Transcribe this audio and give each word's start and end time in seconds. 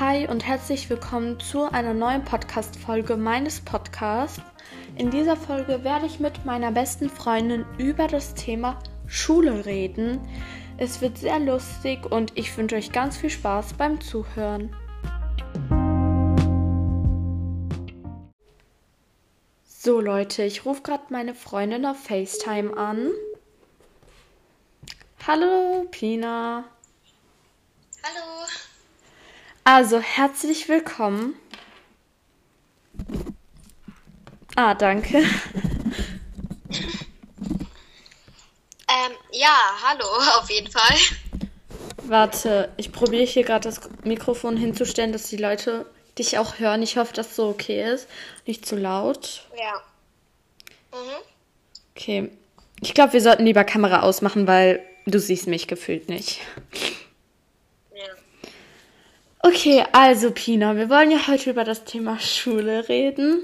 Hi 0.00 0.26
und 0.26 0.44
herzlich 0.44 0.90
willkommen 0.90 1.38
zu 1.38 1.70
einer 1.70 1.94
neuen 1.94 2.24
Podcast-Folge 2.24 3.16
meines 3.16 3.60
Podcasts. 3.60 4.42
In 4.96 5.12
dieser 5.12 5.36
Folge 5.36 5.84
werde 5.84 6.06
ich 6.06 6.18
mit 6.18 6.44
meiner 6.44 6.72
besten 6.72 7.08
Freundin 7.08 7.64
über 7.78 8.08
das 8.08 8.34
Thema 8.34 8.82
Schule 9.06 9.64
reden. 9.66 10.18
Es 10.78 11.00
wird 11.00 11.18
sehr 11.18 11.38
lustig 11.38 12.10
und 12.10 12.36
ich 12.36 12.56
wünsche 12.56 12.74
euch 12.74 12.90
ganz 12.90 13.18
viel 13.18 13.30
Spaß 13.30 13.74
beim 13.74 14.00
Zuhören. 14.00 14.74
So 19.62 20.00
Leute, 20.00 20.42
ich 20.42 20.64
rufe 20.64 20.82
gerade 20.82 21.04
meine 21.10 21.36
Freundin 21.36 21.86
auf 21.86 22.02
FaceTime 22.02 22.76
an. 22.76 23.12
Hallo 25.24 25.86
Pina. 25.92 26.64
Hallo. 28.02 28.48
Also, 29.66 29.98
herzlich 29.98 30.68
willkommen. 30.68 31.34
Ah, 34.56 34.74
danke. 34.74 35.24
Ähm, 38.86 39.12
ja, 39.32 39.56
hallo, 39.82 40.04
auf 40.38 40.50
jeden 40.50 40.70
Fall. 40.70 40.96
Warte, 42.04 42.70
ich 42.76 42.92
probiere 42.92 43.24
hier 43.24 43.44
gerade 43.44 43.66
das 43.66 43.80
Mikrofon 44.04 44.58
hinzustellen, 44.58 45.12
dass 45.12 45.28
die 45.28 45.38
Leute 45.38 45.86
dich 46.18 46.36
auch 46.36 46.58
hören. 46.58 46.82
Ich 46.82 46.98
hoffe, 46.98 47.14
dass 47.14 47.34
so 47.34 47.48
okay 47.48 47.90
ist. 47.90 48.06
Nicht 48.46 48.66
zu 48.66 48.76
laut. 48.76 49.46
Ja. 49.58 49.82
Mhm. 50.92 51.22
Okay. 51.96 52.30
Ich 52.82 52.92
glaube, 52.92 53.14
wir 53.14 53.22
sollten 53.22 53.46
lieber 53.46 53.64
Kamera 53.64 54.00
ausmachen, 54.00 54.46
weil 54.46 54.84
du 55.06 55.18
siehst 55.18 55.46
mich 55.46 55.66
gefühlt 55.66 56.10
nicht. 56.10 56.40
Okay, 59.46 59.84
also 59.92 60.30
Pina, 60.30 60.74
wir 60.74 60.88
wollen 60.88 61.10
ja 61.10 61.26
heute 61.28 61.50
über 61.50 61.64
das 61.64 61.84
Thema 61.84 62.18
Schule 62.18 62.88
reden. 62.88 63.42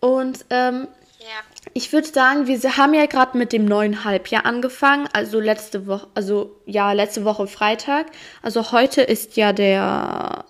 Und 0.00 0.46
ähm, 0.48 0.88
Ja. 1.20 1.26
ich 1.74 1.92
würde 1.92 2.08
sagen, 2.08 2.46
wir 2.46 2.58
haben 2.78 2.94
ja 2.94 3.04
gerade 3.04 3.36
mit 3.36 3.52
dem 3.52 3.66
neuen 3.66 4.04
Halbjahr 4.04 4.46
angefangen, 4.46 5.06
also 5.12 5.40
letzte 5.40 5.86
Woche, 5.86 6.06
also 6.14 6.56
ja, 6.64 6.92
letzte 6.92 7.26
Woche 7.26 7.46
Freitag. 7.46 8.06
Also 8.40 8.72
heute 8.72 9.02
ist 9.02 9.36
ja 9.36 9.52
der 9.52 10.46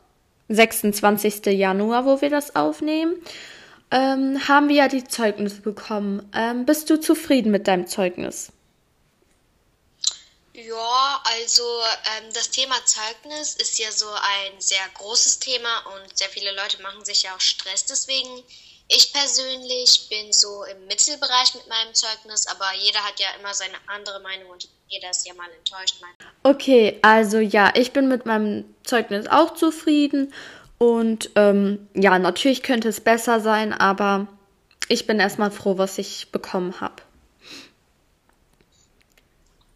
26. 0.48 1.46
Januar, 1.46 2.06
wo 2.06 2.20
wir 2.20 2.30
das 2.30 2.54
aufnehmen. 2.54 3.14
Ähm, 3.90 4.46
haben 4.46 4.68
wir 4.68 4.76
ja 4.76 4.86
die 4.86 5.02
Zeugnisse 5.02 5.60
bekommen. 5.60 6.22
Ähm, 6.32 6.66
bist 6.66 6.88
du 6.88 7.00
zufrieden 7.00 7.50
mit 7.50 7.66
deinem 7.66 7.88
Zeugnis? 7.88 8.52
Ja, 10.55 11.20
also 11.24 11.64
ähm, 12.16 12.33
das 12.33 12.50
Thema 12.50 12.77
Zeugnis 12.84 13.56
ist 13.56 13.77
ja 13.80 13.91
so 13.91 14.06
ein 14.06 14.61
sehr 14.61 14.86
großes 14.94 15.41
Thema 15.41 15.69
und 15.94 16.16
sehr 16.16 16.28
viele 16.28 16.55
Leute 16.55 16.80
machen 16.80 17.05
sich 17.05 17.24
ja 17.24 17.34
auch 17.34 17.41
Stress 17.41 17.86
deswegen. 17.86 18.44
Ich 18.86 19.12
persönlich 19.12 20.08
bin 20.08 20.33
so 20.33 20.62
im 20.64 20.86
Mittelbereich 20.86 21.55
mit 21.55 21.66
meinem 21.69 21.92
Zeugnis, 21.94 22.46
aber 22.46 22.66
jeder 22.78 23.00
hat 23.00 23.19
ja 23.19 23.27
immer 23.41 23.52
seine 23.52 23.74
andere 23.88 24.20
Meinung 24.20 24.50
und 24.50 24.69
jeder 24.86 25.11
ist 25.11 25.27
ja 25.27 25.34
mal 25.34 25.48
enttäuscht. 25.58 25.96
Okay, 26.44 27.00
also 27.02 27.39
ja, 27.39 27.72
ich 27.74 27.92
bin 27.92 28.06
mit 28.06 28.24
meinem 28.24 28.64
Zeugnis 28.84 29.27
auch 29.27 29.55
zufrieden 29.55 30.33
und 30.78 31.30
ähm, 31.34 31.89
ja, 31.94 32.16
natürlich 32.20 32.62
könnte 32.62 32.91
es 32.91 33.00
besser 33.00 33.41
sein, 33.41 33.72
aber 33.72 34.28
ich 34.89 35.06
bin 35.06 35.18
erstmal 35.18 35.50
froh, 35.50 35.78
was 35.78 35.98
ich 35.98 36.30
bekommen 36.30 36.80
habe. 36.80 37.02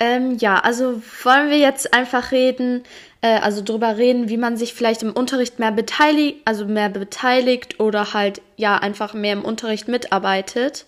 Ähm, 0.01 0.39
ja, 0.39 0.59
also 0.61 1.03
wollen 1.25 1.51
wir 1.51 1.59
jetzt 1.59 1.93
einfach 1.93 2.31
reden, 2.31 2.85
äh, 3.21 3.41
also 3.41 3.63
drüber 3.63 3.97
reden, 3.97 4.29
wie 4.29 4.37
man 4.37 4.57
sich 4.57 4.75
vielleicht 4.75 5.03
im 5.03 5.13
Unterricht 5.13 5.59
mehr 5.59 5.73
beteiligt, 5.73 6.39
also 6.45 6.67
mehr 6.67 6.89
beteiligt 6.89 7.81
oder 7.81 8.13
halt 8.13 8.41
ja 8.57 8.77
einfach 8.77 9.13
mehr 9.13 9.33
im 9.33 9.45
Unterricht 9.45 9.89
mitarbeitet. 9.89 10.87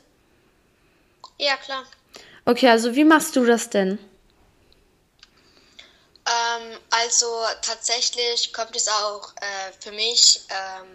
Ja, 1.38 1.56
klar. 1.56 1.84
Okay, 2.44 2.68
also 2.68 2.94
wie 2.94 3.04
machst 3.04 3.34
du 3.34 3.44
das 3.44 3.70
denn? 3.70 3.98
Ähm, 6.26 6.78
also 6.90 7.26
tatsächlich 7.62 8.52
kommt 8.52 8.76
es 8.76 8.88
auch 8.88 9.32
äh, 9.36 9.72
für 9.80 9.90
mich, 9.92 10.42
ähm, 10.50 10.88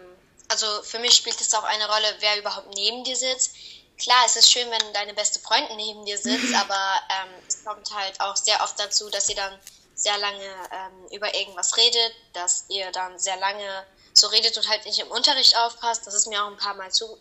also 0.48 0.66
für 0.84 1.00
mich 1.00 1.14
spielt 1.14 1.42
es 1.42 1.54
auch 1.54 1.64
eine 1.64 1.88
Rolle, 1.88 2.08
wer 2.20 2.40
überhaupt 2.40 2.74
neben 2.76 3.04
dir 3.04 3.16
sitzt. 3.16 3.56
Klar, 3.98 4.24
es 4.26 4.36
ist 4.36 4.52
schön, 4.52 4.70
wenn 4.70 4.94
deine 4.94 5.14
beste 5.14 5.40
Freundin 5.40 5.78
neben 5.78 6.06
dir 6.06 6.18
sitzt, 6.18 6.54
aber 6.56 7.02
ähm, 7.10 7.30
es 7.48 7.64
kommt 7.64 7.90
halt 7.94 8.20
auch 8.22 8.36
sehr 8.36 8.62
oft 8.62 8.80
dazu, 8.80 9.10
dass 9.10 9.30
ihr 9.30 9.36
dann 9.36 9.58
sehr 9.96 10.18
lange 10.18 10.44
ähm, 10.72 11.08
über 11.12 11.34
irgendwas 11.34 11.78
redet, 11.78 12.14
dass 12.34 12.66
ihr 12.68 12.92
dann 12.92 13.18
sehr 13.18 13.38
lange 13.38 13.86
so 14.14 14.28
redet 14.28 14.58
und 14.58 14.68
halt 14.68 14.86
nicht 14.86 15.00
im 15.00 15.10
Unterricht 15.12 15.56
aufpasst. 15.58 16.06
Das 16.06 16.14
ist 16.14 16.28
mir 16.28 16.44
auch 16.44 16.48
ein 16.48 16.58
paar 16.58 16.74
Mal 16.74 16.92
zu 16.92 17.18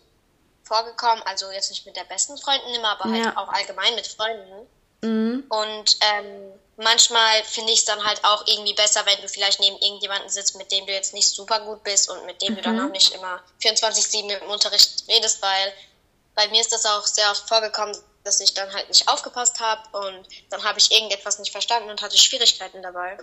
vorgekommen, 0.63 1.23
also 1.23 1.51
jetzt 1.51 1.69
nicht 1.69 1.85
mit 1.85 1.95
der 1.95 2.03
besten 2.05 2.37
Freundin 2.37 2.73
immer, 2.75 2.89
aber 2.89 3.05
halt 3.11 3.23
Ja. 3.23 3.37
auch 3.37 3.47
allgemein 3.49 3.95
mit 3.95 4.07
Freunden. 4.07 4.67
Mhm. 5.01 5.45
Und 5.49 5.97
ähm, 6.01 6.51
manchmal 6.77 7.43
finde 7.43 7.71
ich 7.71 7.79
es 7.79 7.85
dann 7.85 8.03
halt 8.03 8.23
auch 8.25 8.45
irgendwie 8.47 8.73
besser, 8.73 9.05
wenn 9.05 9.21
du 9.21 9.29
vielleicht 9.29 9.59
neben 9.59 9.77
irgendjemanden 9.77 10.29
sitzt, 10.29 10.55
mit 10.57 10.71
dem 10.71 10.85
du 10.85 10.91
jetzt 10.93 11.13
nicht 11.13 11.27
super 11.29 11.59
gut 11.61 11.83
bist 11.83 12.09
und 12.09 12.25
mit 12.25 12.41
dem 12.41 12.55
du 12.55 12.61
dann 12.61 12.79
auch 12.81 12.91
nicht 12.91 13.13
immer 13.13 13.41
24-7 13.61 14.37
im 14.37 14.49
Unterricht 14.49 15.03
redest, 15.07 15.41
weil 15.41 15.73
bei 16.35 16.47
mir 16.49 16.61
ist 16.61 16.71
das 16.71 16.85
auch 16.85 17.05
sehr 17.05 17.29
oft 17.31 17.47
vorgekommen, 17.47 17.95
dass 18.23 18.39
ich 18.41 18.53
dann 18.53 18.73
halt 18.73 18.89
nicht 18.89 19.07
aufgepasst 19.07 19.59
habe 19.59 19.81
und 19.97 20.27
dann 20.49 20.63
habe 20.63 20.79
ich 20.79 20.91
irgendetwas 20.91 21.39
nicht 21.39 21.51
verstanden 21.51 21.89
und 21.89 22.01
hatte 22.01 22.17
Schwierigkeiten 22.17 22.81
dabei. 22.81 23.17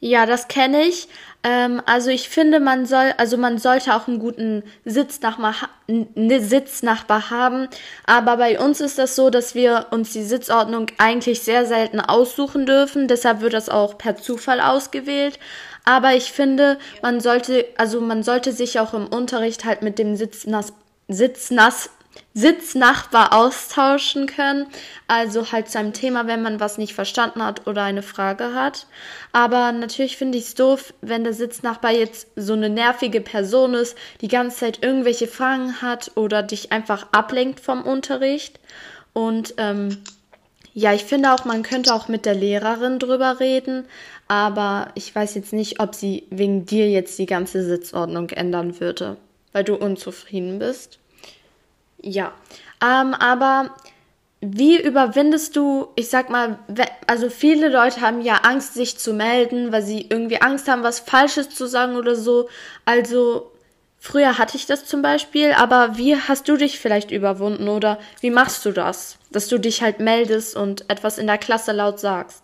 Ja, 0.00 0.26
das 0.26 0.46
kenne 0.46 0.82
ich. 0.82 1.08
Ähm, 1.42 1.82
also 1.84 2.10
ich 2.10 2.28
finde, 2.28 2.60
man 2.60 2.86
soll, 2.86 3.14
also 3.16 3.36
man 3.36 3.58
sollte 3.58 3.94
auch 3.94 4.06
einen 4.06 4.20
guten 4.20 4.62
Sitznachbar, 4.84 5.54
Sitznachbar 5.88 7.30
haben. 7.30 7.68
Aber 8.06 8.36
bei 8.36 8.60
uns 8.60 8.80
ist 8.80 8.98
das 8.98 9.16
so, 9.16 9.28
dass 9.28 9.56
wir 9.56 9.86
uns 9.90 10.12
die 10.12 10.22
Sitzordnung 10.22 10.86
eigentlich 10.98 11.42
sehr 11.42 11.66
selten 11.66 12.00
aussuchen 12.00 12.64
dürfen. 12.64 13.08
Deshalb 13.08 13.40
wird 13.40 13.54
das 13.54 13.68
auch 13.68 13.98
per 13.98 14.16
Zufall 14.16 14.60
ausgewählt. 14.60 15.40
Aber 15.84 16.14
ich 16.14 16.32
finde, 16.32 16.78
man 17.02 17.20
sollte, 17.20 17.66
also 17.76 18.00
man 18.00 18.22
sollte 18.22 18.52
sich 18.52 18.78
auch 18.78 18.94
im 18.94 19.08
Unterricht 19.08 19.64
halt 19.64 19.82
mit 19.82 19.98
dem 19.98 20.14
Sitznass, 20.14 20.72
Sitznass, 21.08 21.90
Sitznachbar 22.34 23.32
austauschen 23.32 24.26
können. 24.26 24.66
Also 25.06 25.52
halt 25.52 25.68
zu 25.70 25.78
einem 25.78 25.92
Thema, 25.92 26.26
wenn 26.26 26.42
man 26.42 26.60
was 26.60 26.78
nicht 26.78 26.94
verstanden 26.94 27.44
hat 27.44 27.66
oder 27.66 27.82
eine 27.82 28.02
Frage 28.02 28.54
hat. 28.54 28.86
Aber 29.32 29.72
natürlich 29.72 30.16
finde 30.16 30.38
ich 30.38 30.44
es 30.44 30.54
doof, 30.54 30.94
wenn 31.00 31.24
der 31.24 31.32
Sitznachbar 31.32 31.92
jetzt 31.92 32.28
so 32.36 32.52
eine 32.52 32.70
nervige 32.70 33.20
Person 33.20 33.74
ist, 33.74 33.96
die 34.20 34.28
ganze 34.28 34.58
Zeit 34.58 34.82
irgendwelche 34.82 35.26
Fragen 35.26 35.82
hat 35.82 36.12
oder 36.14 36.42
dich 36.42 36.72
einfach 36.72 37.08
ablenkt 37.12 37.60
vom 37.60 37.82
Unterricht. 37.82 38.60
Und 39.12 39.54
ähm, 39.56 40.02
ja, 40.74 40.94
ich 40.94 41.04
finde 41.04 41.32
auch, 41.32 41.44
man 41.44 41.64
könnte 41.64 41.92
auch 41.92 42.06
mit 42.06 42.24
der 42.24 42.36
Lehrerin 42.36 43.00
drüber 43.00 43.40
reden, 43.40 43.84
aber 44.28 44.92
ich 44.94 45.12
weiß 45.12 45.34
jetzt 45.34 45.52
nicht, 45.52 45.80
ob 45.80 45.94
sie 45.94 46.28
wegen 46.30 46.66
dir 46.66 46.88
jetzt 46.88 47.18
die 47.18 47.26
ganze 47.26 47.64
Sitzordnung 47.64 48.28
ändern 48.30 48.78
würde, 48.78 49.16
weil 49.52 49.64
du 49.64 49.74
unzufrieden 49.74 50.60
bist. 50.60 51.00
Ja, 52.08 52.32
ähm, 52.82 53.12
aber 53.12 53.74
wie 54.40 54.80
überwindest 54.80 55.56
du, 55.56 55.88
ich 55.96 56.08
sag 56.08 56.30
mal, 56.30 56.58
also 57.06 57.28
viele 57.28 57.68
Leute 57.68 58.00
haben 58.00 58.22
ja 58.22 58.36
Angst, 58.36 58.74
sich 58.74 58.96
zu 58.98 59.12
melden, 59.12 59.72
weil 59.72 59.82
sie 59.82 60.06
irgendwie 60.08 60.40
Angst 60.40 60.68
haben, 60.68 60.82
was 60.82 61.00
Falsches 61.00 61.50
zu 61.50 61.66
sagen 61.66 61.96
oder 61.96 62.16
so. 62.16 62.48
Also 62.86 63.52
früher 63.98 64.38
hatte 64.38 64.56
ich 64.56 64.64
das 64.64 64.86
zum 64.86 65.02
Beispiel, 65.02 65.52
aber 65.52 65.98
wie 65.98 66.16
hast 66.16 66.48
du 66.48 66.56
dich 66.56 66.78
vielleicht 66.78 67.10
überwunden 67.10 67.68
oder 67.68 67.98
wie 68.20 68.30
machst 68.30 68.64
du 68.64 68.72
das, 68.72 69.16
dass 69.30 69.48
du 69.48 69.58
dich 69.58 69.82
halt 69.82 69.98
meldest 69.98 70.56
und 70.56 70.88
etwas 70.88 71.18
in 71.18 71.26
der 71.26 71.38
Klasse 71.38 71.72
laut 71.72 72.00
sagst? 72.00 72.42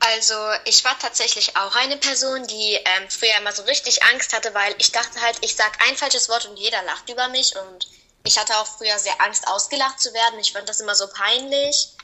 Also 0.00 0.34
ich 0.64 0.84
war 0.84 0.98
tatsächlich 0.98 1.56
auch 1.56 1.76
eine 1.76 1.96
Person, 1.96 2.46
die 2.46 2.74
ähm, 2.74 3.08
früher 3.08 3.36
immer 3.38 3.52
so 3.52 3.62
richtig 3.62 4.02
Angst 4.04 4.34
hatte, 4.34 4.52
weil 4.54 4.74
ich 4.78 4.92
dachte 4.92 5.20
halt, 5.20 5.36
ich 5.42 5.54
sag 5.54 5.78
ein 5.88 5.96
falsches 5.96 6.28
Wort 6.28 6.46
und 6.46 6.58
jeder 6.58 6.82
lacht 6.84 7.08
über 7.10 7.28
mich 7.28 7.54
und 7.54 7.86
ich 8.24 8.38
hatte 8.38 8.56
auch 8.58 8.66
früher 8.66 8.98
sehr 8.98 9.20
Angst, 9.20 9.46
ausgelacht 9.48 10.00
zu 10.00 10.12
werden. 10.12 10.38
Ich 10.38 10.52
fand 10.52 10.68
das 10.68 10.80
immer 10.80 10.94
so 10.94 11.08
peinlich 11.08 11.94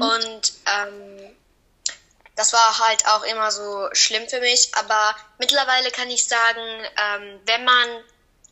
und 0.00 0.52
ähm, 0.66 1.36
das 2.34 2.52
war 2.52 2.78
halt 2.80 3.06
auch 3.06 3.22
immer 3.22 3.50
so 3.50 3.88
schlimm 3.92 4.28
für 4.28 4.40
mich. 4.40 4.74
Aber 4.74 5.14
mittlerweile 5.38 5.90
kann 5.90 6.10
ich 6.10 6.26
sagen, 6.26 6.60
ähm, 6.60 7.40
wenn 7.46 7.64
man, 7.64 8.04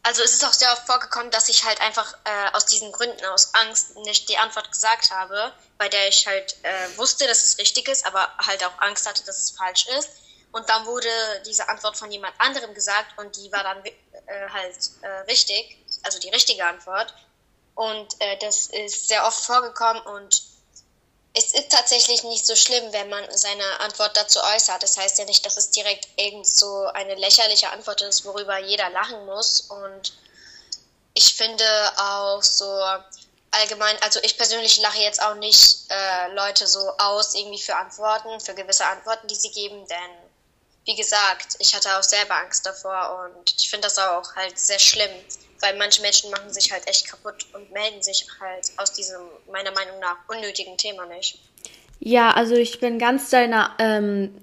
also 0.02 0.22
es 0.22 0.32
ist 0.32 0.44
auch 0.44 0.52
sehr 0.52 0.72
oft 0.72 0.86
vorgekommen, 0.86 1.30
dass 1.30 1.48
ich 1.48 1.64
halt 1.64 1.80
einfach 1.80 2.14
äh, 2.24 2.50
aus 2.52 2.66
diesen 2.66 2.92
Gründen, 2.92 3.24
aus 3.26 3.54
Angst, 3.54 3.96
nicht 3.98 4.28
die 4.28 4.38
Antwort 4.38 4.70
gesagt 4.70 5.10
habe, 5.10 5.52
bei 5.78 5.88
der 5.88 6.08
ich 6.08 6.26
halt 6.26 6.56
äh, 6.62 6.96
wusste, 6.98 7.26
dass 7.26 7.44
es 7.44 7.58
richtig 7.58 7.88
ist, 7.88 8.06
aber 8.06 8.30
halt 8.38 8.64
auch 8.64 8.78
Angst 8.80 9.08
hatte, 9.08 9.24
dass 9.24 9.38
es 9.38 9.50
falsch 9.50 9.86
ist. 9.98 10.10
Und 10.52 10.68
dann 10.68 10.86
wurde 10.86 11.08
diese 11.44 11.68
Antwort 11.68 11.96
von 11.96 12.10
jemand 12.10 12.34
anderem 12.38 12.72
gesagt 12.72 13.18
und 13.18 13.36
die 13.36 13.52
war 13.52 13.62
dann 13.62 13.82
äh, 14.26 14.48
halt 14.48 14.76
äh, 15.02 15.08
richtig, 15.30 15.78
also 16.02 16.18
die 16.18 16.30
richtige 16.30 16.64
Antwort. 16.64 17.14
Und 17.74 18.20
äh, 18.20 18.38
das 18.38 18.68
ist 18.68 19.08
sehr 19.08 19.26
oft 19.26 19.44
vorgekommen 19.44 20.02
und 20.02 20.42
es 21.38 21.52
ist 21.52 21.70
tatsächlich 21.70 22.24
nicht 22.24 22.46
so 22.46 22.56
schlimm, 22.56 22.92
wenn 22.92 23.10
man 23.10 23.24
seine 23.30 23.80
Antwort 23.80 24.16
dazu 24.16 24.40
äußert. 24.54 24.82
Das 24.82 24.96
heißt 24.96 25.18
ja 25.18 25.26
nicht, 25.26 25.44
dass 25.44 25.58
es 25.58 25.70
direkt 25.70 26.08
irgend 26.16 26.46
so 26.46 26.86
eine 26.86 27.14
lächerliche 27.14 27.68
Antwort 27.70 28.00
ist, 28.00 28.24
worüber 28.24 28.58
jeder 28.58 28.88
lachen 28.88 29.26
muss. 29.26 29.60
Und 29.60 30.14
ich 31.12 31.34
finde 31.34 31.66
auch 31.98 32.42
so 32.42 32.64
allgemein, 33.50 33.96
also 34.02 34.18
ich 34.22 34.38
persönlich 34.38 34.78
lache 34.78 35.00
jetzt 35.00 35.20
auch 35.22 35.34
nicht 35.34 35.90
äh, 35.90 36.32
Leute 36.32 36.66
so 36.66 36.80
aus 36.96 37.34
irgendwie 37.34 37.60
für 37.60 37.76
Antworten, 37.76 38.40
für 38.40 38.54
gewisse 38.54 38.86
Antworten, 38.86 39.28
die 39.28 39.34
sie 39.34 39.50
geben, 39.50 39.86
denn 39.88 40.25
wie 40.86 40.94
gesagt, 40.94 41.56
ich 41.58 41.74
hatte 41.74 41.88
auch 41.98 42.02
selber 42.02 42.36
Angst 42.36 42.64
davor 42.64 43.26
und 43.26 43.54
ich 43.58 43.68
finde 43.68 43.86
das 43.86 43.98
auch 43.98 44.34
halt 44.36 44.56
sehr 44.58 44.78
schlimm, 44.78 45.10
weil 45.60 45.76
manche 45.76 46.00
Menschen 46.00 46.30
machen 46.30 46.52
sich 46.52 46.70
halt 46.70 46.86
echt 46.86 47.08
kaputt 47.08 47.46
und 47.52 47.70
melden 47.72 48.00
sich 48.02 48.26
halt 48.40 48.70
aus 48.76 48.92
diesem, 48.92 49.20
meiner 49.50 49.72
Meinung 49.72 49.98
nach, 50.00 50.16
unnötigen 50.28 50.76
Thema 50.78 51.06
nicht. 51.06 51.40
Ja, 51.98 52.30
also 52.30 52.54
ich 52.54 52.78
bin 52.78 52.98
ganz 52.98 53.30
deiner, 53.30 53.74
ähm, 53.78 54.42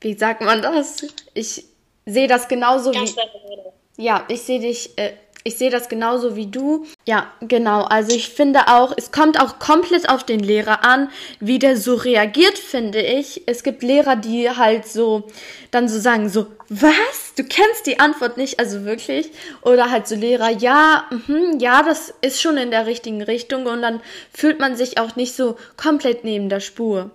wie 0.00 0.18
sagt 0.18 0.40
man 0.40 0.62
das? 0.62 1.06
Ich 1.34 1.64
sehe 2.06 2.28
das 2.28 2.48
genauso 2.48 2.90
ganz 2.90 3.14
wie. 3.14 4.02
Ja, 4.02 4.24
ich 4.28 4.42
sehe 4.42 4.60
dich, 4.60 4.98
äh, 4.98 5.16
ich 5.46 5.58
sehe 5.58 5.70
das 5.70 5.88
genauso 5.88 6.34
wie 6.34 6.48
du. 6.48 6.86
Ja, 7.06 7.30
genau. 7.40 7.82
Also 7.82 8.16
ich 8.16 8.30
finde 8.30 8.66
auch, 8.66 8.92
es 8.96 9.12
kommt 9.12 9.40
auch 9.40 9.60
komplett 9.60 10.08
auf 10.08 10.24
den 10.24 10.40
Lehrer 10.40 10.84
an, 10.84 11.08
wie 11.38 11.60
der 11.60 11.76
so 11.76 11.94
reagiert, 11.94 12.58
finde 12.58 13.00
ich. 13.00 13.42
Es 13.46 13.62
gibt 13.62 13.84
Lehrer, 13.84 14.16
die 14.16 14.50
halt 14.50 14.88
so 14.88 15.28
dann 15.70 15.88
so 15.88 16.00
sagen, 16.00 16.28
so, 16.28 16.48
was? 16.68 17.34
Du 17.36 17.44
kennst 17.44 17.86
die 17.86 18.00
Antwort 18.00 18.36
nicht, 18.36 18.58
also 18.58 18.84
wirklich. 18.84 19.30
Oder 19.62 19.92
halt 19.92 20.08
so 20.08 20.16
Lehrer, 20.16 20.50
ja, 20.50 21.04
mh, 21.10 21.58
ja, 21.60 21.84
das 21.84 22.12
ist 22.22 22.42
schon 22.42 22.56
in 22.56 22.72
der 22.72 22.86
richtigen 22.86 23.22
Richtung 23.22 23.66
und 23.66 23.82
dann 23.82 24.00
fühlt 24.34 24.58
man 24.58 24.74
sich 24.74 24.98
auch 24.98 25.14
nicht 25.14 25.36
so 25.36 25.56
komplett 25.76 26.24
neben 26.24 26.48
der 26.48 26.60
Spur. 26.60 27.12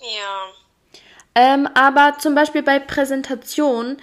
Ja. 0.00 0.46
Ähm, 1.34 1.68
aber 1.74 2.16
zum 2.18 2.34
Beispiel 2.34 2.62
bei 2.62 2.78
Präsentationen 2.78 3.98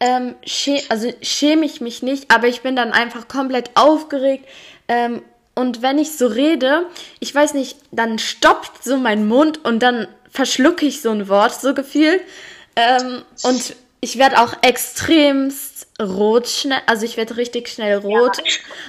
ähm, 0.00 0.34
schä 0.44 0.82
also 0.88 1.12
schäme 1.22 1.66
ich 1.66 1.80
mich 1.80 2.02
nicht, 2.02 2.30
aber 2.34 2.48
ich 2.48 2.62
bin 2.62 2.74
dann 2.74 2.92
einfach 2.92 3.28
komplett 3.28 3.70
aufgeregt. 3.74 4.46
Ähm, 4.88 5.22
und 5.54 5.82
wenn 5.82 5.98
ich 5.98 6.16
so 6.16 6.26
rede, 6.26 6.86
ich 7.18 7.34
weiß 7.34 7.54
nicht, 7.54 7.76
dann 7.92 8.18
stoppt 8.18 8.82
so 8.82 8.96
mein 8.96 9.28
Mund 9.28 9.62
und 9.64 9.80
dann 9.82 10.08
verschlucke 10.30 10.86
ich 10.86 11.02
so 11.02 11.10
ein 11.10 11.28
Wort 11.28 11.60
so 11.60 11.74
gefühlt. 11.74 12.22
Ähm, 12.76 13.22
und 13.42 13.76
ich 14.00 14.16
werde 14.16 14.40
auch 14.40 14.54
extremst 14.62 15.88
rot 16.00 16.48
schnell, 16.48 16.80
also 16.86 17.04
ich 17.04 17.18
werde 17.18 17.36
richtig 17.36 17.68
schnell 17.68 17.98
rot. 17.98 18.38
Ja. 18.38 18.44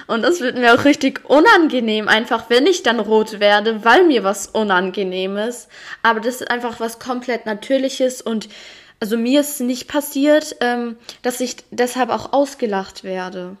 Und 0.06 0.22
das 0.22 0.40
wird 0.40 0.56
mir 0.56 0.72
auch 0.72 0.86
richtig 0.86 1.28
unangenehm, 1.28 2.08
einfach 2.08 2.48
wenn 2.48 2.66
ich 2.66 2.82
dann 2.82 3.00
rot 3.00 3.38
werde, 3.38 3.84
weil 3.84 4.04
mir 4.04 4.24
was 4.24 4.46
Unangenehmes. 4.46 5.68
Aber 6.02 6.20
das 6.20 6.36
ist 6.36 6.50
einfach 6.50 6.80
was 6.80 6.98
komplett 6.98 7.44
Natürliches 7.44 8.22
und 8.22 8.48
also 9.02 9.16
mir 9.16 9.40
ist 9.40 9.58
nicht 9.58 9.88
passiert, 9.88 10.54
ähm, 10.60 10.96
dass 11.22 11.40
ich 11.40 11.56
deshalb 11.72 12.08
auch 12.10 12.32
ausgelacht 12.32 13.02
werde. 13.02 13.56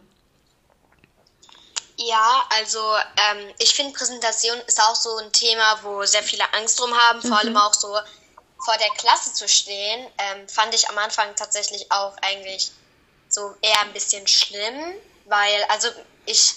Ja, 1.96 2.44
also 2.50 2.78
ähm, 2.78 3.52
ich 3.58 3.74
finde 3.74 3.92
Präsentation 3.92 4.56
ist 4.68 4.80
auch 4.80 4.94
so 4.94 5.16
ein 5.16 5.32
Thema, 5.32 5.80
wo 5.82 6.04
sehr 6.04 6.22
viele 6.22 6.44
Angst 6.54 6.78
drum 6.78 6.96
haben, 6.96 7.20
vor 7.20 7.30
mhm. 7.30 7.36
allem 7.38 7.56
auch 7.56 7.74
so 7.74 7.88
vor 7.88 8.76
der 8.78 8.90
Klasse 8.96 9.32
zu 9.32 9.48
stehen, 9.48 10.06
ähm, 10.18 10.48
fand 10.48 10.72
ich 10.76 10.88
am 10.88 10.98
Anfang 10.98 11.34
tatsächlich 11.34 11.90
auch 11.90 12.16
eigentlich 12.22 12.70
so 13.28 13.56
eher 13.62 13.80
ein 13.80 13.92
bisschen 13.92 14.24
schlimm, 14.28 14.94
weil 15.24 15.64
also 15.70 15.88
ich 16.24 16.54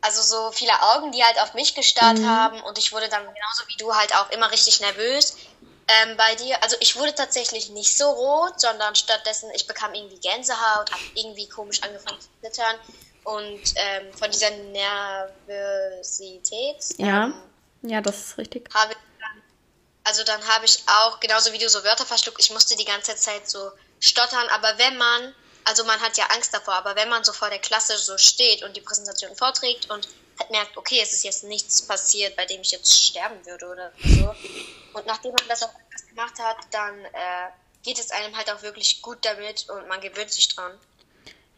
also 0.00 0.22
so 0.22 0.50
viele 0.52 0.72
Augen, 0.80 1.12
die 1.12 1.22
halt 1.22 1.38
auf 1.40 1.52
mich 1.52 1.74
gestarrt 1.74 2.18
mhm. 2.18 2.28
haben 2.28 2.62
und 2.62 2.78
ich 2.78 2.92
wurde 2.92 3.10
dann 3.10 3.22
genauso 3.22 3.68
wie 3.68 3.76
du 3.76 3.94
halt 3.94 4.14
auch 4.16 4.30
immer 4.30 4.50
richtig 4.50 4.80
nervös 4.80 5.36
ähm, 5.86 6.16
bei 6.16 6.34
dir, 6.36 6.62
also 6.62 6.76
ich 6.80 6.96
wurde 6.96 7.14
tatsächlich 7.14 7.68
nicht 7.70 7.94
so 7.96 8.08
rot, 8.08 8.58
sondern 8.58 8.94
stattdessen, 8.94 9.50
ich 9.54 9.66
bekam 9.66 9.92
irgendwie 9.94 10.18
Gänsehaut, 10.18 10.90
habe 10.90 11.02
irgendwie 11.14 11.46
komisch 11.48 11.82
angefangen 11.82 12.18
zu 12.20 12.28
zittern 12.42 12.76
und 13.24 13.60
ähm, 13.76 14.12
von 14.14 14.30
dieser 14.30 14.48
Nervosität. 14.50 16.98
Ja, 16.98 17.24
ähm, 17.24 17.34
ja, 17.82 18.00
das 18.00 18.20
ist 18.20 18.38
richtig. 18.38 18.70
Habe 18.72 18.94
dann, 19.20 19.42
also 20.04 20.24
dann 20.24 20.40
habe 20.48 20.64
ich 20.64 20.82
auch, 20.86 21.20
genauso 21.20 21.52
wie 21.52 21.58
du 21.58 21.68
so 21.68 21.84
Wörter 21.84 22.06
verschluckt, 22.06 22.40
ich 22.40 22.50
musste 22.50 22.76
die 22.76 22.86
ganze 22.86 23.14
Zeit 23.16 23.46
so 23.48 23.70
stottern, 24.00 24.48
aber 24.54 24.78
wenn 24.78 24.96
man, 24.96 25.34
also 25.64 25.84
man 25.84 26.00
hat 26.00 26.16
ja 26.16 26.24
Angst 26.34 26.54
davor, 26.54 26.72
aber 26.74 26.96
wenn 26.96 27.10
man 27.10 27.24
so 27.24 27.34
vor 27.34 27.50
der 27.50 27.58
Klasse 27.58 27.98
so 27.98 28.16
steht 28.16 28.62
und 28.62 28.74
die 28.74 28.80
Präsentation 28.80 29.36
vorträgt 29.36 29.90
und 29.90 30.08
halt 30.40 30.50
merkt, 30.50 30.78
okay, 30.78 31.00
es 31.02 31.12
ist 31.12 31.24
jetzt 31.24 31.44
nichts 31.44 31.82
passiert, 31.82 32.36
bei 32.36 32.46
dem 32.46 32.62
ich 32.62 32.70
jetzt 32.70 33.04
sterben 33.04 33.44
würde 33.44 33.66
oder 33.66 33.92
so. 34.02 34.34
Und 34.94 35.06
nachdem 35.06 35.32
man 35.32 35.48
das 35.48 35.62
auch 35.62 35.74
gemacht 36.08 36.38
hat, 36.40 36.56
dann 36.70 36.98
äh, 37.04 37.50
geht 37.82 37.98
es 37.98 38.10
einem 38.10 38.36
halt 38.36 38.50
auch 38.50 38.62
wirklich 38.62 39.02
gut 39.02 39.18
damit 39.22 39.68
und 39.68 39.88
man 39.88 40.00
gewöhnt 40.00 40.30
sich 40.30 40.48
dran. 40.48 40.72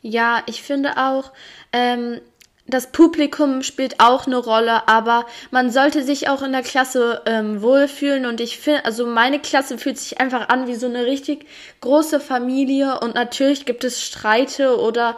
Ja, 0.02 0.42
ich 0.46 0.62
finde 0.62 0.96
auch, 0.96 1.32
ähm, 1.72 2.20
das 2.68 2.90
Publikum 2.90 3.62
spielt 3.62 4.00
auch 4.00 4.26
eine 4.26 4.38
Rolle, 4.38 4.88
aber 4.88 5.26
man 5.50 5.70
sollte 5.70 6.02
sich 6.02 6.28
auch 6.28 6.42
in 6.42 6.52
der 6.52 6.62
Klasse 6.62 7.22
ähm, 7.26 7.62
wohlfühlen. 7.62 8.26
Und 8.26 8.40
ich 8.40 8.58
finde, 8.58 8.84
also 8.84 9.06
meine 9.06 9.40
Klasse 9.40 9.78
fühlt 9.78 9.98
sich 9.98 10.18
einfach 10.20 10.48
an 10.48 10.66
wie 10.66 10.74
so 10.74 10.86
eine 10.86 11.06
richtig 11.06 11.46
große 11.80 12.18
Familie. 12.18 12.98
Und 13.00 13.14
natürlich 13.14 13.66
gibt 13.66 13.84
es 13.84 14.02
Streite 14.02 14.80
oder 14.80 15.16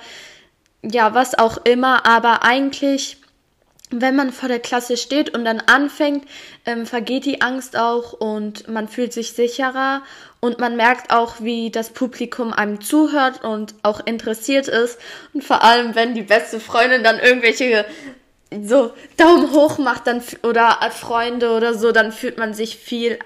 ja, 0.82 1.14
was 1.14 1.38
auch 1.38 1.59
immer, 1.64 2.06
aber 2.06 2.43
eigentlich 2.44 3.18
wenn 3.90 4.17
man 4.17 4.32
vor 4.32 4.49
der 4.49 4.58
Klasse 4.58 4.96
steht 4.96 5.35
und 5.35 5.44
dann 5.44 5.61
anfängt, 5.61 6.29
ähm, 6.67 6.87
vergeht 6.87 7.25
die 7.25 7.40
Angst 7.40 7.76
auch 7.76 8.12
und 8.12 8.69
man 8.69 8.88
fühlt 8.88 9.12
sich 9.12 9.32
sicherer 9.32 10.02
und 10.40 10.58
man 10.58 10.76
merkt 10.76 11.11
auch, 11.11 11.37
wie 11.40 11.70
das 11.70 11.90
Publikum 11.90 12.52
einem 12.52 12.81
zuhört 12.81 13.44
und 13.44 13.75
auch 13.82 14.00
interessiert 14.05 14.69
ist. 14.69 14.99
Und 15.32 15.43
vor 15.43 15.62
allem, 15.62 15.94
wenn 15.94 16.14
die 16.14 16.23
beste 16.23 16.61
Freundin 16.61 17.02
dann 17.02 17.19
irgendwelche 17.19 17.85
so 18.62 18.93
Daumen 19.17 19.52
hoch 19.52 19.79
macht 19.79 20.06
dann 20.06 20.23
oder 20.43 20.79
Freunde 20.90 21.50
oder 21.52 21.75
so, 21.75 21.93
dann 21.93 22.12
fühlt 22.12 22.38
man 22.38 22.55
sich 22.55 22.76
viel 22.76 23.19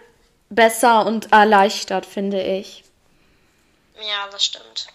besser 0.50 1.06
und 1.06 1.32
erleichtert, 1.32 2.06
finde 2.06 2.42
ich. 2.42 2.84
Ja, 3.96 4.28
das 4.30 4.44
stimmt. 4.44 4.86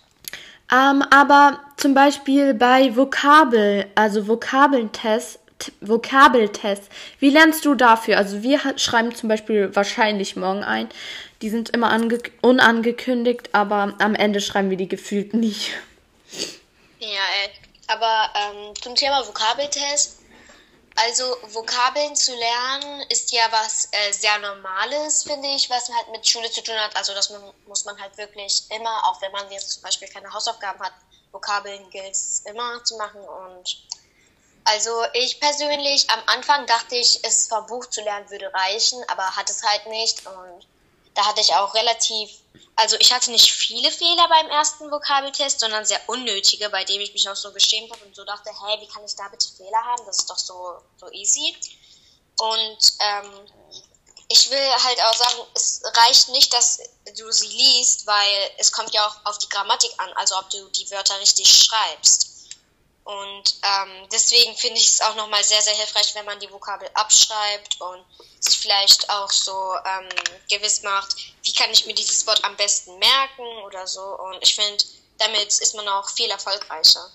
Ähm, 0.72 1.02
aber 1.12 1.62
zum 1.78 1.94
Beispiel 1.94 2.54
bei 2.54 2.96
Vokabel, 2.96 3.86
also 3.96 4.28
Vokabeltests, 4.28 5.40
Vokabeltests. 5.82 6.88
Wie 7.20 7.30
lernst 7.30 7.66
du 7.66 7.76
dafür? 7.76 8.18
Also 8.18 8.44
wir 8.44 8.60
schreiben 8.78 9.16
zum 9.16 9.30
Beispiel 9.30 9.76
wahrscheinlich 9.76 10.36
morgen 10.36 10.64
ein. 10.64 10.90
Die 11.42 11.50
sind 11.50 11.70
immer 11.70 11.96
unangekündigt, 12.42 13.54
aber 13.54 13.94
am 14.00 14.16
Ende 14.16 14.42
schreiben 14.42 14.70
wir 14.70 14.78
die 14.78 14.88
gefühlt 14.88 15.34
nicht. 15.34 15.72
Ja, 17.00 17.22
aber 17.88 18.30
ähm, 18.36 18.74
zum 18.82 18.96
Thema 18.96 19.26
Vokabeltest. 19.26 20.20
Also 21.00 21.24
Vokabeln 21.54 22.16
zu 22.16 22.34
lernen 22.36 23.06
ist 23.10 23.32
ja 23.32 23.44
was 23.52 23.88
äh, 23.92 24.12
sehr 24.12 24.36
Normales, 24.40 25.24
finde 25.24 25.48
ich, 25.50 25.70
was 25.70 25.90
halt 25.90 26.12
mit 26.12 26.28
Schule 26.28 26.50
zu 26.50 26.64
tun 26.64 26.74
hat. 26.76 26.96
Also 26.96 27.14
das 27.14 27.32
muss 27.68 27.86
man 27.86 28.02
halt 28.02 28.18
wirklich 28.18 28.64
immer, 28.76 29.06
auch 29.06 29.22
wenn 29.22 29.32
man 29.32 29.50
jetzt 29.52 29.74
zum 29.74 29.84
Beispiel 29.84 30.08
keine 30.08 30.34
Hausaufgaben 30.34 30.80
hat, 30.80 30.94
Vokabeln 31.32 31.88
gilt 31.92 32.14
es 32.14 32.42
immer 32.46 32.84
zu 32.84 32.98
machen 32.98 33.22
und 33.22 33.78
also 34.68 35.04
ich 35.14 35.40
persönlich, 35.40 36.10
am 36.10 36.22
Anfang 36.26 36.68
dachte 36.68 36.96
ich, 36.96 37.24
es 37.24 37.48
vom 37.48 37.66
Buch 37.68 37.86
zu 37.86 38.02
lernen 38.02 38.30
würde 38.30 38.54
reichen, 38.54 39.02
aber 39.08 39.24
hat 39.36 39.50
es 39.50 39.64
halt 39.64 39.86
nicht. 39.88 40.26
Und 40.26 40.68
da 41.14 41.26
hatte 41.26 41.40
ich 41.40 41.54
auch 41.56 41.74
relativ, 41.74 42.30
also 42.76 42.98
ich 43.00 43.14
hatte 43.14 43.32
nicht 43.32 43.50
viele 43.50 43.90
Fehler 43.92 44.28
beim 44.28 44.50
ersten 44.50 44.92
Vokabeltest, 44.92 45.62
sondern 45.62 45.86
sehr 45.86 46.02
unnötige, 46.08 46.70
bei 46.70 46.84
dem 46.84 47.00
ich 47.00 47.14
mich 47.14 47.30
auch 47.30 47.36
so 47.36 47.54
geschämt 47.54 47.92
habe 47.92 48.04
und 48.04 48.16
so 48.16 48.26
dachte, 48.26 48.50
hey, 48.50 48.82
wie 48.82 48.88
kann 48.88 49.06
ich 49.06 49.16
da 49.16 49.30
bitte 49.30 49.48
Fehler 49.56 49.84
haben? 49.86 50.06
Das 50.06 50.20
ist 50.20 50.30
doch 50.30 50.38
so, 50.38 50.82
so 50.98 51.10
easy. 51.12 51.56
Und 52.40 52.94
ähm, 53.00 53.32
ich 54.28 54.52
will 54.52 54.70
halt 54.84 55.02
auch 55.02 55.14
sagen, 55.14 55.48
es 55.56 55.82
reicht 55.86 56.30
nicht, 56.30 56.52
dass 56.52 56.80
du 57.18 57.32
sie 57.32 57.48
liest, 57.48 58.06
weil 58.06 58.52
es 58.58 58.74
kommt 58.74 58.94
ja 58.94 59.08
auch 59.08 59.16
auf 59.26 59.38
die 59.38 59.48
Grammatik 59.48 59.92
an, 59.98 60.12
also 60.16 60.38
ob 60.38 60.50
du 60.50 60.68
die 60.70 60.92
Wörter 60.92 61.18
richtig 61.22 61.48
schreibst. 61.48 62.37
Und 63.08 63.56
ähm, 63.64 64.10
deswegen 64.12 64.54
finde 64.58 64.80
ich 64.80 64.88
es 64.88 65.00
auch 65.00 65.16
nochmal 65.16 65.42
sehr, 65.42 65.62
sehr 65.62 65.76
hilfreich, 65.76 66.14
wenn 66.14 66.26
man 66.26 66.42
die 66.42 66.52
Vokabel 66.52 66.90
abschreibt 66.94 67.80
und 67.80 68.04
sich 68.42 68.58
vielleicht 68.58 69.10
auch 69.10 69.32
so 69.32 69.54
ähm, 69.54 70.10
gewiss 70.50 70.84
macht, 70.84 71.16
wie 71.42 71.54
kann 71.54 71.72
ich 71.72 71.86
mir 71.86 71.96
dieses 71.96 72.28
Wort 72.28 72.44
am 72.44 72.58
besten 72.58 73.00
merken 73.00 73.64
oder 73.66 73.88
so. 73.88 74.02
Und 74.02 74.40
ich 74.42 74.56
finde, 74.56 74.84
damit 75.20 75.48
ist 75.48 75.74
man 75.74 75.88
auch 75.88 76.10
viel 76.10 76.30
erfolgreicher. 76.30 77.10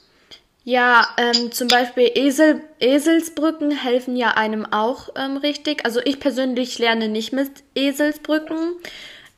Ja, 0.65 1.15
ähm, 1.19 1.53
zum 1.53 1.69
Beispiel 1.69 2.11
Esel, 2.15 2.67
Eselsbrücken 2.81 3.71
helfen 3.71 4.17
ja 4.17 4.31
einem 4.31 4.73
auch 4.73 5.11
ähm, 5.15 5.37
richtig. 5.37 5.85
Also 5.85 6.01
ich 6.01 6.21
persönlich 6.21 6.79
lerne 6.79 7.09
nicht 7.09 7.35
mit 7.35 7.51
Eselsbrücken. 7.75 8.77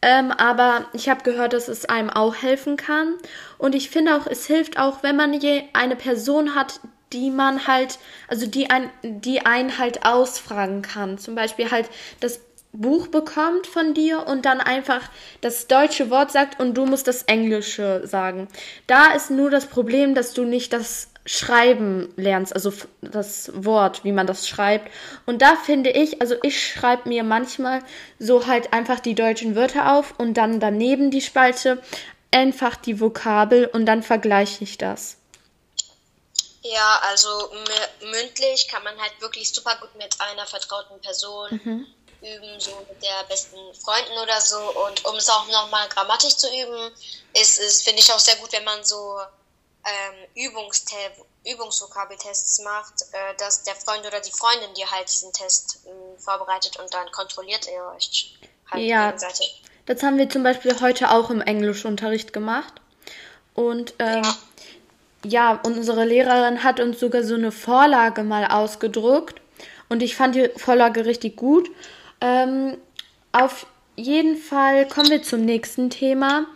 Ähm, 0.04 0.32
aber 0.32 0.84
ich 0.92 1.08
habe 1.08 1.22
gehört, 1.22 1.54
dass 1.54 1.68
es 1.68 1.86
einem 1.86 2.10
auch 2.10 2.34
helfen 2.34 2.76
kann. 2.76 3.14
Und 3.56 3.74
ich 3.74 3.88
finde 3.88 4.16
auch, 4.16 4.26
es 4.26 4.46
hilft 4.46 4.78
auch, 4.78 5.02
wenn 5.02 5.16
man 5.16 5.32
je 5.32 5.62
eine 5.72 5.96
Person 5.96 6.54
hat, 6.54 6.80
die 7.14 7.30
man 7.30 7.66
halt, 7.66 7.98
also 8.28 8.46
die 8.46 8.68
ein, 8.68 8.90
die 9.02 9.46
einen 9.46 9.78
halt 9.78 10.04
ausfragen 10.04 10.82
kann. 10.82 11.16
Zum 11.16 11.34
Beispiel 11.34 11.70
halt 11.70 11.88
das 12.20 12.42
Buch 12.72 13.06
bekommt 13.06 13.66
von 13.66 13.94
dir 13.94 14.26
und 14.26 14.44
dann 14.44 14.60
einfach 14.60 15.00
das 15.40 15.68
deutsche 15.68 16.10
Wort 16.10 16.32
sagt 16.32 16.60
und 16.60 16.74
du 16.74 16.84
musst 16.84 17.08
das 17.08 17.22
englische 17.22 18.06
sagen. 18.06 18.48
Da 18.86 19.12
ist 19.12 19.30
nur 19.30 19.48
das 19.48 19.66
Problem, 19.66 20.14
dass 20.14 20.34
du 20.34 20.44
nicht 20.44 20.74
das 20.74 21.13
Schreiben 21.26 22.12
lernst, 22.16 22.54
also 22.54 22.72
das 23.00 23.50
Wort, 23.54 24.04
wie 24.04 24.12
man 24.12 24.26
das 24.26 24.46
schreibt. 24.46 24.90
Und 25.24 25.40
da 25.40 25.56
finde 25.56 25.90
ich, 25.90 26.20
also 26.20 26.34
ich 26.42 26.66
schreibe 26.66 27.08
mir 27.08 27.24
manchmal 27.24 27.82
so 28.18 28.46
halt 28.46 28.74
einfach 28.74 29.00
die 29.00 29.14
deutschen 29.14 29.56
Wörter 29.56 29.94
auf 29.94 30.14
und 30.18 30.34
dann 30.34 30.60
daneben 30.60 31.10
die 31.10 31.22
Spalte 31.22 31.82
einfach 32.30 32.76
die 32.76 33.00
Vokabel 33.00 33.66
und 33.66 33.86
dann 33.86 34.02
vergleiche 34.02 34.64
ich 34.64 34.76
das. 34.76 35.16
Ja, 36.62 37.00
also 37.10 37.28
mündlich 38.00 38.68
kann 38.68 38.82
man 38.82 38.98
halt 38.98 39.12
wirklich 39.20 39.50
super 39.50 39.76
gut 39.80 39.94
mit 39.96 40.18
einer 40.20 40.46
vertrauten 40.46 40.98
Person 41.00 41.60
mhm. 41.62 41.86
üben, 42.22 42.58
so 42.60 42.70
mit 42.88 43.02
der 43.02 43.24
besten 43.28 43.58
Freunden 43.74 44.18
oder 44.22 44.40
so. 44.40 44.58
Und 44.58 45.04
um 45.04 45.14
es 45.16 45.28
auch 45.28 45.46
nochmal 45.48 45.88
grammatisch 45.90 46.36
zu 46.36 46.48
üben, 46.48 46.90
ist 47.34 47.60
es, 47.60 47.82
finde 47.82 48.00
ich 48.00 48.12
auch 48.12 48.18
sehr 48.18 48.36
gut, 48.36 48.52
wenn 48.52 48.64
man 48.64 48.82
so 48.82 49.20
ähm, 49.84 50.44
Übungsvokabeltests 51.44 52.62
macht, 52.62 53.02
äh, 53.12 53.34
dass 53.38 53.62
der 53.64 53.74
Freund 53.74 54.06
oder 54.06 54.20
die 54.20 54.32
Freundin 54.32 54.72
dir 54.74 54.90
halt 54.90 55.08
diesen 55.08 55.32
Test 55.32 55.80
äh, 55.84 56.20
vorbereitet 56.20 56.78
und 56.78 56.92
dann 56.92 57.10
kontrolliert 57.12 57.66
ihr 57.68 57.84
euch 57.96 58.36
halt 58.70 58.82
ja, 58.82 59.06
gegenseitig. 59.06 59.62
Das 59.86 60.02
haben 60.02 60.16
wir 60.16 60.30
zum 60.30 60.42
Beispiel 60.42 60.80
heute 60.80 61.10
auch 61.10 61.30
im 61.30 61.42
Englischunterricht 61.42 62.32
gemacht. 62.32 62.80
Und 63.54 63.94
ähm, 63.98 64.22
ja. 65.24 65.52
ja, 65.52 65.60
unsere 65.64 66.04
Lehrerin 66.04 66.64
hat 66.64 66.80
uns 66.80 66.98
sogar 66.98 67.22
so 67.22 67.34
eine 67.34 67.52
Vorlage 67.52 68.24
mal 68.24 68.46
ausgedruckt. 68.46 69.40
Und 69.88 70.02
ich 70.02 70.16
fand 70.16 70.34
die 70.34 70.50
Vorlage 70.56 71.04
richtig 71.04 71.36
gut. 71.36 71.70
Ähm, 72.20 72.78
auf 73.32 73.66
jeden 73.96 74.36
Fall 74.36 74.88
kommen 74.88 75.10
wir 75.10 75.22
zum 75.22 75.42
nächsten 75.42 75.90
Thema. 75.90 76.46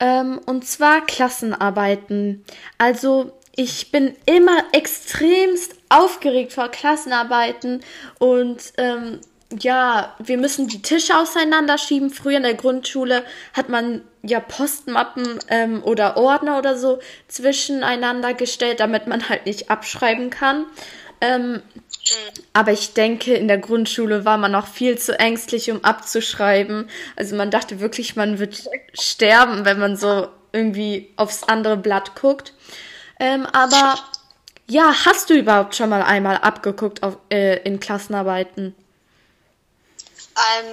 Ähm, 0.00 0.40
und 0.46 0.66
zwar 0.66 1.04
Klassenarbeiten. 1.04 2.44
Also 2.78 3.32
ich 3.56 3.90
bin 3.90 4.14
immer 4.26 4.62
extremst 4.72 5.74
aufgeregt 5.88 6.52
vor 6.52 6.68
Klassenarbeiten 6.68 7.80
und 8.18 8.72
ähm, 8.76 9.20
ja, 9.58 10.14
wir 10.18 10.36
müssen 10.36 10.68
die 10.68 10.82
Tische 10.82 11.16
auseinanderschieben. 11.16 12.10
Früher 12.10 12.36
in 12.36 12.42
der 12.42 12.54
Grundschule 12.54 13.24
hat 13.54 13.68
man 13.68 14.02
ja 14.22 14.40
Postmappen 14.40 15.38
ähm, 15.48 15.82
oder 15.82 16.16
Ordner 16.16 16.58
oder 16.58 16.76
so 16.76 16.98
zwischeneinander 17.28 18.34
gestellt, 18.34 18.80
damit 18.80 19.06
man 19.06 19.28
halt 19.28 19.46
nicht 19.46 19.70
abschreiben 19.70 20.30
kann. 20.30 20.66
Ähm, 21.20 21.62
aber 22.52 22.72
ich 22.72 22.94
denke, 22.94 23.34
in 23.34 23.48
der 23.48 23.58
Grundschule 23.58 24.24
war 24.24 24.38
man 24.38 24.52
noch 24.52 24.66
viel 24.66 24.98
zu 24.98 25.18
ängstlich, 25.18 25.70
um 25.70 25.84
abzuschreiben. 25.84 26.90
Also 27.16 27.36
man 27.36 27.50
dachte 27.50 27.80
wirklich, 27.80 28.16
man 28.16 28.38
wird 28.38 28.68
sterben, 28.94 29.64
wenn 29.64 29.78
man 29.78 29.96
so 29.96 30.28
irgendwie 30.52 31.12
aufs 31.16 31.44
andere 31.44 31.76
Blatt 31.76 32.14
guckt. 32.14 32.52
Ähm, 33.20 33.46
aber 33.46 33.98
ja, 34.68 34.94
hast 35.04 35.30
du 35.30 35.34
überhaupt 35.34 35.74
schon 35.74 35.90
mal 35.90 36.02
einmal 36.02 36.38
abgeguckt 36.38 37.02
auf, 37.02 37.16
äh, 37.30 37.56
in 37.62 37.80
Klassenarbeiten? 37.80 38.74
Ähm, 40.38 40.66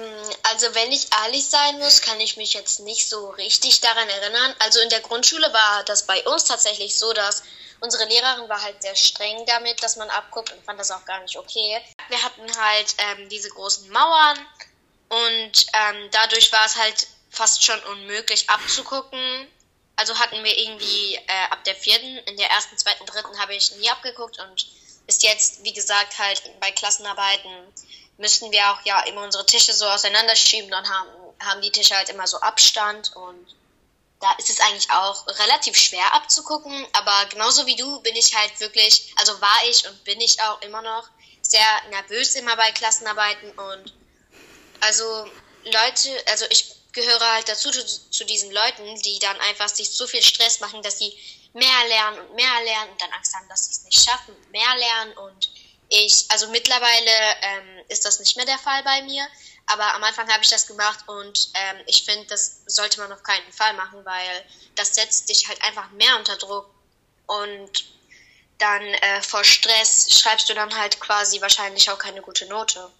also 0.50 0.66
wenn 0.74 0.92
ich 0.92 1.08
ehrlich 1.24 1.46
sein 1.46 1.78
muss, 1.78 2.02
kann 2.02 2.20
ich 2.20 2.36
mich 2.36 2.54
jetzt 2.54 2.80
nicht 2.80 3.08
so 3.08 3.30
richtig 3.30 3.80
daran 3.80 4.08
erinnern. 4.08 4.54
Also 4.60 4.80
in 4.80 4.90
der 4.90 5.00
Grundschule 5.00 5.52
war 5.52 5.82
das 5.86 6.06
bei 6.06 6.22
uns 6.24 6.44
tatsächlich 6.44 6.98
so, 6.98 7.12
dass 7.12 7.42
unsere 7.80 8.04
Lehrerin 8.04 8.48
war 8.48 8.62
halt 8.62 8.82
sehr 8.82 8.94
streng 8.94 9.44
damit, 9.46 9.82
dass 9.82 9.96
man 9.96 10.10
abguckt 10.10 10.52
und 10.52 10.64
fand 10.64 10.80
das 10.80 10.90
auch 10.90 11.04
gar 11.04 11.20
nicht 11.20 11.36
okay. 11.36 11.80
Wir 12.08 12.22
hatten 12.22 12.56
halt 12.56 12.94
ähm, 12.98 13.28
diese 13.28 13.50
großen 13.50 13.90
Mauern 13.90 14.38
und 15.08 15.66
ähm, 15.72 16.08
dadurch 16.10 16.52
war 16.52 16.64
es 16.64 16.76
halt 16.76 17.06
fast 17.30 17.64
schon 17.64 17.80
unmöglich 17.84 18.48
abzugucken. 18.48 19.48
Also 19.96 20.18
hatten 20.18 20.42
wir 20.44 20.58
irgendwie 20.58 21.14
äh, 21.14 21.50
ab 21.50 21.64
der 21.64 21.74
vierten, 21.74 22.18
in 22.18 22.36
der 22.36 22.50
ersten, 22.50 22.76
zweiten, 22.76 23.06
dritten 23.06 23.38
habe 23.38 23.54
ich 23.54 23.74
nie 23.76 23.88
abgeguckt 23.90 24.38
und 24.38 24.66
bis 25.06 25.22
jetzt, 25.22 25.64
wie 25.64 25.72
gesagt, 25.72 26.18
halt 26.18 26.42
bei 26.60 26.70
Klassenarbeiten 26.72 27.50
müssten 28.18 28.50
wir 28.50 28.70
auch 28.70 28.80
ja 28.84 29.00
immer 29.04 29.22
unsere 29.22 29.46
Tische 29.46 29.72
so 29.72 29.86
auseinanderschieben, 29.86 30.70
dann 30.70 30.88
haben, 30.88 31.08
haben 31.40 31.60
die 31.60 31.70
Tische 31.70 31.96
halt 31.96 32.08
immer 32.08 32.26
so 32.26 32.38
Abstand 32.40 33.14
und 33.14 33.54
da 34.20 34.32
ist 34.38 34.50
es 34.50 34.60
eigentlich 34.60 34.90
auch 34.90 35.26
relativ 35.26 35.76
schwer 35.76 36.14
abzugucken, 36.14 36.86
aber 36.92 37.26
genauso 37.26 37.66
wie 37.66 37.76
du 37.76 38.00
bin 38.00 38.16
ich 38.16 38.34
halt 38.34 38.58
wirklich, 38.60 39.12
also 39.16 39.40
war 39.40 39.58
ich 39.68 39.86
und 39.86 40.04
bin 40.04 40.20
ich 40.20 40.40
auch 40.42 40.60
immer 40.62 40.82
noch 40.82 41.08
sehr 41.42 41.66
nervös 41.90 42.34
immer 42.34 42.56
bei 42.56 42.72
Klassenarbeiten 42.72 43.50
und 43.50 43.92
also 44.80 45.04
Leute, 45.64 46.22
also 46.28 46.44
ich 46.50 46.74
gehöre 46.92 47.32
halt 47.32 47.48
dazu 47.48 47.70
zu, 47.70 47.84
zu 48.10 48.24
diesen 48.24 48.50
Leuten, 48.52 49.00
die 49.02 49.18
dann 49.18 49.38
einfach 49.40 49.68
sich 49.68 49.90
so 49.90 50.06
viel 50.06 50.22
Stress 50.22 50.60
machen, 50.60 50.82
dass 50.82 50.98
sie 50.98 51.12
mehr 51.52 51.88
lernen 51.88 52.20
und 52.20 52.34
mehr 52.34 52.64
lernen 52.64 52.92
und 52.92 53.00
dann 53.00 53.12
Angst 53.12 53.34
haben, 53.34 53.48
dass 53.48 53.66
sie 53.66 53.72
es 53.72 53.82
nicht 53.84 54.02
schaffen, 54.02 54.34
mehr 54.50 54.76
lernen 54.76 55.12
und 55.18 55.50
ich, 55.88 56.24
also 56.30 56.48
mittlerweile 56.48 57.10
ähm, 57.42 57.84
ist 57.88 58.04
das 58.04 58.18
nicht 58.18 58.36
mehr 58.36 58.46
der 58.46 58.58
Fall 58.58 58.82
bei 58.82 59.02
mir, 59.02 59.26
aber 59.66 59.94
am 59.94 60.04
Anfang 60.04 60.28
habe 60.30 60.42
ich 60.42 60.50
das 60.50 60.66
gemacht 60.66 61.00
und 61.06 61.50
ähm, 61.54 61.76
ich 61.86 62.04
finde, 62.04 62.26
das 62.26 62.62
sollte 62.66 63.00
man 63.00 63.12
auf 63.12 63.22
keinen 63.22 63.52
Fall 63.52 63.74
machen, 63.74 64.04
weil 64.04 64.44
das 64.76 64.94
setzt 64.94 65.28
dich 65.28 65.48
halt 65.48 65.60
einfach 65.62 65.90
mehr 65.90 66.16
unter 66.16 66.36
Druck 66.36 66.70
und 67.26 67.84
dann 68.58 68.82
äh, 68.82 69.22
vor 69.22 69.44
Stress 69.44 70.08
schreibst 70.10 70.48
du 70.48 70.54
dann 70.54 70.74
halt 70.76 70.98
quasi 71.00 71.40
wahrscheinlich 71.40 71.90
auch 71.90 71.98
keine 71.98 72.22
gute 72.22 72.46
Note. 72.46 72.90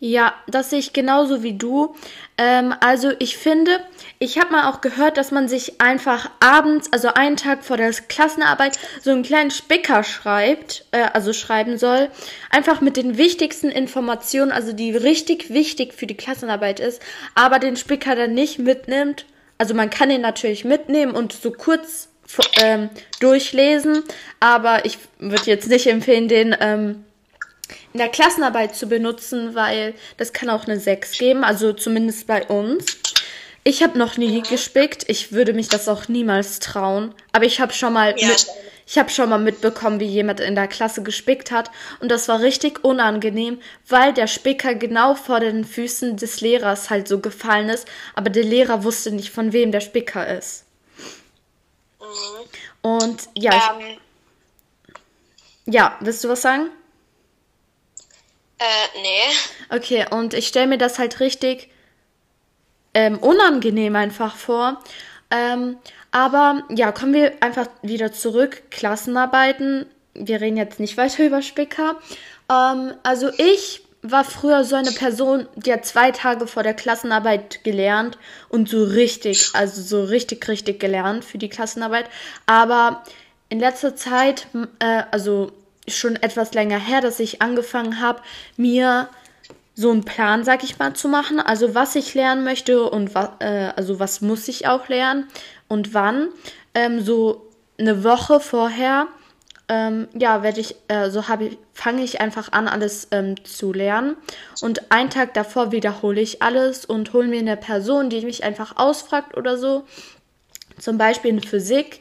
Ja, 0.00 0.34
das 0.46 0.70
sehe 0.70 0.78
ich 0.78 0.92
genauso 0.92 1.42
wie 1.42 1.54
du. 1.54 1.96
Ähm, 2.36 2.72
also 2.80 3.10
ich 3.18 3.36
finde, 3.36 3.80
ich 4.20 4.38
habe 4.38 4.52
mal 4.52 4.70
auch 4.70 4.80
gehört, 4.80 5.16
dass 5.16 5.32
man 5.32 5.48
sich 5.48 5.80
einfach 5.80 6.30
abends, 6.38 6.92
also 6.92 7.08
einen 7.14 7.36
Tag 7.36 7.64
vor 7.64 7.76
der 7.76 7.90
Klassenarbeit, 7.90 8.78
so 9.02 9.10
einen 9.10 9.24
kleinen 9.24 9.50
Spicker 9.50 10.04
schreibt, 10.04 10.84
äh, 10.92 11.08
also 11.12 11.32
schreiben 11.32 11.78
soll, 11.78 12.10
einfach 12.50 12.80
mit 12.80 12.96
den 12.96 13.18
wichtigsten 13.18 13.70
Informationen, 13.70 14.52
also 14.52 14.72
die 14.72 14.96
richtig 14.96 15.50
wichtig 15.50 15.94
für 15.94 16.06
die 16.06 16.16
Klassenarbeit 16.16 16.78
ist, 16.78 17.02
aber 17.34 17.58
den 17.58 17.76
Spicker 17.76 18.14
dann 18.14 18.34
nicht 18.34 18.60
mitnimmt. 18.60 19.26
Also 19.58 19.74
man 19.74 19.90
kann 19.90 20.12
ihn 20.12 20.20
natürlich 20.20 20.64
mitnehmen 20.64 21.16
und 21.16 21.32
so 21.32 21.50
kurz 21.50 22.08
ähm, 22.62 22.90
durchlesen, 23.18 24.04
aber 24.38 24.84
ich 24.84 24.98
würde 25.18 25.46
jetzt 25.46 25.68
nicht 25.68 25.88
empfehlen, 25.88 26.28
den 26.28 26.54
ähm, 26.60 27.04
in 27.98 28.04
der 28.04 28.12
Klassenarbeit 28.12 28.76
zu 28.76 28.86
benutzen, 28.86 29.56
weil 29.56 29.92
das 30.18 30.32
kann 30.32 30.48
auch 30.50 30.66
eine 30.66 30.78
6 30.78 31.18
geben, 31.18 31.42
also 31.42 31.72
zumindest 31.72 32.28
bei 32.28 32.46
uns. 32.46 32.86
Ich 33.64 33.82
habe 33.82 33.98
noch 33.98 34.16
nie 34.16 34.40
gespickt, 34.42 35.04
ich 35.08 35.32
würde 35.32 35.52
mich 35.52 35.68
das 35.68 35.88
auch 35.88 36.06
niemals 36.06 36.60
trauen, 36.60 37.12
aber 37.32 37.44
ich 37.44 37.60
habe 37.60 37.72
schon 37.72 37.92
mal 37.92 38.14
ja. 38.16 38.28
mit, 38.28 38.46
ich 38.86 38.98
habe 38.98 39.10
schon 39.10 39.28
mal 39.28 39.38
mitbekommen, 39.38 39.98
wie 39.98 40.06
jemand 40.06 40.38
in 40.38 40.54
der 40.54 40.68
Klasse 40.68 41.02
gespickt 41.02 41.50
hat 41.50 41.72
und 41.98 42.08
das 42.08 42.28
war 42.28 42.40
richtig 42.40 42.84
unangenehm, 42.84 43.58
weil 43.88 44.12
der 44.12 44.28
Spicker 44.28 44.76
genau 44.76 45.16
vor 45.16 45.40
den 45.40 45.64
Füßen 45.64 46.16
des 46.16 46.40
Lehrers 46.40 46.90
halt 46.90 47.08
so 47.08 47.18
gefallen 47.18 47.68
ist, 47.68 47.88
aber 48.14 48.30
der 48.30 48.44
Lehrer 48.44 48.84
wusste 48.84 49.10
nicht, 49.10 49.30
von 49.30 49.52
wem 49.52 49.72
der 49.72 49.80
Spicker 49.80 50.38
ist. 50.38 50.66
Mhm. 52.00 52.88
Und 52.90 53.28
ja, 53.34 53.74
ich, 53.80 53.86
ähm. 53.86 53.96
ja, 55.66 55.96
willst 55.98 56.22
du 56.22 56.28
was 56.28 56.42
sagen? 56.42 56.70
Äh, 58.58 59.00
nee. 59.00 59.76
Okay, 59.76 60.06
und 60.10 60.34
ich 60.34 60.48
stelle 60.48 60.66
mir 60.66 60.78
das 60.78 60.98
halt 60.98 61.20
richtig 61.20 61.70
ähm, 62.94 63.18
unangenehm 63.18 63.94
einfach 63.96 64.36
vor. 64.36 64.82
Ähm, 65.30 65.76
aber 66.10 66.64
ja, 66.70 66.90
kommen 66.92 67.14
wir 67.14 67.34
einfach 67.40 67.68
wieder 67.82 68.12
zurück. 68.12 68.62
Klassenarbeiten. 68.70 69.86
Wir 70.14 70.40
reden 70.40 70.56
jetzt 70.56 70.80
nicht 70.80 70.96
weiter 70.96 71.24
über 71.24 71.42
Spicker. 71.42 71.96
Ähm, 72.50 72.94
also 73.02 73.30
ich 73.36 73.82
war 74.02 74.24
früher 74.24 74.64
so 74.64 74.76
eine 74.76 74.92
Person, 74.92 75.46
die 75.56 75.72
hat 75.72 75.84
zwei 75.84 76.12
Tage 76.12 76.46
vor 76.46 76.62
der 76.62 76.74
Klassenarbeit 76.74 77.64
gelernt 77.64 78.16
und 78.48 78.68
so 78.68 78.84
richtig, 78.84 79.50
also 79.54 79.82
so 79.82 80.04
richtig, 80.04 80.46
richtig 80.48 80.80
gelernt 80.80 81.24
für 81.24 81.38
die 81.38 81.48
Klassenarbeit. 81.48 82.06
Aber 82.46 83.02
in 83.48 83.58
letzter 83.60 83.96
Zeit, 83.96 84.46
äh, 84.78 85.02
also 85.10 85.52
schon 85.90 86.16
etwas 86.16 86.54
länger 86.54 86.78
her, 86.78 87.00
dass 87.00 87.20
ich 87.20 87.42
angefangen 87.42 88.00
habe, 88.00 88.20
mir 88.56 89.08
so 89.74 89.92
einen 89.92 90.04
Plan, 90.04 90.44
sag 90.44 90.64
ich 90.64 90.78
mal, 90.78 90.94
zu 90.94 91.08
machen. 91.08 91.38
Also 91.38 91.74
was 91.74 91.94
ich 91.94 92.14
lernen 92.14 92.42
möchte 92.42 92.82
und 92.82 93.14
was, 93.14 93.30
äh, 93.38 93.70
also 93.76 94.00
was 94.00 94.20
muss 94.20 94.48
ich 94.48 94.66
auch 94.66 94.88
lernen 94.88 95.28
und 95.68 95.94
wann. 95.94 96.30
Ähm, 96.74 97.00
so 97.00 97.46
eine 97.78 98.02
Woche 98.02 98.40
vorher, 98.40 99.06
ähm, 99.68 100.08
ja, 100.18 100.42
werde 100.42 100.60
ich, 100.60 100.74
äh, 100.88 101.10
so 101.10 101.28
habe 101.28 101.44
ich, 101.44 101.58
fange 101.74 102.02
ich 102.02 102.20
einfach 102.20 102.50
an, 102.50 102.66
alles 102.66 103.06
ähm, 103.12 103.42
zu 103.44 103.72
lernen. 103.72 104.16
Und 104.62 104.90
einen 104.90 105.10
Tag 105.10 105.34
davor 105.34 105.70
wiederhole 105.70 106.20
ich 106.20 106.42
alles 106.42 106.84
und 106.84 107.12
hole 107.12 107.28
mir 107.28 107.38
eine 107.38 107.56
Person, 107.56 108.10
die 108.10 108.24
mich 108.24 108.42
einfach 108.42 108.76
ausfragt 108.76 109.36
oder 109.36 109.58
so. 109.58 109.84
Zum 110.78 110.98
Beispiel 110.98 111.30
in 111.30 111.40
Physik 111.40 112.00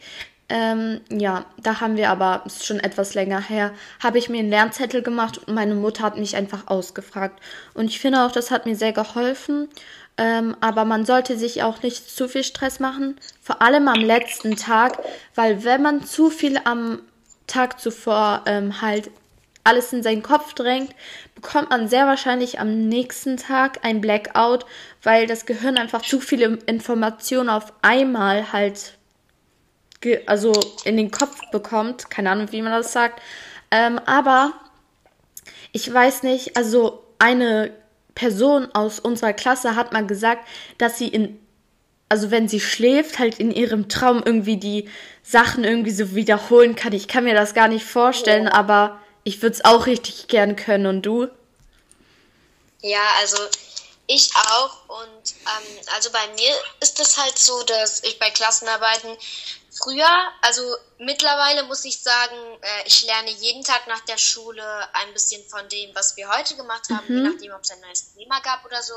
Ähm, 0.50 1.02
ja, 1.12 1.46
da 1.62 1.82
haben 1.82 1.98
wir 1.98 2.10
aber, 2.10 2.44
ist 2.46 2.66
schon 2.66 2.80
etwas 2.80 3.14
länger 3.14 3.42
her, 3.42 3.74
habe 4.02 4.18
ich 4.18 4.30
mir 4.30 4.40
einen 4.40 4.50
Lernzettel 4.50 5.02
gemacht 5.02 5.40
und 5.40 5.54
meine 5.54 5.76
Mutter 5.76 6.04
hat 6.04 6.18
mich 6.18 6.38
einfach 6.38 6.68
ausgefragt. 6.68 7.42
Und 7.74 7.86
ich 7.86 8.00
finde 8.00 8.24
auch, 8.26 8.32
das 8.32 8.50
hat 8.50 8.66
mir 8.66 8.76
sehr 8.76 8.94
geholfen. 8.94 9.68
Ähm, 10.18 10.56
aber 10.62 10.84
man 10.86 11.06
sollte 11.06 11.38
sich 11.38 11.62
auch 11.64 11.84
nicht 11.84 12.10
zu 12.10 12.28
viel 12.28 12.44
Stress 12.44 12.80
machen, 12.80 13.20
vor 13.42 13.62
allem 13.62 13.88
am 13.88 14.00
letzten 14.00 14.56
Tag, 14.56 14.98
weil 15.36 15.64
wenn 15.64 15.84
man 15.84 16.04
zu 16.06 16.32
viel 16.32 16.60
am 16.64 17.02
Tag 17.46 17.80
zuvor 17.80 18.42
ähm, 18.48 18.82
halt 18.82 19.12
alles 19.64 19.94
in 19.94 20.02
seinen 20.02 20.24
Kopf 20.24 20.54
drängt, 20.54 20.96
bekommt 21.36 21.70
man 21.70 21.88
sehr 21.88 22.08
wahrscheinlich 22.08 22.60
am 22.60 22.88
nächsten 22.88 23.38
Tag 23.38 23.80
ein 23.84 24.02
Blackout, 24.02 24.66
weil 25.04 25.28
das 25.28 25.46
Gehirn 25.46 25.78
einfach 25.78 26.02
zu 26.02 26.20
viele 26.20 26.58
Informationen 26.66 27.50
auf 27.50 27.74
einmal 27.82 28.52
halt 28.54 28.97
also 30.26 30.54
in 30.84 30.98
den 30.98 31.12
Kopf 31.12 31.36
bekommt. 31.52 32.10
Keine 32.10 32.32
Ahnung, 32.32 32.52
wie 32.52 32.62
man 32.62 32.72
das 32.72 32.94
sagt. 32.94 33.22
Ähm, 33.72 34.00
aber 34.06 34.54
ich 35.72 35.92
weiß 35.92 36.24
nicht, 36.24 36.56
also 36.56 37.04
eine 37.20 37.74
Person 38.16 38.74
aus 38.74 39.00
unserer 39.00 39.34
Klasse 39.34 39.76
hat 39.76 39.94
mal 39.94 40.06
gesagt, 40.06 40.48
dass 40.78 40.98
sie 40.98 41.08
in, 41.08 41.40
also 42.10 42.32
wenn 42.32 42.48
sie 42.48 42.60
schläft, 42.60 43.20
halt 43.20 43.40
in 43.40 43.52
ihrem 43.52 43.90
Traum 43.90 44.24
irgendwie 44.26 44.58
die 44.58 44.90
Sachen 45.24 45.64
irgendwie 45.64 45.92
so 45.92 46.16
wiederholen 46.16 46.76
kann. 46.76 46.94
Ich 46.94 47.08
kann 47.08 47.26
mir 47.26 47.36
das 47.36 47.54
gar 47.54 47.68
nicht 47.68 47.86
vorstellen, 47.86 48.48
aber 48.48 49.00
ich 49.24 49.42
würde 49.42 49.56
es 49.56 49.66
auch 49.66 49.88
richtig 49.88 50.28
gern 50.28 50.56
können. 50.56 50.86
Und 50.86 51.02
du? 51.02 51.28
Ja, 52.82 53.04
also 53.20 53.38
ich 54.08 54.30
auch. 54.36 54.88
Und 54.88 55.36
ähm, 55.46 55.80
also 55.96 56.10
bei 56.12 56.26
mir 56.36 56.56
ist 56.80 57.00
es 57.00 57.18
halt 57.18 57.38
so, 57.38 57.62
dass 57.64 58.04
ich 58.04 58.18
bei 58.20 58.30
Klassenarbeiten 58.30 59.10
früher, 59.78 60.10
also 60.42 60.62
mittlerweile 60.98 61.64
muss 61.64 61.86
ich 61.86 62.02
sagen, 62.02 62.36
äh, 62.62 62.88
ich 62.88 63.06
lerne 63.06 63.32
jeden 63.32 63.64
Tag 63.64 63.88
nach 63.88 64.02
der 64.02 64.18
Schule 64.18 64.64
ein 64.94 65.14
bisschen 65.14 65.44
von 65.50 65.68
dem, 65.70 65.94
was 65.96 66.16
wir 66.18 66.30
heute 66.30 66.56
gemacht 66.56 66.90
haben, 66.90 67.06
mhm. 67.08 67.18
je 67.18 67.30
nachdem, 67.30 67.52
ob 67.54 67.62
es 67.62 67.72
ein 67.72 67.82
neues 67.82 68.14
Thema 68.14 68.40
gab 68.42 68.66
oder 68.66 68.82
so. 68.82 68.96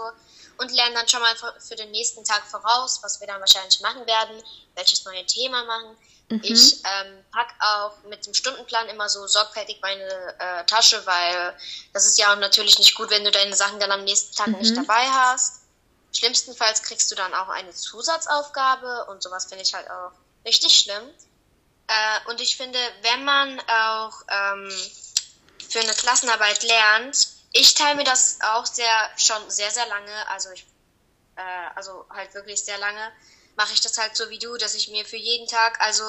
Und 0.59 0.73
lerne 0.73 0.95
dann 0.95 1.09
schon 1.09 1.21
mal 1.21 1.35
für 1.59 1.77
den 1.77 1.91
nächsten 1.91 2.23
Tag 2.23 2.45
voraus, 2.47 3.01
was 3.03 3.21
wir 3.21 3.27
dann 3.27 3.41
wahrscheinlich 3.41 3.81
machen 3.81 4.07
werden, 4.07 4.43
welches 4.75 5.05
neue 5.05 5.25
Thema 5.25 5.65
machen. 5.65 5.97
Mhm. 6.29 6.41
Ich 6.43 6.83
ähm, 6.85 7.25
pack 7.33 7.55
auch 7.61 7.97
mit 8.09 8.27
dem 8.27 8.35
Stundenplan 8.35 8.89
immer 8.89 9.09
so 9.09 9.27
sorgfältig 9.27 9.79
meine 9.81 10.35
äh, 10.39 10.65
Tasche, 10.67 11.05
weil 11.07 11.57
das 11.93 12.07
ist 12.07 12.19
ja 12.19 12.33
auch 12.33 12.39
natürlich 12.39 12.79
nicht 12.79 12.95
gut, 12.95 13.11
wenn 13.11 13.25
du 13.25 13.31
deine 13.31 13.57
Sachen 13.57 13.81
dann 13.81 13.91
am 13.91 14.05
nächsten 14.05 14.37
Tag 14.37 14.49
mhm. 14.49 14.59
nicht 14.59 14.77
dabei 14.77 15.09
hast. 15.11 15.63
Schlimmstenfalls 16.13 16.83
kriegst 16.83 17.11
du 17.11 17.15
dann 17.15 17.33
auch 17.35 17.49
eine 17.49 17.71
Zusatzaufgabe 17.71 19.07
und 19.07 19.23
sowas 19.23 19.47
finde 19.47 19.63
ich 19.63 19.75
halt 19.75 19.89
auch 19.91 20.13
richtig 20.44 20.76
schlimm. 20.76 21.09
Äh, 21.87 22.30
und 22.30 22.40
ich 22.40 22.56
finde, 22.56 22.78
wenn 23.02 23.25
man 23.25 23.61
auch 23.61 24.23
ähm, 24.28 24.70
für 25.68 25.80
eine 25.80 25.94
Klassenarbeit 25.94 26.62
lernt, 26.62 27.28
ich 27.52 27.75
teile 27.75 27.97
mir 27.97 28.04
das 28.04 28.38
auch 28.42 28.66
sehr 28.66 29.11
schon 29.16 29.50
sehr 29.50 29.70
sehr 29.70 29.87
lange, 29.87 30.28
also 30.28 30.50
ich 30.50 30.64
äh, 31.37 31.40
also 31.75 32.06
halt 32.11 32.32
wirklich 32.35 32.62
sehr 32.62 32.78
lange 32.78 33.12
mache 33.61 33.75
ich 33.75 33.80
das 33.82 33.99
halt 33.99 34.16
so 34.16 34.30
wie 34.30 34.38
du, 34.38 34.56
dass 34.56 34.75
ich 34.75 34.88
mir 34.88 35.04
für 35.04 35.18
jeden 35.18 35.47
Tag, 35.47 35.78
also 35.82 36.02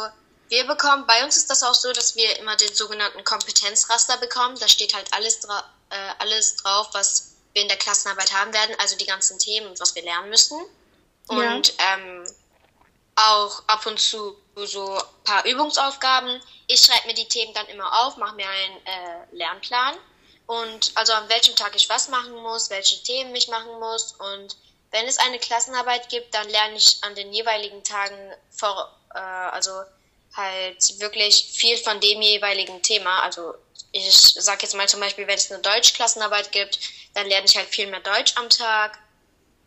wir 0.48 0.66
bekommen, 0.66 1.06
bei 1.06 1.24
uns 1.24 1.36
ist 1.36 1.50
das 1.50 1.64
auch 1.64 1.74
so, 1.74 1.92
dass 1.92 2.16
wir 2.16 2.40
immer 2.40 2.56
den 2.56 2.74
sogenannten 2.74 3.24
Kompetenzraster 3.26 4.18
bekommen. 4.18 4.58
Da 4.60 4.68
steht 4.68 4.94
halt 4.94 5.14
alles, 5.14 5.40
dra 5.42 5.60
äh, 5.90 6.14
alles 6.20 6.56
drauf, 6.58 6.90
was 6.94 7.36
wir 7.54 7.62
in 7.62 7.68
der 7.68 7.78
Klassenarbeit 7.78 8.34
haben 8.34 8.54
werden, 8.54 8.76
also 8.80 8.98
die 8.98 9.06
ganzen 9.06 9.38
Themen 9.38 9.68
und 9.68 9.80
was 9.82 9.96
wir 9.96 10.04
lernen 10.04 10.30
müssen. 10.30 10.60
Und 11.28 11.78
ja. 11.78 11.94
ähm, 11.94 12.26
auch 13.28 13.64
ab 13.68 13.86
und 13.86 14.00
zu 14.00 14.36
so 14.56 14.98
ein 14.98 15.24
paar 15.24 15.46
Übungsaufgaben. 15.46 16.42
Ich 16.68 16.82
schreibe 16.82 17.08
mir 17.08 17.14
die 17.14 17.28
Themen 17.28 17.54
dann 17.54 17.68
immer 17.68 18.02
auf, 18.02 18.18
mache 18.18 18.36
mir 18.36 18.48
einen 18.48 18.78
äh, 18.86 19.36
Lernplan 19.36 19.96
und 20.48 20.92
also 20.96 21.14
an 21.14 21.30
welchem 21.30 21.56
Tag 21.56 21.76
ich 21.76 21.90
was 21.90 22.10
machen 22.10 22.36
muss, 22.36 22.70
welche 22.70 23.02
Themen 23.04 23.36
ich 23.36 23.48
machen 23.48 23.80
muss 23.80 24.14
und 24.14 24.56
wenn 24.92 25.08
es 25.08 25.18
eine 25.18 25.40
Klassenarbeit 25.40 26.10
gibt, 26.10 26.34
dann 26.34 26.50
lerne 26.50 26.76
ich 26.76 26.98
an 27.02 27.16
den 27.16 27.32
jeweiligen 27.32 27.84
Tagen 27.84 28.34
vor, 28.52 28.94
äh, 29.16 29.20
also 29.20 29.72
halt 30.36 31.00
wirklich 31.00 31.50
viel 31.54 31.78
von 31.78 32.00
dem 32.00 32.22
jeweiligen 32.22 32.82
Thema. 32.84 33.22
Also 33.22 33.54
ich 33.92 34.14
sag 34.14 34.62
jetzt 34.62 34.76
mal 34.76 34.88
zum 34.88 35.00
Beispiel, 35.00 35.28
wenn 35.28 35.38
es 35.38 35.52
eine 35.52 35.62
Deutschklassenarbeit 35.62 36.52
gibt, 36.52 36.80
dann 37.14 37.28
lerne 37.28 37.46
ich 37.46 37.56
halt 37.56 37.68
viel 37.70 37.88
mehr 37.88 38.00
Deutsch 38.02 38.34
am 38.36 38.50
Tag. 38.50 38.98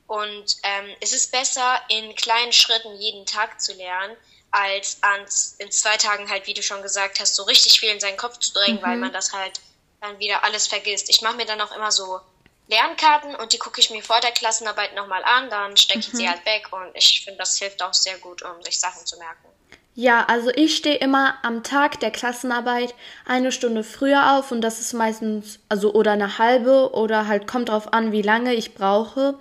Und 0.06 0.56
ähm, 0.62 0.94
es 1.00 1.12
ist 1.12 1.32
besser, 1.32 1.80
in 1.88 2.14
kleinen 2.14 2.52
Schritten 2.52 2.94
jeden 2.96 3.24
Tag 3.26 3.60
zu 3.60 3.72
lernen, 3.72 4.16
als 4.50 4.98
an, 5.02 5.20
in 5.58 5.70
zwei 5.70 5.96
Tagen 5.96 6.30
halt, 6.30 6.46
wie 6.46 6.54
du 6.54 6.62
schon 6.62 6.82
gesagt 6.82 7.18
hast, 7.20 7.34
so 7.34 7.42
richtig 7.44 7.80
viel 7.80 7.90
in 7.90 8.00
seinen 8.00 8.16
Kopf 8.16 8.38
zu 8.38 8.52
drängen, 8.52 8.76
mhm. 8.80 8.82
weil 8.82 8.96
man 8.96 9.12
das 9.12 9.32
halt 9.32 9.60
dann 10.00 10.18
wieder 10.18 10.44
alles 10.44 10.66
vergisst. 10.66 11.08
Ich 11.08 11.22
mache 11.22 11.36
mir 11.36 11.46
dann 11.46 11.60
auch 11.60 11.74
immer 11.74 11.90
so 11.90 12.20
Lernkarten 12.68 13.34
und 13.34 13.52
die 13.52 13.58
gucke 13.58 13.80
ich 13.80 13.90
mir 13.90 14.02
vor 14.02 14.20
der 14.20 14.30
Klassenarbeit 14.30 14.94
nochmal 14.94 15.24
an, 15.24 15.50
dann 15.50 15.76
stecke 15.76 16.00
ich 16.00 16.12
mhm. 16.12 16.16
sie 16.16 16.28
halt 16.28 16.46
weg 16.46 16.68
und 16.70 16.90
ich 16.94 17.24
finde, 17.24 17.38
das 17.38 17.58
hilft 17.58 17.82
auch 17.82 17.92
sehr 17.92 18.18
gut, 18.18 18.42
um 18.42 18.62
sich 18.62 18.78
Sachen 18.78 19.04
zu 19.04 19.18
merken. 19.18 19.48
Ja, 19.96 20.24
also 20.24 20.50
ich 20.50 20.76
stehe 20.76 20.96
immer 20.96 21.38
am 21.42 21.62
Tag 21.62 22.00
der 22.00 22.10
Klassenarbeit 22.10 22.94
eine 23.26 23.52
Stunde 23.52 23.84
früher 23.84 24.36
auf 24.36 24.50
und 24.50 24.60
das 24.60 24.80
ist 24.80 24.92
meistens, 24.92 25.60
also 25.68 25.92
oder 25.92 26.12
eine 26.12 26.38
halbe 26.38 26.92
oder 26.92 27.28
halt 27.28 27.46
kommt 27.46 27.68
drauf 27.68 27.92
an, 27.92 28.10
wie 28.10 28.22
lange 28.22 28.54
ich 28.54 28.74
brauche, 28.74 29.38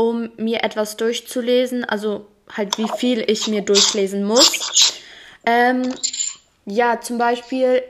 um 0.00 0.30
mir 0.38 0.64
etwas 0.64 0.96
durchzulesen, 0.96 1.84
also 1.84 2.26
halt 2.50 2.78
wie 2.78 2.88
viel 2.96 3.22
ich 3.26 3.48
mir 3.48 3.60
durchlesen 3.60 4.24
muss. 4.24 4.98
Ähm, 5.44 5.94
ja, 6.64 7.00
zum 7.02 7.18
Beispiel, 7.18 7.82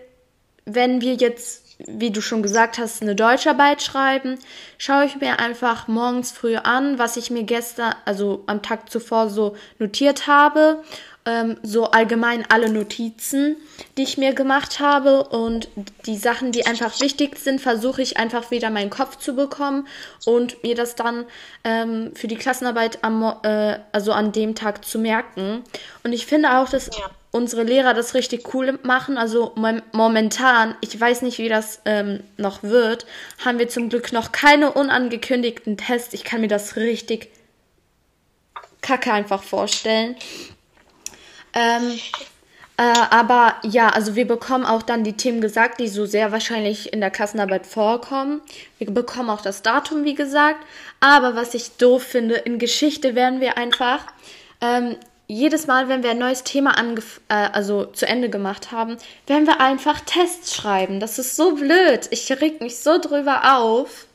wenn 0.65 1.01
wir 1.01 1.15
jetzt 1.15 1.71
wie 1.87 2.11
du 2.11 2.21
schon 2.21 2.43
gesagt 2.43 2.79
hast, 2.79 3.03
eine 3.03 3.15
Deutscharbeit 3.15 3.83
schreiben, 3.83 4.39
schaue 4.79 5.05
ich 5.07 5.17
mir 5.17 5.39
einfach 5.39 5.89
morgens 5.89 6.31
früh 6.31 6.57
an, 6.57 6.99
was 6.99 7.17
ich 7.17 7.31
mir 7.31 7.45
gestern, 7.45 7.95
also 8.05 8.43
am 8.47 8.63
Tag 8.63 8.91
zuvor 8.91 9.31
so 9.31 9.57
notiert 9.79 10.27
habe. 10.27 10.83
Ähm, 11.27 11.59
so 11.63 11.91
allgemein 11.91 12.47
alle 12.49 12.71
Notizen, 12.71 13.57
die 13.99 14.05
ich 14.05 14.17
mir 14.17 14.33
gemacht 14.33 14.81
habe 14.81 15.25
und 15.25 15.69
die 16.07 16.17
Sachen, 16.17 16.51
die 16.51 16.65
einfach 16.65 16.99
wichtig 17.01 17.37
sind, 17.39 17.61
versuche 17.61 18.01
ich 18.01 18.17
einfach 18.17 18.51
wieder 18.51 18.71
meinen 18.71 18.89
Kopf 18.89 19.17
zu 19.17 19.37
bekommen 19.37 19.87
und 20.25 20.63
mir 20.63 20.75
das 20.75 20.95
dann 20.95 21.27
ähm, 21.63 22.13
für 22.15 22.27
die 22.27 22.37
Klassenarbeit 22.37 23.05
am, 23.05 23.23
äh, 23.43 23.79
also 23.93 24.13
an 24.13 24.33
dem 24.33 24.55
Tag 24.55 24.85
zu 24.85 24.99
merken. 24.99 25.63
Und 26.05 26.15
ich 26.15 26.25
finde 26.25 26.59
auch, 26.59 26.69
dass 26.71 26.87
ja 26.87 27.11
unsere 27.33 27.63
Lehrer 27.63 27.95
das 27.95 28.15
richtig 28.15 28.55
cool 28.55 28.79
machen. 28.83 29.17
Also 29.17 29.55
momentan, 29.93 30.75
ich 30.81 30.99
weiß 31.01 31.23
nicht, 31.23 31.39
wie 31.39 31.49
das 31.49 31.81
ähm, 31.85 32.21
noch 32.37 32.63
wird, 32.63 33.07
haben 33.45 33.59
wir 33.59 33.69
zum 33.69 33.89
Glück 33.89 34.13
noch 34.13 34.33
keine 34.33 34.73
unangekündigten 34.73 35.77
Tests. 35.77 36.15
Ich 36.15 36.25
kann 36.25 36.41
mir 36.41 36.49
das 36.49 36.77
richtig 36.77 37.31
kacke 38.83 39.13
einfach 39.13 39.43
vorstellen. 39.43 40.17
Ähm, 41.55 41.99
äh, 42.77 42.83
aber 43.11 43.57
ja, 43.63 43.91
also 43.91 44.15
wir 44.15 44.27
bekommen 44.27 44.65
auch 44.65 44.83
dann 44.83 45.05
die 45.05 45.13
Themen 45.13 45.43
gesagt, 45.43 45.81
die 45.81 45.89
so 45.89 46.07
sehr 46.07 46.33
wahrscheinlich 46.33 46.93
in 46.93 47.01
der 47.01 47.11
Klassenarbeit 47.11 47.67
vorkommen. 47.67 48.41
Wir 48.79 48.91
bekommen 48.91 49.29
auch 49.29 49.43
das 49.43 49.61
Datum, 49.61 50.05
wie 50.05 50.15
gesagt. 50.15 50.65
Aber 50.99 51.37
was 51.37 51.53
ich 51.53 51.77
doof 51.77 52.03
finde, 52.03 52.37
in 52.37 52.59
Geschichte 52.59 53.15
werden 53.15 53.41
wir 53.41 53.59
einfach 53.59 54.07
ähm, 54.63 54.97
jedes 55.27 55.67
Mal, 55.67 55.89
wenn 55.89 56.03
wir 56.03 56.11
ein 56.11 56.19
neues 56.19 56.43
Thema 56.43 56.75
äh, 57.29 57.35
also 57.53 57.85
zu 57.85 58.07
Ende 58.07 58.31
gemacht 58.31 58.73
haben, 58.73 58.97
werden 59.27 59.47
wir 59.47 59.61
einfach 59.61 60.01
Tests 60.01 60.55
schreiben. 60.55 61.01
Das 61.01 61.19
ist 61.19 61.37
so 61.37 61.55
blöd. 61.55 62.09
Ich 62.11 62.31
reg 62.33 62.61
mich 62.61 62.79
so 62.79 62.99
drüber 62.99 63.59
auf. 63.59 64.07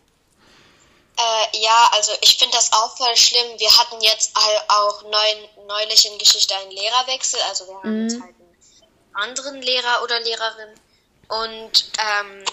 Äh, 1.17 1.57
ja, 1.59 1.89
also 1.93 2.11
ich 2.21 2.37
finde 2.37 2.57
das 2.57 2.73
auch 2.73 2.97
voll 2.97 3.15
schlimm. 3.15 3.57
Wir 3.57 3.77
hatten 3.77 4.01
jetzt 4.01 4.31
auch 4.67 5.03
neu, 5.03 5.47
neulich 5.67 6.05
in 6.11 6.17
Geschichte 6.17 6.55
einen 6.55 6.71
Lehrerwechsel. 6.71 7.39
Also 7.49 7.67
wir 7.67 7.75
haben 7.75 8.03
mhm. 8.03 8.09
jetzt 8.09 8.21
halt 8.21 8.35
einen 8.35 9.15
anderen 9.31 9.61
Lehrer 9.61 10.03
oder 10.03 10.19
Lehrerin. 10.19 10.79
Und 11.27 11.91
ähm, 11.99 12.45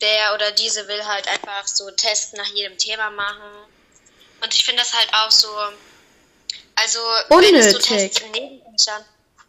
der 0.00 0.34
oder 0.34 0.50
diese 0.52 0.88
will 0.88 1.04
halt 1.06 1.28
einfach 1.28 1.66
so 1.66 1.90
Tests 1.90 2.32
nach 2.32 2.48
jedem 2.48 2.78
Thema 2.78 3.10
machen. 3.10 3.68
Und 4.42 4.54
ich 4.54 4.64
finde 4.64 4.82
das 4.82 4.94
halt 4.94 5.12
auch 5.12 5.30
so 5.30 5.48
also, 6.80 7.00
Unnötig. 7.28 7.52
wenn 7.52 7.60
es 7.60 7.72
so 7.72 7.78
Tests 7.78 8.20
in 8.20 8.30
Nebenfächern, 8.30 9.04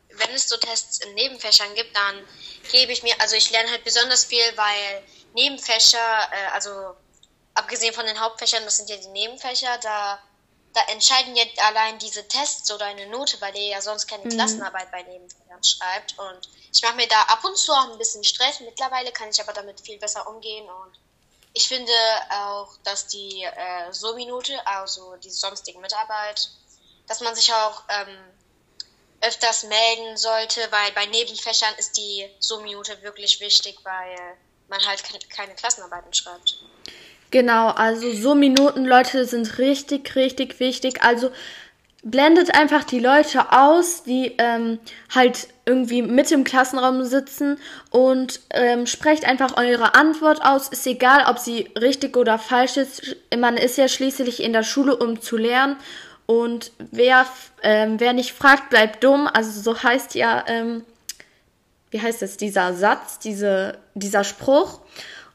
wenn 0.09 0.29
es 0.31 0.49
so 0.49 0.57
Tests 0.57 0.99
in 0.99 1.13
Nebenfächern 1.13 1.73
gibt, 1.75 1.95
dann 1.95 2.27
gebe 2.71 2.91
ich 2.91 3.03
mir, 3.03 3.13
also 3.19 3.35
ich 3.35 3.49
lerne 3.51 3.71
halt 3.71 3.85
besonders 3.85 4.25
viel, 4.25 4.43
weil 4.55 5.03
Nebenfächer, 5.33 5.97
äh, 6.31 6.51
also 6.53 6.95
abgesehen 7.53 7.93
von 7.93 8.05
den 8.05 8.19
Hauptfächern, 8.19 8.63
das 8.63 8.77
sind 8.77 8.89
ja 8.89 8.97
die 8.97 9.07
Nebenfächer, 9.07 9.77
da, 9.79 10.19
da 10.73 10.81
entscheiden 10.91 11.35
jetzt 11.35 11.59
allein 11.61 11.99
diese 11.99 12.27
Tests 12.27 12.71
oder 12.71 12.85
eine 12.85 13.07
Note, 13.07 13.39
weil 13.41 13.55
ihr 13.55 13.67
ja 13.67 13.81
sonst 13.81 14.07
keine 14.07 14.25
mhm. 14.25 14.29
Klassenarbeit 14.29 14.91
bei 14.91 15.03
Nebenfächern 15.03 15.63
schreibt. 15.63 16.17
Und 16.17 16.49
ich 16.73 16.81
mache 16.81 16.95
mir 16.95 17.07
da 17.07 17.21
ab 17.23 17.43
und 17.43 17.57
zu 17.57 17.71
auch 17.71 17.91
ein 17.91 17.97
bisschen 17.97 18.23
Stress. 18.23 18.59
Mittlerweile 18.61 19.11
kann 19.11 19.29
ich 19.29 19.41
aber 19.41 19.53
damit 19.53 19.81
viel 19.81 19.99
besser 19.99 20.27
umgehen 20.27 20.69
und 20.69 20.99
ich 21.53 21.67
finde 21.67 21.91
auch, 22.29 22.77
dass 22.83 23.07
die 23.07 23.43
äh, 23.43 23.91
So-Minute, 23.91 24.65
also 24.65 25.17
die 25.17 25.29
sonstige 25.29 25.79
Mitarbeit, 25.79 26.49
dass 27.07 27.19
man 27.19 27.35
sich 27.35 27.53
auch 27.53 27.83
ähm, 27.89 28.17
öfters 29.21 29.63
melden 29.63 30.17
sollte, 30.17 30.71
weil 30.71 30.91
bei 30.93 31.05
Nebenfächern 31.07 31.73
ist 31.77 31.97
die 31.97 32.29
So-Minute 32.39 33.01
wirklich 33.01 33.39
wichtig, 33.39 33.77
weil 33.83 34.37
man 34.69 34.85
halt 34.85 35.03
keine 35.29 35.53
Klassenarbeiten 35.55 36.13
schreibt. 36.13 36.59
Genau, 37.31 37.69
also 37.69 38.11
So-Minuten, 38.11 38.85
Leute, 38.85 39.25
sind 39.25 39.57
richtig, 39.57 40.15
richtig 40.15 40.59
wichtig. 40.59 41.01
Also 41.01 41.31
blendet 42.03 42.53
einfach 42.53 42.83
die 42.83 42.99
Leute 42.99 43.51
aus, 43.51 44.03
die 44.03 44.33
ähm, 44.37 44.79
halt 45.13 45.47
irgendwie 45.65 46.01
mit 46.01 46.31
im 46.31 46.43
Klassenraum 46.43 47.03
sitzen 47.05 47.57
und 47.89 48.41
ähm, 48.49 48.85
sprecht 48.85 49.25
einfach 49.25 49.55
eure 49.57 49.95
Antwort 49.95 50.43
aus. 50.43 50.67
Ist 50.69 50.85
egal, 50.87 51.25
ob 51.29 51.39
sie 51.39 51.69
richtig 51.79 52.17
oder 52.17 52.37
falsch 52.37 52.77
ist. 52.77 53.15
Man 53.37 53.55
ist 53.55 53.77
ja 53.77 53.87
schließlich 53.87 54.43
in 54.43 54.51
der 54.51 54.63
Schule, 54.63 54.97
um 54.97 55.21
zu 55.21 55.37
lernen. 55.37 55.77
Und 56.25 56.71
wer, 56.79 57.25
ähm, 57.63 57.99
wer 57.99 58.13
nicht 58.13 58.33
fragt, 58.33 58.69
bleibt 58.69 59.03
dumm. 59.03 59.29
Also 59.31 59.61
so 59.61 59.81
heißt 59.81 60.15
ja, 60.15 60.43
ähm, 60.47 60.83
wie 61.91 62.01
heißt 62.01 62.21
das, 62.21 62.37
dieser 62.37 62.73
Satz, 62.73 63.19
diese, 63.19 63.77
dieser 63.93 64.23
Spruch. 64.23 64.79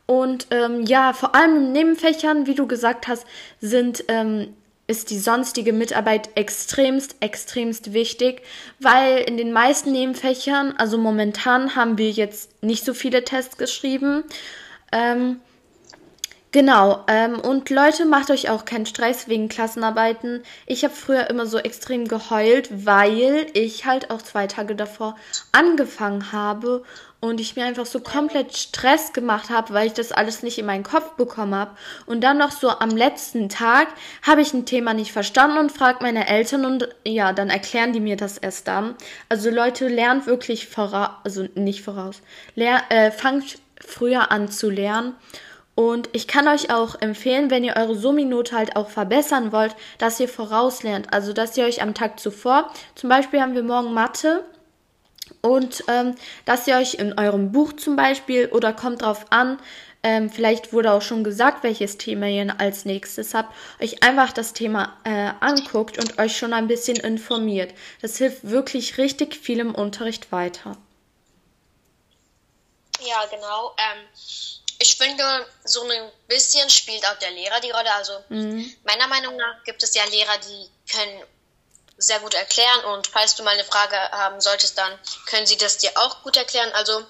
Und 0.07 0.47
ähm, 0.51 0.83
ja, 0.85 1.13
vor 1.13 1.35
allem 1.35 1.57
in 1.57 1.73
Nebenfächern, 1.73 2.47
wie 2.47 2.55
du 2.55 2.67
gesagt 2.67 3.09
hast, 3.09 3.27
sind 3.61 4.05
ähm, 4.09 4.55
ist 4.87 5.11
die 5.11 5.19
sonstige 5.19 5.73
Mitarbeit 5.73 6.31
extremst, 6.37 7.17
extremst 7.21 7.93
wichtig, 7.93 8.43
weil 8.79 9.19
in 9.19 9.37
den 9.37 9.53
meisten 9.53 9.93
Nebenfächern, 9.93 10.75
also 10.79 10.97
momentan 10.97 11.75
haben 11.75 11.99
wir 11.99 12.11
jetzt 12.11 12.63
nicht 12.63 12.85
so 12.85 12.95
viele 12.95 13.25
Tests 13.25 13.57
geschrieben. 13.57 14.23
Ähm, 14.93 15.41
genau, 16.53 17.05
ähm, 17.09 17.41
und 17.41 17.69
Leute, 17.71 18.05
macht 18.05 18.31
euch 18.31 18.49
auch 18.49 18.65
keinen 18.65 18.87
Stress 18.87 19.27
wegen 19.27 19.49
Klassenarbeiten. 19.49 20.45
Ich 20.67 20.85
habe 20.85 20.95
früher 20.95 21.29
immer 21.31 21.47
so 21.47 21.59
extrem 21.59 22.07
geheult, 22.07 22.87
weil 22.87 23.49
ich 23.55 23.87
halt 23.87 24.11
auch 24.13 24.23
zwei 24.23 24.47
Tage 24.47 24.77
davor 24.77 25.17
angefangen 25.51 26.31
habe 26.31 26.85
und 27.21 27.41
ich 27.41 27.57
mir 27.57 27.65
einfach 27.65 27.87
so 27.87 28.01
komplett 28.01 28.57
Stress 28.57 29.13
gemacht 29.13 29.51
habe, 29.51 29.73
weil 29.73 29.87
ich 29.87 29.95
das 29.95 30.13
alles 30.13 30.43
nicht 30.43 30.59
in 30.59 30.67
meinen 30.67 30.85
Kopf 30.85 31.13
bekommen 31.13 31.55
habe. 31.55 31.73
Und 32.07 32.23
dann 32.23 32.39
noch 32.39 32.51
so 32.51 32.69
am 32.69 32.91
letzten 32.91 33.49
Tag 33.49 33.89
habe 34.23 34.43
ich 34.43 34.53
ein 34.53 34.67
Thema 34.67 34.95
nicht 34.95 35.13
verstanden 35.13 35.59
und 35.59 35.73
frage 35.73 35.99
meine 36.03 36.29
Eltern 36.29 36.65
und 36.65 36.89
ja, 37.05 37.33
dann 37.33 37.51
erklären 37.51 37.93
die 37.93 38.01
mir 38.01 38.17
das 38.17 38.39
erst 38.39 38.69
dann. 38.69 38.95
Also 39.29 39.51
Leute, 39.51 39.89
lernt 39.89 40.27
wirklich 40.27 40.69
voraus, 40.69 41.11
also 41.25 41.47
nicht 41.55 41.83
voraus, 41.83 42.21
ler 42.55 42.83
äh, 42.91 43.11
fangt 43.11 43.59
früher 43.85 44.31
an 44.31 44.49
zu 44.49 44.71
lernen. 44.71 45.15
Und 45.75 46.09
ich 46.15 46.27
kann 46.27 46.49
euch 46.49 46.73
auch 46.73 47.03
empfehlen, 47.03 47.51
wenn 47.51 47.63
ihr 47.63 47.77
eure 47.77 47.95
Summinote 47.95 48.57
halt 48.57 48.77
auch 48.77 48.89
verbessern 48.89 49.53
wollt, 49.53 49.77
dass 49.99 50.19
ihr 50.19 50.29
vorauslernt. 50.29 51.13
Also, 51.13 51.35
dass 51.35 51.57
ihr 51.59 51.67
euch 51.67 51.83
am 51.83 51.93
Tag 51.93 52.19
zuvor, 52.19 52.73
zum 52.95 53.11
Beispiel 53.11 53.43
haben 53.43 53.55
wir 53.55 53.63
morgen 53.63 53.93
Mathe, 53.93 54.43
und 55.47 55.85
ähm, 55.87 56.17
dass 56.45 56.67
ihr 56.67 56.77
euch 56.77 56.95
in 56.95 57.19
eurem 57.19 57.53
Buch 57.53 57.73
zum 57.75 57.95
Beispiel 57.95 58.47
oder 58.47 58.73
kommt 58.73 59.03
drauf 59.03 59.27
an, 59.31 59.59
ähm, 60.03 60.29
vielleicht 60.29 60.73
wurde 60.73 60.93
auch 60.93 61.03
schon 61.03 61.25
gesagt, 61.25 61.63
welches 61.63 61.99
Thema 61.99 62.27
ihr 62.27 62.55
als 62.59 62.85
nächstes 62.85 63.33
habt, 63.33 63.55
euch 63.81 64.03
einfach 64.03 64.33
das 64.33 64.53
Thema 64.53 64.97
äh, 65.05 65.33
anguckt 65.41 65.99
und 65.99 66.19
euch 66.19 66.37
schon 66.37 66.53
ein 66.53 66.67
bisschen 66.67 66.97
informiert. 66.97 67.73
Das 68.03 68.17
hilft 68.17 68.49
wirklich 68.49 68.99
richtig 68.99 69.37
viel 69.37 69.61
im 69.61 69.75
Unterricht 69.75 70.33
weiter. 70.33 70.77
Ja, 73.01 73.25
genau. 73.27 73.75
Ähm, 73.79 74.05
ich 74.79 74.97
finde, 74.97 75.25
so 75.65 75.83
ein 75.83 76.11
bisschen 76.29 76.69
spielt 76.71 77.07
auch 77.07 77.19
der 77.19 77.31
Lehrer 77.31 77.61
die 77.61 77.71
Rolle. 77.71 77.95
Also 77.95 78.13
mhm. 78.29 78.73
meiner 78.85 79.07
Meinung 79.07 79.37
nach 79.37 79.63
gibt 79.65 79.83
es 79.83 79.95
ja 79.95 80.03
Lehrer, 80.11 80.39
die 80.39 80.93
können 80.93 81.23
sehr 81.97 82.21
gut 82.21 82.35
erklären. 82.35 82.85
Und 82.87 83.07
falls 83.07 83.35
du 83.35 83.43
mal 83.43 83.55
eine 83.55 83.65
Frage 83.65 83.97
haben 83.97 84.41
solltest, 84.41 84.77
dann 84.79 84.99
können 85.27 85.47
sie 85.47 85.57
das 85.57 85.79
dir 85.79 85.91
auch 85.97 86.23
gut 86.23 86.37
erklären. 86.37 86.71
Also, 86.73 87.05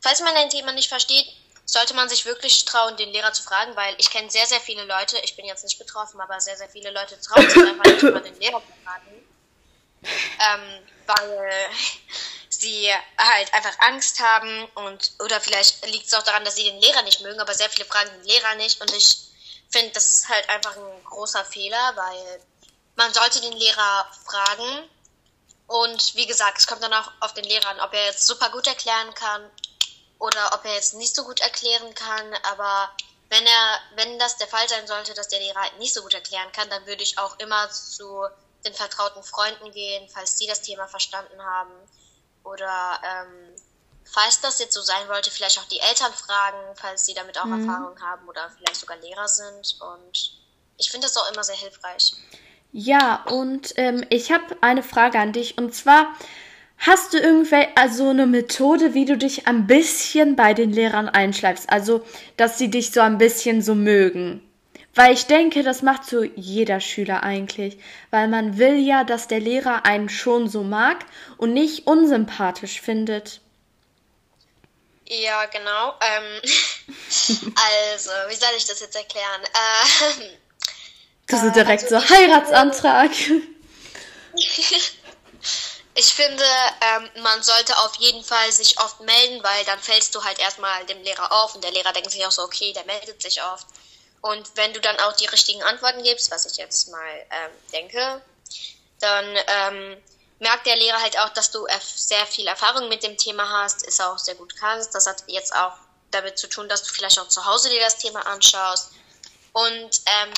falls 0.00 0.20
man 0.20 0.34
ein 0.36 0.50
Thema 0.50 0.72
nicht 0.72 0.88
versteht, 0.88 1.26
sollte 1.64 1.94
man 1.94 2.08
sich 2.08 2.24
wirklich 2.24 2.64
trauen, 2.64 2.96
den 2.96 3.10
Lehrer 3.10 3.32
zu 3.32 3.42
fragen, 3.42 3.76
weil 3.76 3.94
ich 3.98 4.10
kenne 4.10 4.30
sehr, 4.30 4.46
sehr 4.46 4.60
viele 4.60 4.84
Leute, 4.84 5.18
ich 5.22 5.36
bin 5.36 5.44
jetzt 5.44 5.64
nicht 5.64 5.78
betroffen, 5.78 6.18
aber 6.20 6.40
sehr, 6.40 6.56
sehr 6.56 6.68
viele 6.68 6.90
Leute 6.90 7.20
trauen 7.20 7.48
sich 7.48 7.62
einfach 7.62 7.84
nicht 7.84 8.02
mal 8.02 8.20
den 8.20 8.40
Lehrer 8.40 8.62
zu 8.62 8.72
fragen, 8.84 9.28
ähm, 10.02 10.88
weil 11.06 11.68
sie 12.48 12.90
halt 13.18 13.52
einfach 13.52 13.78
Angst 13.80 14.18
haben 14.20 14.64
und 14.76 15.12
oder 15.22 15.40
vielleicht 15.42 15.86
liegt 15.86 16.06
es 16.06 16.14
auch 16.14 16.22
daran, 16.22 16.44
dass 16.44 16.56
sie 16.56 16.64
den 16.64 16.80
Lehrer 16.80 17.02
nicht 17.02 17.20
mögen, 17.20 17.38
aber 17.38 17.52
sehr 17.52 17.68
viele 17.68 17.84
fragen 17.84 18.10
den 18.16 18.24
Lehrer 18.24 18.54
nicht. 18.54 18.80
Und 18.80 18.90
ich 18.94 19.18
finde, 19.68 19.90
das 19.92 20.08
ist 20.08 20.28
halt 20.28 20.48
einfach 20.48 20.74
ein 20.74 21.04
großer 21.04 21.44
Fehler, 21.44 21.92
weil 21.96 22.40
man 22.98 23.14
sollte 23.14 23.40
den 23.40 23.52
Lehrer 23.52 24.06
fragen. 24.26 24.90
Und 25.68 26.14
wie 26.16 26.26
gesagt, 26.26 26.58
es 26.58 26.66
kommt 26.66 26.82
dann 26.82 26.92
auch 26.92 27.10
auf 27.20 27.32
den 27.32 27.44
Lehrer 27.44 27.68
an, 27.68 27.80
ob 27.80 27.94
er 27.94 28.06
jetzt 28.06 28.26
super 28.26 28.50
gut 28.50 28.66
erklären 28.66 29.14
kann 29.14 29.48
oder 30.18 30.52
ob 30.54 30.64
er 30.64 30.74
jetzt 30.74 30.94
nicht 30.94 31.14
so 31.14 31.24
gut 31.24 31.40
erklären 31.40 31.94
kann. 31.94 32.34
Aber 32.50 32.90
wenn 33.28 33.46
er, 33.46 33.78
wenn 33.94 34.18
das 34.18 34.36
der 34.38 34.48
Fall 34.48 34.68
sein 34.68 34.86
sollte, 34.86 35.14
dass 35.14 35.28
der 35.28 35.38
Lehrer 35.38 35.62
nicht 35.78 35.94
so 35.94 36.02
gut 36.02 36.14
erklären 36.14 36.50
kann, 36.52 36.68
dann 36.70 36.86
würde 36.86 37.02
ich 37.02 37.18
auch 37.18 37.38
immer 37.38 37.70
zu 37.70 38.26
den 38.64 38.74
vertrauten 38.74 39.22
Freunden 39.22 39.70
gehen, 39.70 40.08
falls 40.12 40.34
die 40.36 40.46
das 40.46 40.62
Thema 40.62 40.88
verstanden 40.88 41.40
haben. 41.40 41.72
Oder 42.42 43.00
ähm, 43.04 43.54
falls 44.04 44.40
das 44.40 44.58
jetzt 44.58 44.74
so 44.74 44.82
sein 44.82 45.08
wollte, 45.08 45.30
vielleicht 45.30 45.58
auch 45.60 45.66
die 45.66 45.80
Eltern 45.80 46.12
fragen, 46.14 46.58
falls 46.74 47.06
sie 47.06 47.14
damit 47.14 47.38
auch 47.38 47.44
mhm. 47.44 47.68
Erfahrung 47.68 48.00
haben 48.00 48.26
oder 48.26 48.50
vielleicht 48.56 48.76
sogar 48.76 48.96
Lehrer 48.96 49.28
sind. 49.28 49.76
Und 49.80 50.32
ich 50.78 50.90
finde 50.90 51.06
das 51.06 51.16
auch 51.16 51.30
immer 51.30 51.44
sehr 51.44 51.56
hilfreich. 51.56 52.14
Ja, 52.72 53.24
und 53.30 53.74
ähm, 53.76 54.04
ich 54.10 54.30
habe 54.30 54.56
eine 54.60 54.82
Frage 54.82 55.18
an 55.18 55.32
dich. 55.32 55.56
Und 55.56 55.74
zwar, 55.74 56.14
hast 56.76 57.14
du 57.14 57.18
irgendwelche, 57.18 57.76
also 57.76 58.10
eine 58.10 58.26
Methode, 58.26 58.94
wie 58.94 59.06
du 59.06 59.16
dich 59.16 59.46
ein 59.46 59.66
bisschen 59.66 60.36
bei 60.36 60.54
den 60.54 60.72
Lehrern 60.72 61.08
einschleifst? 61.08 61.70
Also, 61.70 62.04
dass 62.36 62.58
sie 62.58 62.70
dich 62.70 62.92
so 62.92 63.00
ein 63.00 63.18
bisschen 63.18 63.62
so 63.62 63.74
mögen. 63.74 64.42
Weil 64.94 65.14
ich 65.14 65.26
denke, 65.26 65.62
das 65.62 65.82
macht 65.82 66.04
so 66.04 66.22
jeder 66.22 66.80
Schüler 66.80 67.22
eigentlich. 67.22 67.78
Weil 68.10 68.28
man 68.28 68.58
will 68.58 68.76
ja, 68.76 69.04
dass 69.04 69.28
der 69.28 69.40
Lehrer 69.40 69.86
einen 69.86 70.08
schon 70.08 70.48
so 70.48 70.62
mag 70.62 71.06
und 71.38 71.54
nicht 71.54 71.86
unsympathisch 71.86 72.80
findet. 72.80 73.40
Ja, 75.06 75.46
genau. 75.46 75.94
Ähm, 76.02 76.42
also, 77.94 78.10
wie 78.28 78.34
soll 78.34 78.50
ich 78.58 78.66
das 78.66 78.80
jetzt 78.80 78.96
erklären? 78.96 79.40
Ähm, 80.20 80.30
das 81.28 81.42
ist 81.42 81.56
direkt 81.56 81.84
also 81.84 81.98
so 82.00 82.08
Heiratsantrag. 82.14 83.10
Ich 86.00 86.14
finde, 86.14 86.44
ähm, 86.80 87.10
man 87.24 87.42
sollte 87.42 87.76
auf 87.78 87.96
jeden 87.96 88.22
Fall 88.22 88.52
sich 88.52 88.78
oft 88.78 89.00
melden, 89.00 89.42
weil 89.42 89.64
dann 89.64 89.80
fällst 89.80 90.14
du 90.14 90.22
halt 90.22 90.38
erstmal 90.38 90.86
dem 90.86 91.02
Lehrer 91.02 91.32
auf 91.32 91.56
und 91.56 91.64
der 91.64 91.72
Lehrer 91.72 91.92
denkt 91.92 92.12
sich 92.12 92.24
auch 92.24 92.30
so, 92.30 92.42
okay, 92.42 92.72
der 92.72 92.84
meldet 92.84 93.20
sich 93.20 93.42
oft. 93.42 93.66
Und 94.20 94.48
wenn 94.54 94.72
du 94.72 94.80
dann 94.80 94.96
auch 95.00 95.14
die 95.14 95.26
richtigen 95.26 95.60
Antworten 95.64 96.04
gibst, 96.04 96.30
was 96.30 96.46
ich 96.46 96.56
jetzt 96.56 96.88
mal 96.92 97.26
ähm, 97.32 97.50
denke, 97.72 98.22
dann 99.00 99.24
ähm, 99.48 99.96
merkt 100.38 100.66
der 100.66 100.76
Lehrer 100.76 101.02
halt 101.02 101.18
auch, 101.18 101.30
dass 101.30 101.50
du 101.50 101.66
sehr 101.80 102.26
viel 102.26 102.46
Erfahrung 102.46 102.88
mit 102.88 103.02
dem 103.02 103.16
Thema 103.16 103.48
hast, 103.62 103.84
es 103.84 104.00
auch 104.00 104.18
sehr 104.18 104.36
gut 104.36 104.54
kannst. 104.54 104.94
Das 104.94 105.08
hat 105.08 105.24
jetzt 105.26 105.52
auch 105.52 105.74
damit 106.12 106.38
zu 106.38 106.48
tun, 106.48 106.68
dass 106.68 106.84
du 106.84 106.94
vielleicht 106.94 107.18
auch 107.18 107.28
zu 107.28 107.44
Hause 107.44 107.70
dir 107.70 107.80
das 107.80 107.98
Thema 107.98 108.24
anschaust. 108.24 108.92
Und 109.52 110.00
ähm, 110.06 110.32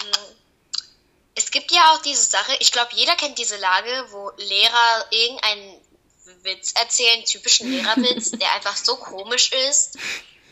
es 1.41 1.51
gibt 1.51 1.73
ja 1.73 1.93
auch 1.93 2.03
diese 2.03 2.25
Sache, 2.25 2.55
ich 2.61 2.71
glaube, 2.71 2.91
jeder 2.95 3.17
kennt 3.17 3.39
diese 3.39 3.57
Lage, 3.57 4.07
wo 4.11 4.31
Lehrer 4.37 5.07
irgendeinen 5.11 5.81
Witz 6.43 6.73
erzählen, 6.73 7.25
typischen 7.25 7.71
Lehrerwitz, 7.71 8.31
der 8.41 8.53
einfach 8.53 8.77
so 8.77 8.97
komisch 8.97 9.51
ist. 9.53 9.99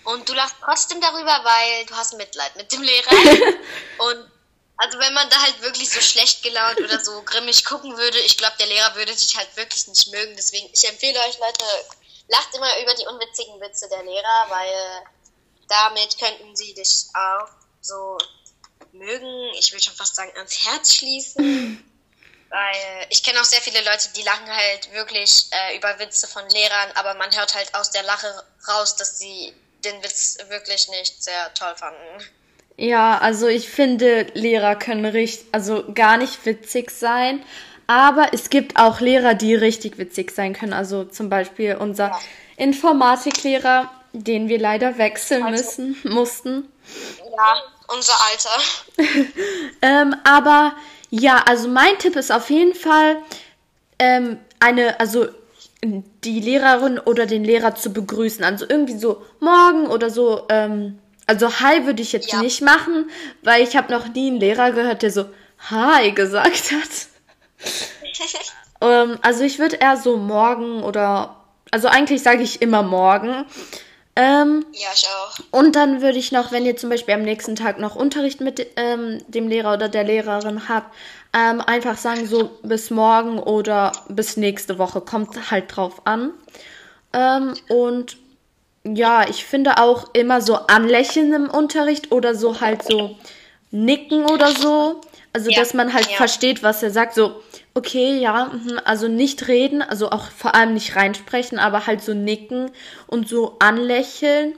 Und 0.05 0.29
du 0.29 0.33
lachst 0.33 0.57
trotzdem 0.65 1.01
darüber, 1.01 1.45
weil 1.45 1.87
du 1.87 1.95
hast 1.95 2.15
Mitleid 2.15 2.57
mit 2.57 2.73
dem 2.73 2.83
Lehrer. 2.83 3.11
Und 3.99 4.31
also 4.79 4.99
wenn 4.99 5.13
man 5.13 5.29
da 5.29 5.43
halt 5.43 5.61
wirklich 5.61 5.91
so 5.91 6.01
schlecht 6.01 6.43
gelaunt 6.43 6.79
oder 6.79 6.99
so 7.05 7.21
grimmig 7.23 7.65
gucken 7.65 7.97
würde, 7.99 8.19
ich 8.21 8.39
glaube, 8.39 8.57
der 8.59 8.69
Lehrer 8.69 8.95
würde 8.95 9.15
dich 9.15 9.37
halt 9.37 9.55
wirklich 9.57 9.87
nicht 9.89 10.11
mögen. 10.11 10.35
Deswegen, 10.37 10.71
ich 10.73 10.89
empfehle 10.89 11.19
euch, 11.21 11.39
Leute, 11.39 11.65
lacht 12.29 12.55
immer 12.55 12.81
über 12.81 12.95
die 12.95 13.07
unwitzigen 13.07 13.61
Witze 13.61 13.89
der 13.89 14.05
Lehrer, 14.05 14.47
weil 14.49 15.05
damit 15.69 16.19
könnten 16.19 16.57
sie 16.57 16.73
dich 16.73 17.07
auch 17.13 17.49
so 17.83 18.17
mögen, 18.93 19.51
ich 19.59 19.73
will 19.73 19.81
schon 19.81 19.95
fast 19.95 20.17
sagen, 20.17 20.31
ans 20.37 20.67
Herz 20.67 20.95
schließen. 20.95 21.85
Weil 22.51 23.07
ich 23.11 23.23
kenne 23.23 23.39
auch 23.41 23.45
sehr 23.45 23.61
viele 23.61 23.81
Leute, 23.81 24.09
die 24.17 24.23
lachen 24.23 24.49
halt 24.49 24.91
wirklich 24.95 25.49
äh, 25.51 25.77
über 25.77 25.99
Witze 25.99 26.27
von 26.27 26.49
Lehrern, 26.49 26.91
aber 26.95 27.13
man 27.15 27.31
hört 27.37 27.55
halt 27.55 27.75
aus 27.75 27.91
der 27.91 28.03
Lache 28.05 28.27
raus, 28.67 28.97
dass 28.97 29.19
sie 29.19 29.53
den 29.85 30.03
Witz 30.03 30.39
wirklich 30.49 30.89
nicht 30.89 31.23
sehr 31.23 31.53
toll 31.53 31.75
fanden. 31.77 32.25
Ja, 32.79 33.19
also 33.19 33.49
ich 33.49 33.69
finde, 33.69 34.29
Lehrer 34.35 34.77
können 34.77 35.05
richtig, 35.05 35.47
also 35.53 35.85
gar 35.93 36.17
nicht 36.17 36.47
witzig 36.47 36.91
sein, 36.91 37.45
aber 37.89 38.33
es 38.33 38.51
gibt 38.51 38.77
auch 38.77 39.01
Lehrer, 39.01 39.35
die 39.35 39.55
richtig 39.55 39.99
witzig 39.99 40.31
sein 40.31 40.53
können. 40.53 40.73
Also 40.73 41.05
zum 41.05 41.29
Beispiel 41.29 41.75
unser 41.75 42.09
ja. 42.09 42.21
Informatiklehrer, 42.57 43.91
den 44.13 44.49
wir 44.49 44.59
leider 44.59 44.97
wechseln 44.97 45.43
also, 45.43 45.83
müssen, 45.83 45.97
mussten. 46.05 46.73
Ja, 47.39 47.63
unser 47.95 48.15
Alter. 48.29 49.31
ähm, 49.83 50.17
aber 50.25 50.75
ja, 51.11 51.45
also 51.47 51.69
mein 51.69 51.97
Tipp 51.99 52.17
ist 52.17 52.33
auf 52.33 52.51
jeden 52.51 52.75
Fall, 52.75 53.19
ähm, 54.01 54.39
eine, 54.59 54.99
also 54.99 55.29
die 55.83 56.41
Lehrerin 56.41 56.99
oder 56.99 57.27
den 57.27 57.45
Lehrer 57.45 57.77
zu 57.77 57.93
begrüßen. 57.93 58.45
Also 58.45 58.67
irgendwie 58.69 58.99
so 58.99 59.25
morgen 59.39 59.87
oder 59.87 60.11
so. 60.11 60.47
Ähm, 60.49 60.99
also 61.27 61.61
Hi 61.61 61.87
würde 61.87 62.03
ich 62.03 62.13
jetzt 62.13 62.33
ja. 62.33 62.41
nicht 62.41 62.61
machen, 62.63 63.09
weil 63.43 63.63
ich 63.63 63.77
habe 63.77 63.93
noch 63.93 64.09
nie 64.09 64.29
einen 64.29 64.41
Lehrer 64.41 64.73
gehört, 64.73 65.03
der 65.03 65.13
so 65.13 65.27
Hi 65.71 66.11
gesagt 66.11 66.73
hat. 66.73 67.71
ähm, 68.81 69.19
also 69.23 69.45
ich 69.45 69.61
würde 69.61 69.77
eher 69.77 69.97
so 69.97 70.17
morgen 70.17 70.83
oder 70.83 71.37
also 71.71 71.87
eigentlich 71.87 72.23
sage 72.23 72.43
ich 72.43 72.61
immer 72.63 72.83
morgen. 72.83 73.45
Ähm, 74.21 74.67
ja, 74.73 74.89
ich 74.93 75.07
auch. 75.07 75.39
Und 75.53 75.77
dann 75.77 76.03
würde 76.03 76.19
ich 76.19 76.33
noch, 76.33 76.51
wenn 76.51 76.67
ihr 76.67 76.77
zum 76.77 76.91
Beispiel 76.91 77.15
am 77.15 77.23
nächsten 77.23 77.55
Tag 77.55 77.79
noch 77.79 77.95
Unterricht 77.95 78.41
mit 78.41 78.67
ähm, 78.75 79.23
dem 79.29 79.47
Lehrer 79.47 79.75
oder 79.75 79.89
der 79.89 80.03
Lehrerin 80.03 80.69
habt, 80.69 80.93
ähm, 81.33 81.61
einfach 81.61 81.97
sagen 81.97 82.27
so 82.27 82.51
bis 82.65 82.91
morgen 82.91 83.39
oder 83.39 83.93
bis 84.09 84.37
nächste 84.37 84.77
Woche. 84.77 85.01
Kommt 85.03 85.53
halt 85.53 85.77
drauf 85.77 86.03
an. 86.05 86.33
Ähm, 87.13 87.55
und 87.69 88.17
ja, 88.83 89.29
ich 89.29 89.45
finde 89.45 89.79
auch 89.79 90.13
immer 90.15 90.41
so 90.41 90.57
anlächeln 90.57 91.33
im 91.33 91.49
Unterricht 91.49 92.11
oder 92.11 92.35
so 92.35 92.61
halt 92.61 92.83
so 92.83 93.17
nicken 93.71 94.25
oder 94.25 94.51
so. 94.51 95.01
Also, 95.33 95.51
ja, 95.51 95.61
dass 95.61 95.75
man 95.75 95.95
halt 95.95 96.11
ja. 96.11 96.17
versteht, 96.17 96.65
was 96.65 96.83
er 96.83 96.91
sagt. 96.91 97.15
So, 97.15 97.41
okay, 97.79 98.19
ja, 98.19 98.47
mhm, 98.47 98.81
also 98.85 99.09
nicht 99.09 99.49
reden, 99.49 99.83
also 99.83 100.11
auch 100.11 100.31
vor 100.31 100.55
allem 100.55 100.75
nicht 100.75 100.97
reinsprechen, 100.97 101.59
aber 101.59 101.87
halt 101.87 102.03
so 102.03 102.13
nicken 102.13 102.71
und 103.07 103.29
so 103.29 103.57
anlächeln. 103.61 104.55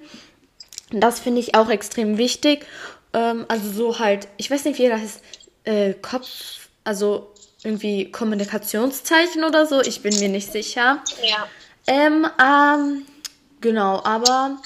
Das 0.90 1.20
finde 1.20 1.40
ich 1.40 1.54
auch 1.54 1.68
extrem 1.68 2.18
wichtig. 2.18 2.66
Ähm, 3.12 3.44
also 3.48 3.70
so 3.70 3.98
halt, 3.98 4.26
ich 4.38 4.50
weiß 4.50 4.64
nicht, 4.64 4.78
wie 4.78 4.88
das 4.88 5.00
heißt, 5.00 5.22
äh, 5.64 5.94
Kopf, 5.94 6.68
also 6.82 7.32
irgendwie 7.62 8.10
Kommunikationszeichen 8.10 9.44
oder 9.44 9.66
so, 9.66 9.82
ich 9.82 10.02
bin 10.02 10.18
mir 10.18 10.30
nicht 10.30 10.50
sicher. 10.50 11.02
Ja. 11.22 11.46
Ähm, 11.86 12.26
ähm, 12.42 13.06
genau, 13.60 14.02
aber 14.02 14.56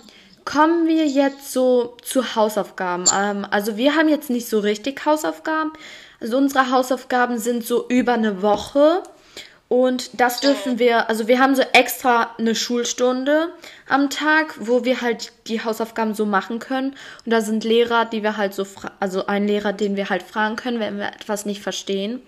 kommen 0.45 0.87
wir 0.87 1.07
jetzt 1.07 1.53
so 1.53 1.97
zu 2.03 2.37
Hausaufgaben. 2.37 3.05
Ähm, 3.13 3.47
also 3.51 3.77
wir 3.77 3.97
haben 3.97 4.09
jetzt 4.09 4.31
nicht 4.31 4.49
so 4.49 4.61
richtig 4.61 5.05
Hausaufgaben. 5.05 5.73
Also 6.21 6.37
unsere 6.39 6.71
Hausaufgaben 6.71 7.39
sind 7.39 7.67
so 7.67 7.87
über 7.89 8.15
eine 8.15 8.43
Woche. 8.43 9.03
Und 9.69 10.21
das 10.21 10.41
dürfen 10.41 10.79
wir, 10.79 11.09
also 11.09 11.27
wir 11.27 11.41
haben 11.41 11.57
so 11.57 11.63
extra 11.73 12.35
eine 12.39 12.55
Schulstunde 12.55 13.49
am 13.89 14.11
Tag, 14.11 14.55
wo 14.61 14.85
wir 14.85 15.01
halt 15.01 15.33
die 15.49 15.65
Hausaufgaben 15.65 16.15
so 16.15 16.27
machen 16.27 16.59
können. 16.59 16.95
Und 17.25 17.33
da 17.33 17.41
sind 17.41 17.65
Lehrer, 17.65 18.05
die 18.05 18.23
wir 18.23 18.37
halt 18.37 18.55
so, 18.55 18.67
also 19.01 19.27
ein 19.27 19.49
Lehrer, 19.49 19.73
den 19.73 19.97
wir 19.97 20.11
halt 20.11 20.23
fragen 20.23 20.57
können, 20.57 20.81
wenn 20.81 20.99
wir 20.99 21.09
etwas 21.09 21.47
nicht 21.47 21.63
verstehen. 21.63 22.21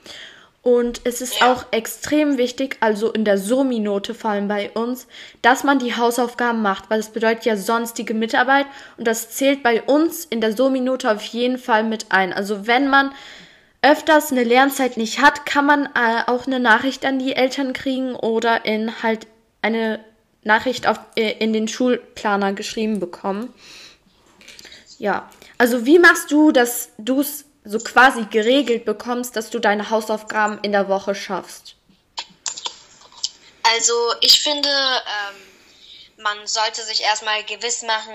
Und 0.66 1.02
es 1.04 1.20
ist 1.20 1.38
ja. 1.38 1.52
auch 1.52 1.66
extrem 1.70 2.38
wichtig, 2.38 2.78
also 2.80 3.12
in 3.12 3.24
der 3.24 3.38
So-Minute 3.38 4.14
vor 4.14 4.30
allem 4.30 4.48
bei 4.48 4.70
uns, 4.70 5.06
dass 5.40 5.62
man 5.62 5.78
die 5.78 5.94
Hausaufgaben 5.94 6.60
macht, 6.60 6.90
weil 6.90 6.98
das 6.98 7.10
bedeutet 7.10 7.44
ja 7.44 7.56
sonstige 7.56 8.14
Mitarbeit 8.14 8.66
und 8.96 9.06
das 9.06 9.30
zählt 9.30 9.62
bei 9.62 9.80
uns 9.82 10.24
in 10.24 10.40
der 10.40 10.56
So-Minute 10.56 11.08
auf 11.08 11.22
jeden 11.22 11.58
Fall 11.58 11.84
mit 11.84 12.06
ein. 12.08 12.32
Also 12.32 12.66
wenn 12.66 12.88
man 12.88 13.12
öfters 13.86 14.32
eine 14.32 14.42
Lernzeit 14.42 14.96
nicht 14.96 15.20
hat, 15.20 15.46
kann 15.46 15.66
man 15.66 15.86
äh, 15.86 16.22
auch 16.26 16.46
eine 16.46 16.58
Nachricht 16.58 17.04
an 17.04 17.18
die 17.18 17.36
Eltern 17.36 17.72
kriegen 17.72 18.14
oder 18.16 18.64
in 18.64 19.02
halt 19.02 19.26
eine 19.62 20.04
Nachricht 20.42 20.86
auf, 20.86 20.98
äh, 21.14 21.32
in 21.38 21.52
den 21.52 21.68
Schulplaner 21.68 22.52
geschrieben 22.52 22.98
bekommen. 22.98 23.54
Ja, 24.98 25.30
also 25.58 25.86
wie 25.86 25.98
machst 25.98 26.30
du, 26.30 26.52
dass 26.52 26.90
du 26.98 27.20
es 27.20 27.44
so 27.64 27.78
quasi 27.78 28.24
geregelt 28.24 28.84
bekommst, 28.84 29.36
dass 29.36 29.50
du 29.50 29.58
deine 29.58 29.90
Hausaufgaben 29.90 30.58
in 30.62 30.72
der 30.72 30.88
Woche 30.88 31.14
schaffst? 31.14 31.76
Also 33.74 33.94
ich 34.20 34.40
finde, 34.40 34.68
ähm, 34.68 36.22
man 36.22 36.46
sollte 36.46 36.82
sich 36.82 37.02
erstmal 37.02 37.42
gewiss 37.44 37.82
machen, 37.82 38.14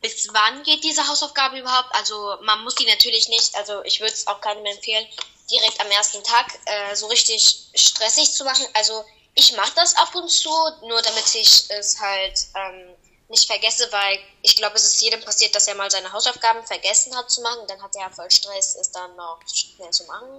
bis 0.00 0.28
wann 0.32 0.62
geht 0.62 0.84
diese 0.84 1.06
Hausaufgabe 1.06 1.58
überhaupt? 1.58 1.94
Also 1.94 2.36
man 2.42 2.62
muss 2.64 2.74
die 2.74 2.86
natürlich 2.86 3.28
nicht, 3.28 3.54
also 3.56 3.82
ich 3.84 4.00
würde 4.00 4.12
es 4.12 4.26
auch 4.26 4.40
keinem 4.40 4.64
empfehlen, 4.66 5.06
direkt 5.50 5.80
am 5.80 5.90
ersten 5.90 6.22
Tag 6.24 6.58
äh, 6.66 6.94
so 6.94 7.06
richtig 7.06 7.68
stressig 7.74 8.32
zu 8.32 8.44
machen. 8.44 8.66
Also 8.74 9.04
ich 9.34 9.54
mache 9.56 9.72
das 9.74 9.94
ab 9.96 10.14
und 10.14 10.28
zu, 10.28 10.50
nur 10.82 11.00
damit 11.02 11.34
ich 11.34 11.70
es 11.70 12.00
halt 12.00 12.38
ähm, 12.54 12.96
nicht 13.28 13.46
vergesse, 13.46 13.90
weil 13.92 14.18
ich 14.42 14.56
glaube, 14.56 14.76
es 14.76 14.84
ist 14.84 15.02
jedem 15.02 15.20
passiert, 15.22 15.54
dass 15.54 15.68
er 15.68 15.74
mal 15.74 15.90
seine 15.90 16.12
Hausaufgaben 16.12 16.64
vergessen 16.66 17.14
hat 17.16 17.30
zu 17.30 17.42
machen. 17.42 17.66
Dann 17.68 17.82
hat 17.82 17.94
er 17.96 18.02
ja 18.02 18.10
voll 18.10 18.30
Stress, 18.30 18.76
es 18.76 18.90
dann 18.92 19.14
noch 19.16 19.40
schnell 19.52 19.90
zu 19.90 20.04
machen. 20.04 20.38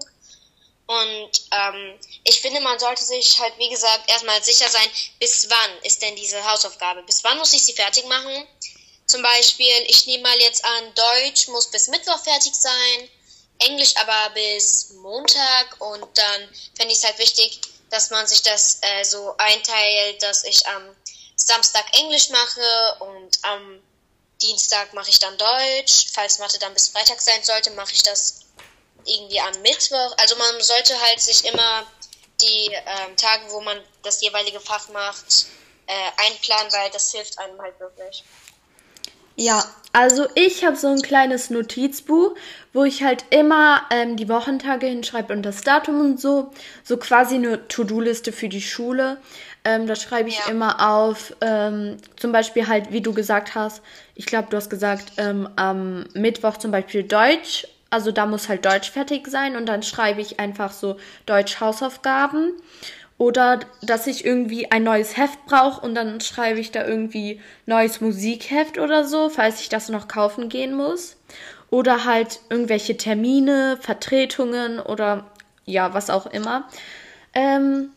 Und 0.88 1.32
ähm, 1.52 2.00
ich 2.24 2.40
finde, 2.40 2.62
man 2.62 2.80
sollte 2.80 3.04
sich 3.04 3.38
halt, 3.42 3.58
wie 3.58 3.70
gesagt, 3.70 4.10
erstmal 4.10 4.42
sicher 4.42 4.70
sein, 4.70 4.90
bis 5.20 5.50
wann 5.50 5.84
ist 5.84 6.02
denn 6.02 6.16
diese 6.16 6.44
Hausaufgabe? 6.50 7.04
Bis 7.04 7.26
wann 7.26 7.38
muss 7.38 7.52
ich 7.52 7.62
sie 7.62 7.74
fertig 7.74 8.06
machen? 8.06 8.48
Zum 9.08 9.22
Beispiel, 9.22 9.74
ich 9.88 10.06
nehme 10.06 10.24
mal 10.24 10.40
jetzt 10.40 10.64
an, 10.66 10.94
Deutsch 10.94 11.48
muss 11.48 11.72
bis 11.72 11.88
Mittwoch 11.88 12.22
fertig 12.24 12.54
sein, 12.54 13.10
Englisch 13.60 13.96
aber 13.96 14.34
bis 14.34 14.92
Montag 15.02 15.80
und 15.80 16.06
dann 16.18 16.50
fände 16.76 16.94
ich 16.94 17.00
es 17.00 17.06
halt 17.06 17.18
wichtig, 17.18 17.62
dass 17.90 18.10
man 18.10 18.28
sich 18.28 18.44
das 18.44 18.80
äh, 18.82 19.04
so 19.04 19.34
einteilt, 19.38 20.22
dass 20.22 20.44
ich 20.44 20.66
am 20.68 20.96
Samstag 21.36 21.86
Englisch 21.98 22.30
mache 22.30 22.98
und 23.00 23.40
am 23.44 23.82
Dienstag 24.42 24.94
mache 24.94 25.10
ich 25.10 25.20
dann 25.20 25.38
Deutsch. 25.38 26.08
Falls 26.14 26.40
Mathe 26.40 26.60
dann 26.60 26.74
bis 26.74 26.90
Freitag 26.90 27.22
sein 27.22 27.44
sollte, 27.44 27.72
mache 27.72 27.94
ich 27.94 28.04
das 28.04 28.42
irgendwie 29.06 29.40
am 29.40 29.62
Mittwoch. 29.62 30.14
Also 30.18 30.36
man 30.36 30.62
sollte 30.62 31.00
halt 31.00 31.22
sich 31.22 31.46
immer 31.46 31.88
die 32.42 32.72
ähm, 32.74 33.16
Tage, 33.16 33.50
wo 33.52 33.62
man 33.62 33.82
das 34.04 34.22
jeweilige 34.22 34.60
Fach 34.60 34.90
macht, 34.90 35.48
äh, 35.88 36.12
einplanen, 36.18 36.72
weil 36.72 36.92
das 36.92 37.12
hilft 37.12 37.40
einem 37.40 37.60
halt 37.62 37.80
wirklich. 37.80 38.24
Ja, 39.38 39.64
also 39.94 40.26
ich 40.36 40.66
habe 40.66 40.76
so 40.76 40.88
ein 40.88 41.02
kleines 41.02 41.50
Notizbuch, 41.50 42.36
wo 42.74 42.84
ich 42.84 43.04
halt 43.04 43.26
immer 43.30 43.84
ähm, 43.92 44.18
die 44.18 44.30
Wochentage 44.30 44.88
hinschreibe 44.88 45.32
und 45.34 45.44
das 45.44 45.62
Datum 45.62 46.02
und 46.02 46.20
so. 46.20 46.52
So 46.84 46.98
quasi 46.98 47.36
eine 47.36 47.68
To-Do-Liste 47.68 48.32
für 48.32 48.50
die 48.50 48.62
Schule. 48.62 49.18
Ähm, 49.64 49.86
da 49.86 49.96
schreibe 49.96 50.30
ich 50.30 50.40
ja. 50.40 50.52
immer 50.52 50.90
auf, 50.92 51.36
ähm, 51.42 51.98
zum 52.16 52.32
Beispiel 52.32 52.68
halt, 52.68 52.92
wie 52.92 53.02
du 53.02 53.14
gesagt 53.14 53.54
hast, 53.54 53.82
ich 54.16 54.26
glaube, 54.26 54.48
du 54.50 54.58
hast 54.58 54.70
gesagt, 54.70 55.14
ähm, 55.18 55.48
am 55.56 56.06
Mittwoch 56.14 56.58
zum 56.58 56.72
Beispiel 56.72 57.04
Deutsch. 57.04 57.68
Also 57.90 58.12
da 58.12 58.26
muss 58.26 58.50
halt 58.50 58.66
Deutsch 58.66 58.92
fertig 58.92 59.28
sein 59.28 59.56
und 59.56 59.66
dann 59.66 59.84
schreibe 59.84 60.20
ich 60.20 60.40
einfach 60.40 60.74
so 60.74 60.98
Deutsch-Hausaufgaben. 61.26 62.54
Oder 63.18 63.62
dass 63.82 64.06
ich 64.06 64.26
irgendwie 64.26 64.72
ein 64.72 64.84
neues 64.84 65.18
Heft 65.18 65.46
brauche 65.46 65.82
und 65.82 65.96
dann 65.96 66.22
schreibe 66.22 66.60
ich 66.60 66.72
da 66.72 66.86
irgendwie 66.86 67.42
neues 67.66 68.00
Musikheft 68.00 68.78
oder 68.78 69.04
so, 69.06 69.30
falls 69.30 69.60
ich 69.62 69.70
das 69.70 69.90
noch 69.90 70.08
kaufen 70.08 70.50
gehen 70.50 70.76
muss. 70.76 71.18
Oder 71.70 72.06
halt 72.06 72.40
irgendwelche 72.50 72.96
Termine, 72.96 73.78
Vertretungen 73.82 74.80
oder 74.80 75.26
ja, 75.66 75.94
was 75.94 76.10
auch 76.10 76.28
immer. 76.28 76.68
Ähm, 77.34 77.90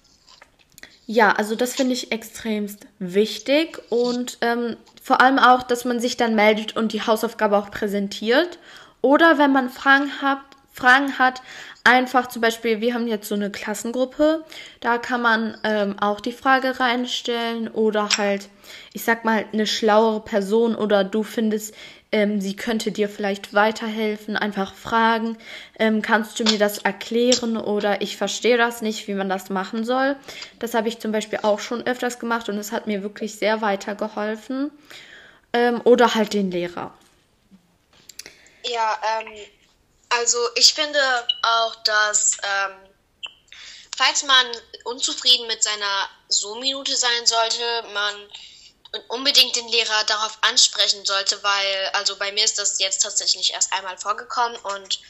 ja, 1.07 1.33
also 1.33 1.55
das 1.55 1.75
finde 1.75 1.93
ich 1.93 2.13
extremst 2.13 2.87
wichtig 2.99 3.83
und 3.91 4.39
ähm, 4.43 4.77
vor 5.03 5.21
allem 5.21 5.39
auch, 5.39 5.65
dass 5.65 5.85
man 5.85 5.99
sich 5.99 6.17
dann 6.17 6.35
meldet 6.35 6.77
und 6.77 6.93
die 6.93 7.03
Hausaufgabe 7.03 7.59
auch 7.59 7.71
präsentiert. 7.71 8.59
Oder 9.03 9.37
wenn 9.39 9.53
man 9.53 9.71
Fragen 9.71 10.23
hat, 10.23 10.39
Fragen 10.73 11.19
hat, 11.19 11.43
einfach 11.85 12.29
zum 12.29 12.43
Beispiel, 12.43 12.81
wir 12.81 12.95
haben 12.95 13.07
jetzt 13.07 13.29
so 13.29 13.35
eine 13.35 13.51
Klassengruppe, 13.51 14.45
da 14.81 14.99
kann 14.99 15.23
man 15.23 15.57
ähm, 15.65 15.99
auch 15.99 16.21
die 16.21 16.33
Frage 16.33 16.79
reinstellen 16.79 17.69
oder 17.69 18.09
halt, 18.19 18.49
ich 18.93 19.05
sag 19.05 19.25
mal, 19.25 19.45
eine 19.53 19.67
schlauere 19.67 20.21
Person 20.21 20.75
oder 20.75 21.05
du 21.05 21.23
findest, 21.23 21.75
ähm, 22.13 22.41
sie 22.41 22.57
könnte 22.57 22.91
dir 22.91 23.09
vielleicht 23.09 23.55
weiterhelfen, 23.55 24.37
einfach 24.37 24.75
fragen, 24.75 25.39
ähm, 25.79 26.03
kannst 26.03 26.39
du 26.41 26.45
mir 26.45 26.59
das 26.59 26.79
erklären 26.79 27.57
oder 27.57 28.03
ich 28.03 28.17
verstehe 28.17 28.57
das 28.57 28.83
nicht, 28.83 29.07
wie 29.07 29.15
man 29.15 29.29
das 29.29 29.49
machen 29.49 29.85
soll. 29.85 30.17
Das 30.59 30.75
habe 30.75 30.89
ich 30.89 30.99
zum 30.99 31.13
Beispiel 31.13 31.41
auch 31.43 31.61
schon 31.61 31.87
öfters 31.87 32.19
gemacht 32.19 32.49
und 32.49 32.59
es 32.59 32.73
hat 32.73 32.87
mir 32.87 33.03
wirklich 33.03 33.37
sehr 33.37 33.63
weitergeholfen. 33.63 34.71
Ähm, 35.53 35.81
oder 35.83 36.15
halt 36.15 36.33
den 36.33 36.51
Lehrer. 36.51 36.95
Ja, 38.65 38.99
ähm, 39.21 39.33
also 40.11 40.39
ich 40.55 40.75
finde 40.75 41.01
auch, 41.43 41.75
dass 41.77 42.37
ähm, 42.43 42.77
falls 43.97 44.23
man 44.23 44.47
unzufrieden 44.85 45.47
mit 45.47 45.63
seiner 45.63 46.09
So-Minute 46.29 46.97
sein 46.97 47.27
sollte, 47.27 47.85
man 47.93 48.15
unbedingt 49.09 49.55
den 49.55 49.69
Lehrer 49.69 50.05
darauf 50.05 50.39
ansprechen 50.41 51.05
sollte, 51.05 51.41
weil, 51.43 51.91
also 51.93 52.17
bei 52.17 52.33
mir 52.33 52.45
ist 52.45 52.59
das 52.59 52.79
jetzt 52.81 53.03
tatsächlich 53.03 53.53
erst 53.53 53.73
einmal 53.73 53.97
vorgekommen 53.99 54.57
und 54.59 55.01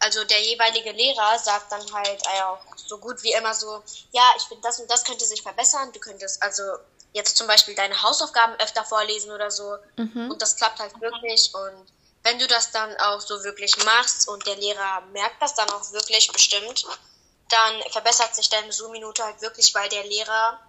also 0.00 0.24
der 0.24 0.42
jeweilige 0.42 0.92
Lehrer 0.92 1.38
sagt 1.38 1.70
dann 1.70 1.92
halt 1.92 2.26
auch 2.26 2.58
so 2.76 2.98
gut 2.98 3.22
wie 3.22 3.32
immer 3.32 3.54
so, 3.54 3.82
ja, 4.12 4.22
ich 4.36 4.44
finde 4.44 4.62
das 4.62 4.80
und 4.80 4.90
das 4.90 5.04
könnte 5.04 5.26
sich 5.26 5.42
verbessern, 5.42 5.92
du 5.92 6.00
könntest 6.00 6.42
also 6.42 6.62
jetzt 7.12 7.36
zum 7.36 7.46
Beispiel 7.46 7.74
deine 7.74 8.02
Hausaufgaben 8.02 8.54
öfter 8.54 8.84
vorlesen 8.84 9.30
oder 9.30 9.50
so 9.50 9.76
mhm. 9.96 10.30
und 10.30 10.40
das 10.40 10.56
klappt 10.56 10.78
halt 10.78 10.98
wirklich 11.00 11.52
und 11.54 11.86
wenn 12.22 12.38
du 12.38 12.46
das 12.46 12.70
dann 12.70 12.94
auch 12.98 13.20
so 13.20 13.42
wirklich 13.44 13.76
machst 13.84 14.28
und 14.28 14.46
der 14.46 14.56
Lehrer 14.56 15.00
merkt 15.12 15.40
das 15.40 15.54
dann 15.54 15.70
auch 15.70 15.92
wirklich 15.92 16.30
bestimmt, 16.32 16.84
dann 17.48 17.82
verbessert 17.90 18.34
sich 18.34 18.48
deine 18.48 18.72
Zoom-Minute 18.72 19.24
halt 19.24 19.40
wirklich, 19.40 19.74
weil 19.74 19.88
der 19.88 20.04
Lehrer 20.04 20.60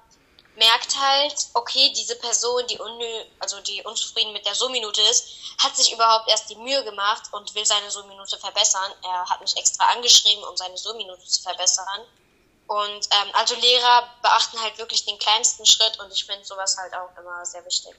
merkt 0.55 0.97
halt, 0.99 1.35
okay, 1.53 1.91
diese 1.95 2.15
Person, 2.15 2.65
die, 2.67 2.77
unnö 2.77 3.23
also 3.39 3.59
die 3.61 3.83
unzufrieden 3.83 4.33
mit 4.33 4.45
der 4.45 4.55
Zoom-Minute 4.55 5.01
ist, 5.03 5.27
hat 5.63 5.75
sich 5.75 5.93
überhaupt 5.93 6.29
erst 6.29 6.49
die 6.49 6.55
Mühe 6.55 6.83
gemacht 6.83 7.23
und 7.31 7.53
will 7.55 7.65
seine 7.65 7.89
Zoom-Minute 7.89 8.37
verbessern. 8.37 8.91
Er 9.03 9.29
hat 9.29 9.41
mich 9.41 9.55
extra 9.55 9.91
angeschrieben, 9.91 10.43
um 10.43 10.57
seine 10.57 10.77
Zoom-Minute 10.77 11.25
zu 11.25 11.41
verbessern. 11.41 12.05
Und 12.67 13.07
ähm, 13.11 13.29
also 13.33 13.55
Lehrer 13.55 14.09
beachten 14.21 14.61
halt 14.61 14.77
wirklich 14.77 15.05
den 15.05 15.19
kleinsten 15.19 15.65
Schritt 15.65 15.99
und 15.99 16.11
ich 16.11 16.25
finde 16.25 16.45
sowas 16.45 16.77
halt 16.77 16.93
auch 16.93 17.09
immer 17.17 17.45
sehr 17.45 17.65
wichtig. 17.65 17.95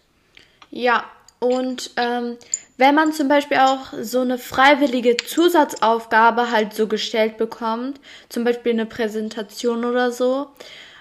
Ja, 0.71 1.11
und 1.43 1.91
ähm, 1.97 2.37
wenn 2.77 2.95
man 2.95 3.13
zum 3.13 3.27
Beispiel 3.27 3.57
auch 3.57 3.93
so 4.01 4.21
eine 4.21 4.39
freiwillige 4.39 5.17
Zusatzaufgabe 5.17 6.53
halt 6.53 6.73
so 6.73 6.87
gestellt 6.87 7.37
bekommt, 7.37 7.99
zum 8.29 8.45
Beispiel 8.45 8.71
eine 8.71 8.87
Präsentation 8.87 9.85
oder 9.85 10.13
so, 10.13 10.47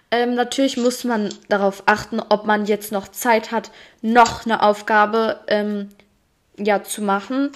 ähm, 0.10 0.34
natürlich 0.34 0.78
muss 0.78 1.04
man 1.04 1.30
darauf 1.48 1.84
achten, 1.86 2.20
ob 2.20 2.48
man 2.48 2.66
jetzt 2.66 2.92
noch 2.92 3.08
Zeit 3.10 3.52
hat, 3.52 3.70
noch 4.02 4.46
eine 4.46 4.64
Aufgabe 4.64 5.42
ähm, 5.46 5.90
ja, 6.58 6.84
zu 6.84 7.04
machen. 7.04 7.52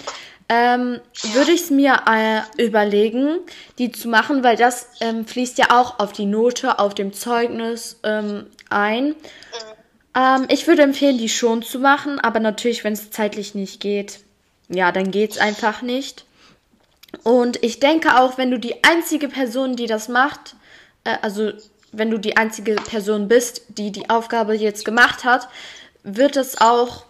Ähm, 0.47 0.99
würde 1.33 1.51
ich 1.53 1.63
es 1.63 1.69
mir 1.71 2.01
äh, 2.07 2.63
überlegen, 2.63 3.39
die 3.79 3.91
zu 3.91 4.09
machen, 4.09 4.43
weil 4.43 4.57
das 4.57 4.89
ähm, 5.01 5.25
fließt 5.25 5.57
ja 5.57 5.71
auch 5.71 5.97
auf 5.97 6.13
die 6.13 6.27
Note, 6.27 6.77
auf 6.77 6.93
dem 6.93 7.13
Zeugnis 7.13 7.99
ähm, 8.03 8.45
ein. 8.69 9.15
Ähm, 10.15 10.45
ich 10.49 10.67
würde 10.67 10.83
empfehlen, 10.83 11.17
die 11.17 11.29
schon 11.29 11.61
zu 11.61 11.79
machen, 11.79 12.19
aber 12.19 12.39
natürlich, 12.39 12.83
wenn 12.83 12.93
es 12.93 13.11
zeitlich 13.11 13.53
nicht 13.53 13.81
geht, 13.81 14.21
ja, 14.69 14.91
dann 14.91 15.11
geht 15.11 15.31
es 15.31 15.37
einfach 15.37 15.81
nicht. 15.81 16.25
Und 17.23 17.63
ich 17.63 17.79
denke 17.79 18.19
auch, 18.19 18.37
wenn 18.37 18.51
du 18.51 18.59
die 18.59 18.83
einzige 18.83 19.27
Person, 19.27 19.75
die 19.75 19.87
das 19.87 20.07
macht, 20.07 20.55
äh, 21.03 21.17
also 21.21 21.51
wenn 21.91 22.11
du 22.11 22.17
die 22.17 22.37
einzige 22.37 22.75
Person 22.75 23.27
bist, 23.27 23.61
die 23.69 23.91
die 23.91 24.09
Aufgabe 24.09 24.53
jetzt 24.55 24.85
gemacht 24.85 25.23
hat, 25.23 25.47
wird 26.03 26.35
es 26.35 26.59
auch, 26.59 27.05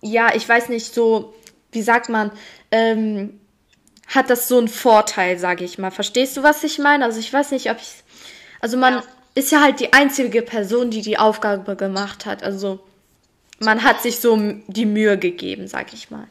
ja, 0.00 0.34
ich 0.34 0.48
weiß 0.48 0.68
nicht, 0.68 0.94
so, 0.94 1.34
wie 1.72 1.82
sagt 1.82 2.08
man, 2.08 2.30
ähm, 2.70 3.40
hat 4.06 4.30
das 4.30 4.48
so 4.48 4.58
einen 4.58 4.68
Vorteil, 4.68 5.38
sage 5.38 5.64
ich 5.64 5.78
mal. 5.78 5.90
Verstehst 5.90 6.36
du, 6.36 6.42
was 6.42 6.64
ich 6.64 6.78
meine? 6.78 7.04
Also 7.04 7.20
ich 7.20 7.30
weiß 7.30 7.50
nicht, 7.50 7.70
ob 7.70 7.76
ich, 7.78 7.88
also 8.60 8.78
man 8.78 8.94
ja. 8.94 9.02
Ist 9.38 9.52
ja 9.52 9.62
halt 9.62 9.80
die 9.80 9.92
einzige 9.92 10.42
Person, 10.42 10.90
die 10.90 11.02
die 11.02 11.18
Aufgabe 11.18 11.76
gemacht 11.76 12.26
hat. 12.26 12.42
Also 12.42 12.80
man 13.60 13.84
hat 13.84 14.02
sich 14.02 14.18
so 14.20 14.36
die 14.66 14.86
Mühe 14.86 15.16
gegeben, 15.16 15.68
sag 15.68 15.92
ich 15.92 16.10
mal. 16.10 16.26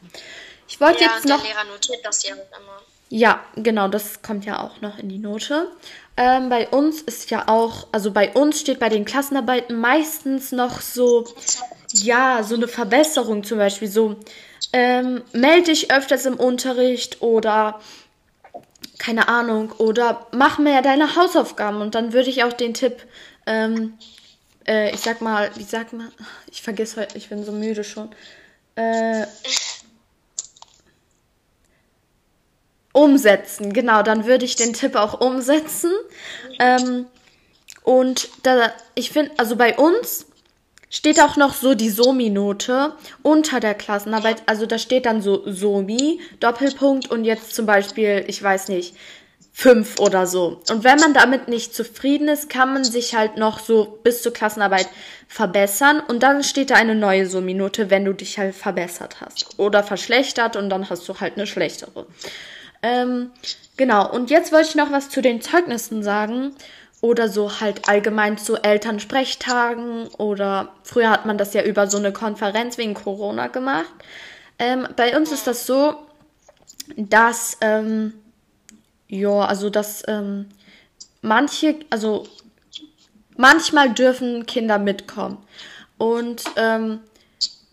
Ich 0.68 0.80
wollte 0.82 1.04
ja, 1.04 1.12
jetzt 1.16 1.26
noch. 1.26 1.42
Der 1.42 1.50
Lehrer 1.50 1.64
notiert 1.66 2.00
das 2.04 2.28
ja 2.28 2.36
immer. 2.36 2.82
Ja, 3.10 3.40
genau, 3.56 3.88
das 3.88 4.22
kommt 4.22 4.44
ja 4.46 4.62
auch 4.62 4.82
noch 4.82 4.98
in 5.00 5.08
die 5.08 5.18
Note. 5.18 5.72
Ähm, 6.18 6.50
bei 6.50 6.68
uns 6.68 7.02
ist 7.02 7.32
ja 7.32 7.48
auch, 7.48 7.88
also 7.94 8.12
bei 8.12 8.34
uns 8.34 8.60
steht 8.60 8.80
bei 8.80 8.90
den 8.90 9.06
Klassenarbeiten 9.06 9.80
meistens 9.80 10.52
noch 10.52 10.82
so, 10.82 11.26
ja, 11.94 12.44
so 12.44 12.56
eine 12.56 12.68
Verbesserung 12.68 13.46
zum 13.46 13.60
Beispiel, 13.60 13.88
so, 13.88 14.18
ähm, 14.74 15.24
melde 15.32 15.72
dich 15.72 15.92
öfters 15.92 16.26
im 16.26 16.36
Unterricht 16.36 17.22
oder 17.22 17.80
keine 19.08 19.30
Ahnung, 19.30 19.72
oder 19.78 20.28
mach 20.34 20.58
mehr 20.58 20.82
deine 20.82 21.16
Hausaufgaben 21.16 21.80
und 21.80 21.96
dann 21.96 22.12
würde 22.12 22.30
ich 22.30 22.44
auch 22.44 22.52
den 22.52 22.74
Tipp, 22.74 23.04
ähm, 23.46 23.98
äh, 24.68 24.94
ich 24.94 25.00
sag 25.00 25.22
mal, 25.22 25.50
wie 25.56 25.64
sagt 25.64 25.94
man, 25.94 26.12
ich 26.52 26.62
vergesse 26.62 27.00
heute, 27.00 27.18
ich 27.18 27.30
bin 27.30 27.46
so 27.46 27.54
müde 27.54 27.86
schon, 27.86 28.10
äh, 28.76 29.26
umsetzen. 32.92 33.72
Genau, 33.72 34.04
dann 34.04 34.26
würde 34.26 34.44
ich 34.44 34.58
den 34.58 34.74
Tipp 34.74 34.98
auch 34.98 35.22
umsetzen. 35.22 35.94
Ähm, 36.60 37.06
und 37.84 38.28
da, 38.44 38.74
ich 38.94 39.12
finde, 39.12 39.32
also 39.38 39.56
bei 39.56 39.78
uns 39.78 40.26
steht 40.90 41.20
auch 41.22 41.36
noch 41.36 41.54
so 41.54 41.76
die 41.76 41.90
Somi-Note 41.90 42.94
unter 43.24 43.60
der 43.60 43.74
Klassenarbeit. 43.74 44.44
Also 44.46 44.66
da 44.66 44.78
steht 44.78 45.06
dann 45.06 45.22
so 45.22 45.44
Somi, 45.46 46.20
Doppelpunkt 46.40 47.10
und 47.10 47.26
jetzt 47.26 47.56
zum 47.56 47.66
Beispiel, 47.66 48.24
ich 48.28 48.42
weiß 48.42 48.70
nicht, 48.70 48.96
fünf 49.52 50.00
oder 50.00 50.28
so. 50.28 50.62
Und 50.70 50.84
wenn 50.84 51.00
man 51.00 51.16
damit 51.16 51.48
nicht 51.48 51.74
zufrieden 51.74 52.28
ist, 52.28 52.48
kann 52.48 52.74
man 52.74 52.84
sich 52.84 53.16
halt 53.16 53.38
noch 53.38 53.58
so 53.58 54.00
bis 54.04 54.22
zur 54.22 54.32
Klassenarbeit 54.32 54.88
verbessern 55.28 56.00
und 56.08 56.22
dann 56.22 56.44
steht 56.44 56.70
da 56.70 56.76
eine 56.76 56.94
neue 56.94 57.26
Somi-Note, 57.26 57.90
wenn 57.90 58.06
du 58.06 58.14
dich 58.14 58.38
halt 58.38 58.54
verbessert 58.54 59.20
hast. 59.20 59.58
Oder 59.58 59.84
verschlechtert 59.84 60.56
und 60.56 60.70
dann 60.70 60.92
hast 60.92 61.10
du 61.10 61.20
halt 61.20 61.38
eine 61.38 61.48
schlechtere. 61.48 62.06
Ähm, 62.84 63.32
genau, 63.78 64.12
und 64.12 64.30
jetzt 64.30 64.52
wollte 64.52 64.70
ich 64.70 64.76
noch 64.76 64.92
was 64.92 65.10
zu 65.10 65.24
den 65.24 65.42
Zeugnissen 65.42 66.04
sagen. 66.04 66.54
Oder 67.02 67.30
so 67.30 67.60
halt 67.60 67.88
allgemein 67.88 68.38
zu 68.38 68.56
Elternsprechtagen. 68.56 70.08
Oder 70.18 70.70
früher 70.84 71.10
hat 71.10 71.26
man 71.26 71.38
das 71.38 71.54
ja 71.54 71.64
über 71.64 71.88
so 71.88 71.98
eine 71.98 72.12
Konferenz 72.12 72.78
wegen 72.78 72.94
Corona 72.94 73.48
gemacht. 73.48 73.94
Ähm, 74.60 74.88
bei 74.96 75.16
uns 75.16 75.32
ist 75.32 75.46
das 75.48 75.66
so, 75.66 75.96
dass, 76.96 77.58
ähm, 77.62 78.14
ja, 79.08 79.42
also 79.42 79.70
dass 79.70 80.04
ähm, 80.08 80.48
manche, 81.22 81.76
also 81.90 82.26
manchmal 83.36 83.94
dürfen 83.94 84.46
Kinder 84.46 84.80
mitkommen. 84.80 85.38
Und 85.98 86.44
ähm, 86.56 87.00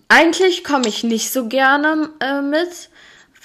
eigentlich 0.08 0.64
komme 0.64 0.88
ich 0.88 1.04
nicht 1.04 1.32
so 1.32 1.48
gerne 1.48 2.10
äh, 2.20 2.40
mit, 2.42 2.90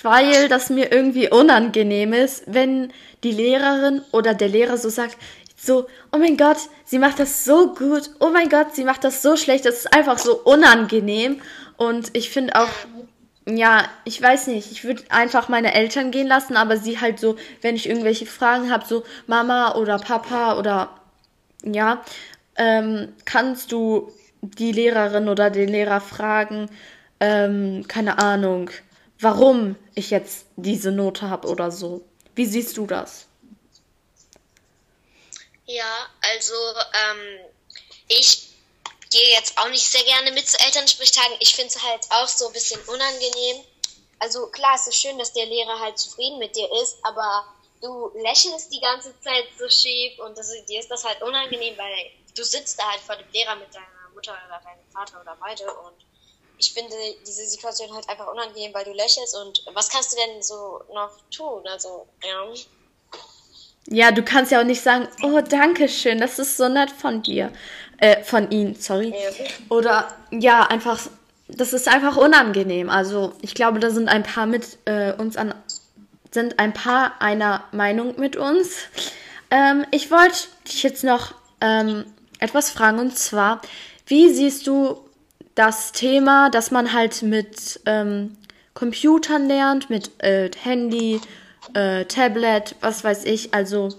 weil 0.04 0.48
das 0.50 0.70
mir 0.70 0.92
irgendwie 0.92 1.30
unangenehm 1.30 2.14
ist, 2.14 2.44
wenn 2.48 2.94
die 3.24 3.32
Lehrerin 3.32 4.02
oder 4.12 4.34
der 4.34 4.48
Lehrer 4.48 4.78
so 4.78 4.90
sagt, 4.90 5.18
so, 5.62 5.88
oh 6.12 6.18
mein 6.18 6.38
Gott, 6.38 6.58
sie 6.86 7.00
macht 7.00 7.20
das 7.20 7.44
so 7.44 7.74
gut, 7.74 8.12
oh 8.20 8.30
mein 8.30 8.50
Gott, 8.50 8.76
sie 8.76 8.86
macht 8.86 9.04
das 9.04 9.22
so 9.22 9.36
schlecht, 9.36 9.66
das 9.66 9.80
ist 9.80 9.94
einfach 9.94 10.18
so 10.18 10.38
unangenehm. 10.38 11.42
Und 11.76 12.16
ich 12.16 12.30
finde 12.30 12.56
auch, 12.56 12.70
ja, 13.46 13.84
ich 14.06 14.22
weiß 14.22 14.48
nicht, 14.48 14.72
ich 14.72 14.84
würde 14.84 15.04
einfach 15.10 15.50
meine 15.50 15.74
Eltern 15.74 16.12
gehen 16.12 16.28
lassen, 16.28 16.56
aber 16.56 16.78
sie 16.78 17.02
halt 17.02 17.20
so, 17.20 17.36
wenn 17.62 17.76
ich 17.76 17.90
irgendwelche 17.90 18.26
Fragen 18.26 18.72
habe, 18.72 18.86
so 18.86 19.04
Mama 19.28 19.76
oder 19.76 20.00
Papa 20.00 20.58
oder 20.58 20.90
ja, 21.64 22.04
ähm, 22.56 23.10
kannst 23.26 23.72
du 23.72 24.12
die 24.42 24.72
Lehrerin 24.72 25.28
oder 25.28 25.50
den 25.50 25.70
Lehrer 25.70 26.00
fragen, 26.00 26.70
ähm, 27.20 27.86
keine 27.88 28.20
Ahnung, 28.20 28.70
warum 29.20 29.76
ich 29.96 30.10
jetzt 30.12 30.46
diese 30.56 30.92
Note 30.92 31.30
habe 31.30 31.48
oder 31.50 31.72
so. 31.72 32.06
Wie 32.36 32.46
siehst 32.46 32.78
du 32.78 32.86
das? 32.86 33.29
Ja, 35.70 36.10
also 36.22 36.56
ähm, 36.56 37.46
ich 38.08 38.50
gehe 39.12 39.30
jetzt 39.30 39.56
auch 39.60 39.70
nicht 39.70 39.86
sehr 39.86 40.04
gerne 40.04 40.32
mit 40.32 40.50
zu 40.50 40.60
Elternsprechtagen. 40.60 41.38
Ich 41.42 41.54
finde 41.54 41.68
es 41.68 41.84
halt 41.84 42.08
auch 42.10 42.28
so 42.28 42.48
ein 42.48 42.54
bisschen 42.54 42.82
unangenehm. 42.88 43.64
Also 44.18 44.48
klar, 44.48 44.74
es 44.74 44.88
ist 44.88 45.00
schön, 45.00 45.20
dass 45.20 45.32
der 45.34 45.46
Lehrer 45.46 45.80
halt 45.80 46.00
zufrieden 46.00 46.40
mit 46.40 46.56
dir 46.56 46.68
ist, 46.82 46.98
aber 47.04 47.46
du 47.82 48.12
lächelst 48.16 48.74
die 48.74 48.80
ganze 48.80 49.14
Zeit 49.22 49.46
so 49.60 49.70
schief 49.70 50.18
und 50.18 50.36
das, 50.36 50.50
dir 50.68 50.80
ist 50.80 50.90
das 50.90 51.04
halt 51.04 51.22
unangenehm, 51.22 51.78
weil 51.78 52.12
du 52.36 52.44
sitzt 52.44 52.80
da 52.80 52.90
halt 52.90 53.02
vor 53.02 53.16
dem 53.18 53.30
Lehrer 53.32 53.56
mit 53.58 53.72
deiner 53.72 54.10
Mutter 54.16 54.36
oder 54.48 54.60
deinem 54.64 54.92
Vater 54.92 55.22
oder 55.22 55.38
beide 55.40 55.72
und 55.72 56.04
ich 56.58 56.74
finde 56.74 56.98
diese 57.28 57.46
Situation 57.46 57.94
halt 57.94 58.10
einfach 58.10 58.28
unangenehm, 58.28 58.74
weil 58.74 58.86
du 58.86 58.94
lächelst 58.94 59.36
und 59.36 59.64
was 59.74 59.90
kannst 59.90 60.14
du 60.14 60.18
denn 60.18 60.42
so 60.42 60.82
noch 60.92 61.16
tun? 61.30 61.66
Also, 61.68 62.08
ja. 62.24 62.44
Ja, 63.88 64.12
du 64.12 64.22
kannst 64.24 64.52
ja 64.52 64.60
auch 64.62 64.66
nicht 64.66 64.82
sagen, 64.82 65.08
oh, 65.24 65.40
danke 65.42 65.90
schön, 65.90 66.20
das 66.20 66.38
ist 66.38 66.58
so 66.58 66.70
nett 66.70 66.92
von 66.92 67.24
dir. 67.24 67.52
Äh, 67.98 68.24
von 68.24 68.50
ihm, 68.52 68.76
sorry. 68.76 69.14
Oder 69.70 70.08
ja, 70.32 70.64
einfach, 70.68 71.00
das 71.48 71.74
ist 71.74 71.88
einfach 71.88 72.16
unangenehm. 72.16 72.90
Also, 72.90 73.34
ich 73.42 73.54
glaube, 73.56 73.80
da 73.80 73.90
sind 73.90 74.08
ein 74.08 74.24
paar 74.24 74.46
mit 74.46 74.78
äh, 74.86 75.12
uns 75.14 75.36
an, 75.36 75.54
sind 76.32 76.60
ein 76.60 76.74
paar 76.74 77.22
einer 77.22 77.64
Meinung 77.72 78.20
mit 78.20 78.36
uns. 78.38 78.76
Ähm, 79.52 79.86
ich 79.92 80.12
wollte 80.12 80.48
dich 80.68 80.84
jetzt 80.84 81.04
noch 81.04 81.34
ähm, 81.60 82.06
etwas 82.40 82.70
fragen 82.70 83.00
und 83.00 83.18
zwar, 83.18 83.62
wie 84.06 84.30
siehst 84.30 84.68
du 84.68 84.98
das 85.56 85.92
Thema, 85.92 86.50
dass 86.50 86.72
man 86.72 86.94
halt 86.94 87.22
mit 87.22 87.82
ähm, 87.86 88.38
Computern 88.74 89.48
lernt, 89.48 89.90
mit 89.90 90.24
äh, 90.24 90.50
Handy, 90.64 91.20
äh, 91.76 92.06
Tablet, 92.06 92.76
was 92.82 93.04
weiß 93.04 93.26
ich, 93.26 93.54
also 93.54 93.90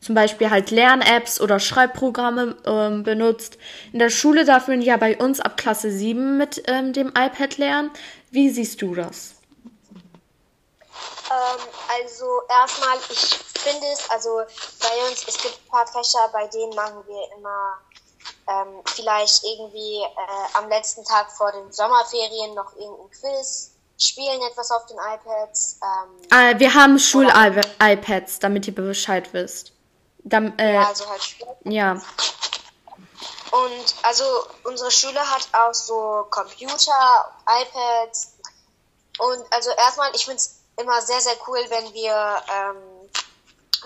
zum 0.00 0.14
Beispiel 0.14 0.50
halt 0.50 0.70
Lern-Apps 0.70 1.40
oder 1.40 1.58
Schreibprogramme 1.58 2.56
ähm, 2.64 3.02
benutzt. 3.02 3.58
In 3.92 3.98
der 3.98 4.10
Schule 4.10 4.44
darf 4.44 4.68
man 4.68 4.80
ja 4.80 4.96
bei 4.96 5.16
uns 5.16 5.40
ab 5.40 5.56
Klasse 5.56 5.90
7 5.90 6.38
mit 6.38 6.62
ähm, 6.66 6.92
dem 6.92 7.08
iPad 7.08 7.58
lernen. 7.58 7.90
Wie 8.30 8.48
siehst 8.50 8.80
du 8.82 8.94
das? 8.94 9.34
Ähm, 11.30 11.60
also 12.00 12.42
erstmal, 12.48 12.96
ich 13.10 13.38
finde 13.58 13.86
es, 13.92 14.08
also 14.10 14.40
bei 14.80 15.08
uns, 15.08 15.24
es 15.26 15.42
gibt 15.42 15.58
ein 15.66 15.70
paar 15.70 15.86
Fächer, 15.86 16.28
bei 16.32 16.46
denen 16.46 16.74
machen 16.74 17.02
wir 17.06 17.36
immer 17.36 17.78
ähm, 18.48 18.82
vielleicht 18.86 19.44
irgendwie 19.44 19.98
äh, 19.98 20.56
am 20.56 20.68
letzten 20.68 21.04
Tag 21.04 21.30
vor 21.32 21.52
den 21.52 21.70
Sommerferien 21.72 22.54
noch 22.54 22.74
irgendein 22.76 23.10
Quiz, 23.10 23.72
spielen 23.98 24.40
etwas 24.42 24.70
auf 24.70 24.86
den 24.86 24.96
iPads. 24.96 25.80
Ähm, 25.82 26.28
äh, 26.30 26.58
wir 26.58 26.72
haben 26.74 26.98
Schul-iPads, 26.98 28.38
damit 28.38 28.66
ihr 28.66 28.74
Bescheid 28.74 29.32
wisst. 29.32 29.72
Dann, 30.24 30.56
äh, 30.58 30.74
ja, 30.74 30.86
also 30.86 31.08
halt 31.08 31.36
ja. 31.64 31.92
Und 33.50 33.94
also 34.02 34.24
unsere 34.64 34.90
Schule 34.90 35.20
hat 35.20 35.48
auch 35.52 35.74
so 35.74 36.26
Computer, 36.30 37.32
iPads. 37.46 38.34
Und 39.18 39.52
also 39.52 39.70
erstmal, 39.70 40.14
ich 40.14 40.24
finde 40.24 40.36
es 40.36 40.60
immer 40.76 41.00
sehr, 41.02 41.20
sehr 41.20 41.36
cool, 41.46 41.58
wenn 41.68 41.92
wir 41.92 42.42
ähm, 42.52 43.10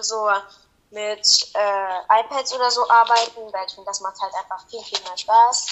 so 0.01 0.29
mit 0.91 1.51
äh, 1.55 2.21
iPads 2.21 2.53
oder 2.53 2.71
so 2.71 2.89
arbeiten, 2.89 3.41
weil 3.53 3.65
ich 3.67 3.75
finde, 3.75 3.87
das 3.87 4.01
macht 4.01 4.21
halt 4.21 4.35
einfach 4.35 4.69
viel, 4.69 4.83
viel 4.83 5.01
mehr 5.05 5.17
Spaß. 5.17 5.67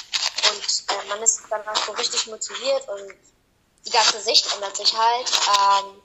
Und 0.51 0.95
äh, 0.95 1.09
man 1.09 1.23
ist 1.23 1.43
dann 1.51 1.67
auch 1.69 1.77
so 1.77 1.93
richtig 1.93 2.27
motiviert 2.29 2.89
und 2.89 3.15
die 3.87 3.91
ganze 3.91 4.21
Sicht 4.21 4.47
ändert 4.55 4.77
sich 4.77 4.95
halt. 4.97 5.31
Ähm, 5.49 6.03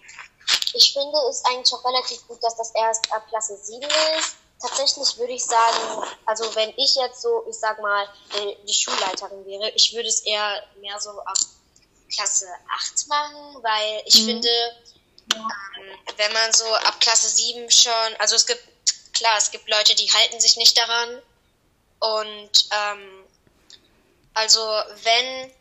ich 0.73 0.93
finde 0.93 1.17
es 1.29 1.43
eigentlich 1.45 1.73
auch 1.73 1.85
relativ 1.85 2.27
gut, 2.27 2.43
dass 2.43 2.55
das 2.57 2.71
erst 2.75 3.11
ab 3.11 3.27
Klasse 3.29 3.57
7 3.57 3.81
ist. 4.17 4.35
Tatsächlich 4.61 5.17
würde 5.17 5.33
ich 5.33 5.43
sagen, 5.43 6.07
also 6.25 6.43
wenn 6.55 6.69
ich 6.77 6.95
jetzt 6.95 7.21
so, 7.21 7.45
ich 7.49 7.57
sag 7.57 7.81
mal, 7.81 8.07
die 8.67 8.73
Schulleiterin 8.73 9.45
wäre, 9.45 9.69
ich 9.71 9.93
würde 9.93 10.07
es 10.07 10.21
eher 10.21 10.63
mehr 10.79 10.99
so 10.99 11.11
ab 11.11 11.37
Klasse 12.13 12.47
8 12.69 13.07
machen, 13.07 13.63
weil 13.63 14.01
ich 14.05 14.21
mhm. 14.21 14.25
finde, 14.25 14.49
ähm, 15.35 15.51
wenn 16.17 16.33
man 16.33 16.53
so 16.53 16.65
ab 16.73 16.99
Klasse 16.99 17.27
7 17.27 17.69
schon, 17.69 18.15
also 18.19 18.35
es 18.35 18.45
gibt, 18.45 18.63
klar, 19.13 19.37
es 19.37 19.51
gibt 19.51 19.69
Leute, 19.69 19.95
die 19.95 20.11
halten 20.11 20.39
sich 20.39 20.55
nicht 20.57 20.77
daran. 20.77 21.21
Und 21.99 22.69
ähm, 22.71 23.25
also 24.33 24.59
wenn 25.03 25.51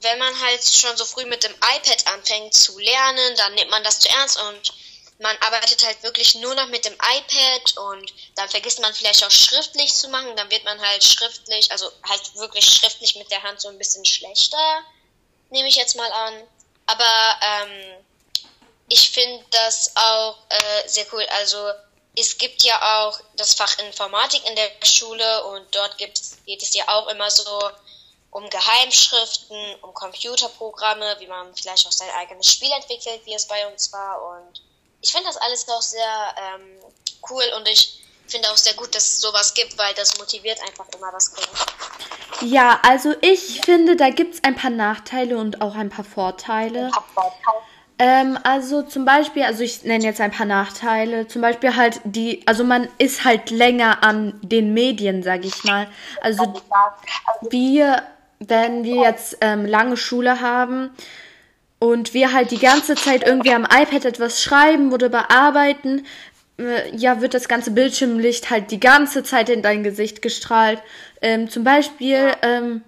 wenn 0.00 0.18
man 0.18 0.40
halt 0.40 0.62
schon 0.62 0.96
so 0.96 1.04
früh 1.04 1.24
mit 1.26 1.42
dem 1.44 1.54
iPad 1.54 2.06
anfängt 2.06 2.54
zu 2.54 2.78
lernen, 2.78 3.36
dann 3.36 3.54
nimmt 3.54 3.70
man 3.70 3.82
das 3.84 4.00
zu 4.00 4.08
ernst 4.08 4.40
und 4.40 4.72
man 5.20 5.36
arbeitet 5.38 5.84
halt 5.84 6.02
wirklich 6.02 6.36
nur 6.36 6.54
noch 6.54 6.68
mit 6.68 6.84
dem 6.84 6.94
iPad 6.94 7.76
und 7.78 8.14
dann 8.36 8.48
vergisst 8.48 8.80
man 8.80 8.94
vielleicht 8.94 9.24
auch 9.24 9.30
schriftlich 9.30 9.92
zu 9.92 10.08
machen, 10.08 10.36
dann 10.36 10.50
wird 10.50 10.64
man 10.64 10.80
halt 10.80 11.02
schriftlich, 11.02 11.70
also 11.72 11.90
halt 12.08 12.34
wirklich 12.36 12.64
schriftlich 12.64 13.16
mit 13.16 13.30
der 13.30 13.42
Hand 13.42 13.60
so 13.60 13.68
ein 13.68 13.78
bisschen 13.78 14.04
schlechter, 14.04 14.84
nehme 15.50 15.68
ich 15.68 15.76
jetzt 15.76 15.96
mal 15.96 16.10
an. 16.10 16.42
Aber 16.86 17.38
ähm, 17.42 18.04
ich 18.88 19.10
finde 19.10 19.44
das 19.50 19.92
auch 19.96 20.38
äh, 20.48 20.88
sehr 20.88 21.06
cool. 21.12 21.26
Also 21.30 21.72
es 22.16 22.38
gibt 22.38 22.62
ja 22.62 23.04
auch 23.04 23.18
das 23.36 23.54
Fach 23.54 23.78
Informatik 23.78 24.44
in 24.48 24.56
der 24.56 24.70
Schule 24.84 25.44
und 25.46 25.74
dort 25.74 25.98
gibt's, 25.98 26.38
geht 26.46 26.62
es 26.62 26.74
ja 26.74 26.88
auch 26.88 27.08
immer 27.08 27.30
so 27.30 27.70
um 28.38 28.48
Geheimschriften, 28.50 29.56
um 29.82 29.92
Computerprogramme, 29.92 31.16
wie 31.18 31.26
man 31.26 31.52
vielleicht 31.54 31.86
auch 31.86 31.92
sein 31.92 32.08
eigenes 32.18 32.46
Spiel 32.46 32.70
entwickelt, 32.70 33.20
wie 33.24 33.34
es 33.34 33.46
bei 33.46 33.66
uns 33.66 33.92
war. 33.92 34.22
Und 34.30 34.62
ich 35.00 35.10
finde 35.10 35.26
das 35.26 35.36
alles 35.38 35.68
auch 35.68 35.82
sehr 35.82 36.34
ähm, 36.54 36.78
cool 37.30 37.42
und 37.56 37.68
ich 37.68 38.00
finde 38.28 38.48
auch 38.50 38.56
sehr 38.56 38.74
gut, 38.74 38.94
dass 38.94 39.06
es 39.06 39.20
sowas 39.20 39.54
gibt, 39.54 39.76
weil 39.76 39.92
das 39.94 40.16
motiviert 40.18 40.60
einfach 40.62 40.86
immer 40.96 41.10
das 41.10 41.34
Kind. 41.34 41.48
Ja, 42.42 42.78
also 42.82 43.14
ich 43.22 43.60
finde, 43.64 43.96
da 43.96 44.10
gibt 44.10 44.34
es 44.34 44.44
ein 44.44 44.54
paar 44.54 44.70
Nachteile 44.70 45.36
und 45.38 45.60
auch 45.60 45.74
ein 45.74 45.90
paar 45.90 46.04
Vorteile. 46.04 46.86
Ein 46.86 46.90
paar 46.92 47.06
Vorteile. 47.14 47.62
Ähm, 47.98 48.38
also 48.44 48.82
zum 48.82 49.04
Beispiel, 49.04 49.42
also 49.42 49.64
ich 49.64 49.82
nenne 49.82 50.04
jetzt 50.04 50.20
ein 50.20 50.30
paar 50.30 50.46
Nachteile. 50.46 51.26
Zum 51.26 51.42
Beispiel 51.42 51.74
halt 51.74 52.00
die, 52.04 52.46
also 52.46 52.62
man 52.62 52.88
ist 52.98 53.24
halt 53.24 53.50
länger 53.50 54.04
an 54.04 54.38
den 54.42 54.72
Medien, 54.72 55.24
sag 55.24 55.44
ich 55.44 55.64
mal. 55.64 55.88
Also 56.20 56.62
wir 57.50 58.04
wenn 58.40 58.84
wir 58.84 59.02
jetzt 59.02 59.38
ähm, 59.40 59.66
lange 59.66 59.96
Schule 59.96 60.40
haben 60.40 60.90
und 61.78 62.14
wir 62.14 62.32
halt 62.32 62.50
die 62.50 62.58
ganze 62.58 62.94
Zeit 62.94 63.26
irgendwie 63.26 63.52
am 63.52 63.64
iPad 63.64 64.04
etwas 64.04 64.42
schreiben 64.42 64.92
oder 64.92 65.08
bearbeiten, 65.08 66.06
äh, 66.58 66.94
ja, 66.96 67.20
wird 67.20 67.34
das 67.34 67.48
ganze 67.48 67.70
Bildschirmlicht 67.70 68.50
halt 68.50 68.70
die 68.70 68.80
ganze 68.80 69.22
Zeit 69.22 69.48
in 69.48 69.62
dein 69.62 69.82
Gesicht 69.82 70.22
gestrahlt. 70.22 70.82
Ähm, 71.20 71.48
zum 71.48 71.64
Beispiel 71.64 72.32
ähm, 72.42 72.82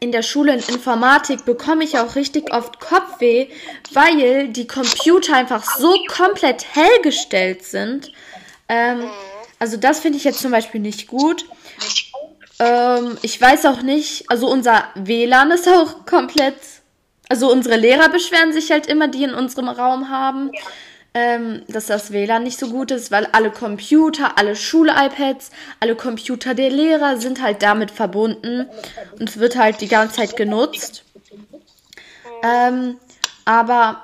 in 0.00 0.12
der 0.12 0.22
Schule 0.22 0.52
in 0.52 0.60
Informatik 0.60 1.44
bekomme 1.44 1.84
ich 1.84 1.98
auch 1.98 2.14
richtig 2.14 2.52
oft 2.52 2.78
Kopfweh, 2.80 3.48
weil 3.92 4.48
die 4.48 4.66
Computer 4.66 5.34
einfach 5.34 5.64
so 5.78 5.96
komplett 6.08 6.66
hell 6.74 7.00
gestellt 7.02 7.64
sind. 7.64 8.12
Ähm, 8.68 9.04
also 9.58 9.76
das 9.76 10.00
finde 10.00 10.18
ich 10.18 10.24
jetzt 10.24 10.40
zum 10.40 10.50
Beispiel 10.50 10.80
nicht 10.80 11.06
gut. 11.06 11.46
Ähm, 12.58 13.18
ich 13.22 13.40
weiß 13.40 13.66
auch 13.66 13.82
nicht, 13.82 14.30
also 14.30 14.48
unser 14.48 14.84
WLAN 14.94 15.50
ist 15.50 15.68
auch 15.68 16.06
komplett. 16.06 16.56
Also 17.28 17.50
unsere 17.50 17.76
Lehrer 17.76 18.08
beschweren 18.08 18.52
sich 18.52 18.70
halt 18.70 18.86
immer, 18.86 19.08
die 19.08 19.24
in 19.24 19.34
unserem 19.34 19.68
Raum 19.68 20.10
haben, 20.10 20.50
ja. 20.52 20.60
ähm, 21.14 21.62
dass 21.68 21.86
das 21.86 22.12
WLAN 22.12 22.44
nicht 22.44 22.58
so 22.58 22.68
gut 22.68 22.90
ist, 22.90 23.10
weil 23.10 23.26
alle 23.32 23.50
Computer, 23.50 24.36
alle 24.38 24.54
Schul-iPads, 24.54 25.50
alle 25.80 25.96
Computer 25.96 26.54
der 26.54 26.70
Lehrer 26.70 27.16
sind 27.16 27.42
halt 27.42 27.62
damit 27.62 27.90
verbunden 27.90 28.66
und 29.18 29.38
wird 29.38 29.56
halt 29.56 29.80
die 29.80 29.88
ganze 29.88 30.16
Zeit 30.16 30.36
genutzt. 30.36 31.04
Ähm, 32.42 32.98
aber 33.46 34.02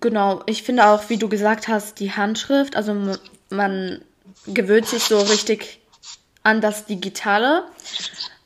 genau, 0.00 0.42
ich 0.46 0.62
finde 0.62 0.86
auch, 0.86 1.08
wie 1.08 1.16
du 1.16 1.28
gesagt 1.28 1.68
hast, 1.68 2.00
die 2.00 2.12
Handschrift, 2.12 2.76
also 2.76 3.16
man 3.48 4.02
gewöhnt 4.46 4.86
sich 4.86 5.04
so 5.04 5.18
richtig 5.20 5.81
an 6.42 6.60
das 6.60 6.86
Digitale. 6.86 7.64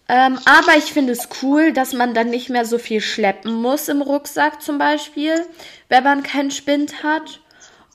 Ähm, 0.09 0.39
aber 0.45 0.77
ich 0.77 0.93
finde 0.93 1.13
es 1.13 1.29
cool, 1.43 1.73
dass 1.73 1.93
man 1.93 2.15
dann 2.15 2.31
nicht 2.31 2.49
mehr 2.49 2.65
so 2.65 2.79
viel 2.79 3.01
schleppen 3.01 3.55
muss 3.55 3.89
im 3.89 4.03
Rucksack 4.03 4.63
zum 4.63 4.79
Beispiel, 4.79 5.45
wenn 5.89 6.05
man 6.05 6.23
keinen 6.23 6.51
Spind 6.51 7.03
hat. 7.03 7.41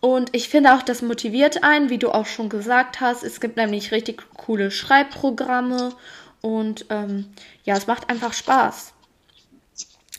Und 0.01 0.35
ich 0.35 0.49
finde 0.49 0.73
auch, 0.73 0.81
das 0.81 1.01
motiviert 1.01 1.63
einen, 1.63 1.89
wie 1.89 1.99
du 1.99 2.09
auch 2.09 2.25
schon 2.25 2.49
gesagt 2.49 2.99
hast. 2.99 3.23
Es 3.23 3.39
gibt 3.39 3.55
nämlich 3.55 3.91
richtig 3.91 4.23
coole 4.35 4.71
Schreibprogramme 4.71 5.93
und 6.41 6.87
ähm, 6.89 7.27
ja, 7.63 7.77
es 7.77 7.87
macht 7.87 8.09
einfach 8.09 8.33
Spaß, 8.33 8.93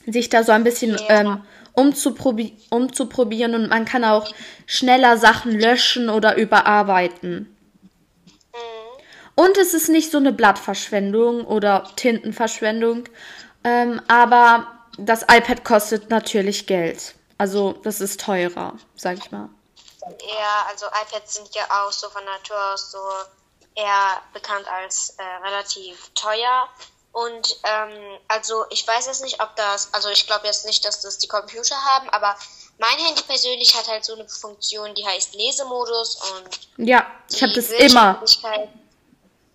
sich 0.07 0.29
da 0.29 0.45
so 0.45 0.53
ein 0.53 0.65
bisschen 0.65 0.97
ähm, 1.09 1.43
umzuprobi 1.73 2.55
umzuprobieren 2.71 3.55
und 3.55 3.69
man 3.69 3.85
kann 3.85 4.05
auch 4.05 4.33
schneller 4.67 5.17
Sachen 5.19 5.59
löschen 5.59 6.09
oder 6.09 6.37
überarbeiten. 6.37 7.49
Und 9.43 9.59
es 9.59 9.75
ist 9.75 9.89
nicht 9.89 10.13
so 10.13 10.19
eine 10.19 10.33
Blattverschwendung 10.33 11.45
oder 11.45 11.91
Tintenverschwendung. 11.97 13.09
Ähm, 13.65 14.01
aber 14.07 14.69
das 14.99 15.23
iPad 15.23 15.65
kostet 15.65 16.11
natürlich 16.11 16.69
Geld. 16.69 17.17
Also 17.39 17.73
das 17.83 18.01
ist 18.01 18.21
teurer, 18.21 18.75
sag 18.95 19.19
ich 19.19 19.33
mal. 19.33 19.49
Ja, 20.01 20.67
also 20.69 20.87
iPads 20.87 21.35
sind 21.35 21.53
ja 21.57 21.65
auch 21.71 21.91
so 21.91 22.09
von 22.11 22.25
Natur 22.25 22.57
aus 22.73 22.93
so 22.93 22.99
eher 23.75 24.23
bekannt 24.33 24.67
als 24.69 25.17
äh, 25.19 25.23
relativ 25.45 26.11
teuer. 26.15 26.69
Und 27.11 27.57
ähm, 27.65 28.19
also 28.29 28.65
ich 28.71 28.87
weiß 28.87 29.07
jetzt 29.07 29.25
nicht, 29.25 29.43
ob 29.43 29.57
das, 29.57 29.93
also 29.93 30.09
ich 30.11 30.25
glaube 30.29 30.47
jetzt 30.47 30.67
nicht, 30.67 30.85
dass 30.85 31.01
das 31.01 31.19
die 31.19 31.27
Computer 31.27 31.75
haben, 31.75 32.09
aber 32.11 32.37
mein 32.79 32.97
Handy 32.97 33.23
persönlich 33.23 33.77
hat 33.77 33.89
halt 33.89 34.05
so 34.05 34.15
eine 34.15 34.29
Funktion, 34.29 34.95
die 34.95 35.05
heißt 35.05 35.35
Lesemodus 35.35 36.17
und 36.31 36.87
ja, 36.87 37.05
ich 37.29 37.43
habe 37.43 37.53
das 37.53 37.71
immer 37.71 38.23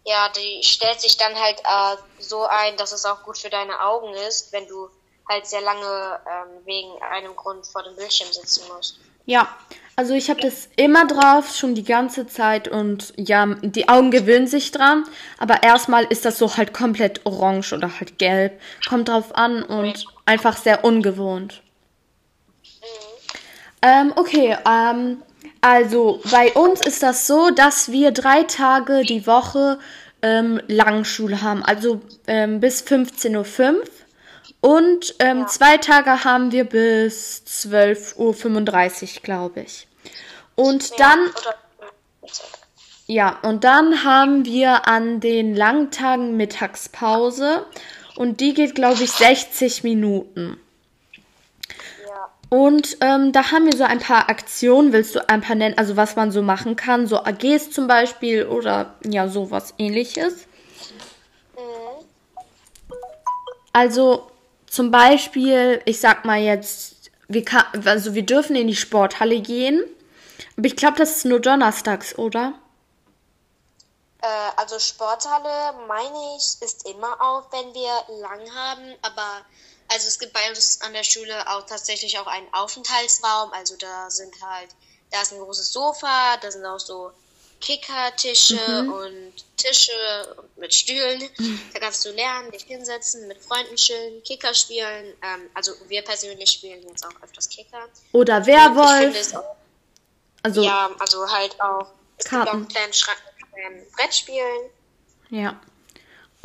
ja, 0.07 0.29
die 0.29 0.63
stellt 0.63 1.01
sich 1.01 1.17
dann 1.17 1.35
halt 1.35 1.59
äh, 1.59 1.97
so 2.19 2.45
ein, 2.45 2.77
dass 2.77 2.93
es 2.93 3.05
auch 3.05 3.23
gut 3.23 3.37
für 3.37 3.49
deine 3.49 3.81
Augen 3.81 4.13
ist, 4.27 4.53
wenn 4.53 4.65
du 4.67 4.89
halt 5.27 5.45
sehr 5.45 5.59
lange 5.59 6.19
ähm, 6.25 6.65
wegen 6.65 6.89
einem 7.11 7.35
Grund 7.35 7.67
vor 7.67 7.83
dem 7.83 7.95
Bildschirm 7.97 8.31
sitzen 8.31 8.63
musst. 8.73 8.99
Ja, 9.25 9.49
also 9.97 10.13
ich 10.13 10.29
habe 10.29 10.39
das 10.39 10.69
immer 10.77 11.05
drauf, 11.05 11.53
schon 11.53 11.75
die 11.75 11.83
ganze 11.83 12.25
Zeit 12.25 12.69
und 12.69 13.13
ja, 13.17 13.45
die 13.61 13.89
Augen 13.89 14.09
gewöhnen 14.09 14.47
sich 14.47 14.71
dran, 14.71 15.03
aber 15.37 15.63
erstmal 15.63 16.05
ist 16.05 16.23
das 16.23 16.37
so 16.37 16.55
halt 16.55 16.73
komplett 16.73 17.25
orange 17.25 17.73
oder 17.73 17.99
halt 17.99 18.17
gelb, 18.17 18.61
kommt 18.87 19.09
drauf 19.09 19.35
an 19.35 19.63
und 19.63 20.05
einfach 20.25 20.55
sehr 20.55 20.85
ungewohnt. 20.85 21.61
Mhm. 22.63 22.69
Ähm, 23.81 24.13
okay, 24.15 24.57
ähm, 24.65 25.21
also 25.67 26.21
bei 26.31 26.53
uns 26.53 26.79
ist 26.87 27.03
das 27.03 27.27
so, 27.27 27.49
dass 27.49 27.91
wir 27.91 28.11
drei 28.11 28.43
Tage 28.43 29.01
die 29.01 29.27
Woche 29.27 29.79
ähm, 30.21 30.61
Langschule 30.67 31.41
haben, 31.41 31.61
also 31.61 31.99
ähm, 32.25 32.61
bis 32.61 32.83
15.05 32.83 33.73
Uhr. 33.73 33.83
Und 34.61 35.15
ähm, 35.19 35.39
ja. 35.39 35.47
zwei 35.47 35.77
Tage 35.77 36.23
haben 36.23 36.53
wir 36.53 36.63
bis 36.63 37.43
12.35 37.45 38.17
Uhr, 39.17 39.21
glaube 39.23 39.61
ich. 39.61 39.87
Und 40.55 40.89
ja, 40.91 40.95
dann. 40.97 41.19
Ja, 43.05 43.39
und 43.41 43.65
dann 43.65 44.05
haben 44.05 44.45
wir 44.45 44.87
an 44.87 45.19
den 45.19 45.53
langen 45.53 45.91
Tagen 45.91 46.37
Mittagspause. 46.37 47.65
Und 48.15 48.39
die 48.39 48.53
geht, 48.53 48.73
glaube 48.73 49.03
ich, 49.03 49.11
60 49.11 49.83
Minuten. 49.83 50.57
Und 52.49 52.97
ähm, 53.01 53.33
da 53.33 53.51
haben 53.51 53.65
wir 53.65 53.75
so 53.75 53.83
ein 53.83 53.99
paar 53.99 54.29
Aktionen, 54.29 54.93
willst 54.93 55.15
du 55.15 55.29
ein 55.29 55.41
paar 55.41 55.55
nennen, 55.55 55.77
also 55.77 55.97
was 55.97 56.15
man 56.15 56.31
so 56.31 56.41
machen 56.41 56.75
kann, 56.77 57.05
so 57.05 57.23
AGs 57.23 57.71
zum 57.71 57.87
Beispiel 57.87 58.45
oder 58.45 58.95
ja, 59.03 59.27
sowas 59.27 59.73
ähnliches. 59.77 60.47
Also 63.73 64.31
zum 64.65 64.91
Beispiel, 64.91 65.81
ich 65.85 65.99
sag 65.99 66.25
mal 66.25 66.39
jetzt, 66.39 67.11
wir, 67.27 67.43
kann, 67.43 67.65
also 67.85 68.15
wir 68.15 68.25
dürfen 68.25 68.55
in 68.55 68.67
die 68.67 68.75
Sporthalle 68.75 69.41
gehen, 69.41 69.83
aber 70.57 70.67
ich 70.67 70.75
glaube, 70.75 70.97
das 70.97 71.17
ist 71.17 71.25
nur 71.25 71.39
donnerstags, 71.39 72.17
oder? 72.17 72.53
Äh, 74.21 74.27
also 74.55 74.79
Sporthalle, 74.79 75.73
meine 75.87 76.37
ich, 76.37 76.61
ist 76.61 76.89
immer 76.89 77.21
auf, 77.21 77.51
wenn 77.51 77.73
wir 77.73 78.19
lang 78.21 78.55
haben, 78.55 78.95
aber 79.01 79.45
also 79.89 80.07
es 80.07 80.19
gibt 80.19 80.33
bei 80.33 80.49
uns 80.49 80.81
an 80.81 80.93
der 80.93 81.03
Schule 81.03 81.47
auch 81.49 81.65
tatsächlich 81.65 82.17
auch 82.19 82.27
einen 82.27 82.51
Aufenthaltsraum, 82.53 83.51
also 83.53 83.75
da 83.77 84.09
sind 84.09 84.33
halt, 84.41 84.69
da 85.11 85.21
ist 85.21 85.33
ein 85.33 85.39
großes 85.39 85.71
Sofa, 85.71 86.37
da 86.37 86.51
sind 86.51 86.65
auch 86.65 86.79
so 86.79 87.11
Kickertische 87.59 88.83
mhm. 88.83 88.93
und 88.93 89.33
Tische 89.57 89.91
mit 90.57 90.73
Stühlen. 90.73 91.23
Mhm. 91.37 91.59
Da 91.73 91.79
kannst 91.79 92.05
du 92.05 92.11
lernen, 92.11 92.51
dich 92.51 92.63
hinsetzen, 92.63 93.27
mit 93.27 93.39
Freunden 93.39 93.75
chillen, 93.75 94.21
Kicker 94.23 94.53
spielen. 94.53 95.13
Ähm, 95.23 95.49
also 95.53 95.71
wir 95.87 96.03
persönlich 96.03 96.51
spielen 96.51 96.87
jetzt 96.87 97.05
auch 97.05 97.23
öfters 97.23 97.49
Kicker. 97.49 97.87
Oder 98.11 98.45
Werwolf. 98.45 99.33
Auch, 99.33 99.55
also 100.43 100.61
ja, 100.61 100.91
also 100.99 101.27
halt 101.29 101.59
auch. 101.59 101.87
Es 102.17 102.25
Karten. 102.25 102.43
gibt 102.43 102.49
auch 102.49 102.53
einen 102.53 102.67
kleinen 102.67 102.93
Schrank 102.93 103.21
mit 103.55 103.91
Brettspielen. 103.93 104.69
Ja. 105.29 105.59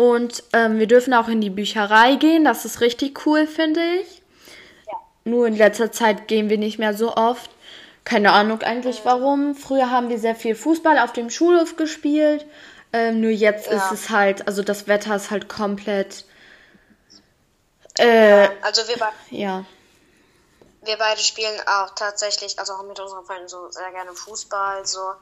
Und 0.03 0.43
ähm, 0.53 0.81
wir 0.81 0.89
dürfen 0.89 1.15
auch 1.15 1.29
in 1.29 1.41
die 1.41 1.49
Bücherei 1.49 2.17
gehen. 2.17 2.45
Das 2.45 2.65
ist 2.65 2.81
richtig 2.81 3.25
cool, 3.25 3.47
finde 3.47 3.81
ich. 4.01 4.21
Ja. 4.89 4.99
Nur 5.23 5.47
in 5.47 5.55
letzter 5.55 5.93
Zeit 5.93 6.27
gehen 6.27 6.51
wir 6.51 6.59
nicht 6.59 6.81
mehr 6.81 6.93
so 6.93 7.15
oft. 7.15 7.49
Keine 8.03 8.33
Ahnung 8.33 8.63
eigentlich 8.63 9.03
warum. 9.05 9.55
Früher 9.55 9.93
haben 9.93 10.09
wir 10.09 10.19
sehr 10.19 10.35
viel 10.35 10.57
Fußball 10.57 10.99
auf 10.99 11.13
dem 11.13 11.31
Schulhof 11.31 11.77
gespielt. 11.77 12.45
Ähm, 12.93 13.21
nur 13.21 13.31
jetzt 13.31 13.69
ja. 13.69 13.77
ist 13.77 13.93
es 13.93 14.11
halt, 14.11 14.49
also 14.49 14.65
das 14.65 14.89
Wetter 14.89 15.15
ist 15.15 15.31
halt 15.31 15.49
komplett. 15.49 16.25
Äh, 17.97 18.49
also 18.61 18.89
wir 18.89 18.97
beide. 18.99 19.15
Ja. 19.31 19.65
Wir 20.83 20.97
beide 20.97 21.21
spielen 21.21 21.61
auch 21.69 21.95
tatsächlich, 21.95 22.59
also 22.59 22.73
auch 22.73 22.83
mit 22.83 22.99
unseren 22.99 23.25
Freunden 23.25 23.47
so 23.47 23.71
sehr 23.71 23.93
gerne 23.93 24.13
Fußball, 24.15 24.85
so. 24.85 25.13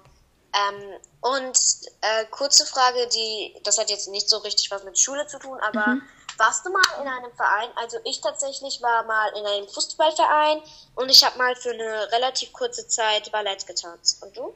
Ähm, 0.53 1.01
und 1.21 1.59
äh, 2.01 2.25
kurze 2.31 2.67
Frage, 2.67 3.09
die, 3.15 3.55
das 3.63 3.79
hat 3.79 3.91
jetzt 3.91 4.09
nicht 4.09 4.29
so 4.29 4.39
richtig 4.39 4.71
was 4.71 4.85
mit 4.85 4.99
Schule 4.99 5.27
zu 5.27 5.39
tun, 5.39 5.59
aber 5.61 5.87
mhm. 5.87 6.03
warst 6.39 6.67
du 6.67 6.71
mal 6.71 6.83
in 7.01 7.07
einem 7.07 7.33
Verein? 7.37 7.69
Also 7.77 7.99
ich 8.05 8.21
tatsächlich 8.21 8.83
war 8.83 9.05
mal 9.05 9.29
in 9.39 9.47
einem 9.47 9.69
Fußballverein 9.69 10.63
und 10.97 11.09
ich 11.09 11.25
habe 11.25 11.39
mal 11.39 11.55
für 11.57 11.71
eine 11.71 12.11
relativ 12.13 12.53
kurze 12.53 12.89
Zeit 12.89 13.31
Ballett 13.31 13.67
getanzt. 13.67 14.23
Und 14.23 14.37
du? 14.37 14.55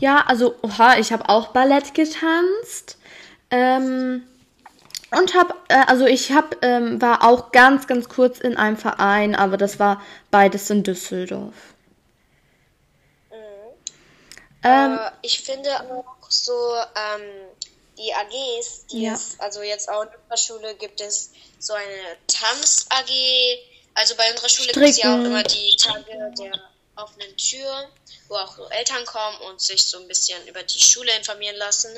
Ja, 0.00 0.24
also, 0.26 0.54
oha, 0.62 0.98
ich 0.98 1.12
habe 1.12 1.28
auch 1.28 1.48
Ballett 1.48 1.94
getanzt. 1.94 2.98
Ähm, 3.50 4.26
und 5.16 5.34
habe, 5.34 5.54
äh, 5.68 5.84
also 5.86 6.06
ich 6.06 6.32
habe, 6.32 6.56
ähm, 6.62 7.00
war 7.00 7.24
auch 7.24 7.52
ganz, 7.52 7.86
ganz 7.86 8.08
kurz 8.08 8.40
in 8.40 8.56
einem 8.56 8.76
Verein, 8.76 9.34
aber 9.36 9.56
das 9.56 9.78
war 9.78 10.02
beides 10.30 10.68
in 10.70 10.82
Düsseldorf. 10.82 11.54
Ähm, 14.64 14.98
äh, 14.98 15.10
ich 15.22 15.40
finde 15.42 15.70
auch 15.80 16.30
so 16.30 16.52
ähm, 16.96 17.22
die 17.98 18.12
AGs, 18.12 18.86
die 18.90 19.02
ja. 19.02 19.12
es, 19.12 19.38
also 19.38 19.62
jetzt 19.62 19.88
auch 19.88 20.02
in 20.02 20.08
unserer 20.08 20.36
Schule 20.36 20.74
gibt 20.74 21.00
es 21.00 21.30
so 21.58 21.74
eine 21.74 22.16
Tanz-AG. 22.26 23.10
Also 23.94 24.16
bei 24.16 24.28
unserer 24.30 24.48
Schule 24.48 24.72
gibt 24.72 24.86
es 24.86 24.96
ja 24.96 25.14
auch 25.14 25.24
immer 25.24 25.42
die 25.42 25.76
Tage 25.76 26.32
der 26.38 26.52
offenen 26.96 27.36
Tür, 27.36 27.88
wo 28.28 28.34
auch 28.34 28.56
so 28.56 28.68
Eltern 28.70 29.04
kommen 29.04 29.36
und 29.50 29.60
sich 29.60 29.82
so 29.84 30.00
ein 30.00 30.08
bisschen 30.08 30.46
über 30.48 30.62
die 30.62 30.80
Schule 30.80 31.10
informieren 31.16 31.56
lassen. 31.56 31.90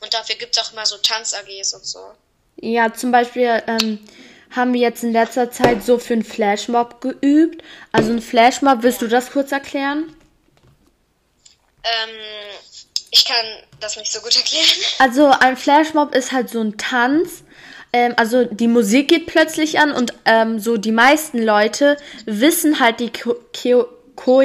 Und 0.00 0.14
dafür 0.14 0.36
gibt 0.36 0.56
es 0.56 0.62
auch 0.62 0.72
immer 0.72 0.86
so 0.86 0.98
Tanz-AGs 0.98 1.74
und 1.74 1.84
so. 1.84 2.12
Ja, 2.56 2.92
zum 2.92 3.10
Beispiel 3.10 3.62
ähm, 3.66 4.06
haben 4.50 4.74
wir 4.74 4.80
jetzt 4.80 5.02
in 5.02 5.12
letzter 5.12 5.50
Zeit 5.50 5.82
so 5.82 5.98
für 5.98 6.12
einen 6.12 6.24
Flashmob 6.24 7.00
geübt. 7.00 7.62
Also 7.90 8.12
ein 8.12 8.20
Flashmob, 8.20 8.82
willst 8.82 9.00
du 9.00 9.08
das 9.08 9.30
kurz 9.30 9.50
erklären? 9.52 10.14
Ähm, 11.84 12.16
ich 13.10 13.24
kann 13.24 13.44
das 13.80 13.96
nicht 13.96 14.12
so 14.12 14.20
gut 14.20 14.36
erklären. 14.36 14.66
Also 14.98 15.26
ein 15.26 15.56
Flashmob 15.56 16.14
ist 16.14 16.32
halt 16.32 16.48
so 16.48 16.60
ein 16.60 16.78
Tanz. 16.78 17.44
Ähm, 17.92 18.14
also 18.16 18.44
die 18.44 18.68
Musik 18.68 19.08
geht 19.08 19.26
plötzlich 19.26 19.78
an 19.78 19.92
und 19.92 20.14
ähm, 20.24 20.58
so 20.58 20.76
die 20.76 20.92
meisten 20.92 21.42
Leute 21.42 21.96
wissen 22.24 22.80
halt 22.80 23.00
die 23.00 23.12
Ko 23.12 23.36
Ko 24.16 24.40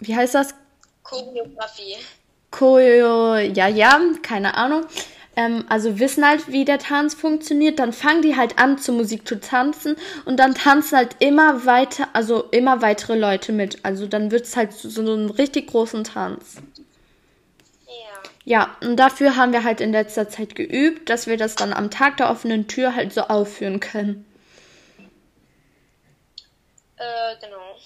wie 0.00 0.16
heißt 0.16 0.34
das? 0.34 0.54
Choreografie. 1.02 1.96
Choreo, 2.50 3.36
ja, 3.36 3.68
ja, 3.68 4.00
keine 4.22 4.54
Ahnung. 4.54 4.86
Ähm, 5.38 5.64
also 5.68 6.00
wissen 6.00 6.26
halt, 6.26 6.48
wie 6.48 6.64
der 6.64 6.80
Tanz 6.80 7.14
funktioniert. 7.14 7.78
Dann 7.78 7.92
fangen 7.92 8.22
die 8.22 8.34
halt 8.34 8.58
an, 8.58 8.76
zur 8.76 8.96
Musik 8.96 9.26
zu 9.26 9.38
tanzen 9.38 9.94
und 10.24 10.36
dann 10.38 10.56
tanzen 10.56 10.98
halt 10.98 11.14
immer 11.20 11.64
weiter, 11.64 12.08
also 12.12 12.42
immer 12.50 12.82
weitere 12.82 13.16
Leute 13.16 13.52
mit. 13.52 13.84
Also 13.84 14.08
dann 14.08 14.32
wird 14.32 14.46
es 14.46 14.56
halt 14.56 14.72
so, 14.72 14.90
so 14.90 15.00
einen 15.00 15.30
richtig 15.30 15.68
großen 15.68 16.02
Tanz. 16.02 16.56
Ja, 18.44 18.76
und 18.80 18.96
dafür 18.96 19.36
haben 19.36 19.52
wir 19.52 19.62
halt 19.62 19.80
in 19.80 19.92
letzter 19.92 20.28
Zeit 20.28 20.56
geübt, 20.56 21.08
dass 21.08 21.26
wir 21.28 21.36
das 21.36 21.54
dann 21.54 21.72
am 21.72 21.90
Tag 21.90 22.16
der 22.16 22.30
offenen 22.30 22.66
Tür 22.66 22.96
halt 22.96 23.12
so 23.12 23.20
aufführen 23.20 23.78
können. 23.78 24.24
Äh, 26.96 27.36
genau. 27.40 27.76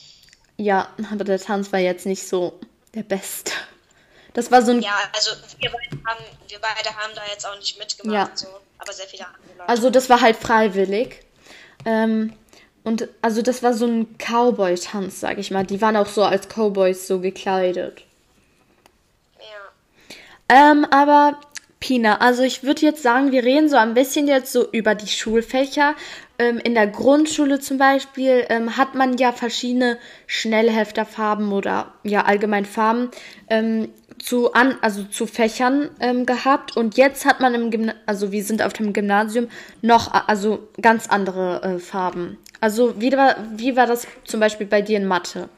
Ja, 0.57 0.89
aber 1.11 1.25
der 1.25 1.41
Tanz 1.41 1.73
war 1.73 1.81
jetzt 1.81 2.07
nicht 2.07 2.27
so 2.27 2.59
der 2.95 3.03
beste. 3.03 3.53
Das 4.35 4.51
war 4.51 4.63
so 4.63 4.73
ein. 4.73 4.81
Ja, 4.81 4.99
also 5.15 5.31
wir 5.59 5.71
beide 5.71 6.05
haben, 6.07 6.25
wir 6.49 6.59
beide 6.59 6.97
haben 6.97 7.13
da 7.15 7.23
jetzt 7.31 7.47
auch 7.47 7.57
nicht 7.57 7.79
mitgemacht, 7.79 8.31
ja. 8.31 8.37
so, 8.37 8.49
aber 8.79 8.93
sehr 8.93 9.07
viele 9.07 9.27
andere 9.27 9.59
Leute. 9.59 9.69
Also 9.69 9.91
das 9.91 10.09
war 10.09 10.21
halt 10.21 10.37
freiwillig. 10.37 11.21
Ähm, 11.85 12.33
und 12.85 13.09
also 13.21 13.43
das 13.43 13.63
war 13.63 13.75
so 13.75 13.87
ein 13.87 14.17
Cowboy-Tanz, 14.19 15.21
sag 15.21 15.39
ich 15.39 15.51
mal. 15.51 15.65
Die 15.65 15.81
waren 15.81 15.97
auch 15.97 16.07
so 16.07 16.25
als 16.25 16.49
Cowboys 16.49 17.07
so 17.07 17.21
gekleidet. 17.21 18.03
Ja. 19.39 20.71
Ähm, 20.73 20.85
aber 20.91 21.39
Pina, 21.83 22.19
also 22.19 22.43
ich 22.43 22.63
würde 22.63 22.83
jetzt 22.83 23.03
sagen, 23.03 23.33
wir 23.33 23.43
reden 23.43 23.69
so 23.69 23.77
ein 23.77 23.95
bisschen 23.95 24.29
jetzt 24.29 24.53
so 24.53 24.69
über 24.71 24.95
die 24.95 25.09
Schulfächer. 25.09 25.95
Ähm, 26.39 26.59
in 26.59 26.75
der 26.75 26.87
Grundschule 26.87 27.61
zum 27.61 27.79
Beispiel 27.79 28.47
ähm, 28.49 28.77
hat 28.77 28.95
man 28.95 29.17
ja 29.17 29.33
verschiedene 29.33 29.99
Schnellhefterfarben 30.27 31.53
oder 31.53 31.93
ja 32.05 32.25
allgemein 32.25 32.67
Farben. 32.67 33.11
Ähm, 33.49 33.93
zu 34.23 34.53
an, 34.53 34.79
also 34.83 35.05
zu 35.05 35.27
Fächern 35.27 35.95
ähm, 36.01 36.27
gehabt 36.27 36.77
und 36.77 36.97
jetzt 36.97 37.25
hat 37.25 37.41
man 37.41 37.55
im 37.55 37.71
Gymna 37.71 37.95
also 38.07 38.31
wir 38.31 38.45
sind 38.45 38.63
auf 38.63 38.73
dem 38.73 38.93
Gymnasium 38.93 39.51
noch 39.81 40.13
also 40.29 40.69
ganz 40.81 41.09
andere 41.09 41.63
äh, 41.63 41.79
Farben. 41.81 42.39
Also 42.61 43.01
wie 43.01 43.13
war, 43.13 43.37
wie 43.51 43.77
war 43.77 43.87
das 43.87 44.07
zum 44.25 44.39
Beispiel 44.39 44.67
bei 44.67 44.81
dir 44.81 44.97
in 44.97 45.07
Mathe? 45.07 45.49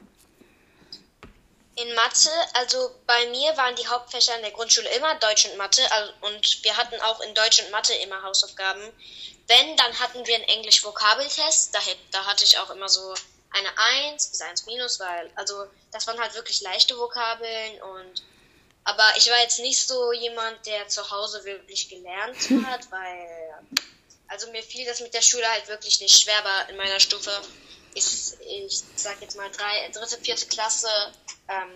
In 1.76 1.94
Mathe, 1.94 2.30
also 2.54 2.78
bei 3.06 3.26
mir 3.26 3.54
waren 3.56 3.74
die 3.76 3.86
Hauptfächer 3.86 4.34
in 4.36 4.42
der 4.42 4.52
Grundschule 4.52 4.88
immer 4.96 5.14
Deutsch 5.16 5.44
und 5.46 5.58
Mathe 5.58 5.82
also, 5.90 6.12
und 6.22 6.64
wir 6.64 6.76
hatten 6.76 6.98
auch 7.02 7.20
in 7.20 7.34
Deutsch 7.34 7.60
und 7.62 7.70
Mathe 7.70 7.92
immer 7.94 8.22
Hausaufgaben. 8.22 8.82
Wenn, 9.46 9.76
dann 9.76 10.00
hatten 10.00 10.26
wir 10.26 10.36
einen 10.36 10.44
Englisch-Vokabeltest, 10.44 11.74
da, 11.74 11.80
da 12.12 12.24
hatte 12.24 12.44
ich 12.44 12.58
auch 12.58 12.70
immer 12.70 12.88
so 12.88 13.12
eine 13.50 13.68
1 14.06 14.28
bis 14.28 14.40
1 14.40 14.66
minus, 14.66 15.00
weil, 15.00 15.30
also 15.34 15.66
das 15.92 16.06
waren 16.06 16.18
halt 16.18 16.34
wirklich 16.34 16.62
leichte 16.62 16.96
Vokabeln 16.96 17.82
und 17.82 18.22
aber 18.84 19.04
ich 19.16 19.28
war 19.30 19.40
jetzt 19.40 19.60
nicht 19.60 19.86
so 19.86 20.12
jemand, 20.12 20.64
der 20.66 20.88
zu 20.88 21.10
Hause 21.10 21.44
wirklich 21.44 21.88
gelernt 21.88 22.36
hat, 22.66 22.90
weil 22.90 23.54
also 24.28 24.50
mir 24.50 24.62
fiel 24.62 24.86
das 24.86 25.00
mit 25.00 25.14
der 25.14 25.22
Schule 25.22 25.48
halt 25.48 25.68
wirklich 25.68 26.00
nicht 26.00 26.20
schwer, 26.20 26.38
aber 26.38 26.70
in 26.70 26.76
meiner 26.76 27.00
Stufe 27.00 27.30
ist, 27.94 28.38
ich 28.40 28.82
sag 28.96 29.20
jetzt 29.20 29.36
mal 29.36 29.50
drei, 29.50 29.88
dritte, 29.90 30.18
vierte 30.18 30.46
Klasse 30.46 30.88
ähm, 31.48 31.70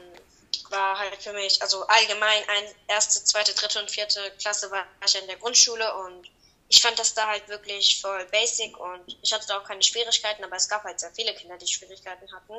war 0.70 0.98
halt 0.98 1.22
für 1.22 1.32
mich, 1.32 1.62
also 1.62 1.86
allgemein 1.86 2.42
ein 2.48 2.64
erste, 2.88 3.22
zweite, 3.24 3.54
dritte 3.54 3.80
und 3.80 3.90
vierte 3.90 4.32
Klasse 4.38 4.70
war 4.70 4.86
ich 5.06 5.14
in 5.14 5.26
der 5.26 5.36
Grundschule 5.36 5.94
und 5.98 6.28
ich 6.68 6.82
fand 6.82 6.98
das 6.98 7.14
da 7.14 7.26
halt 7.26 7.48
wirklich 7.48 8.00
voll 8.00 8.24
basic 8.26 8.76
und 8.78 9.16
ich 9.22 9.32
hatte 9.32 9.46
da 9.46 9.59
auch 9.59 9.64
keine 9.64 9.82
Schwierigkeiten, 9.82 10.44
aber 10.44 10.56
es 10.56 10.68
gab 10.68 10.84
halt 10.84 11.00
sehr 11.00 11.12
viele 11.12 11.34
Kinder, 11.34 11.56
die 11.56 11.66
Schwierigkeiten 11.66 12.30
hatten. 12.32 12.54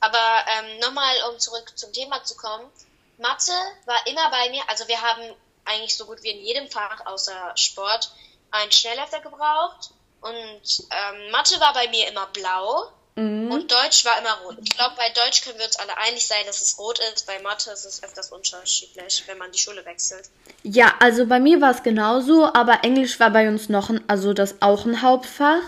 Aber 0.00 0.44
ähm, 0.50 0.78
nochmal, 0.78 1.14
um 1.30 1.38
zurück 1.38 1.72
zum 1.76 1.92
Thema 1.92 2.24
zu 2.24 2.36
kommen, 2.36 2.70
Mathe 3.18 3.52
war 3.86 4.06
immer 4.06 4.30
bei 4.30 4.50
mir, 4.50 4.62
also 4.68 4.86
wir 4.88 5.00
haben 5.00 5.22
eigentlich 5.64 5.96
so 5.96 6.06
gut 6.06 6.22
wie 6.22 6.30
in 6.30 6.44
jedem 6.44 6.68
Fach 6.68 7.06
außer 7.06 7.52
Sport 7.56 8.12
einen 8.50 8.70
Schnellhefter 8.70 9.20
gebraucht 9.20 9.90
und 10.20 10.86
ähm, 10.90 11.30
Mathe 11.30 11.58
war 11.60 11.72
bei 11.74 11.88
mir 11.88 12.08
immer 12.08 12.26
blau 12.26 12.90
mhm. 13.16 13.50
und 13.50 13.70
Deutsch 13.70 14.04
war 14.04 14.18
immer 14.18 14.38
rot. 14.44 14.56
Ich 14.62 14.76
glaube, 14.76 14.94
bei 14.96 15.08
Deutsch 15.10 15.42
können 15.42 15.58
wir 15.58 15.66
uns 15.66 15.76
alle 15.76 15.96
einig 15.98 16.26
sein, 16.26 16.44
dass 16.46 16.62
es 16.62 16.78
rot 16.78 16.98
ist. 17.12 17.26
Bei 17.26 17.40
Mathe 17.40 17.70
ist 17.70 17.84
es 17.84 18.02
öfters 18.02 18.30
unterschiedlich, 18.30 19.24
wenn 19.26 19.38
man 19.38 19.52
die 19.52 19.58
Schule 19.58 19.84
wechselt. 19.84 20.30
Ja, 20.62 20.94
also 21.00 21.26
bei 21.26 21.40
mir 21.40 21.60
war 21.60 21.72
es 21.72 21.82
genauso, 21.82 22.46
aber 22.52 22.84
Englisch 22.84 23.20
war 23.20 23.30
bei 23.30 23.48
uns 23.48 23.68
noch, 23.68 23.90
ein, 23.90 24.02
also 24.08 24.32
das 24.32 24.62
auch 24.62 24.84
ein 24.84 25.02
Hauptfach. 25.02 25.62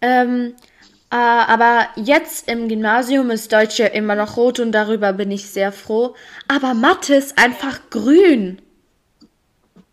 Ähm, 0.00 0.56
äh, 0.58 0.75
aber 1.14 1.88
jetzt 1.96 2.48
im 2.48 2.68
Gymnasium 2.68 3.30
ist 3.30 3.52
Deutsch 3.52 3.78
ja 3.78 3.86
immer 3.86 4.14
noch 4.14 4.36
rot 4.36 4.58
und 4.58 4.72
darüber 4.72 5.12
bin 5.12 5.30
ich 5.30 5.48
sehr 5.50 5.72
froh. 5.72 6.16
Aber 6.48 6.74
Mathe 6.74 7.14
ist 7.14 7.38
einfach 7.38 7.78
grün. 7.90 8.60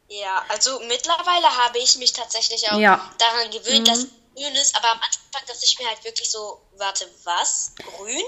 Ja, 0.07 0.43
also 0.49 0.79
mittlerweile 0.87 1.47
habe 1.65 1.79
ich 1.79 1.97
mich 1.97 2.13
tatsächlich 2.13 2.69
auch 2.71 2.77
ja. 2.77 3.11
daran 3.17 3.51
gewöhnt, 3.51 3.81
mhm. 3.81 3.85
dass 3.85 4.07
grün 4.35 4.55
ist, 4.55 4.75
aber 4.75 4.91
am 4.91 4.99
Anfang 4.99 5.47
dachte 5.47 5.65
ich 5.65 5.79
mir 5.79 5.87
halt 5.87 6.03
wirklich 6.03 6.29
so, 6.29 6.61
warte, 6.77 7.09
was? 7.23 7.73
Grün? 7.97 8.23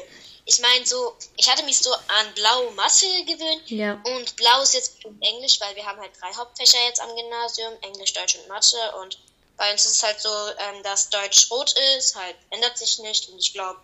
Ich 0.45 0.59
meine 0.59 0.85
so, 0.85 1.15
ich 1.37 1.49
hatte 1.49 1.63
mich 1.63 1.79
so 1.79 1.91
an 1.91 2.33
blau 2.35 2.69
Masse 2.71 3.07
gewöhnt 3.25 3.69
Ja. 3.69 3.99
und 4.03 4.35
blau 4.35 4.61
ist 4.61 4.75
jetzt 4.75 4.97
Englisch, 5.21 5.59
weil 5.59 5.75
wir 5.75 5.85
haben 5.85 5.99
halt 5.99 6.11
drei 6.19 6.31
Hauptfächer 6.35 6.77
jetzt 6.87 7.01
am 7.01 7.15
Gymnasium, 7.15 7.73
Englisch, 7.81 8.13
Deutsch 8.13 8.35
und 8.35 8.47
Mathe 8.47 8.77
und 9.01 9.17
bei 9.57 9.71
uns 9.71 9.85
ist 9.85 9.97
es 9.97 10.03
halt 10.03 10.19
so, 10.19 10.29
ähm, 10.29 10.83
dass 10.83 11.09
Deutsch 11.09 11.49
rot 11.51 11.73
ist, 11.97 12.15
halt 12.15 12.35
ändert 12.49 12.77
sich 12.77 12.99
nicht 12.99 13.29
und 13.29 13.39
ich 13.39 13.53
glaube, 13.53 13.79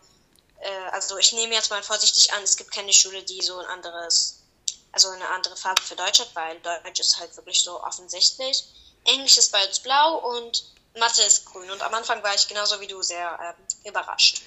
äh, 0.62 0.92
also 0.92 1.18
ich 1.18 1.34
nehme 1.34 1.54
jetzt 1.54 1.70
mal 1.70 1.84
vorsichtig 1.84 2.34
an, 2.34 2.44
es 2.44 2.58
gibt 2.58 2.72
keine 2.72 2.94
Schule, 2.94 3.24
die 3.24 3.42
so 3.42 3.58
ein 3.58 3.66
anderes, 3.68 4.40
also 4.92 5.10
eine 5.10 5.28
andere 5.30 5.56
Farbe 5.56 5.82
für 5.82 5.96
Deutsch 5.96 6.20
hat, 6.20 6.30
weil 6.34 6.60
Deutsch 6.60 7.00
ist 7.00 7.20
halt 7.20 7.36
wirklich 7.38 7.62
so 7.64 7.82
offensichtlich. 7.84 8.66
Englisch 9.06 9.38
ist 9.38 9.52
bei 9.52 9.66
uns 9.66 9.80
blau 9.80 10.18
und 10.18 10.64
Mathe 11.00 11.24
ist 11.24 11.46
grün 11.46 11.70
und 11.72 11.82
am 11.82 11.94
Anfang 11.94 12.22
war 12.24 12.36
ich 12.36 12.48
genauso 12.48 12.80
wie 12.82 12.88
du 12.88 13.02
sehr 13.02 13.40
ähm, 13.42 13.90
überrascht. 13.90 14.42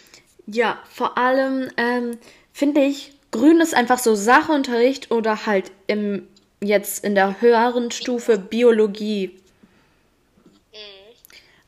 Ja, 0.47 0.83
vor 0.95 1.17
allem 1.17 1.73
ähm, 1.77 2.21
finde 2.53 2.83
ich, 2.83 3.13
grün 3.31 3.61
ist 3.61 3.75
einfach 3.75 3.99
so 3.99 4.15
Sachunterricht 4.15 5.11
oder 5.11 5.47
halt 5.47 5.73
im, 5.87 6.29
jetzt 6.61 7.03
in 7.03 7.15
der 7.15 7.41
höheren 7.41 7.91
Stufe 7.91 8.39
Biologie. 8.39 9.41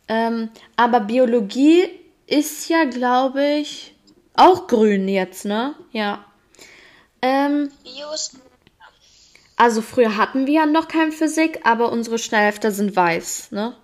Ähm, 0.08 0.50
aber 0.76 1.00
Biologie 1.00 1.88
ist 2.26 2.68
ja, 2.68 2.84
glaube 2.84 3.44
ich, 3.44 3.94
auch 4.34 4.66
grün 4.66 5.08
jetzt, 5.08 5.44
ne? 5.44 5.74
Ja. 5.92 6.24
Ähm, 7.22 7.70
Bios, 7.82 8.32
also 9.56 9.80
früher 9.80 10.16
hatten 10.16 10.46
wir 10.46 10.54
ja 10.54 10.66
noch 10.66 10.86
kein 10.86 11.12
Physik, 11.12 11.60
aber 11.64 11.90
unsere 11.90 12.18
Schnellhefter 12.18 12.70
sind 12.70 12.94
weiß, 12.94 13.52
ne? 13.52 13.74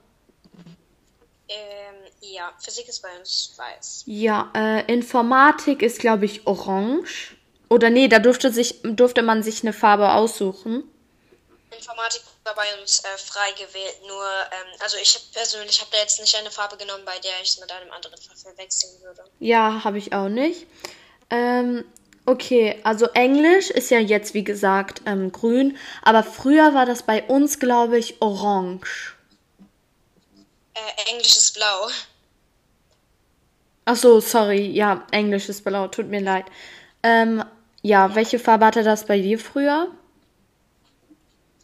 ähm, 1.52 1.94
ja, 2.20 2.52
Physik 2.58 2.88
ist 2.88 3.02
bei 3.02 3.08
uns 3.18 3.54
weiß. 3.56 4.04
Ja, 4.06 4.50
äh, 4.54 4.92
Informatik 4.92 5.82
ist, 5.82 5.98
glaube 5.98 6.24
ich, 6.24 6.46
orange. 6.46 7.36
Oder 7.68 7.90
nee, 7.90 8.08
da 8.08 8.18
durfte, 8.18 8.52
sich, 8.52 8.80
durfte 8.82 9.22
man 9.22 9.42
sich 9.42 9.62
eine 9.62 9.72
Farbe 9.72 10.12
aussuchen. 10.12 10.84
Informatik 11.76 12.22
war 12.44 12.54
bei 12.54 12.80
uns 12.80 13.00
äh, 13.04 13.18
frei 13.18 13.52
gewählt, 13.52 13.96
nur, 14.06 14.24
ähm, 14.24 14.80
also 14.80 14.96
ich 15.00 15.14
hab 15.14 15.32
persönlich 15.32 15.80
habe 15.80 15.90
da 15.92 15.98
jetzt 15.98 16.20
nicht 16.20 16.34
eine 16.36 16.50
Farbe 16.50 16.76
genommen, 16.76 17.04
bei 17.04 17.18
der 17.18 17.32
ich 17.42 17.50
es 17.50 17.60
mit 17.60 17.70
einem 17.70 17.90
anderen 17.90 18.16
Fach 18.16 18.36
verwechseln 18.36 19.00
würde. 19.02 19.24
Ja, 19.38 19.82
habe 19.84 19.98
ich 19.98 20.12
auch 20.12 20.28
nicht. 20.28 20.66
Ähm, 21.30 21.84
okay, 22.26 22.80
also 22.84 23.06
Englisch 23.14 23.70
ist 23.70 23.90
ja 23.90 23.98
jetzt, 23.98 24.34
wie 24.34 24.44
gesagt, 24.44 25.02
ähm, 25.06 25.32
grün. 25.32 25.78
Aber 26.02 26.22
früher 26.22 26.74
war 26.74 26.86
das 26.86 27.02
bei 27.02 27.22
uns, 27.24 27.58
glaube 27.58 27.98
ich, 27.98 28.20
orange. 28.20 29.16
Äh, 30.74 31.10
Englisch 31.10 31.36
ist 31.36 31.54
blau. 31.54 31.88
Ach 33.84 33.96
so, 33.96 34.20
sorry. 34.20 34.70
Ja, 34.70 35.06
Englisch 35.10 35.48
ist 35.48 35.64
blau. 35.64 35.88
Tut 35.88 36.08
mir 36.08 36.20
leid. 36.20 36.46
Ähm, 37.02 37.44
ja, 37.82 38.14
welche 38.14 38.38
Farbe 38.38 38.66
hatte 38.66 38.84
das 38.84 39.06
bei 39.06 39.18
dir 39.18 39.38
früher? 39.38 39.88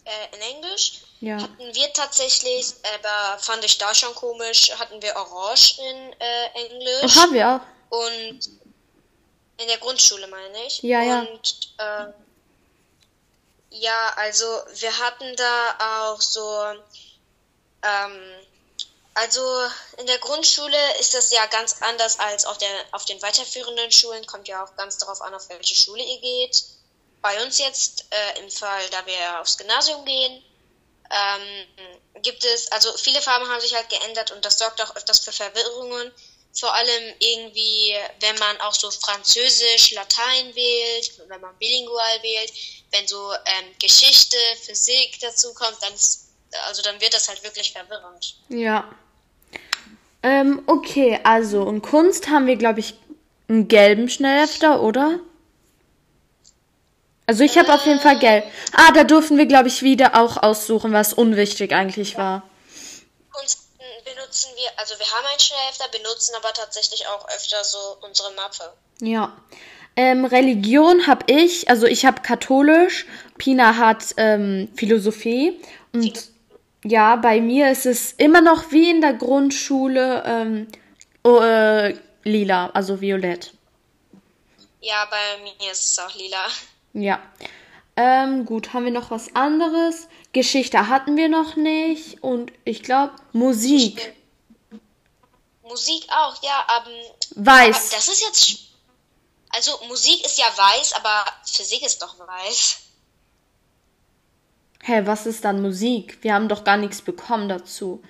Äh, 0.09 0.37
in 0.37 0.41
Englisch 0.57 1.03
Ja. 1.21 1.37
hatten 1.43 1.75
wir 1.75 1.93
tatsächlich, 1.93 2.73
aber 2.95 3.39
fand 3.39 3.63
ich 3.65 3.77
da 3.77 3.95
schon 3.95 4.15
komisch, 4.15 4.73
hatten 4.79 5.03
wir 5.03 5.15
Orange 5.17 5.79
in 5.79 6.13
äh, 6.19 6.47
Englisch. 6.55 7.17
Haben 7.17 7.35
wir 7.35 7.49
auch. 7.49 7.61
Und 7.99 8.41
in 9.59 9.67
der 9.67 9.79
Grundschule 9.79 10.27
meine 10.29 10.65
ich. 10.67 10.83
Ja, 10.83 11.03
ja. 11.03 11.21
Und 11.21 11.75
äh, 11.79 12.07
ja, 13.71 14.13
also 14.17 14.47
wir 14.75 14.99
hatten 14.99 15.37
da 15.37 16.13
auch 16.13 16.21
so, 16.21 16.65
ähm, 17.83 18.35
also 19.15 19.43
in 19.99 20.07
der 20.07 20.19
Grundschule 20.19 20.79
ist 21.01 21.13
das 21.13 21.31
ja 21.33 21.45
ganz 21.47 21.83
anders 21.83 22.19
als 22.19 22.47
auf, 22.47 22.57
der, 22.57 22.71
auf 22.93 23.05
den 23.05 23.21
weiterführenden 23.21 23.91
Schulen. 23.91 24.25
Kommt 24.27 24.49
ja 24.49 24.65
auch 24.65 24.75
ganz 24.77 24.97
darauf 24.99 25.21
an, 25.21 25.35
auf 25.35 25.49
welche 25.51 25.75
Schule 25.75 26.03
ihr 26.03 26.21
geht. 26.21 26.65
Bei 27.21 27.43
uns 27.45 27.59
jetzt 27.59 28.07
äh, 28.11 28.41
im 28.41 28.51
Fall, 28.51 28.83
da 28.91 29.05
wir 29.07 29.41
aufs 29.41 29.59
Gymnasium 29.59 30.05
gehen, 30.05 30.43
ähm, 31.11 32.23
gibt 32.23 32.45
es, 32.45 32.71
also 32.73 32.93
viele 32.97 33.21
Farben 33.21 33.49
haben 33.49 33.61
sich 33.61 33.75
halt 33.75 33.89
geändert 33.89 34.31
und 34.33 34.45
das 34.45 34.59
sorgt 34.59 34.83
auch 34.83 34.95
öfters 34.97 35.21
für 35.21 35.33
Verwirrungen. 35.33 36.13
Vor 36.53 36.75
allem 36.75 37.15
irgendwie, 37.19 37.95
wenn 38.21 38.39
man 38.39 38.61
auch 38.63 38.75
so 38.75 38.91
Französisch, 38.91 39.93
Latein 39.93 40.55
wählt, 40.55 41.13
wenn 41.29 41.41
man 41.41 41.57
bilingual 41.59 42.23
wählt, 42.23 42.53
wenn 42.91 43.07
so 43.07 43.33
ähm, 43.33 43.67
Geschichte, 43.81 44.37
Physik 44.63 45.19
dazu 45.21 45.53
kommt, 45.55 45.77
dann 45.83 45.95
ist, 45.95 46.31
also 46.67 46.83
dann 46.83 47.01
wird 47.01 47.15
das 47.15 47.29
halt 47.29 47.43
wirklich 47.45 47.73
verwirrend. 47.73 48.37
Ja. 48.49 48.91
Ähm, 50.23 50.63
okay, 50.67 51.21
also 51.23 51.69
in 51.69 51.81
Kunst 51.81 52.29
haben 52.29 52.47
wir, 52.47 52.57
glaube 52.57 52.81
ich, 52.81 52.95
einen 53.49 53.69
gelben 53.69 54.09
Schnellhefter, 54.09 54.83
oder? 54.83 55.21
Also 57.29 57.45
ich 57.45 57.59
habe 57.59 57.75
auf 57.75 57.85
jeden 57.85 58.01
Fall 58.01 58.19
gelb. 58.19 58.45
Ah, 58.73 58.91
da 58.93 59.05
durften 59.05 59.37
wir, 59.37 59.45
glaube 59.45 59.69
ich, 59.69 59.83
wieder 59.83 60.19
auch 60.19 60.43
aussuchen, 60.43 60.95
was 60.95 61.13
unwichtig 61.13 61.75
eigentlich 61.75 62.17
war. 62.17 62.43
Kunst 63.31 63.69
äh, 63.79 64.11
benutzen 64.15 64.49
wir, 64.57 64.71
also 64.79 64.95
wir 64.99 65.05
haben 65.05 65.27
einen 65.27 65.39
Schnellhefter, 65.39 65.89
benutzen 65.93 66.35
aber 66.37 66.55
tatsächlich 66.55 67.07
auch 67.07 67.29
öfter 67.29 67.63
so 67.65 67.99
unsere 68.01 68.33
Mappe. 68.33 68.73
Ja. 69.03 69.37
Ähm, 69.95 70.25
Religion 70.25 71.07
habe 71.07 71.31
ich, 71.31 71.69
also 71.69 71.87
ich 71.87 72.07
habe 72.07 72.23
katholisch, 72.23 73.05
Pina 73.37 73.77
hat 73.77 74.15
ähm, 74.17 74.73
Philosophie 74.75 75.61
und 75.93 76.31
ja, 76.83 77.17
bei 77.17 77.43
mir 77.43 77.71
ist 77.71 77.85
es 77.85 78.13
immer 78.13 78.41
noch 78.41 78.73
wie 78.73 78.89
in 78.89 79.03
der 79.03 79.13
Grundschule 79.13 80.23
ähm, 80.25 80.69
oh, 81.25 81.41
äh, 81.41 81.95
lila, 82.25 82.71
also 82.71 83.03
violett. 83.03 83.53
Ja, 84.81 85.07
bei 85.11 85.43
mir 85.43 85.73
ist 85.73 85.89
es 85.89 85.99
auch 85.99 86.15
lila. 86.15 86.47
Ja. 86.93 87.21
Ähm, 87.97 88.45
gut, 88.47 88.73
haben 88.73 88.85
wir 88.85 88.93
noch 88.93 89.11
was 89.11 89.35
anderes? 89.35 90.09
Geschichte 90.33 90.89
hatten 90.89 91.17
wir 91.17 91.29
noch 91.29 91.57
nicht 91.57 92.23
und 92.23 92.53
ich 92.65 92.83
glaube 92.83 93.15
Musik. 93.33 94.15
Musik 95.63 96.07
auch, 96.11 96.41
ja, 96.43 96.65
aber, 96.69 96.91
aber 97.37 97.47
Weiß. 97.47 97.91
das 97.91 98.09
ist 98.09 98.23
jetzt, 98.23 98.59
also 99.51 99.73
Musik 99.89 100.25
ist 100.25 100.39
ja 100.39 100.47
weiß, 100.47 100.95
aber 100.95 101.25
Physik 101.45 101.85
ist 101.85 102.01
doch 102.01 102.17
weiß. 102.19 102.79
Hä, 104.83 105.03
was 105.05 105.27
ist 105.27 105.45
dann 105.45 105.61
Musik? 105.61 106.19
Wir 106.23 106.35
haben 106.35 106.49
doch 106.49 106.65
gar 106.65 106.77
nichts 106.77 107.03
bekommen 107.03 107.49
dazu. 107.49 108.03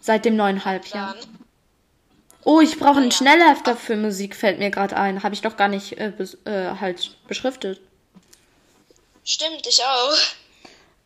Seit 0.00 0.24
dem 0.24 0.36
neuen 0.36 0.64
Halbjahr. 0.64 1.14
Dann, 1.14 1.38
Oh, 2.44 2.60
ich 2.60 2.78
brauche 2.78 3.00
einen. 3.00 3.10
Schnellhefter 3.10 3.76
für 3.76 3.96
Musik, 3.96 4.34
fällt 4.34 4.58
mir 4.58 4.70
gerade 4.70 4.96
ein. 4.96 5.22
Habe 5.22 5.34
ich 5.34 5.42
doch 5.42 5.58
gar 5.58 5.68
nicht 5.68 5.98
äh, 5.98 6.10
bes 6.16 6.38
äh, 6.46 6.76
halt 6.80 7.14
beschriftet. 7.26 7.80
Stimmt, 9.28 9.66
ich 9.66 9.82
auch. 9.84 10.16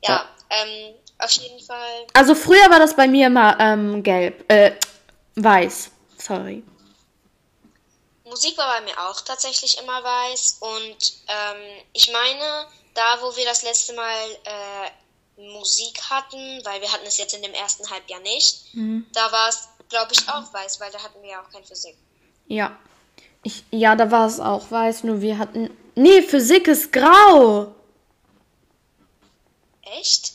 Ja, 0.05 0.29
ähm, 0.51 0.95
auf 1.19 1.31
jeden 1.33 1.61
Fall. 1.61 2.07
Also 2.15 2.35
früher 2.35 2.71
war 2.71 2.79
das 2.79 2.97
bei 2.97 3.07
mir 3.07 3.27
immer 3.29 3.59
ähm, 3.61 4.03
gelb. 4.03 4.51
Äh, 4.51 4.73
weiß. 5.37 5.91
Sorry. 6.19 6.63
Musik 8.25 8.57
war 8.57 8.79
bei 8.79 8.85
mir 8.85 8.99
auch 8.99 9.21
tatsächlich 9.21 9.79
immer 9.79 10.03
weiß 10.03 10.59
und 10.61 11.13
ähm, 11.29 11.83
ich 11.93 12.11
meine, 12.13 12.67
da 12.95 13.19
wo 13.21 13.37
wir 13.37 13.45
das 13.45 13.63
letzte 13.63 13.93
Mal 13.93 14.25
äh, 14.45 15.43
Musik 15.53 16.01
hatten, 16.09 16.65
weil 16.65 16.81
wir 16.81 16.93
hatten 16.93 17.07
es 17.07 17.19
jetzt 17.19 17.35
in 17.35 17.43
dem 17.43 17.53
ersten 17.53 17.89
Halbjahr 17.91 18.21
nicht, 18.21 18.65
da 19.13 19.33
war 19.33 19.49
es, 19.49 19.69
glaube 19.89 20.13
ich, 20.13 20.29
auch 20.29 20.53
weiß, 20.53 20.81
weil 20.81 20.91
da 20.93 21.03
hatten 21.03 21.21
wir 21.23 21.31
ja 21.31 21.43
auch 21.43 21.51
kein 21.51 21.65
Physik. 21.65 21.97
Ja. 22.47 22.79
Ich, 23.43 23.65
ja, 23.71 23.97
da 23.97 24.11
war 24.11 24.27
es 24.27 24.41
auch 24.41 24.71
weiß, 24.71 25.05
nur 25.05 25.21
wir 25.21 25.37
hatten. 25.39 25.77
Nee, 25.95 26.23
Physik 26.23 26.69
ist 26.69 26.93
grau. 26.93 27.75
Echt? 30.01 30.33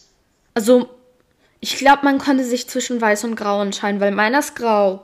Also, 0.54 0.90
ich 1.60 1.78
glaube, 1.78 2.04
man 2.04 2.20
konnte 2.20 2.44
sich 2.44 2.68
zwischen 2.68 3.02
weiß 3.02 3.24
und 3.24 3.36
grau 3.36 3.62
entscheiden, 3.62 4.00
weil 4.00 4.12
meiner 4.12 4.40
ist 4.40 4.56
grau. 4.56 5.02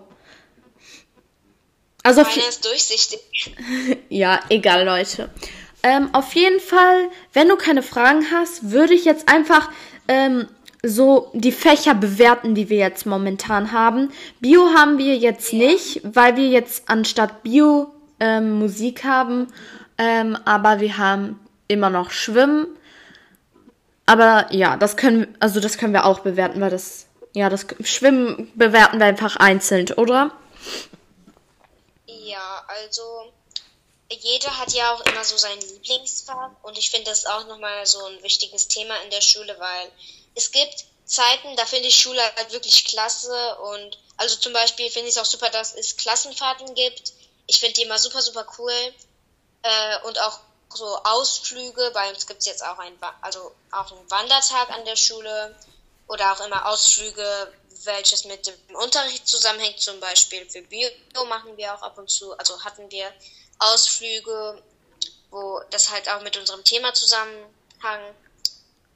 Also, 2.03 2.21
Meiner 2.21 2.49
ist 2.49 2.65
durchsichtig. 2.65 3.55
ja, 4.09 4.39
egal, 4.49 4.85
Leute. 4.85 5.29
Ähm, 5.83 6.13
auf 6.13 6.33
jeden 6.33 6.59
Fall, 6.59 7.09
wenn 7.33 7.49
du 7.49 7.55
keine 7.55 7.83
Fragen 7.83 8.25
hast, 8.31 8.71
würde 8.71 8.93
ich 8.93 9.05
jetzt 9.05 9.27
einfach 9.27 9.69
ähm, 10.07 10.47
so 10.81 11.31
die 11.33 11.51
Fächer 11.51 11.95
bewerten, 11.95 12.55
die 12.55 12.69
wir 12.69 12.77
jetzt 12.77 13.05
momentan 13.05 13.71
haben. 13.71 14.11
Bio 14.39 14.73
haben 14.73 14.97
wir 14.97 15.17
jetzt 15.17 15.53
nicht, 15.53 16.01
weil 16.03 16.35
wir 16.35 16.47
jetzt 16.47 16.89
anstatt 16.89 17.43
Bio 17.43 17.93
ähm, 18.19 18.59
Musik 18.59 19.03
haben, 19.03 19.47
ähm, 19.97 20.37
aber 20.45 20.79
wir 20.79 20.97
haben 20.97 21.39
immer 21.67 21.89
noch 21.89 22.11
Schwimmen. 22.11 22.67
Aber 24.05 24.47
ja, 24.51 24.77
das 24.77 24.97
können, 24.97 25.35
also 25.39 25.59
das 25.59 25.77
können 25.77 25.93
wir 25.93 26.05
auch 26.05 26.19
bewerten, 26.19 26.59
weil 26.61 26.69
das, 26.69 27.05
ja, 27.33 27.49
das 27.49 27.65
Schwimmen 27.83 28.51
bewerten 28.55 28.99
wir 28.99 29.05
einfach 29.05 29.37
einzeln, 29.37 29.91
oder? 29.93 30.31
Ja, 32.05 32.63
also 32.67 33.31
jeder 34.09 34.57
hat 34.57 34.73
ja 34.73 34.93
auch 34.93 35.01
immer 35.01 35.23
so 35.23 35.37
sein 35.37 35.59
Lieblingsfach 35.59 36.51
und 36.63 36.77
ich 36.77 36.91
finde 36.91 37.09
das 37.09 37.25
auch 37.25 37.47
nochmal 37.47 37.85
so 37.85 38.03
ein 38.05 38.21
wichtiges 38.23 38.67
Thema 38.67 38.95
in 39.03 39.09
der 39.09 39.21
Schule, 39.21 39.55
weil 39.57 39.91
es 40.35 40.51
gibt 40.51 40.85
Zeiten, 41.05 41.55
da 41.57 41.65
finde 41.65 41.87
ich 41.87 41.99
Schule 41.99 42.21
halt 42.37 42.51
wirklich 42.53 42.85
klasse 42.85 43.57
und 43.59 43.97
Also 44.17 44.35
zum 44.37 44.53
Beispiel 44.53 44.89
finde 44.89 45.09
ich 45.09 45.15
es 45.15 45.21
auch 45.21 45.25
super, 45.25 45.49
dass 45.49 45.75
es 45.75 45.97
Klassenfahrten 45.97 46.75
gibt. 46.75 47.13
Ich 47.47 47.59
finde 47.59 47.73
die 47.73 47.83
immer 47.83 47.99
super, 47.99 48.21
super 48.21 48.45
cool. 48.57 48.93
Äh, 49.63 50.07
und 50.07 50.19
auch 50.21 50.39
so 50.76 50.97
Ausflüge. 51.03 51.91
Bei 51.93 52.09
uns 52.09 52.28
gibt 52.28 52.39
es 52.41 52.45
jetzt 52.45 52.63
auch 52.63 52.78
ein, 52.80 52.97
also 53.21 53.53
auch 53.71 53.91
einen 53.91 54.09
Wandertag 54.09 54.69
an 54.69 54.86
der 54.86 54.95
Schule. 54.95 55.55
Oder 56.07 56.34
auch 56.34 56.45
immer 56.45 56.67
Ausflüge, 56.67 57.53
welches 57.86 58.26
mit 58.26 58.47
dem 58.47 58.76
Unterricht 58.76 59.28
zusammenhängt. 59.28 59.80
Zum 59.80 59.99
Beispiel 59.99 60.49
für 60.49 60.61
Bio 60.61 60.89
machen 61.28 61.55
wir 61.57 61.74
auch 61.74 61.82
ab 61.82 61.97
und 61.97 62.09
zu, 62.09 62.38
also 62.38 62.61
hatten 62.63 62.89
wir 62.91 63.11
Ausflüge, 63.59 64.61
wo 65.32 65.61
das 65.69 65.89
halt 65.89 66.09
auch 66.09 66.21
mit 66.21 66.38
unserem 66.38 66.63
Thema 66.63 66.93
zusammenhang. 66.93 68.15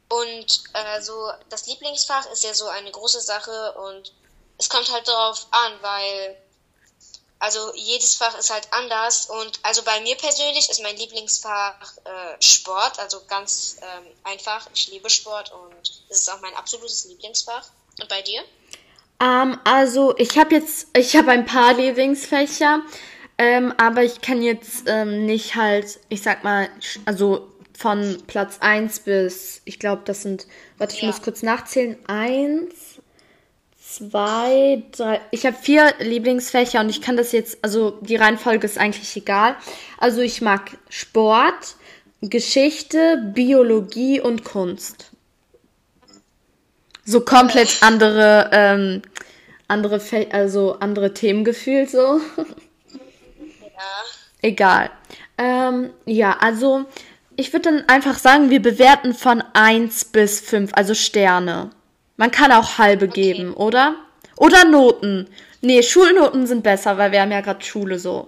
Und 0.10 0.64
äh, 0.74 1.02
so 1.02 1.32
das 1.50 1.66
Lieblingsfach 1.68 2.30
ist 2.32 2.44
ja 2.44 2.54
so 2.54 2.68
eine 2.68 2.92
große 2.92 3.22
Sache 3.22 3.74
und 3.74 4.14
es 4.58 4.70
kommt 4.70 4.92
halt 4.92 5.08
darauf 5.08 5.48
an, 5.52 5.74
weil 5.82 6.38
also 7.40 7.74
jedes 7.76 8.16
Fach 8.16 8.38
ist 8.38 8.52
halt 8.52 8.68
anders 8.72 9.28
und 9.28 9.60
also 9.64 9.84
bei 9.84 10.02
mir 10.02 10.16
persönlich 10.16 10.70
ist 10.70 10.82
mein 10.82 10.98
Lieblingsfach 10.98 11.98
äh, 12.04 12.42
Sport, 12.42 13.00
also 13.00 13.22
ganz 13.28 13.78
ähm, 13.82 14.08
einfach. 14.24 14.68
Ich 14.74 14.88
liebe 14.88 15.10
Sport 15.10 15.52
und 15.52 16.04
es 16.10 16.22
ist 16.22 16.32
auch 16.32 16.42
mein 16.42 16.56
absolutes 16.56 17.06
Lieblingsfach. 17.06 17.70
Und 18.00 18.10
bei 18.10 18.22
dir? 18.22 18.42
Ähm, 19.20 19.60
also 19.64 20.16
ich 20.18 20.38
habe 20.38 20.56
jetzt, 20.56 20.88
ich 20.96 21.16
habe 21.16 21.32
ein 21.32 21.46
paar 21.46 21.74
Lieblingsfächer, 21.74 22.82
ähm, 23.38 23.74
aber 23.78 24.04
ich 24.04 24.22
kann 24.22 24.42
jetzt 24.42 24.84
ähm, 24.88 25.26
nicht 25.26 25.56
halt, 25.56 26.00
ich 26.10 26.22
sag 26.22 26.44
mal, 26.44 26.70
also 27.06 27.48
von 27.78 28.24
Platz 28.26 28.58
1 28.60 29.02
bis, 29.02 29.62
ich 29.66 29.78
glaube, 29.80 30.02
das 30.06 30.24
sind, 30.24 30.48
warte, 30.78 30.96
ich 30.96 31.02
ja. 31.02 31.08
muss 31.08 31.22
kurz 31.22 31.44
nachzählen, 31.44 31.98
1, 32.08 32.74
zwei, 33.98 34.84
drei. 34.92 35.22
Ich 35.32 35.46
habe 35.46 35.56
vier 35.56 35.94
Lieblingsfächer 36.00 36.80
und 36.80 36.90
ich 36.90 37.02
kann 37.02 37.18
das 37.18 37.32
jetzt, 37.32 37.58
also 37.64 37.92
die 38.02 38.16
Reihenfolge 38.16 38.66
ist 38.66 38.78
eigentlich 38.78 39.16
egal. 39.16 39.56
Also 39.98 40.22
ich 40.22 40.42
mag 40.42 40.78
Sport, 40.90 41.76
Geschichte, 42.22 43.32
Biologie 43.34 44.20
und 44.22 44.44
Kunst. 44.44 45.12
So 47.06 47.22
komplett 47.22 47.78
andere, 47.82 48.50
ähm, 48.52 49.02
andere, 49.68 50.00
Fä 50.00 50.28
also 50.32 50.78
andere 50.80 51.14
Themen 51.14 51.44
gefühlt 51.44 51.90
so. 51.90 52.20
Ja. 52.38 52.44
Egal. 54.42 54.90
Ähm, 55.38 55.92
ja, 56.06 56.38
also 56.40 56.86
ich 57.36 57.54
würde 57.54 57.70
dann 57.70 57.90
einfach 57.90 58.18
sagen, 58.18 58.50
wir 58.50 58.62
bewerten 58.62 59.14
von 59.14 59.44
1 59.54 60.06
bis 60.06 60.42
5, 60.42 60.72
also 60.74 60.94
Sterne. 60.94 61.70
Man 62.18 62.32
kann 62.32 62.52
auch 62.52 62.78
halbe 62.78 63.06
okay. 63.06 63.22
geben, 63.22 63.54
oder? 63.54 63.96
Oder 64.36 64.66
Noten. 64.66 65.34
Nee, 65.62 65.82
Schulnoten 65.82 66.46
sind 66.48 66.64
besser, 66.64 66.98
weil 66.98 67.12
wir 67.12 67.22
haben 67.22 67.32
ja 67.32 67.42
gerade 67.42 67.64
Schule 67.64 67.98
so. 68.00 68.28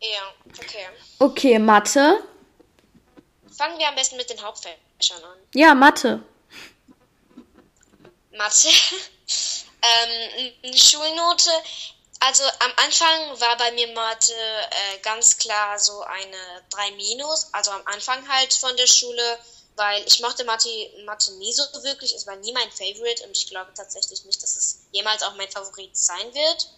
Ja, 0.00 0.34
okay. 0.58 0.86
Okay, 1.18 1.58
Mathe. 1.58 2.22
Fangen 3.56 3.78
wir 3.78 3.88
am 3.88 3.94
besten 3.94 4.16
mit 4.16 4.30
den 4.30 4.40
Hauptfächern 4.42 5.22
an. 5.24 5.38
Ja, 5.54 5.74
Mathe. 5.74 6.22
Mathe. 8.32 8.68
ähm, 9.82 10.52
eine 10.62 10.76
Schulnote. 10.76 11.50
Also 12.20 12.44
am 12.44 12.72
Anfang 12.84 13.40
war 13.40 13.56
bei 13.58 13.72
mir 13.72 13.88
Mathe 13.94 14.32
äh, 14.32 14.98
ganz 15.02 15.38
klar 15.38 15.78
so 15.78 16.02
eine 16.02 16.62
3 16.70 16.92
minus. 16.92 17.52
Also 17.52 17.70
am 17.72 17.82
Anfang 17.86 18.28
halt 18.28 18.52
von 18.52 18.76
der 18.76 18.86
Schule 18.86 19.38
weil 19.78 20.06
ich 20.06 20.20
mochte 20.20 20.44
Mathe, 20.44 20.68
Mathe 21.04 21.32
nie 21.34 21.52
so 21.52 21.62
wirklich. 21.82 22.14
Es 22.14 22.26
war 22.26 22.36
nie 22.36 22.52
mein 22.52 22.70
Favorite 22.70 23.24
und 23.24 23.36
ich 23.36 23.48
glaube 23.48 23.72
tatsächlich 23.74 24.24
nicht, 24.24 24.42
dass 24.42 24.56
es 24.56 24.80
jemals 24.92 25.22
auch 25.22 25.34
mein 25.36 25.50
Favorit 25.50 25.96
sein 25.96 26.34
wird. 26.34 26.68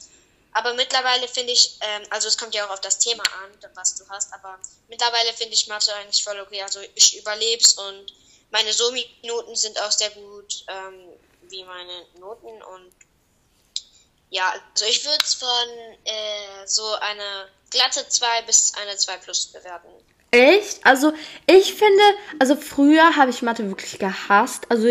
Aber 0.53 0.75
mittlerweile 0.75 1.29
finde 1.29 1.53
ich, 1.53 1.79
ähm, 1.81 2.03
also 2.11 2.29
es 2.29 2.37
kommt 2.37 2.55
ja 2.55 2.67
auch 2.67 2.71
auf 2.71 2.81
das 2.81 2.99
Thema 2.99 3.23
an, 3.43 3.51
was 3.75 3.95
du 3.95 4.09
hast, 4.09 4.33
aber 4.33 4.59
mittlerweile 4.89 5.33
finde 5.33 5.55
ich 5.55 5.69
Mathe 5.69 5.95
eigentlich 5.95 6.23
voll 6.23 6.39
okay. 6.41 6.63
Also 6.63 6.81
ich 6.95 7.19
überleb's 7.19 7.75
und 7.75 8.13
meine 8.51 8.73
Somi-Noten 8.73 9.55
sind 9.57 9.81
auch 9.81 9.93
sehr 9.93 10.11
gut, 10.11 10.65
ähm, 10.69 11.19
wie 11.43 11.65
meine 11.65 12.07
Noten 12.19 12.63
und 12.63 12.93
ja, 14.31 14.55
also 14.73 14.85
ich 14.85 15.05
würde 15.05 15.25
es 15.25 15.35
von 15.35 15.69
äh, 16.05 16.67
so 16.67 16.87
eine 16.95 17.49
glatte 17.71 18.09
2 18.09 18.43
bis 18.43 18.75
eine 18.75 18.97
2 18.97 19.17
plus 19.19 19.47
bewerten. 19.47 19.89
Echt? 20.31 20.87
Also 20.87 21.13
ich 21.47 21.75
finde, 21.75 22.03
also 22.39 22.57
früher 22.57 23.17
habe 23.17 23.31
ich 23.31 23.43
Mathe 23.43 23.69
wirklich 23.69 23.99
gehasst. 23.99 24.71
Also 24.71 24.89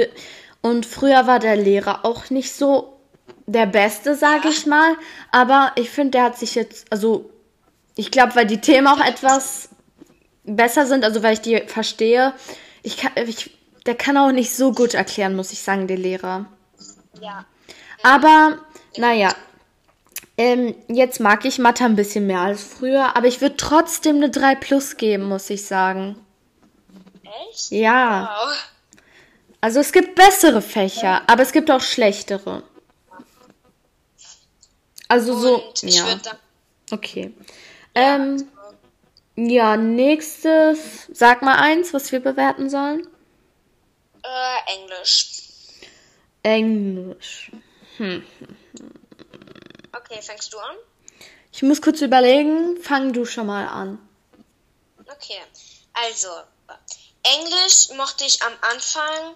und 0.62 0.86
früher 0.86 1.28
war 1.28 1.40
der 1.40 1.56
Lehrer 1.56 2.06
auch 2.06 2.30
nicht 2.30 2.54
so 2.54 3.00
der 3.46 3.66
Beste, 3.66 4.16
sage 4.16 4.50
ich 4.50 4.66
mal. 4.66 4.96
Aber 5.32 5.72
ich 5.76 5.90
finde, 5.90 6.12
der 6.12 6.24
hat 6.24 6.38
sich 6.38 6.56
jetzt, 6.56 6.92
also 6.92 7.30
ich 7.96 8.12
glaube, 8.12 8.36
weil 8.36 8.46
die 8.46 8.62
Themen 8.62 8.88
auch 8.88 9.00
etwas 9.00 9.70
besser 10.44 10.86
sind, 10.86 11.04
also 11.04 11.24
weil 11.24 11.34
ich 11.34 11.42
die 11.42 11.62
verstehe. 11.68 12.34
Ich 12.84 12.98
kann, 12.98 13.12
ich, 13.28 13.58
der 13.86 13.96
kann 13.96 14.18
auch 14.18 14.32
nicht 14.32 14.54
so 14.54 14.72
gut 14.72 14.94
erklären, 14.94 15.36
muss 15.36 15.52
ich 15.52 15.62
sagen, 15.62 15.88
der 15.88 15.98
Lehrer. 15.98 16.46
Ja. 17.22 17.46
Aber 18.04 18.60
naja, 18.98 19.34
ähm, 20.40 20.74
jetzt 20.88 21.20
mag 21.20 21.44
ich 21.44 21.60
Mathe 21.60 21.84
ein 21.84 21.98
bisschen 21.98 22.26
mehr 22.26 22.40
als 22.40 22.64
früher, 22.64 23.18
aber 23.18 23.28
ich 23.28 23.42
würde 23.42 23.58
trotzdem 23.58 24.16
eine 24.16 24.30
3 24.30 24.56
Plus 24.56 24.96
geben, 24.96 25.26
muss 25.26 25.50
ich 25.50 25.66
sagen. 25.66 26.16
Echt? 27.50 27.72
Ja. 27.72 28.30
Wow. 28.34 28.56
Also 29.60 29.82
es 29.82 29.92
gibt 29.92 30.16
bessere 30.16 30.62
Fächer, 30.62 31.24
aber 31.28 31.44
es 31.44 31.52
gibt 31.52 31.70
auch 31.70 31.82
schlechtere. 31.82 32.64
Also 35.10 35.34
Und 35.34 35.78
so. 35.78 35.88
ja. 35.88 36.06
Okay. 36.90 37.34
Ja. 37.98 38.16
Ähm, 38.16 38.48
ja, 39.36 39.76
nächstes. 39.76 41.10
Sag 41.12 41.42
mal 41.42 41.56
eins, 41.56 41.94
was 41.94 42.14
wir 42.14 42.22
bewerten 42.22 42.70
sollen. 42.70 43.06
Äh, 44.24 44.80
Englisch. 44.80 45.44
Englisch. 46.44 47.52
Hm. 47.98 48.24
Okay, 50.10 50.22
fängst 50.24 50.52
du 50.54 50.58
an? 50.58 50.76
Ich 51.52 51.62
muss 51.62 51.82
kurz 51.82 52.02
überlegen. 52.02 52.82
Fang 52.82 53.14
du 53.14 53.26
schon 53.26 53.46
mal 53.46 53.68
an. 53.68 54.00
Okay, 55.00 55.42
also 55.94 56.30
Englisch 57.24 57.90
mochte 57.96 58.26
ich 58.26 58.42
am 58.42 58.54
Anfang, 58.62 59.36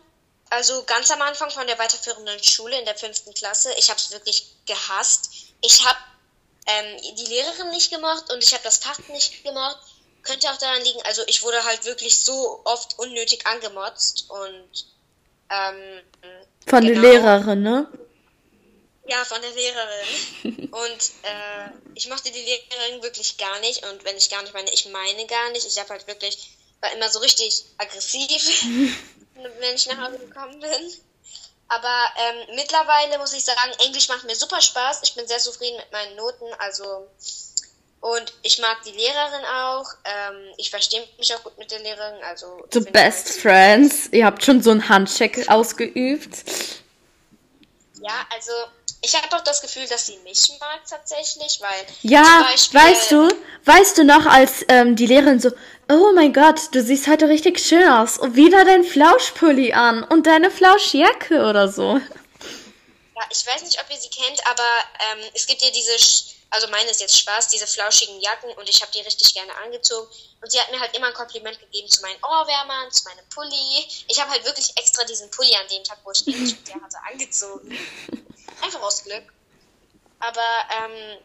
also 0.50 0.84
ganz 0.84 1.12
am 1.12 1.22
Anfang 1.22 1.50
von 1.52 1.68
der 1.68 1.78
weiterführenden 1.78 2.42
Schule 2.44 2.78
in 2.80 2.86
der 2.86 2.96
fünften 2.96 3.34
Klasse. 3.34 3.72
Ich 3.78 3.90
habe 3.90 4.00
es 4.00 4.12
wirklich 4.12 4.48
gehasst. 4.66 5.30
Ich 5.62 5.86
habe 5.86 5.98
ähm, 6.66 7.16
die 7.18 7.26
Lehrerin 7.26 7.70
nicht 7.72 7.92
gemocht 7.92 8.32
und 8.32 8.44
ich 8.44 8.54
habe 8.54 8.64
das 8.64 8.78
Fach 8.78 9.00
nicht 9.10 9.44
gemocht. 9.44 9.78
Könnte 10.24 10.50
auch 10.50 10.58
daran 10.58 10.82
liegen, 10.84 11.02
also 11.04 11.22
ich 11.28 11.44
wurde 11.44 11.64
halt 11.66 11.86
wirklich 11.86 12.24
so 12.24 12.62
oft 12.64 12.98
unnötig 12.98 13.46
angemotzt 13.46 14.30
und 14.30 14.88
ähm, 15.50 16.02
von 16.66 16.82
genau, 16.86 17.02
der 17.02 17.12
Lehrerin, 17.12 17.62
ne? 17.62 17.88
Ja, 19.06 19.26
von 19.26 19.42
der 19.42 19.52
Lehrerin. 19.52 20.70
Und 20.72 21.12
äh, 21.24 21.70
ich 21.94 22.08
mochte 22.08 22.32
die 22.32 22.42
Lehrerin 22.42 23.04
wirklich 23.04 23.38
gar 23.38 23.60
nicht. 23.60 23.86
Und 23.86 24.04
wenn 24.06 24.16
ich 24.16 24.30
gar 24.30 24.42
nicht 24.42 24.54
meine, 24.54 24.72
ich 24.72 24.86
meine 24.86 25.26
gar 25.28 25.50
nicht. 25.52 25.68
Ich 25.68 25.78
habe 25.78 25.90
halt 25.90 26.08
wirklich, 26.08 26.52
war 26.80 26.92
immer 26.94 27.10
so 27.10 27.20
richtig 27.20 27.66
aggressiv, 27.78 28.64
wenn 29.60 29.76
ich 29.76 29.88
nach 29.88 29.98
Hause 29.98 30.20
gekommen 30.20 30.60
bin. 30.60 30.94
Aber 31.68 32.06
ähm, 32.18 32.56
mittlerweile 32.56 33.18
muss 33.18 33.34
ich 33.34 33.44
sagen, 33.44 33.72
Englisch 33.86 34.08
macht 34.08 34.26
mir 34.26 34.36
super 34.36 34.62
Spaß. 34.62 35.02
Ich 35.04 35.16
bin 35.16 35.28
sehr 35.28 35.40
zufrieden 35.40 35.78
mit 35.78 35.92
meinen 35.92 36.16
Noten. 36.16 36.46
Also 36.60 37.08
und 38.04 38.34
ich 38.42 38.60
mag 38.60 38.84
die 38.86 38.92
Lehrerin 38.92 39.46
auch. 39.46 39.86
Ähm, 40.04 40.54
ich 40.58 40.70
verstehe 40.70 41.08
mich 41.18 41.34
auch 41.34 41.42
gut 41.42 41.58
mit 41.58 41.72
der 41.72 41.80
Lehrerin. 41.80 42.22
Also 42.24 42.66
The 42.72 42.82
best 42.82 43.40
friends. 43.40 44.10
Ihr 44.12 44.26
habt 44.26 44.44
schon 44.44 44.62
so 44.62 44.72
einen 44.72 44.90
Handcheck 44.90 45.50
ausgeübt. 45.50 46.44
Ja, 48.02 48.28
also 48.34 48.52
ich 49.04 49.14
habe 49.16 49.36
auch 49.36 49.42
das 49.42 49.62
Gefühl, 49.62 49.86
dass 49.88 50.08
sie 50.08 50.18
mich 50.20 50.52
mag 50.60 50.80
tatsächlich, 50.90 51.60
weil. 51.60 51.86
Ja, 52.02 52.48
Beispiel, 52.50 52.80
weißt 52.80 53.12
du, 53.12 53.30
weißt 53.66 53.98
du 53.98 54.04
noch, 54.06 54.26
als 54.26 54.66
ähm, 54.70 54.96
die 54.96 55.06
Lehrerin 55.06 55.40
so, 55.40 55.52
oh 55.90 56.14
mein 56.16 56.32
Gott, 56.32 56.70
du 56.72 56.82
siehst 56.82 57.08
heute 57.08 57.28
richtig 57.28 57.60
schön 57.60 57.88
aus 57.88 58.18
und 58.18 58.36
wieder 58.36 58.64
dein 58.64 58.84
Flauschpulli 58.84 59.74
an 59.74 60.04
und 60.04 60.26
deine 60.26 60.50
Flauschjacke 60.50 61.46
oder 61.46 61.68
so. 61.68 62.00
Ja, 63.16 63.22
ich 63.30 63.46
weiß 63.46 63.64
nicht, 63.64 63.80
ob 63.82 63.90
ihr 63.92 63.98
sie 63.98 64.10
kennt, 64.10 64.42
aber 64.50 64.64
ähm, 65.12 65.30
es 65.34 65.48
gibt 65.48 65.62
ja 65.62 65.70
diese, 65.70 66.26
also 66.54 66.68
meine 66.68 66.92
ist 66.92 67.02
jetzt 67.02 67.18
Spaß, 67.18 67.48
diese 67.48 67.66
flauschigen 67.66 68.22
Jacken 68.22 68.52
und 68.52 68.70
ich 68.70 68.80
habe 68.84 68.92
die 68.92 69.02
richtig 69.02 69.34
gerne 69.34 69.56
angezogen. 69.66 70.08
Und 70.40 70.52
sie 70.52 70.60
hat 70.60 70.72
mir 70.72 70.80
halt 70.80 70.96
immer 70.96 71.08
ein 71.08 71.14
Kompliment 71.16 71.60
gegeben 71.60 71.90
zu 71.90 72.04
meinen 72.04 72.24
Ohrwärmern, 72.24 72.92
zu 72.92 73.06
meinem 73.06 73.28
Pulli. 73.30 73.88
Ich 74.08 74.22
habe 74.22 74.30
halt 74.30 74.46
wirklich 74.46 74.72
extra 74.78 75.04
diesen 75.06 75.32
Pulli 75.32 75.56
an 75.56 75.68
dem 75.70 75.84
Tag, 75.84 75.98
wo 76.04 76.12
ich 76.12 76.28
Englisch 76.28 76.52
mit 76.52 76.68
der 76.68 76.76
hatte, 76.76 76.98
angezogen. 77.12 77.76
Einfach 78.62 78.82
aus 78.84 79.04
Glück. 79.04 79.24
Aber 80.20 80.48
ähm, 80.78 81.18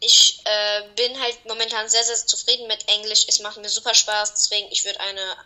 ich 0.00 0.40
äh, 0.44 0.82
bin 0.96 1.20
halt 1.22 1.46
momentan 1.46 1.88
sehr, 1.88 2.02
sehr 2.02 2.16
zufrieden 2.16 2.66
mit 2.66 2.88
Englisch. 2.88 3.26
Es 3.28 3.38
macht 3.38 3.58
mir 3.58 3.68
super 3.68 3.94
Spaß, 3.94 4.34
deswegen 4.34 4.66
ich 4.72 4.84
würde 4.84 4.98
eine 4.98 5.36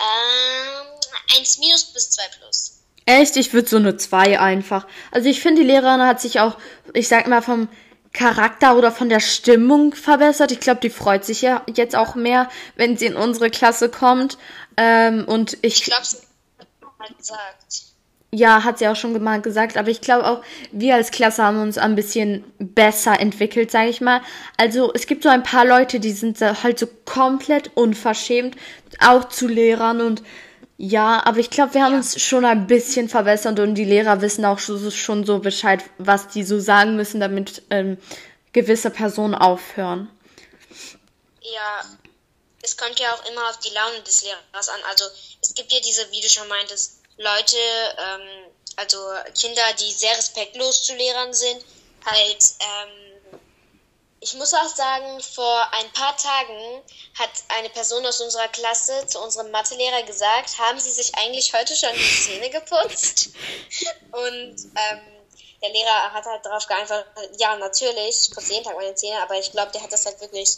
ähm, 0.00 1.38
1 1.38 1.58
minus 1.58 1.84
bis 1.84 2.10
2 2.10 2.22
plus. 2.36 2.80
Echt? 3.06 3.36
Ich 3.36 3.52
würde 3.52 3.68
so 3.68 3.76
eine 3.76 3.96
2 3.96 4.40
einfach. 4.40 4.88
Also 5.12 5.28
ich 5.28 5.40
finde, 5.40 5.62
die 5.62 5.68
Lehrerin 5.68 6.02
hat 6.02 6.20
sich 6.20 6.40
auch, 6.40 6.58
ich 6.94 7.06
sag 7.06 7.28
mal, 7.28 7.42
vom 7.42 7.68
Charakter 8.12 8.76
oder 8.76 8.92
von 8.92 9.08
der 9.08 9.20
Stimmung 9.20 9.94
verbessert. 9.94 10.52
Ich 10.52 10.60
glaube, 10.60 10.80
die 10.80 10.90
freut 10.90 11.24
sich 11.24 11.42
ja 11.42 11.62
jetzt 11.74 11.96
auch 11.96 12.14
mehr, 12.14 12.48
wenn 12.76 12.96
sie 12.96 13.06
in 13.06 13.16
unsere 13.16 13.50
Klasse 13.50 13.88
kommt. 13.88 14.38
Ähm, 14.76 15.24
und 15.26 15.58
ich. 15.62 15.80
Ich 15.80 15.84
glaube, 15.84 16.04
sie 16.04 16.18
hat 16.58 16.98
mal 16.98 17.08
gesagt. 17.16 17.92
Ja, 18.34 18.64
hat 18.64 18.78
sie 18.78 18.88
auch 18.88 18.96
schon 18.96 19.22
mal 19.22 19.42
gesagt, 19.42 19.76
aber 19.76 19.90
ich 19.90 20.00
glaube 20.00 20.26
auch, 20.26 20.42
wir 20.70 20.94
als 20.94 21.10
Klasse 21.10 21.42
haben 21.42 21.60
uns 21.60 21.76
ein 21.76 21.94
bisschen 21.94 22.44
besser 22.58 23.20
entwickelt, 23.20 23.70
sage 23.70 23.90
ich 23.90 24.00
mal. 24.00 24.22
Also 24.56 24.90
es 24.94 25.06
gibt 25.06 25.22
so 25.22 25.28
ein 25.28 25.42
paar 25.42 25.66
Leute, 25.66 26.00
die 26.00 26.12
sind 26.12 26.40
halt 26.40 26.78
so 26.78 26.86
komplett 27.04 27.70
unverschämt, 27.74 28.56
auch 29.00 29.28
zu 29.28 29.48
Lehrern 29.48 30.00
und 30.00 30.22
ja, 30.84 31.24
aber 31.24 31.38
ich 31.38 31.48
glaube, 31.48 31.74
wir 31.74 31.84
haben 31.84 31.92
ja. 31.92 31.98
uns 31.98 32.20
schon 32.20 32.44
ein 32.44 32.66
bisschen 32.66 33.08
verbessert 33.08 33.60
und 33.60 33.76
die 33.76 33.84
Lehrer 33.84 34.20
wissen 34.20 34.44
auch 34.44 34.58
schon 34.58 35.24
so 35.24 35.38
Bescheid, 35.38 35.80
was 35.98 36.26
die 36.26 36.42
so 36.42 36.58
sagen 36.58 36.96
müssen, 36.96 37.20
damit 37.20 37.62
ähm, 37.70 37.98
gewisse 38.52 38.90
Personen 38.90 39.36
aufhören. 39.36 40.10
Ja, 41.40 41.84
es 42.62 42.76
kommt 42.76 42.98
ja 42.98 43.14
auch 43.14 43.30
immer 43.30 43.48
auf 43.48 43.60
die 43.60 43.72
Laune 43.72 44.00
des 44.00 44.24
Lehrers 44.24 44.68
an. 44.70 44.80
Also 44.88 45.04
es 45.40 45.54
gibt 45.54 45.70
ja 45.70 45.78
diese, 45.78 46.10
wie 46.10 46.20
du 46.20 46.28
schon 46.28 46.48
meintest, 46.48 46.98
Leute, 47.16 47.56
ähm, 47.56 48.52
also 48.74 48.98
Kinder, 49.40 49.62
die 49.78 49.92
sehr 49.92 50.18
respektlos 50.18 50.82
zu 50.82 50.96
Lehrern 50.96 51.32
sind, 51.32 51.64
halt 52.04 52.44
ähm, 52.58 53.01
ich 54.22 54.34
muss 54.34 54.54
auch 54.54 54.68
sagen, 54.68 55.20
vor 55.20 55.68
ein 55.72 55.92
paar 55.92 56.16
Tagen 56.16 56.82
hat 57.18 57.30
eine 57.48 57.68
Person 57.70 58.06
aus 58.06 58.20
unserer 58.20 58.46
Klasse 58.48 59.04
zu 59.08 59.20
unserem 59.20 59.50
Mathelehrer 59.50 60.04
gesagt, 60.04 60.58
haben 60.58 60.78
Sie 60.78 60.92
sich 60.92 61.12
eigentlich 61.16 61.52
heute 61.52 61.74
schon 61.74 61.92
die 61.92 62.22
Zähne 62.24 62.48
geputzt? 62.48 63.30
Und 64.12 64.56
ähm, 64.76 65.26
der 65.60 65.70
Lehrer 65.70 66.12
hat 66.12 66.24
halt 66.24 66.46
darauf 66.46 66.66
geantwortet, 66.66 67.08
ja, 67.38 67.56
natürlich, 67.56 68.28
ich 68.28 68.30
putze 68.30 68.52
jeden 68.52 68.64
Tag 68.64 68.76
meine 68.76 68.94
Zähne, 68.94 69.20
aber 69.20 69.38
ich 69.38 69.50
glaube, 69.50 69.72
der 69.72 69.82
hat 69.82 69.92
das 69.92 70.06
halt 70.06 70.20
wirklich 70.20 70.56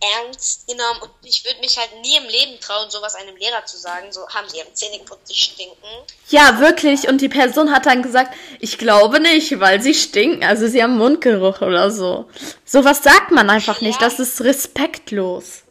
ernst 0.00 0.66
genommen 0.66 1.02
und 1.02 1.10
ich 1.22 1.44
würde 1.44 1.60
mich 1.60 1.78
halt 1.78 1.90
nie 2.00 2.16
im 2.16 2.24
Leben 2.24 2.60
trauen, 2.60 2.90
sowas 2.90 3.14
einem 3.14 3.36
Lehrer 3.36 3.64
zu 3.64 3.76
sagen. 3.76 4.12
So 4.12 4.28
haben 4.28 4.48
sie 4.48 4.58
ihre 4.58 4.72
Zähne 4.72 4.98
geputzt, 4.98 5.30
die 5.30 5.34
stinken. 5.34 5.88
Ja, 6.28 6.58
wirklich. 6.60 7.08
Und 7.08 7.20
die 7.20 7.28
Person 7.28 7.72
hat 7.72 7.86
dann 7.86 8.02
gesagt, 8.02 8.34
ich 8.60 8.78
glaube 8.78 9.20
nicht, 9.20 9.58
weil 9.60 9.80
sie 9.80 9.94
stinken. 9.94 10.44
Also 10.44 10.68
sie 10.68 10.82
haben 10.82 10.98
Mundgeruch 10.98 11.60
oder 11.60 11.90
so. 11.90 12.28
Sowas 12.64 13.02
sagt 13.02 13.30
man 13.30 13.48
einfach 13.48 13.80
nicht. 13.80 14.00
Ja. 14.00 14.08
Das 14.08 14.18
ist 14.18 14.40
respektlos. 14.42 15.62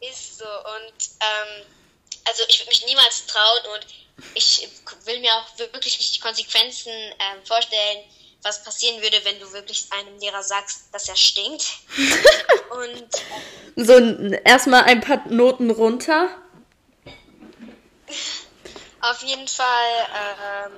Ist 0.00 0.38
so. 0.38 0.44
Und 0.44 0.94
ähm, 1.20 1.66
also 2.24 2.42
ich 2.48 2.60
würde 2.60 2.68
mich 2.68 2.86
niemals 2.86 3.26
trauen 3.26 3.60
und 3.74 3.86
ich 4.34 4.68
will 5.04 5.20
mir 5.20 5.32
auch 5.34 5.58
wirklich 5.58 5.98
nicht 5.98 6.16
die 6.16 6.20
Konsequenzen 6.20 6.92
ähm, 6.92 7.44
vorstellen 7.44 8.04
was 8.42 8.62
passieren 8.62 9.02
würde, 9.02 9.18
wenn 9.24 9.38
du 9.40 9.52
wirklich 9.52 9.88
einem 9.90 10.18
Lehrer 10.18 10.42
sagst, 10.42 10.88
dass 10.92 11.08
er 11.08 11.16
stinkt. 11.16 11.66
Und 12.70 13.08
so 13.76 13.92
erstmal 14.44 14.84
ein 14.84 15.00
paar 15.00 15.26
Noten 15.28 15.70
runter. 15.70 16.28
Auf 19.00 19.22
jeden 19.22 19.48
Fall. 19.48 20.66
Ähm, 20.66 20.72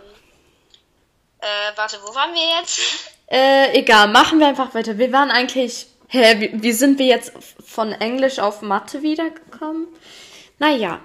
äh, 1.41 1.77
warte, 1.77 1.99
wo 2.03 2.15
waren 2.15 2.35
wir 2.35 2.61
jetzt? 2.61 2.81
Äh, 3.27 3.79
egal, 3.79 4.09
machen 4.09 4.41
wir 4.41 4.49
einfach 4.49 4.75
weiter. 4.75 4.99
Wir 4.99 5.13
waren 5.13 5.31
eigentlich. 5.31 5.87
Hä, 6.09 6.41
wie, 6.41 6.63
wie 6.63 6.73
sind 6.73 6.99
wir 6.99 7.07
jetzt 7.07 7.33
von 7.65 7.93
Englisch 7.93 8.41
auf 8.41 8.63
Mathe 8.63 9.03
wiedergekommen? 9.03 9.87
Naja. 10.59 11.01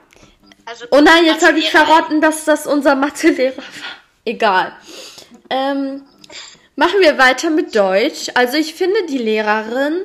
Also, 0.65 0.85
oh 0.89 0.99
nein, 0.99 1.25
jetzt 1.25 1.45
habe 1.45 1.59
ich 1.59 1.69
verraten, 1.69 2.21
dass 2.21 2.43
das 2.45 2.65
unser 2.65 2.95
Mathelehrer 2.95 3.57
war. 3.57 3.63
Egal. 4.25 4.75
Ähm, 5.51 6.07
Machen 6.75 6.99
wir 6.99 7.17
weiter 7.17 7.49
mit 7.49 7.73
Deutsch. 7.73 8.29
Also 8.33 8.57
ich 8.57 8.73
finde 8.73 9.05
die 9.09 9.17
Lehrerin, 9.17 10.01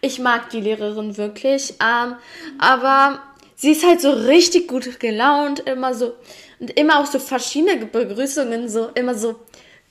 ich 0.00 0.18
mag 0.18 0.48
die 0.50 0.60
Lehrerin 0.60 1.18
wirklich, 1.18 1.74
ähm, 1.82 2.16
aber 2.58 3.20
sie 3.56 3.72
ist 3.72 3.86
halt 3.86 4.00
so 4.00 4.10
richtig 4.10 4.68
gut 4.68 4.98
gelaunt, 4.98 5.60
immer 5.60 5.92
so 5.92 6.14
und 6.60 6.70
immer 6.78 7.00
auch 7.00 7.06
so 7.06 7.18
verschiedene 7.18 7.84
Begrüßungen, 7.84 8.70
so 8.70 8.88
immer 8.94 9.14
so 9.14 9.38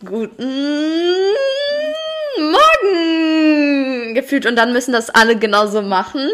guten 0.04 0.52
Morgen 2.40 4.16
gefühlt 4.16 4.48
und 4.48 4.56
dann 4.56 4.74
müssen 4.74 4.92
das 4.92 5.12
alle 5.12 5.38
genauso 5.38 5.84
machen. 5.84 6.32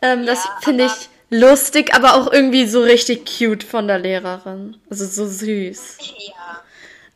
Ähm, 0.00 0.20
ja, 0.20 0.26
das 0.26 0.48
finde 0.62 0.84
ich 0.84 1.08
lustig, 1.30 1.92
aber 1.92 2.14
auch 2.14 2.32
irgendwie 2.32 2.68
so 2.68 2.82
richtig 2.82 3.26
cute 3.26 3.64
von 3.64 3.88
der 3.88 3.98
Lehrerin. 3.98 4.76
Also 4.88 5.06
so 5.06 5.26
süß. 5.26 5.98
Ja. 6.28 6.62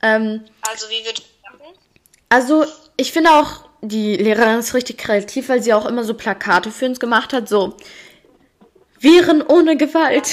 Ähm, 0.02 0.44
also 0.62 0.88
wie 0.90 1.04
wird 1.04 1.22
Also 2.28 2.66
ich 2.96 3.12
finde 3.12 3.30
auch, 3.30 3.64
die 3.80 4.16
Lehrerin 4.16 4.58
ist 4.58 4.74
richtig 4.74 4.98
kreativ, 4.98 5.48
weil 5.48 5.62
sie 5.62 5.72
auch 5.72 5.86
immer 5.86 6.04
so 6.04 6.14
Plakate 6.14 6.70
für 6.70 6.86
uns 6.86 7.00
gemacht 7.00 7.32
hat, 7.32 7.48
so 7.48 7.76
Viren 8.98 9.42
ohne 9.42 9.76
Gewalt. 9.76 10.30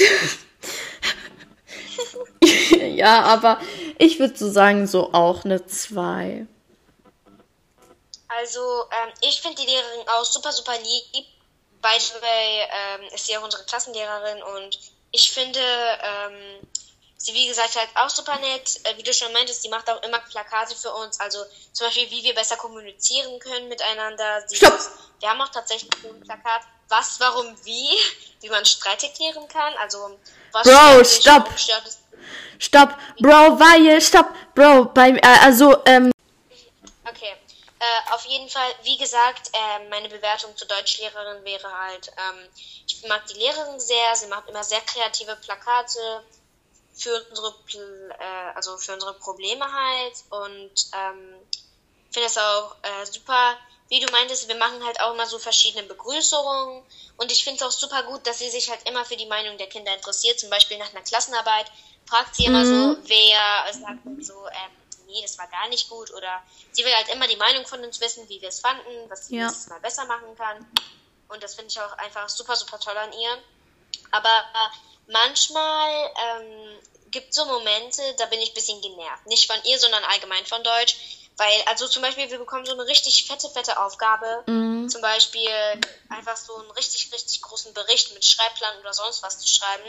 ja, 2.94 3.22
aber 3.22 3.60
ich 3.98 4.18
würde 4.20 4.36
so 4.36 4.50
sagen, 4.50 4.86
so 4.86 5.12
auch 5.12 5.44
eine 5.44 5.66
2. 5.66 6.46
Also, 8.28 8.60
ähm, 8.60 9.12
ich 9.22 9.40
finde 9.42 9.60
die 9.60 9.68
Lehrerin 9.68 10.08
auch 10.08 10.24
super, 10.24 10.52
super 10.52 10.74
lieb. 10.78 11.26
By 11.82 11.98
the 11.98 12.22
way, 12.22 12.68
ähm, 12.70 13.08
ist 13.14 13.26
sie 13.26 13.36
auch 13.36 13.42
unsere 13.42 13.64
Klassenlehrerin 13.64 14.42
und 14.42 14.78
ich 15.12 15.32
finde, 15.32 15.58
ähm, 15.60 16.68
sie, 17.20 17.34
wie 17.34 17.46
gesagt, 17.46 17.76
halt 17.76 17.88
auch 17.94 18.08
super 18.08 18.38
nett. 18.38 18.80
Äh, 18.84 18.96
wie 18.96 19.02
du 19.02 19.12
schon 19.12 19.32
meintest, 19.32 19.62
die 19.64 19.68
macht 19.68 19.88
auch 19.90 20.02
immer 20.02 20.18
Plakate 20.20 20.74
für 20.74 20.92
uns. 20.92 21.20
Also 21.20 21.44
zum 21.72 21.86
Beispiel, 21.86 22.10
wie 22.10 22.24
wir 22.24 22.34
besser 22.34 22.56
kommunizieren 22.56 23.38
können 23.38 23.68
miteinander. 23.68 24.42
Sie 24.46 24.56
Stopp! 24.56 24.80
Wir 25.20 25.28
haben 25.28 25.40
auch 25.42 25.50
tatsächlich 25.50 25.90
ein 26.04 26.20
Plakat, 26.20 26.62
was, 26.88 27.20
warum, 27.20 27.54
wie, 27.64 27.88
wie 28.40 28.48
man 28.48 28.64
Streit 28.64 29.02
erklären 29.02 29.46
kann. 29.48 29.74
Also, 29.74 30.18
was 30.52 30.66
Bro, 30.66 31.04
stopp! 31.04 31.48
Stopp, 32.58 32.96
Bro, 33.18 33.58
weil, 33.60 34.00
stopp, 34.00 34.28
Bro, 34.54 34.86
beim, 34.86 35.16
äh, 35.16 35.38
also, 35.42 35.76
ähm. 35.86 36.10
Okay. 37.06 37.34
Äh, 37.78 38.12
auf 38.12 38.24
jeden 38.26 38.48
Fall, 38.48 38.70
wie 38.82 38.98
gesagt, 38.98 39.50
äh, 39.52 39.88
meine 39.88 40.08
Bewertung 40.08 40.54
zur 40.56 40.68
Deutschlehrerin 40.68 41.42
wäre 41.44 41.72
halt, 41.72 42.08
ähm, 42.08 42.48
ich 42.86 43.06
mag 43.08 43.26
die 43.26 43.38
Lehrerin 43.38 43.80
sehr, 43.80 44.16
sie 44.16 44.26
macht 44.26 44.48
immer 44.50 44.62
sehr 44.62 44.82
kreative 44.82 45.36
Plakate, 45.36 46.22
für 46.94 47.24
unsere, 47.30 47.54
äh, 48.18 48.54
also 48.54 48.76
für 48.76 48.94
unsere 48.94 49.14
Probleme 49.14 49.64
halt 49.64 50.14
und 50.30 50.72
ähm, 50.92 51.34
finde 52.10 52.26
es 52.26 52.36
auch 52.36 52.76
äh, 52.82 53.06
super, 53.06 53.56
wie 53.88 54.00
du 54.00 54.10
meintest, 54.12 54.48
wir 54.48 54.56
machen 54.56 54.84
halt 54.84 55.00
auch 55.00 55.14
immer 55.14 55.26
so 55.26 55.38
verschiedene 55.38 55.84
Begrüßungen 55.84 56.82
und 57.16 57.32
ich 57.32 57.44
finde 57.44 57.56
es 57.56 57.66
auch 57.66 57.76
super 57.76 58.02
gut, 58.04 58.26
dass 58.26 58.38
sie 58.38 58.50
sich 58.50 58.70
halt 58.70 58.88
immer 58.88 59.04
für 59.04 59.16
die 59.16 59.26
Meinung 59.26 59.56
der 59.58 59.68
Kinder 59.68 59.94
interessiert, 59.94 60.38
zum 60.38 60.50
Beispiel 60.50 60.78
nach 60.78 60.90
einer 60.90 61.02
Klassenarbeit 61.02 61.70
fragt 62.06 62.34
sie 62.34 62.44
immer 62.44 62.64
mhm. 62.64 62.94
so, 62.94 63.08
wer 63.08 63.72
sagt 63.72 64.24
so, 64.24 64.46
ähm, 64.48 65.06
nee, 65.06 65.22
das 65.22 65.38
war 65.38 65.46
gar 65.48 65.68
nicht 65.68 65.88
gut 65.88 66.12
oder 66.12 66.42
sie 66.72 66.84
will 66.84 66.94
halt 66.94 67.08
immer 67.08 67.28
die 67.28 67.36
Meinung 67.36 67.66
von 67.66 67.82
uns 67.84 68.00
wissen, 68.00 68.28
wie 68.28 68.40
wir 68.40 68.48
es 68.48 68.60
fanden, 68.60 69.08
was 69.08 69.28
sie 69.28 69.36
ja. 69.36 69.46
nächstes 69.46 69.68
Mal 69.68 69.80
besser 69.80 70.04
machen 70.06 70.36
kann 70.36 70.66
und 71.30 71.42
das 71.42 71.54
finde 71.54 71.70
ich 71.70 71.80
auch 71.80 71.92
einfach 71.92 72.28
super, 72.28 72.56
super 72.56 72.78
toll 72.78 72.96
an 72.96 73.12
ihr. 73.12 73.38
Aber 74.10 74.44
manchmal 75.10 75.90
ähm, 76.06 76.78
gibt 77.10 77.34
so 77.34 77.44
Momente, 77.44 78.02
da 78.18 78.26
bin 78.26 78.40
ich 78.40 78.50
ein 78.50 78.54
bisschen 78.54 78.80
genervt. 78.80 79.26
Nicht 79.26 79.50
von 79.50 79.60
ihr, 79.64 79.78
sondern 79.78 80.02
allgemein 80.04 80.46
von 80.46 80.62
Deutsch. 80.62 80.96
Weil, 81.36 81.62
also 81.66 81.88
zum 81.88 82.02
Beispiel, 82.02 82.30
wir 82.30 82.38
bekommen 82.38 82.66
so 82.66 82.72
eine 82.72 82.86
richtig 82.86 83.24
fette, 83.26 83.48
fette 83.48 83.80
Aufgabe. 83.80 84.42
Mhm. 84.46 84.88
Zum 84.90 85.00
Beispiel 85.00 85.48
einfach 86.10 86.36
so 86.36 86.54
einen 86.56 86.70
richtig, 86.72 87.10
richtig 87.12 87.40
großen 87.40 87.72
Bericht 87.72 88.12
mit 88.12 88.24
Schreibplan 88.24 88.78
oder 88.80 88.92
sonst 88.92 89.22
was 89.22 89.38
zu 89.38 89.48
schreiben. 89.48 89.84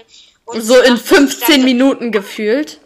Und 0.45 0.61
so 0.61 0.80
in 0.80 0.97
15 0.97 1.39
sagt, 1.39 1.63
Minuten 1.63 2.11
gefühlt. 2.11 2.80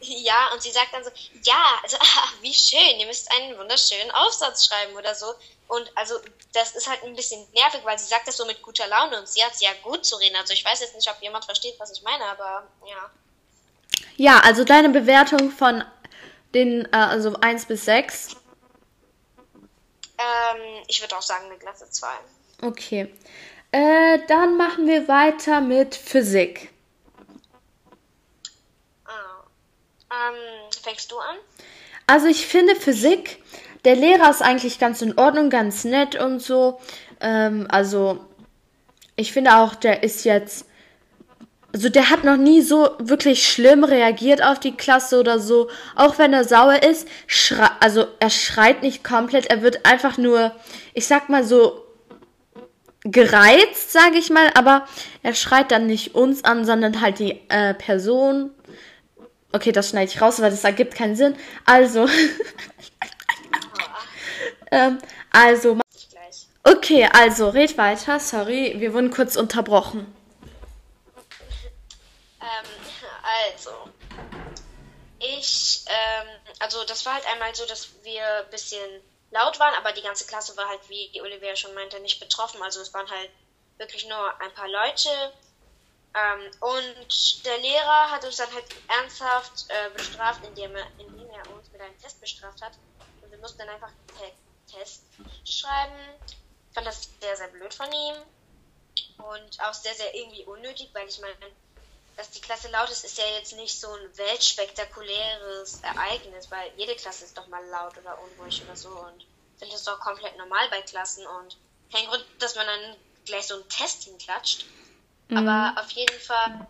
Ja, 0.00 0.52
und 0.52 0.62
sie 0.62 0.70
sagt 0.70 0.94
dann 0.94 1.02
so, 1.02 1.10
ja, 1.42 1.80
also, 1.82 1.96
ach, 2.00 2.34
wie 2.40 2.54
schön, 2.54 3.00
ihr 3.00 3.06
müsst 3.06 3.30
einen 3.32 3.58
wunderschönen 3.58 4.12
Aufsatz 4.12 4.66
schreiben 4.66 4.96
oder 4.96 5.14
so. 5.14 5.34
Und 5.70 5.90
also, 5.94 6.14
das 6.52 6.74
ist 6.74 6.88
halt 6.88 7.02
ein 7.04 7.14
bisschen 7.14 7.40
nervig, 7.52 7.80
weil 7.84 7.98
sie 7.98 8.06
sagt 8.06 8.26
das 8.26 8.36
so 8.36 8.44
mit 8.44 8.60
guter 8.60 8.86
Laune 8.88 9.20
und 9.20 9.28
sie 9.28 9.42
hat 9.42 9.52
es 9.52 9.60
ja 9.60 9.70
gut 9.82 10.04
zu 10.04 10.16
reden. 10.16 10.36
Also, 10.36 10.52
ich 10.52 10.64
weiß 10.64 10.80
jetzt 10.80 10.94
nicht, 10.94 11.08
ob 11.08 11.22
jemand 11.22 11.44
versteht, 11.44 11.74
was 11.78 11.92
ich 11.92 12.02
meine, 12.02 12.24
aber 12.24 12.66
ja. 12.86 13.10
Ja, 14.16 14.40
also 14.40 14.64
deine 14.64 14.88
Bewertung 14.88 15.50
von 15.50 15.84
den, 16.54 16.86
äh, 16.86 16.96
also 16.96 17.34
1 17.40 17.66
bis 17.66 17.84
6? 17.84 18.36
Ähm, 20.18 20.84
ich 20.88 21.00
würde 21.00 21.16
auch 21.16 21.22
sagen 21.22 21.46
eine 21.46 21.56
glatte 21.56 21.88
2. 21.88 22.08
Okay. 22.62 23.14
Äh, 23.72 24.18
dann 24.26 24.56
machen 24.56 24.86
wir 24.86 25.06
weiter 25.06 25.60
mit 25.60 25.94
Physik. 25.94 26.70
Ähm, 30.10 30.70
fängst 30.82 31.10
du 31.12 31.18
an? 31.18 31.36
Also 32.06 32.26
ich 32.26 32.46
finde 32.46 32.74
Physik, 32.74 33.42
der 33.84 33.96
Lehrer 33.96 34.30
ist 34.30 34.42
eigentlich 34.42 34.78
ganz 34.78 35.02
in 35.02 35.18
Ordnung, 35.18 35.50
ganz 35.50 35.84
nett 35.84 36.20
und 36.20 36.40
so. 36.40 36.78
Ähm, 37.20 37.66
also 37.70 38.18
ich 39.16 39.32
finde 39.32 39.56
auch, 39.56 39.74
der 39.74 40.02
ist 40.02 40.24
jetzt 40.24 40.66
also 41.72 41.88
der 41.88 42.10
hat 42.10 42.24
noch 42.24 42.36
nie 42.36 42.62
so 42.62 42.90
wirklich 42.98 43.46
schlimm 43.46 43.84
reagiert 43.84 44.42
auf 44.42 44.58
die 44.58 44.76
Klasse 44.76 45.20
oder 45.20 45.38
so. 45.38 45.68
Auch 45.94 46.18
wenn 46.18 46.32
er 46.32 46.44
sauer 46.44 46.82
ist, 46.82 47.06
also 47.78 48.06
er 48.18 48.30
schreit 48.30 48.82
nicht 48.82 49.04
komplett, 49.04 49.46
er 49.46 49.62
wird 49.62 49.86
einfach 49.86 50.18
nur, 50.18 50.52
ich 50.94 51.06
sag 51.06 51.28
mal 51.28 51.44
so, 51.44 51.84
gereizt, 53.04 53.92
sage 53.92 54.18
ich 54.18 54.30
mal, 54.30 54.50
aber 54.54 54.84
er 55.22 55.34
schreit 55.34 55.70
dann 55.70 55.86
nicht 55.86 56.14
uns 56.14 56.44
an, 56.44 56.64
sondern 56.64 57.00
halt 57.00 57.18
die 57.18 57.40
äh, 57.48 57.72
Person. 57.74 58.50
Okay, 59.52 59.72
das 59.72 59.90
schneide 59.90 60.10
ich 60.10 60.20
raus, 60.20 60.40
weil 60.40 60.50
das 60.50 60.64
ergibt 60.64 60.94
keinen 60.94 61.16
Sinn. 61.16 61.34
Also, 61.64 62.06
ähm, 64.70 64.98
also, 65.30 65.80
okay, 66.64 67.08
also 67.12 67.48
red 67.50 67.76
weiter. 67.76 68.20
Sorry, 68.20 68.74
wir 68.78 68.92
wurden 68.94 69.10
kurz 69.10 69.36
unterbrochen. 69.36 70.14
Ähm, 72.40 72.66
also, 73.52 73.70
ich, 75.18 75.84
ähm, 75.86 76.28
also 76.58 76.84
das 76.84 77.04
war 77.04 77.14
halt 77.14 77.26
einmal 77.32 77.54
so, 77.54 77.66
dass 77.66 77.90
wir 78.02 78.44
ein 78.44 78.50
bisschen 78.50 79.02
laut 79.30 79.60
waren, 79.60 79.74
aber 79.74 79.92
die 79.92 80.02
ganze 80.02 80.26
Klasse 80.26 80.56
war 80.56 80.68
halt, 80.68 80.80
wie 80.88 81.20
Olivia 81.20 81.54
schon 81.56 81.74
meinte, 81.74 82.00
nicht 82.00 82.20
betroffen. 82.20 82.62
Also 82.62 82.80
es 82.80 82.92
waren 82.94 83.08
halt 83.10 83.30
wirklich 83.78 84.06
nur 84.08 84.40
ein 84.40 84.52
paar 84.54 84.68
Leute. 84.68 85.08
Ähm, 86.12 86.50
und 86.60 87.44
der 87.46 87.58
Lehrer 87.58 88.10
hat 88.10 88.24
uns 88.24 88.36
dann 88.36 88.52
halt 88.52 88.64
ernsthaft 88.88 89.66
äh, 89.68 89.90
bestraft, 89.96 90.44
indem 90.44 90.74
er, 90.74 90.86
indem 90.98 91.30
er 91.30 91.54
uns 91.54 91.70
mit 91.70 91.80
einem 91.80 91.96
Test 91.98 92.20
bestraft 92.20 92.60
hat. 92.62 92.72
Und 93.22 93.30
wir 93.30 93.38
mussten 93.38 93.58
dann 93.58 93.68
einfach 93.68 93.92
Test 94.70 95.04
schreiben. 95.44 96.20
Ich 96.26 96.74
fand 96.74 96.86
das 96.86 97.08
sehr, 97.20 97.36
sehr 97.36 97.48
blöd 97.48 97.74
von 97.74 97.92
ihm. 97.92 98.16
Und 99.18 99.60
auch 99.60 99.74
sehr, 99.74 99.94
sehr 99.94 100.14
irgendwie 100.14 100.44
unnötig, 100.44 100.90
weil 100.94 101.08
ich 101.08 101.18
meine, 101.18 101.36
dass 102.16 102.30
die 102.30 102.40
Klasse 102.40 102.68
laut 102.68 102.90
ist, 102.90 103.04
ist 103.04 103.18
ja 103.18 103.26
jetzt 103.36 103.52
nicht 103.52 103.78
so 103.78 103.92
ein 103.92 104.18
weltspektakuläres 104.18 105.80
Ereignis, 105.82 106.50
weil 106.50 106.72
jede 106.76 106.94
Klasse 106.96 107.24
ist 107.24 107.36
doch 107.36 107.46
mal 107.48 107.64
laut 107.66 107.96
oder 107.98 108.20
unruhig 108.20 108.62
oder 108.62 108.76
so 108.76 108.90
und 108.90 109.22
ich 109.22 109.58
finde 109.58 109.74
das 109.74 109.84
doch 109.84 110.00
komplett 110.00 110.36
normal 110.36 110.68
bei 110.70 110.82
Klassen 110.82 111.26
und 111.26 111.58
kein 111.92 112.06
Grund, 112.06 112.26
dass 112.38 112.54
man 112.56 112.66
dann 112.66 113.00
gleich 113.24 113.46
so 113.46 113.54
einen 113.54 113.68
Test 113.68 114.04
hinklatscht. 114.04 114.66
Mhm. 115.28 115.38
Aber 115.38 115.80
auf 115.80 115.90
jeden 115.92 116.20
Fall 116.20 116.66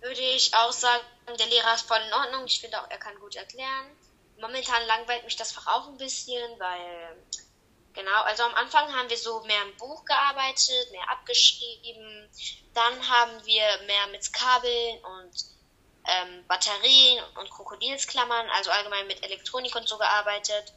würde 0.00 0.20
ich 0.20 0.54
auch 0.54 0.72
sagen, 0.72 1.04
der 1.38 1.46
Lehrer 1.46 1.74
ist 1.74 1.88
voll 1.88 2.00
in 2.00 2.12
Ordnung. 2.12 2.44
Ich 2.46 2.60
finde 2.60 2.80
auch, 2.80 2.90
er 2.90 2.98
kann 2.98 3.18
gut 3.18 3.36
erklären. 3.36 3.96
Momentan 4.36 4.86
langweilt 4.86 5.24
mich 5.24 5.36
das 5.36 5.52
Fach 5.52 5.66
auch 5.66 5.88
ein 5.88 5.96
bisschen, 5.96 6.58
weil 6.58 7.26
Genau, 7.96 8.22
also 8.24 8.42
am 8.42 8.54
Anfang 8.54 8.94
haben 8.94 9.08
wir 9.08 9.16
so 9.16 9.40
mehr 9.44 9.62
im 9.62 9.74
Buch 9.78 10.04
gearbeitet, 10.04 10.92
mehr 10.92 11.10
abgeschrieben. 11.10 12.28
Dann 12.74 13.08
haben 13.08 13.44
wir 13.46 13.64
mehr 13.86 14.06
mit 14.12 14.30
Kabeln 14.34 14.98
und 15.02 15.44
ähm, 16.06 16.44
Batterien 16.46 17.24
und 17.40 17.50
Krokodilsklammern, 17.50 18.50
also 18.50 18.70
allgemein 18.70 19.06
mit 19.06 19.24
Elektronik 19.24 19.74
und 19.74 19.88
so 19.88 19.96
gearbeitet. 19.96 20.74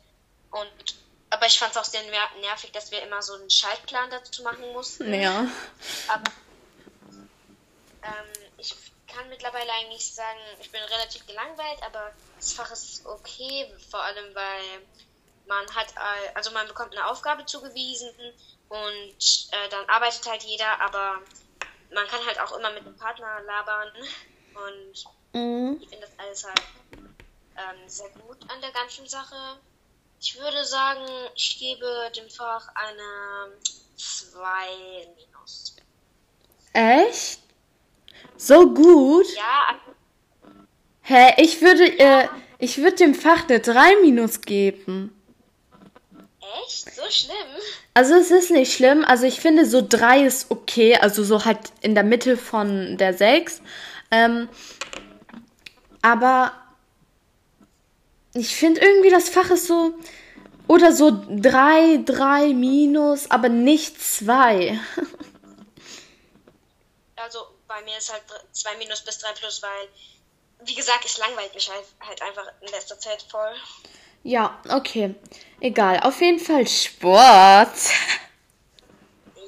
Und 0.49 0.95
aber 1.29 1.45
ich 1.45 1.59
fand 1.59 1.71
es 1.71 1.77
auch 1.77 1.83
sehr 1.83 2.01
nervig, 2.39 2.71
dass 2.71 2.89
wir 2.89 3.03
immer 3.03 3.21
so 3.21 3.33
einen 3.33 3.49
Schaltplan 3.49 4.09
dazu 4.09 4.41
machen 4.41 4.71
mussten. 4.71 5.13
Ja. 5.13 5.45
Aber 6.07 6.31
ähm, 8.01 8.49
ich 8.57 8.73
kann 9.07 9.27
mittlerweile 9.27 9.71
eigentlich 9.73 10.13
sagen, 10.13 10.39
ich 10.61 10.71
bin 10.71 10.81
relativ 10.81 11.27
gelangweilt, 11.27 11.83
aber 11.83 12.13
das 12.37 12.53
Fach 12.53 12.71
ist 12.71 13.05
okay, 13.05 13.71
vor 13.91 14.01
allem 14.01 14.33
weil 14.33 14.81
man 15.49 15.65
hat, 15.75 15.87
also 16.35 16.51
man 16.51 16.67
bekommt 16.67 16.95
eine 16.95 17.07
Aufgabe 17.07 17.45
zugewiesen 17.45 18.09
und 18.69 19.49
äh, 19.51 19.69
dann 19.69 19.89
arbeitet 19.89 20.25
halt 20.29 20.43
jeder, 20.43 20.79
aber 20.79 21.21
man 21.93 22.07
kann 22.07 22.25
halt 22.25 22.39
auch 22.39 22.57
immer 22.57 22.71
mit 22.71 22.85
dem 22.85 22.95
Partner 22.95 23.41
labern 23.41 23.91
und 24.53 25.03
mhm. 25.33 25.79
ich 25.81 25.89
finde 25.89 26.05
das 26.05 26.19
alles 26.19 26.45
halt 26.45 26.61
ähm, 27.57 27.87
sehr 27.89 28.09
gut 28.09 28.37
an 28.49 28.61
der 28.61 28.71
ganzen 28.71 29.07
Sache. 29.07 29.59
Ich 30.21 30.37
würde 30.37 30.63
sagen, 30.63 31.05
ich 31.35 31.57
gebe 31.59 32.11
dem 32.15 32.29
Fach 32.29 32.67
eine 32.75 33.57
2 33.95 35.07
minus. 35.15 35.75
Echt? 36.73 37.39
So 38.37 38.71
gut? 38.73 39.25
Ja. 39.35 39.79
Hä, 41.01 41.33
ich 41.37 41.59
würde, 41.61 41.97
äh, 41.97 42.27
ich 42.59 42.77
würde 42.77 42.97
dem 42.97 43.15
Fach 43.15 43.49
eine 43.49 43.59
3 43.59 43.95
minus 44.01 44.41
geben. 44.41 45.18
Echt? 46.65 46.95
So 46.95 47.09
schlimm? 47.09 47.47
Also 47.93 48.15
es 48.15 48.31
ist 48.31 48.51
nicht 48.51 48.73
schlimm. 48.73 49.05
Also 49.05 49.25
ich 49.25 49.39
finde 49.39 49.65
so 49.65 49.85
drei 49.87 50.23
ist 50.23 50.49
okay. 50.49 50.95
Also 50.95 51.23
so 51.23 51.45
halt 51.45 51.59
in 51.81 51.95
der 51.95 52.03
Mitte 52.03 52.37
von 52.37 52.97
der 52.97 53.13
sechs. 53.13 53.61
Ähm, 54.11 54.49
aber 56.01 56.53
ich 58.33 58.55
finde 58.55 58.81
irgendwie 58.81 59.09
das 59.09 59.29
Fach 59.29 59.49
ist 59.49 59.67
so. 59.67 59.93
Oder 60.67 60.93
so 60.93 61.11
drei, 61.27 61.99
drei 62.05 62.53
minus, 62.53 63.31
aber 63.31 63.49
nicht 63.49 63.99
zwei. 63.99 64.79
also 67.15 67.39
bei 67.67 67.81
mir 67.81 67.97
ist 67.97 68.11
halt 68.11 68.21
zwei 68.51 68.77
minus 68.77 69.01
bis 69.01 69.17
drei 69.17 69.33
plus, 69.33 69.63
weil, 69.63 69.89
wie 70.65 70.75
gesagt, 70.75 71.05
es 71.05 71.17
langweilt 71.17 71.55
mich 71.55 71.71
halt, 71.71 71.85
halt 71.99 72.21
einfach 72.21 72.45
in 72.61 72.67
letzter 72.67 72.99
Zeit 72.99 73.25
voll. 73.31 73.55
Ja, 74.23 74.59
okay. 74.69 75.15
Egal. 75.61 75.99
Auf 76.01 76.21
jeden 76.21 76.39
Fall 76.39 76.67
Sport. 76.67 77.69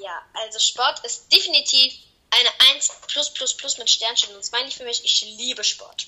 Ja, 0.03 0.19
also 0.33 0.57
Sport 0.57 0.99
ist 1.05 1.31
definitiv 1.31 1.93
eine 2.31 2.49
1 2.75 3.01
plus 3.07 3.31
plus 3.35 3.55
plus 3.55 3.77
mit 3.77 3.87
Sternchen 3.87 4.35
und 4.35 4.43
Smiley 4.43 4.71
für 4.71 4.83
mich. 4.83 4.99
Ich 5.05 5.21
liebe 5.37 5.63
Sport. 5.63 6.07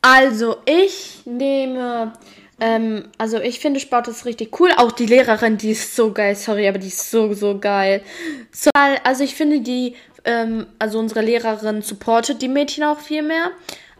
Also 0.00 0.56
ich 0.64 1.26
nehme, 1.26 2.14
ähm, 2.60 3.10
also 3.18 3.40
ich 3.40 3.60
finde 3.60 3.80
Sport 3.80 4.08
ist 4.08 4.24
richtig 4.24 4.58
cool. 4.58 4.70
Auch 4.76 4.92
die 4.92 5.06
Lehrerin, 5.06 5.58
die 5.58 5.72
ist 5.72 5.94
so 5.94 6.12
geil. 6.12 6.34
Sorry, 6.34 6.66
aber 6.66 6.78
die 6.78 6.88
ist 6.88 7.10
so, 7.10 7.34
so 7.34 7.58
geil. 7.58 8.02
So, 8.52 8.70
also 8.74 9.22
ich 9.24 9.34
finde 9.34 9.60
die, 9.60 9.96
ähm, 10.24 10.66
also 10.78 10.98
unsere 10.98 11.20
Lehrerin 11.20 11.82
supportet 11.82 12.40
die 12.40 12.48
Mädchen 12.48 12.84
auch 12.84 13.00
viel 13.00 13.22
mehr. 13.22 13.50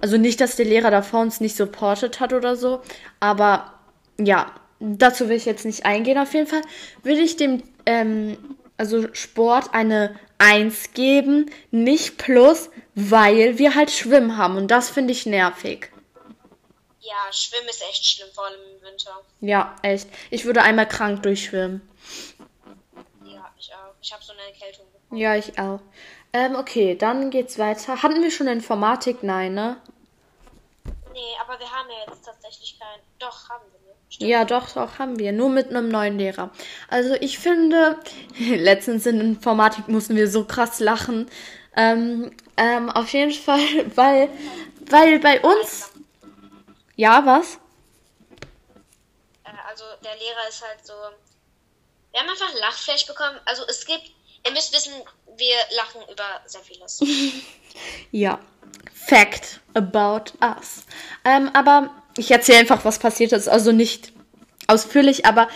Also 0.05 0.19
nicht, 0.19 0.39
dass 0.43 0.57
der 0.57 0.67
Lehrer 0.67 0.91
davor 0.91 1.23
uns 1.23 1.41
nicht 1.41 1.57
supportet 1.57 2.21
hat 2.21 2.35
oder 2.35 2.57
so, 2.57 2.83
aber 3.21 3.73
ja, 4.21 4.55
dazu 4.79 5.31
will 5.31 5.37
ich 5.39 5.47
jetzt 5.47 5.65
nicht 5.65 5.87
eingehen. 5.87 6.19
Auf 6.19 6.35
jeden 6.35 6.47
Fall 6.47 6.61
würde 7.03 7.23
ich 7.23 7.39
dem, 7.39 7.63
ähm, 7.87 8.37
also 8.77 9.07
Sport 9.15 9.73
eine 9.73 10.15
1 10.37 10.93
geben, 10.93 11.51
nicht 11.71 12.19
plus, 12.19 12.69
weil 12.95 13.57
wir 13.57 13.75
halt 13.75 13.91
Schwimmen 13.91 14.37
haben 14.37 14.59
und 14.59 14.71
das 14.71 14.91
finde 14.91 15.13
ich 15.13 15.25
nervig. 15.25 15.91
Ja, 17.01 17.33
Schwimmen 17.33 17.69
ist 17.71 17.83
echt 17.89 18.05
schlimm, 18.05 18.29
vor 18.35 18.45
allem 18.45 18.61
im 18.77 18.87
Winter. 18.87 19.23
Ja, 19.41 19.75
echt. 19.81 20.11
Ich 20.31 20.45
würde 20.45 20.61
einmal 20.61 20.87
krank 20.87 21.23
durchschwimmen. 21.23 21.81
Ja, 23.25 23.51
ich 23.59 23.73
auch. 23.73 23.95
Ich 24.03 24.13
habe 24.13 24.23
so 24.23 24.35
eine 24.35 24.43
Erkältung 24.43 24.85
bekommen. 24.93 25.19
Ja, 25.19 25.35
ich 25.35 25.59
auch. 25.59 25.81
Ähm, 26.35 26.57
okay, 26.57 26.95
dann 26.95 27.31
geht's 27.31 27.59
weiter. 27.59 28.03
Hatten 28.03 28.21
wir 28.21 28.31
schon 28.31 28.49
Informatik? 28.49 29.23
Nein, 29.23 29.55
ne? 29.55 29.79
Nee, 31.15 31.37
aber 31.41 31.61
wir 31.61 31.71
haben 31.71 31.89
ja 31.89 32.13
jetzt 32.13 32.25
tatsächlich 32.25 32.77
keinen. 32.77 33.01
Doch, 33.21 33.49
haben 33.49 33.63
wir. 33.71 33.79
Ne? 33.79 33.95
Stimmt. 34.11 34.29
Ja, 34.29 34.45
doch, 34.45 34.73
doch, 34.73 34.99
haben 34.99 35.17
wir. 35.17 35.31
Nur 35.31 35.49
mit 35.49 35.71
einem 35.71 35.89
neuen 35.89 36.19
Lehrer. 36.19 36.51
Also 36.89 37.15
ich 37.15 37.39
finde, 37.39 38.01
letztens 38.37 39.07
in 39.07 39.21
Informatik 39.21 39.87
mussten 39.87 40.17
wir 40.17 40.29
so 40.29 40.45
krass 40.45 40.81
lachen. 40.81 41.31
Ähm, 41.77 42.35
ähm, 42.57 42.91
auf 42.91 43.13
jeden 43.13 43.33
Fall, 43.33 43.61
weil, 43.97 44.29
weil 44.91 45.21
bei 45.21 45.41
uns. 45.41 45.93
Ja, 46.97 47.25
was? 47.25 47.61
Äh, 49.45 49.51
also 49.69 49.85
der 50.03 50.17
Lehrer 50.17 50.49
ist 50.49 50.65
halt 50.67 50.85
so. 50.85 50.95
Wir 52.11 52.21
haben 52.21 52.29
einfach 52.29 52.53
Lachfleisch 52.55 53.07
bekommen. 53.07 53.39
Also 53.45 53.63
es 53.69 53.87
gibt. 53.87 54.11
Ihr 54.47 54.53
müsst 54.53 54.75
wissen, 54.75 54.93
wir 55.37 55.57
lachen 55.77 56.03
über 56.13 56.43
sehr 56.45 56.61
vieles. 56.61 57.01
ja. 58.11 58.39
Fact 59.07 59.61
about 59.75 60.33
us. 60.41 60.85
Ähm, 61.25 61.51
aber 61.53 61.91
ich 62.17 62.31
erzähle 62.31 62.59
einfach, 62.61 62.85
was 62.85 62.99
passiert 62.99 63.33
ist. 63.33 63.49
Also 63.49 63.73
nicht 63.73 64.13
ausführlich, 64.67 65.27
aber 65.27 65.49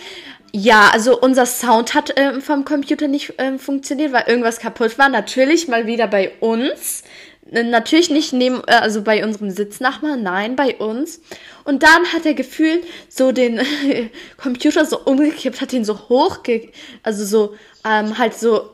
ja, 0.51 0.89
also 0.91 1.19
unser 1.19 1.45
Sound 1.45 1.93
hat 1.93 2.13
ähm, 2.15 2.41
vom 2.41 2.65
Computer 2.65 3.07
nicht 3.07 3.33
ähm, 3.37 3.59
funktioniert, 3.59 4.11
weil 4.13 4.23
irgendwas 4.27 4.59
kaputt 4.59 4.97
war. 4.97 5.09
Natürlich 5.09 5.67
mal 5.67 5.85
wieder 5.85 6.07
bei 6.07 6.31
uns. 6.39 7.03
Natürlich 7.51 8.09
nicht 8.09 8.33
neben, 8.33 8.61
äh, 8.67 8.73
also 8.73 9.03
bei 9.03 9.23
unserem 9.23 9.51
Sitznachbarn, 9.51 10.21
nein, 10.21 10.55
bei 10.55 10.75
uns. 10.75 11.21
Und 11.63 11.83
dann 11.83 12.05
hat 12.13 12.25
er 12.25 12.33
gefühlt 12.33 12.83
so 13.09 13.31
den 13.31 13.61
Computer 14.37 14.85
so 14.85 14.99
umgekippt, 14.99 15.61
hat 15.61 15.73
ihn 15.73 15.85
so 15.85 16.09
hoch, 16.09 16.39
also 17.03 17.25
so, 17.25 17.55
ähm, 17.87 18.17
halt 18.17 18.33
so 18.33 18.71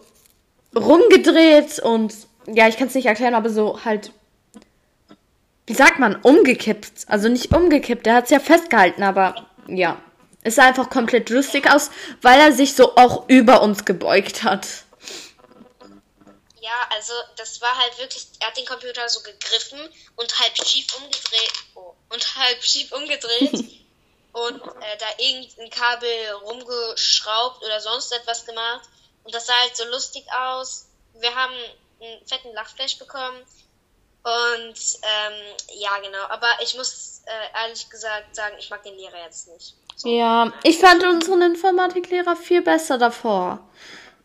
rumgedreht 0.75 1.79
und 1.79 2.13
ja, 2.47 2.67
ich 2.67 2.77
kann 2.77 2.87
es 2.87 2.95
nicht 2.95 3.05
erklären, 3.05 3.33
aber 3.33 3.49
so 3.49 3.85
halt 3.85 4.11
wie 5.67 5.73
sagt 5.73 5.99
man, 5.99 6.21
umgekippt. 6.21 7.05
Also 7.07 7.27
nicht 7.27 7.53
umgekippt, 7.53 8.05
der 8.05 8.15
hat 8.15 8.25
es 8.25 8.29
ja 8.29 8.39
festgehalten, 8.39 9.03
aber 9.03 9.47
ja. 9.67 10.01
Es 10.43 10.55
sah 10.55 10.67
einfach 10.67 10.91
komplett 10.91 11.31
lustig 11.31 11.71
aus, 11.71 11.89
weil 12.21 12.39
er 12.39 12.51
sich 12.51 12.75
so 12.75 12.95
auch 12.97 13.27
über 13.27 13.63
uns 13.63 13.83
gebeugt 13.83 14.43
hat. 14.43 14.67
Ja, 16.61 16.87
also 16.91 17.13
das 17.37 17.61
war 17.61 17.75
halt 17.77 17.97
wirklich, 17.97 18.27
er 18.39 18.47
hat 18.47 18.57
den 18.57 18.65
Computer 18.65 19.09
so 19.09 19.21
gegriffen 19.21 19.79
und 20.15 20.39
halb 20.39 20.55
schief 20.57 20.87
umgedreht. 20.95 21.53
Oh, 21.73 21.95
und 22.09 22.35
halb 22.35 22.63
schief 22.63 22.91
umgedreht. 22.91 23.53
und 24.33 24.61
äh, 24.61 24.97
da 24.99 25.05
irgendein 25.17 25.69
Kabel 25.69 26.09
rumgeschraubt 26.43 27.63
oder 27.63 27.79
sonst 27.79 28.11
etwas 28.11 28.45
gemacht. 28.45 28.87
Und 29.23 29.33
das 29.33 29.47
sah 29.47 29.53
halt 29.61 29.75
so 29.75 29.85
lustig 29.85 30.25
aus. 30.31 30.87
Wir 31.13 31.33
haben 31.33 31.55
einen 32.01 32.27
fetten 32.27 32.53
Lachflash 32.53 32.99
bekommen. 32.99 33.41
Und 34.25 34.73
ähm, 35.03 35.33
ja, 35.75 35.91
genau. 36.03 36.25
Aber 36.29 36.47
ich 36.63 36.75
muss 36.75 37.21
äh, 37.25 37.63
ehrlich 37.63 37.87
gesagt 37.91 38.35
sagen, 38.35 38.55
ich 38.57 38.71
mag 38.71 38.81
den 38.81 38.95
Lehrer 38.95 39.23
jetzt 39.23 39.47
nicht. 39.49 39.75
So. 39.95 40.09
Ja, 40.09 40.51
ich 40.63 40.79
fand 40.79 41.03
unseren 41.03 41.43
Informatiklehrer 41.43 42.35
viel 42.35 42.63
besser 42.63 42.97
davor. 42.97 43.59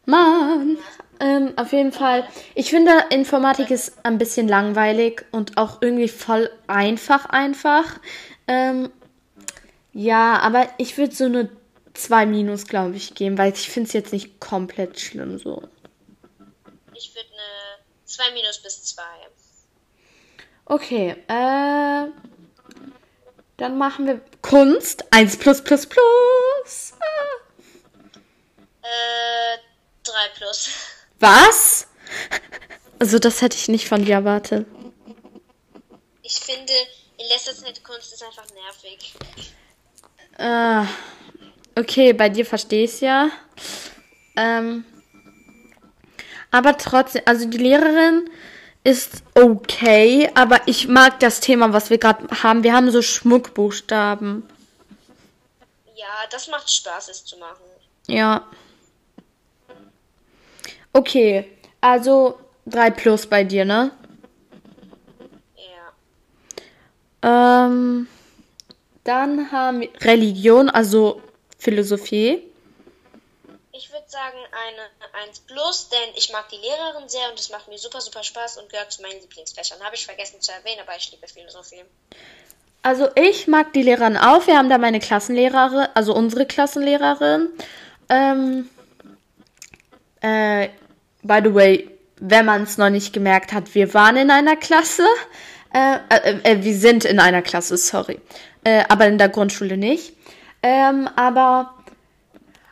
Mann. 0.06 0.78
Ähm, 1.20 1.52
auf 1.56 1.72
jeden 1.72 1.92
Fall. 1.92 2.26
Ich 2.54 2.70
finde, 2.70 2.92
Informatik 3.10 3.70
ist 3.70 3.92
ein 4.04 4.16
bisschen 4.16 4.48
langweilig 4.48 5.26
und 5.32 5.58
auch 5.58 5.82
irgendwie 5.82 6.08
voll 6.08 6.50
einfach, 6.66 7.26
einfach. 7.26 8.00
Ähm, 8.48 8.90
ja, 9.92 10.38
aber 10.38 10.66
ich 10.78 10.96
würde 10.96 11.14
so 11.14 11.24
eine 11.26 11.50
2 11.92 12.24
minus, 12.24 12.66
glaube 12.66 12.96
ich, 12.96 13.14
geben, 13.14 13.36
weil 13.36 13.52
ich 13.52 13.68
finde 13.68 13.88
es 13.88 13.92
jetzt 13.92 14.14
nicht 14.14 14.40
komplett 14.40 14.98
schlimm 14.98 15.38
so. 15.38 15.62
Ich 16.94 17.14
würde 17.14 17.28
eine 17.32 17.84
2 18.06 18.32
minus 18.32 18.62
bis 18.62 18.82
2. 18.84 19.02
Okay, 20.70 21.16
äh. 21.26 22.06
Dann 23.56 23.76
machen 23.76 24.06
wir 24.06 24.20
Kunst 24.40 25.04
1 25.12 25.36
plus 25.38 25.64
plus 25.64 25.84
plus. 25.84 26.92
Ah. 27.00 27.40
Äh, 28.82 29.58
3 30.04 30.12
plus. 30.36 30.70
Was? 31.18 31.88
Also 33.00 33.18
das 33.18 33.42
hätte 33.42 33.56
ich 33.56 33.66
nicht 33.66 33.88
von 33.88 34.04
dir 34.04 34.14
erwartet. 34.14 34.64
Ich 36.22 36.38
finde, 36.38 36.72
in 37.18 37.26
letzter 37.26 37.52
Zeit 37.52 37.82
Kunst 37.82 38.12
ist 38.12 38.22
einfach 38.22 38.46
nervig. 38.54 39.14
Äh, 40.38 41.80
okay, 41.80 42.12
bei 42.12 42.28
dir 42.28 42.46
verstehe 42.46 42.84
ich 42.84 42.92
es 42.92 43.00
ja. 43.00 43.28
Ähm, 44.36 44.84
aber 46.52 46.78
trotzdem, 46.78 47.22
also 47.26 47.46
die 47.46 47.58
Lehrerin 47.58 48.30
ist 48.82 49.22
okay, 49.34 50.30
aber 50.34 50.60
ich 50.66 50.88
mag 50.88 51.20
das 51.20 51.40
Thema, 51.40 51.72
was 51.72 51.90
wir 51.90 51.98
gerade 51.98 52.26
haben. 52.42 52.62
Wir 52.62 52.72
haben 52.72 52.90
so 52.90 53.02
Schmuckbuchstaben. 53.02 54.48
Ja, 55.94 56.06
das 56.30 56.48
macht 56.48 56.70
Spaß, 56.70 57.08
es 57.10 57.24
zu 57.24 57.36
machen. 57.38 57.64
Ja. 58.06 58.44
Okay, 60.92 61.46
also 61.80 62.38
3 62.66 62.90
plus 62.90 63.26
bei 63.26 63.44
dir, 63.44 63.64
ne? 63.64 63.92
Ja. 67.22 67.66
Ähm, 67.66 68.08
dann 69.04 69.52
haben 69.52 69.80
wir 69.82 69.90
Religion, 70.00 70.70
also 70.70 71.20
Philosophie. 71.58 72.49
Ich 73.82 73.90
würde 73.90 74.04
sagen 74.08 74.36
eine 74.36 75.24
1 75.26 75.40
plus, 75.40 75.88
denn 75.88 76.14
ich 76.14 76.30
mag 76.30 76.50
die 76.50 76.56
Lehrerin 76.56 77.08
sehr 77.08 77.30
und 77.30 77.40
es 77.40 77.48
macht 77.48 77.66
mir 77.68 77.78
super, 77.78 78.02
super 78.02 78.22
Spaß 78.22 78.58
und 78.58 78.68
gehört 78.68 78.92
zu 78.92 79.00
meinen 79.00 79.18
Lieblingsfächern. 79.22 79.80
Habe 79.82 79.94
ich 79.94 80.04
vergessen 80.04 80.38
zu 80.38 80.52
erwähnen, 80.52 80.82
aber 80.82 80.94
ich 80.98 81.10
liebe 81.10 81.26
Philosophie. 81.26 81.82
Also 82.82 83.08
ich 83.14 83.46
mag 83.46 83.72
die 83.72 83.82
Lehrerin 83.82 84.18
auch. 84.18 84.46
Wir 84.46 84.58
haben 84.58 84.68
da 84.68 84.76
meine 84.76 85.00
Klassenlehrerin, 85.00 85.88
also 85.94 86.14
unsere 86.14 86.44
Klassenlehrerin. 86.44 87.48
Ähm, 88.10 88.68
äh, 90.20 90.68
by 91.22 91.40
the 91.42 91.54
way, 91.54 91.90
wenn 92.16 92.44
man 92.44 92.64
es 92.64 92.76
noch 92.76 92.90
nicht 92.90 93.14
gemerkt 93.14 93.54
hat, 93.54 93.74
wir 93.74 93.94
waren 93.94 94.18
in 94.18 94.30
einer 94.30 94.56
Klasse. 94.56 95.06
Äh, 95.72 96.00
äh, 96.10 96.40
äh, 96.42 96.62
wir 96.62 96.74
sind 96.74 97.06
in 97.06 97.18
einer 97.18 97.40
Klasse, 97.40 97.78
sorry. 97.78 98.20
Äh, 98.62 98.84
aber 98.90 99.06
in 99.06 99.16
der 99.16 99.30
Grundschule 99.30 99.78
nicht. 99.78 100.12
Ähm, 100.62 101.08
aber 101.16 101.79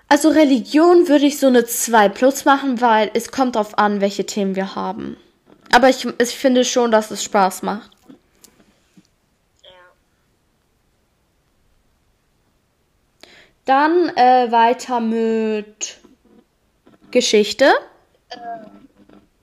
also 0.09 0.31
Religion 0.31 1.09
würde 1.09 1.27
ich 1.27 1.39
so 1.39 1.47
eine 1.47 1.67
2 1.67 2.09
plus 2.09 2.45
machen, 2.45 2.81
weil 2.81 3.11
es 3.15 3.31
kommt 3.31 3.57
darauf 3.57 3.77
an, 3.77 4.01
welche 4.01 4.25
Themen 4.25 4.57
wir 4.57 4.75
haben. 4.75 5.17
Aber 5.73 5.89
ich, 5.89 6.07
ich 6.19 6.31
finde 6.31 6.65
schon, 6.65 6.91
dass 6.91 7.11
es 7.11 7.23
Spaß 7.23 7.63
macht. 7.63 7.91
Dann 13.67 14.09
äh, 14.17 14.51
weiter 14.51 14.99
mit 14.99 15.99
Geschichte. 17.11 17.75
Äh, 18.31 18.39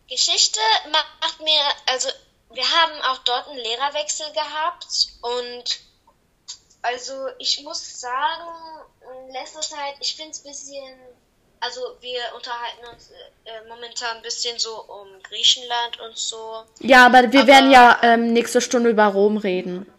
Geschichte 0.09 0.59
macht 0.91 1.41
mir, 1.41 1.61
also 1.91 2.09
wir 2.51 2.63
haben 2.63 3.01
auch 3.11 3.19
dort 3.19 3.49
einen 3.49 3.59
Lehrerwechsel 3.59 4.25
gehabt 4.33 5.09
und 5.21 5.79
also 6.81 7.13
ich 7.37 7.61
muss 7.63 7.99
sagen, 7.99 8.85
in 9.11 9.33
letzter 9.33 9.61
Zeit, 9.61 9.95
ich 9.99 10.15
finde 10.15 10.31
es 10.31 10.39
ein 10.39 10.49
bisschen, 10.49 10.99
also 11.59 11.81
wir 12.01 12.19
unterhalten 12.35 12.85
uns 12.93 13.11
äh, 13.45 13.67
momentan 13.67 14.17
ein 14.17 14.23
bisschen 14.23 14.57
so 14.59 14.83
um 14.83 15.07
Griechenland 15.23 15.99
und 15.99 16.17
so. 16.17 16.63
Ja, 16.79 17.05
aber 17.05 17.31
wir 17.31 17.41
aber, 17.41 17.47
werden 17.47 17.71
ja 17.71 17.99
ähm, 18.03 18.33
nächste 18.33 18.61
Stunde 18.61 18.89
über 18.89 19.05
Rom 19.05 19.37
reden. 19.37 19.91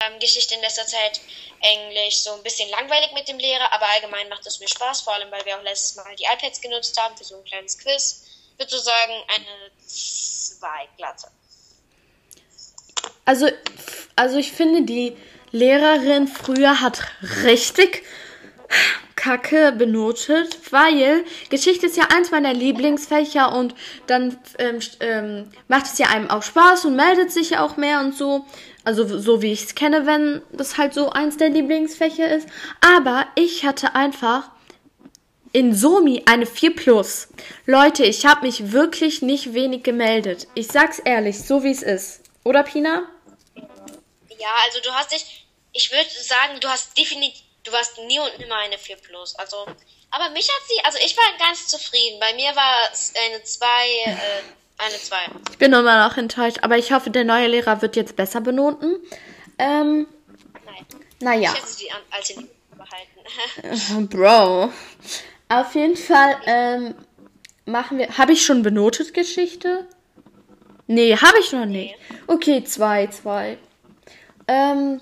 Ähm, 0.00 0.18
Geschichte 0.18 0.54
in 0.54 0.60
letzter 0.60 0.86
Zeit 0.86 1.20
Englisch 1.60 2.18
so 2.18 2.32
ein 2.32 2.42
bisschen 2.42 2.68
langweilig 2.70 3.12
mit 3.14 3.26
dem 3.28 3.38
Lehrer, 3.38 3.72
aber 3.72 3.86
allgemein 3.86 4.28
macht 4.28 4.46
es 4.46 4.60
mir 4.60 4.68
Spaß, 4.68 5.02
vor 5.02 5.14
allem 5.14 5.30
weil 5.30 5.44
wir 5.46 5.56
auch 5.56 5.62
letztes 5.62 5.96
Mal 5.96 6.14
die 6.16 6.24
iPads 6.24 6.60
genutzt 6.60 7.00
haben 7.00 7.16
für 7.16 7.24
so 7.24 7.36
ein 7.36 7.44
kleines 7.44 7.78
Quiz. 7.78 8.26
Ich 8.52 8.58
würde 8.58 8.70
so 8.70 8.78
sagen, 8.78 9.12
eine 9.34 9.70
2 9.86 10.68
glatte. 10.96 11.28
Also, 13.24 13.48
also 14.16 14.36
ich 14.36 14.52
finde, 14.52 14.82
die 14.82 15.16
Lehrerin 15.52 16.28
früher 16.28 16.80
hat 16.80 17.00
richtig 17.44 18.04
Kacke 19.16 19.72
benotet, 19.72 20.58
weil 20.70 21.24
Geschichte 21.48 21.86
ist 21.86 21.96
ja 21.96 22.08
eins 22.14 22.30
meiner 22.30 22.52
Lieblingsfächer 22.52 23.54
und 23.54 23.74
dann 24.06 24.36
ähm, 24.58 24.80
ähm, 25.00 25.50
macht 25.68 25.86
es 25.86 25.98
ja 25.98 26.08
einem 26.08 26.28
auch 26.28 26.42
Spaß 26.42 26.84
und 26.84 26.96
meldet 26.96 27.32
sich 27.32 27.50
ja 27.50 27.64
auch 27.64 27.76
mehr 27.76 28.00
und 28.00 28.16
so. 28.16 28.44
Also 28.84 29.18
so 29.18 29.40
wie 29.40 29.52
ich 29.52 29.64
es 29.64 29.74
kenne, 29.74 30.04
wenn 30.04 30.42
das 30.52 30.76
halt 30.76 30.92
so 30.92 31.10
eins 31.10 31.38
der 31.38 31.48
Lieblingsfächer 31.48 32.28
ist. 32.28 32.46
Aber 32.82 33.26
ich 33.34 33.64
hatte 33.64 33.94
einfach 33.94 34.50
in 35.52 35.74
Somi 35.74 36.24
eine 36.26 36.46
4 36.46 36.74
Plus. 36.74 37.28
Leute, 37.64 38.04
ich 38.04 38.26
habe 38.26 38.44
mich 38.44 38.72
wirklich 38.72 39.22
nicht 39.22 39.54
wenig 39.54 39.84
gemeldet. 39.84 40.48
Ich 40.54 40.66
sag's 40.66 40.98
ehrlich, 40.98 41.38
so 41.38 41.62
wie 41.62 41.70
es 41.70 41.82
ist. 41.82 42.22
Oder 42.44 42.64
Pina? 42.64 43.04
Ja, 43.54 44.48
also 44.66 44.80
du 44.82 44.90
hast 44.90 45.12
dich, 45.12 45.46
ich 45.72 45.90
würde 45.92 46.10
sagen, 46.10 46.60
du 46.60 46.68
hast 46.68 46.98
definitiv, 46.98 47.43
du 47.64 47.72
warst 47.72 47.98
nie 47.98 48.18
und 48.20 48.38
nimmer 48.38 48.56
eine 48.56 48.78
4 48.78 48.96
Plus. 48.96 49.34
Also, 49.36 49.66
aber 50.10 50.30
mich 50.30 50.48
hat 50.48 50.62
sie, 50.68 50.84
also 50.84 50.98
ich 51.04 51.16
war 51.16 51.24
ganz 51.38 51.66
zufrieden. 51.68 52.20
Bei 52.20 52.34
mir 52.34 52.54
war 52.54 52.76
es 52.92 53.12
eine 53.26 53.42
2, 53.42 53.66
äh, 54.06 54.14
eine 54.78 54.96
2. 54.96 55.16
Ich 55.50 55.58
bin 55.58 55.72
immer 55.72 56.08
noch 56.08 56.16
enttäuscht, 56.16 56.58
aber 56.62 56.78
ich 56.78 56.92
hoffe, 56.92 57.10
der 57.10 57.24
neue 57.24 57.48
Lehrer 57.48 57.82
wird 57.82 57.96
jetzt 57.96 58.16
besser 58.16 58.40
benoten. 58.40 58.96
Ähm, 59.58 60.06
Nein. 60.64 60.86
Naja. 61.20 61.54
Ich 61.54 61.84
hätte 61.84 61.94
an, 61.94 62.02
alte 62.10 62.48
behalten. 62.76 64.08
Bro. 64.08 64.72
Auf 65.48 65.74
jeden 65.74 65.96
Fall 65.96 66.36
ähm, 66.46 66.94
machen 67.64 67.98
wir. 67.98 68.16
Habe 68.18 68.32
ich 68.32 68.44
schon 68.44 68.62
benotet 68.62 69.14
Geschichte? 69.14 69.86
Nee, 70.86 71.16
habe 71.16 71.38
ich 71.38 71.52
noch 71.52 71.64
nicht. 71.64 71.94
Okay, 72.26 72.62
zwei, 72.64 73.06
zwei. 73.06 73.58
Ähm, 74.46 75.00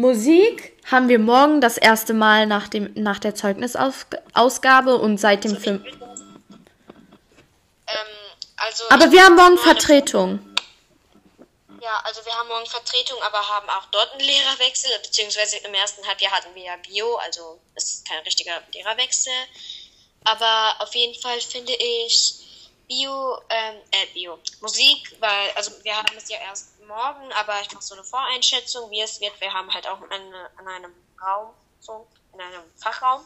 Musik 0.00 0.80
haben 0.88 1.08
wir 1.08 1.18
morgen 1.18 1.60
das 1.60 1.76
erste 1.76 2.14
Mal 2.14 2.46
nach, 2.46 2.68
dem, 2.68 2.92
nach 2.94 3.18
der 3.18 3.34
Zeugnisausgabe 3.34 4.96
und 4.96 5.18
seit 5.18 5.42
dem 5.42 5.56
Film. 5.56 5.84
Ähm, 7.88 7.96
also 8.56 8.84
aber 8.90 9.10
wir 9.10 9.24
haben 9.24 9.34
morgen 9.34 9.58
Vertretung. 9.58 10.38
Ja, 11.82 12.00
also 12.04 12.24
wir 12.24 12.32
haben 12.32 12.46
morgen 12.46 12.66
Vertretung, 12.66 13.20
aber 13.22 13.38
haben 13.38 13.68
auch 13.70 13.86
dort 13.90 14.12
einen 14.12 14.20
Lehrerwechsel, 14.20 14.90
beziehungsweise 15.02 15.56
im 15.56 15.74
ersten 15.74 16.06
Halbjahr 16.06 16.30
hatten 16.30 16.54
wir 16.54 16.62
ja 16.62 16.76
Bio, 16.76 17.16
also 17.16 17.58
es 17.74 17.94
ist 17.94 18.08
kein 18.08 18.22
richtiger 18.22 18.62
Lehrerwechsel. 18.72 19.32
Aber 20.22 20.76
auf 20.78 20.94
jeden 20.94 21.20
Fall 21.20 21.40
finde 21.40 21.72
ich 21.74 22.34
Bio, 22.86 23.38
ähm, 23.48 23.76
äh, 23.90 24.06
Bio, 24.14 24.38
Musik, 24.60 25.16
weil, 25.18 25.50
also 25.56 25.72
wir 25.82 25.96
haben 25.96 26.16
es 26.16 26.28
ja 26.28 26.38
erst 26.38 26.77
morgen, 26.88 27.32
aber 27.38 27.60
ich 27.60 27.70
mache 27.72 27.84
so 27.84 27.94
eine 27.94 28.04
Voreinschätzung, 28.04 28.90
wie 28.90 29.00
es 29.00 29.20
wird. 29.20 29.40
Wir 29.40 29.52
haben 29.52 29.72
halt 29.72 29.86
auch 29.86 30.00
eine, 30.10 30.50
an 30.56 30.66
einem 30.66 30.94
Raum, 31.22 31.50
so, 31.78 32.06
in 32.34 32.40
einem 32.40 32.62
Fachraum. 32.76 33.24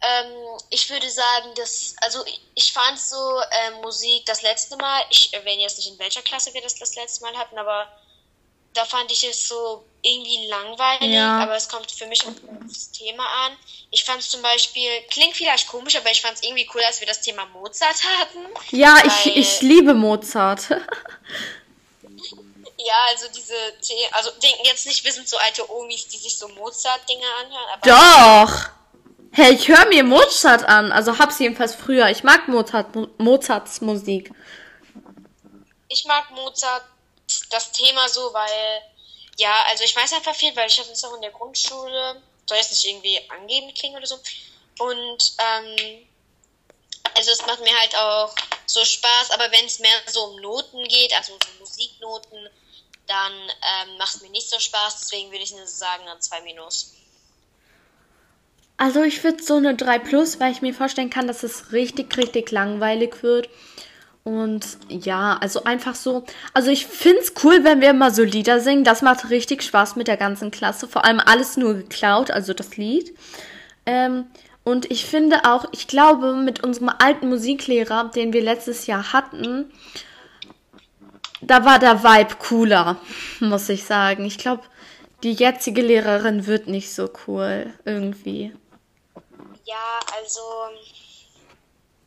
Ähm, 0.00 0.58
ich 0.70 0.88
würde 0.90 1.08
sagen, 1.10 1.54
dass, 1.56 1.94
also 2.00 2.24
ich 2.54 2.72
fand 2.72 2.98
so 2.98 3.16
äh, 3.16 3.82
Musik 3.82 4.24
das 4.26 4.42
letzte 4.42 4.76
Mal, 4.76 5.02
ich 5.10 5.32
erwähne 5.32 5.62
jetzt 5.62 5.76
nicht 5.76 5.90
in 5.90 5.98
welcher 5.98 6.22
Klasse 6.22 6.52
wir 6.54 6.62
das 6.62 6.74
das 6.74 6.96
letzte 6.96 7.24
Mal 7.24 7.36
hatten, 7.36 7.58
aber 7.58 7.86
da 8.74 8.84
fand 8.84 9.12
ich 9.12 9.22
es 9.28 9.48
so 9.48 9.84
irgendwie 10.00 10.48
langweilig, 10.48 11.10
ja. 11.14 11.38
aber 11.38 11.54
es 11.54 11.68
kommt 11.68 11.90
für 11.90 12.06
mich 12.06 12.26
auf 12.26 12.34
das 12.66 12.90
Thema 12.90 13.24
an. 13.44 13.52
Ich 13.90 14.02
fand 14.04 14.20
es 14.20 14.30
zum 14.30 14.42
Beispiel, 14.42 14.88
klingt 15.10 15.36
vielleicht 15.36 15.68
komisch, 15.68 15.94
aber 15.94 16.10
ich 16.10 16.22
fand 16.22 16.34
es 16.34 16.42
irgendwie 16.42 16.68
cool, 16.74 16.80
als 16.86 16.98
wir 16.98 17.06
das 17.06 17.20
Thema 17.20 17.46
Mozart 17.46 18.02
hatten. 18.20 18.38
Ja, 18.70 18.96
ich, 19.04 19.36
ich 19.36 19.60
liebe 19.60 19.94
Mozart. 19.94 20.68
ja, 22.84 23.00
also 23.08 23.26
diese, 23.34 23.54
also 24.12 24.30
denken 24.42 24.64
jetzt 24.64 24.86
nicht, 24.86 25.04
wir 25.04 25.12
sind 25.12 25.28
so 25.28 25.36
alte 25.36 25.70
Omis, 25.70 26.08
die 26.08 26.18
sich 26.18 26.38
so 26.38 26.48
Mozart-Dinge 26.48 27.26
anhören. 27.40 27.80
Doch! 27.84 28.70
Hey, 29.34 29.54
ich 29.54 29.66
höre 29.66 29.86
mir 29.86 30.04
Mozart 30.04 30.64
an, 30.64 30.92
also 30.92 31.18
hab's 31.18 31.38
jedenfalls 31.38 31.74
früher. 31.74 32.08
Ich 32.10 32.22
mag 32.22 32.48
Mozart, 32.48 32.88
Mozarts 33.18 33.80
Musik. 33.80 34.30
Ich 35.88 36.04
mag 36.04 36.30
Mozart 36.32 36.84
das 37.50 37.72
Thema 37.72 38.08
so, 38.08 38.32
weil 38.34 38.82
ja, 39.38 39.54
also 39.70 39.84
ich 39.84 39.96
weiß 39.96 40.12
einfach 40.12 40.34
viel, 40.34 40.54
weil 40.54 40.68
ich 40.68 40.78
hatte 40.78 40.92
es 40.92 41.04
auch 41.04 41.14
in 41.14 41.22
der 41.22 41.30
Grundschule, 41.30 42.22
soll 42.46 42.58
jetzt 42.58 42.72
nicht 42.72 42.84
irgendwie 42.84 43.20
angeben 43.30 43.72
klingen 43.72 43.96
oder 43.96 44.06
so. 44.06 44.18
Und 44.78 45.32
ähm, 45.38 46.06
also 47.14 47.30
es 47.30 47.46
macht 47.46 47.60
mir 47.60 47.78
halt 47.78 47.96
auch 47.96 48.34
so 48.66 48.84
Spaß, 48.84 49.30
aber 49.30 49.50
wenn 49.50 49.64
es 49.64 49.78
mehr 49.78 49.94
so 50.06 50.24
um 50.24 50.40
Noten 50.40 50.86
geht, 50.88 51.14
also 51.14 51.32
so 51.32 51.58
Musiknoten, 51.60 52.48
dann 53.06 53.32
ähm, 53.32 53.98
macht 53.98 54.16
es 54.16 54.22
mir 54.22 54.30
nicht 54.30 54.48
so 54.48 54.58
Spaß, 54.58 55.00
deswegen 55.00 55.30
würde 55.30 55.44
ich 55.44 55.52
nur 55.52 55.66
sagen, 55.66 56.02
dann 56.06 56.20
2 56.20 56.42
minus. 56.42 56.94
Also 58.76 59.02
ich 59.02 59.22
würde 59.22 59.42
so 59.42 59.56
eine 59.56 59.76
3 59.76 59.98
plus, 59.98 60.40
weil 60.40 60.52
ich 60.52 60.62
mir 60.62 60.74
vorstellen 60.74 61.10
kann, 61.10 61.26
dass 61.26 61.42
es 61.42 61.72
richtig, 61.72 62.16
richtig 62.16 62.50
langweilig 62.50 63.22
wird. 63.22 63.48
Und 64.24 64.78
ja, 64.88 65.36
also 65.40 65.64
einfach 65.64 65.96
so. 65.96 66.24
Also 66.54 66.70
ich 66.70 66.86
find's 66.86 67.32
cool, 67.42 67.64
wenn 67.64 67.80
wir 67.80 67.90
immer 67.90 68.12
so 68.12 68.22
Lieder 68.22 68.60
singen. 68.60 68.84
Das 68.84 69.02
macht 69.02 69.30
richtig 69.30 69.62
Spaß 69.62 69.96
mit 69.96 70.06
der 70.08 70.16
ganzen 70.16 70.50
Klasse. 70.50 70.86
Vor 70.86 71.04
allem 71.04 71.20
alles 71.20 71.56
nur 71.56 71.74
geklaut, 71.74 72.30
also 72.30 72.54
das 72.54 72.76
Lied. 72.76 73.16
Ähm, 73.84 74.26
und 74.64 74.90
ich 74.92 75.06
finde 75.06 75.44
auch, 75.44 75.66
ich 75.72 75.88
glaube, 75.88 76.34
mit 76.34 76.62
unserem 76.62 76.88
alten 76.88 77.28
Musiklehrer, 77.28 78.10
den 78.14 78.32
wir 78.32 78.42
letztes 78.42 78.86
Jahr 78.86 79.12
hatten, 79.12 79.72
da 81.42 81.64
war 81.64 81.78
der 81.78 82.02
Vibe 82.02 82.36
cooler, 82.36 82.96
muss 83.40 83.68
ich 83.68 83.84
sagen. 83.84 84.24
Ich 84.24 84.38
glaube, 84.38 84.62
die 85.22 85.32
jetzige 85.32 85.82
Lehrerin 85.82 86.46
wird 86.46 86.66
nicht 86.66 86.92
so 86.92 87.10
cool 87.26 87.72
irgendwie. 87.84 88.54
Ja, 89.64 90.00
also 90.18 90.40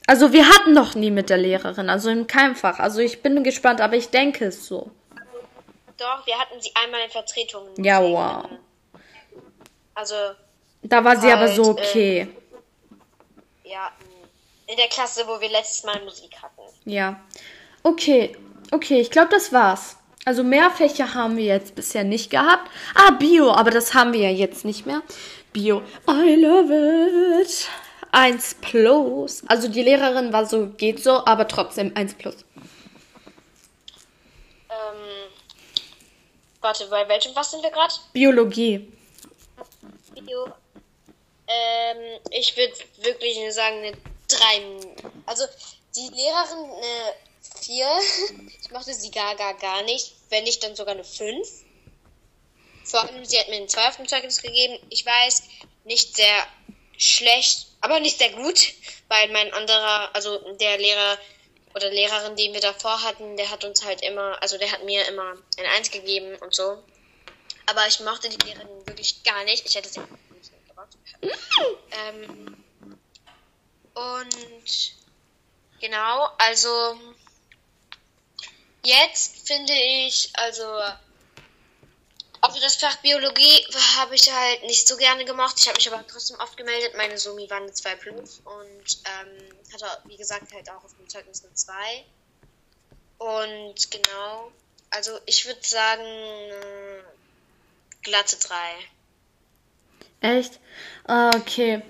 also 0.07 0.33
wir 0.33 0.47
hatten 0.47 0.73
noch 0.73 0.93
nie 0.95 1.09
mit 1.09 1.29
der 1.29 1.37
Lehrerin, 1.37 1.89
also 1.89 2.09
in 2.09 2.27
keinem 2.27 2.55
Fach. 2.55 2.79
Also 2.79 2.99
ich 2.99 3.23
bin 3.23 3.43
gespannt, 3.43 3.81
aber 3.81 3.95
ich 3.95 4.09
denke 4.09 4.45
es 4.45 4.67
so. 4.67 4.91
Doch, 5.97 6.27
wir 6.27 6.37
hatten 6.37 6.61
sie 6.61 6.71
einmal 6.75 7.01
in 7.01 7.09
Vertretung. 7.09 7.67
Ja, 7.77 8.03
wow. 8.03 8.45
Also. 9.95 10.15
Da 10.83 11.03
war 11.03 11.17
sie 11.17 11.27
halt, 11.27 11.37
aber 11.37 11.47
so 11.47 11.65
halt, 11.67 11.79
okay. 11.79 12.27
Äh, 13.63 13.69
ja, 13.71 13.91
in 14.67 14.77
der 14.77 14.87
Klasse, 14.87 15.25
wo 15.25 15.39
wir 15.41 15.49
letztes 15.49 15.83
Mal 15.83 16.03
Musik 16.03 16.35
hatten. 16.39 16.61
Ja. 16.85 17.19
Okay, 17.81 18.37
okay, 18.71 18.99
ich 18.99 19.11
glaube, 19.11 19.29
das 19.29 19.51
war's. 19.51 19.97
Also 20.25 20.43
mehr 20.43 20.71
Fächer 20.71 21.13
haben 21.13 21.37
wir 21.37 21.45
jetzt 21.45 21.75
bisher 21.75 22.03
nicht 22.03 22.31
gehabt. 22.31 22.69
Ah, 22.95 23.11
Bio, 23.11 23.51
aber 23.51 23.69
das 23.69 23.93
haben 23.93 24.11
wir 24.11 24.21
ja 24.21 24.31
jetzt 24.31 24.65
nicht 24.65 24.85
mehr. 24.85 25.03
Bio. 25.53 25.83
I 26.09 26.35
love 26.35 27.41
it. 27.41 27.69
1 28.11 28.55
plus. 28.61 29.43
Also 29.47 29.67
die 29.67 29.83
Lehrerin 29.83 30.33
war 30.33 30.45
so, 30.45 30.67
geht 30.67 31.03
so, 31.03 31.25
aber 31.25 31.47
trotzdem 31.47 31.91
1 31.95 32.15
plus. 32.15 32.37
Ähm, 34.69 35.29
warte, 36.61 36.87
bei 36.87 37.07
welchem 37.07 37.35
was 37.35 37.51
sind 37.51 37.61
wir 37.61 37.71
gerade? 37.71 37.93
Biologie. 38.13 38.91
Bio. 40.15 40.45
Ähm, 41.47 42.19
ich 42.31 42.57
würde 42.57 42.73
wirklich 43.03 43.37
sagen 43.53 43.77
eine 43.77 43.91
3. 43.91 43.97
Also 45.25 45.45
die 45.95 46.07
Lehrerin 46.15 46.71
eine 46.71 47.13
4. 47.65 47.87
ich 48.61 48.71
mochte 48.71 48.93
sie 48.93 49.11
gar, 49.11 49.35
gar, 49.35 49.53
gar 49.55 49.83
nicht. 49.83 50.13
Wenn 50.29 50.43
nicht, 50.43 50.63
dann 50.63 50.75
sogar 50.75 50.93
eine 50.93 51.03
5. 51.03 51.47
Vor 52.85 53.01
allem, 53.01 53.25
sie 53.25 53.39
hat 53.39 53.49
mir 53.49 53.57
ein 53.57 53.69
2 53.69 53.87
auf 53.87 53.97
dem 53.97 54.07
Zeugnis 54.07 54.41
gegeben. 54.41 54.77
Ich 54.89 55.05
weiß, 55.05 55.43
nicht 55.85 56.15
sehr 56.15 56.47
schlecht, 56.97 57.67
aber 57.81 57.99
nicht 57.99 58.17
sehr 58.17 58.31
gut, 58.31 58.73
weil 59.07 59.31
mein 59.31 59.53
anderer, 59.53 60.13
also 60.15 60.37
der 60.55 60.77
Lehrer 60.77 61.17
oder 61.73 61.89
Lehrerin, 61.89 62.35
die 62.35 62.53
wir 62.53 62.61
davor 62.61 63.03
hatten, 63.03 63.35
der 63.35 63.49
hat 63.49 63.65
uns 63.65 63.83
halt 63.83 64.01
immer, 64.01 64.41
also 64.41 64.57
der 64.57 64.71
hat 64.71 64.83
mir 64.85 65.05
immer 65.07 65.35
ein 65.57 65.65
Eins 65.75 65.91
gegeben 65.91 66.35
und 66.37 66.55
so. 66.55 66.81
Aber 67.65 67.85
ich 67.87 67.99
mochte 67.99 68.29
die 68.29 68.45
Lehrerin 68.45 68.87
wirklich 68.87 69.23
gar 69.23 69.43
nicht. 69.43 69.65
Ich 69.67 69.75
hätte 69.75 69.89
sie 69.89 69.99
nicht 69.99 70.51
gemacht. 70.69 70.97
ähm, 71.91 72.63
und 73.93 74.93
genau, 75.81 76.29
also 76.37 76.97
jetzt 78.85 79.47
finde 79.47 79.73
ich, 79.73 80.29
also 80.33 80.65
also 82.45 82.59
das 82.59 82.75
Fach 82.75 82.95
Biologie 82.97 83.65
habe 83.97 84.13
ich 84.13 84.31
halt 84.31 84.63
nicht 84.63 84.87
so 84.87 84.97
gerne 84.97 85.25
gemacht. 85.25 85.55
Ich 85.59 85.67
habe 85.67 85.77
mich 85.77 85.91
aber 85.91 86.05
trotzdem 86.07 86.37
oft 86.39 86.55
gemeldet. 86.55 86.93
Meine 86.95 87.17
Sumi 87.17 87.49
war 87.49 87.57
eine 87.57 87.73
2 87.73 87.95
plus 87.95 88.41
und 88.45 88.99
ähm, 89.05 89.73
hatte, 89.73 89.85
wie 90.05 90.15
gesagt, 90.15 90.53
halt 90.53 90.69
auch 90.69 90.83
auf 90.83 90.93
dem 90.95 91.09
Zeugnis 91.09 91.43
eine 91.43 91.53
2. 91.55 91.73
Und 93.17 93.89
genau, 93.89 94.51
also 94.91 95.19
ich 95.25 95.47
würde 95.47 95.65
sagen, 95.65 96.03
glatte 98.03 98.37
3. 100.21 100.35
Echt? 100.37 100.59
Okay. 101.07 101.81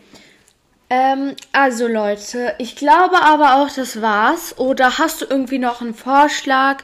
Ähm, 0.96 1.36
also 1.52 1.88
Leute, 1.88 2.56
ich 2.58 2.78
glaube 2.78 3.22
aber 3.22 3.56
auch, 3.56 3.70
das 3.70 4.02
war's. 4.02 4.58
Oder 4.58 4.98
hast 4.98 5.22
du 5.22 5.26
irgendwie 5.30 5.60
noch 5.60 5.82
einen 5.82 5.94
Vorschlag? 5.94 6.84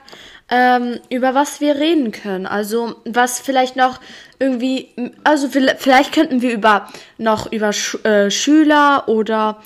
ähm, 0.52 1.00
über 1.10 1.34
was 1.34 1.62
wir 1.62 1.76
reden 1.76 2.12
können. 2.12 2.46
Also 2.46 2.96
was 3.06 3.40
vielleicht 3.40 3.78
noch 3.78 4.00
irgendwie, 4.38 4.90
also 5.24 5.48
vielleicht 5.48 6.14
könnten 6.14 6.42
wir 6.42 6.52
über 6.52 6.90
noch 7.18 7.52
über 7.52 7.72
Sch 7.72 7.96
äh, 8.04 8.30
Schüler 8.30 9.08
oder 9.08 9.62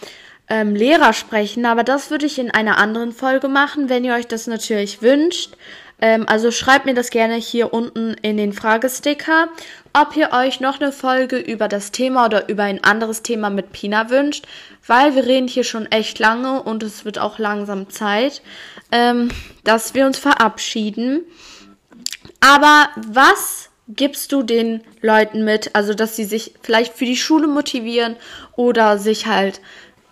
ähm, 0.47 0.75
Lehrer 0.75 1.13
sprechen, 1.13 1.65
aber 1.65 1.83
das 1.83 2.11
würde 2.11 2.27
ich 2.27 2.37
in 2.37 2.51
einer 2.51 2.77
anderen 2.77 3.11
Folge 3.11 3.47
machen, 3.47 3.89
wenn 3.89 4.05
ihr 4.05 4.13
euch 4.13 4.27
das 4.27 4.45
natürlich 4.45 5.01
wünscht. 5.01 5.57
Ähm, 5.99 6.25
also 6.27 6.51
schreibt 6.51 6.85
mir 6.85 6.93
das 6.93 7.09
gerne 7.09 7.35
hier 7.35 7.73
unten 7.73 8.13
in 8.21 8.37
den 8.37 8.53
Fragesticker, 8.53 9.47
ob 9.95 10.17
ihr 10.17 10.33
euch 10.33 10.59
noch 10.59 10.81
eine 10.81 10.91
Folge 10.91 11.37
über 11.37 11.69
das 11.69 11.91
Thema 11.91 12.25
oder 12.25 12.49
über 12.49 12.63
ein 12.63 12.83
anderes 12.83 13.21
Thema 13.21 13.49
mit 13.49 13.71
Pina 13.71 14.09
wünscht, 14.09 14.45
weil 14.85 15.15
wir 15.15 15.25
reden 15.25 15.47
hier 15.47 15.63
schon 15.63 15.89
echt 15.89 16.19
lange 16.19 16.61
und 16.61 16.83
es 16.83 17.05
wird 17.05 17.17
auch 17.17 17.39
langsam 17.39 17.89
Zeit, 17.89 18.41
ähm, 18.91 19.29
dass 19.63 19.93
wir 19.93 20.05
uns 20.05 20.19
verabschieden. 20.19 21.21
Aber 22.41 22.89
was 23.07 23.69
gibst 23.87 24.33
du 24.33 24.43
den 24.43 24.83
Leuten 25.01 25.45
mit, 25.45 25.73
also 25.75 25.93
dass 25.93 26.17
sie 26.17 26.25
sich 26.25 26.53
vielleicht 26.61 26.93
für 26.93 27.05
die 27.05 27.15
Schule 27.15 27.47
motivieren 27.47 28.17
oder 28.57 28.97
sich 28.97 29.27
halt 29.27 29.61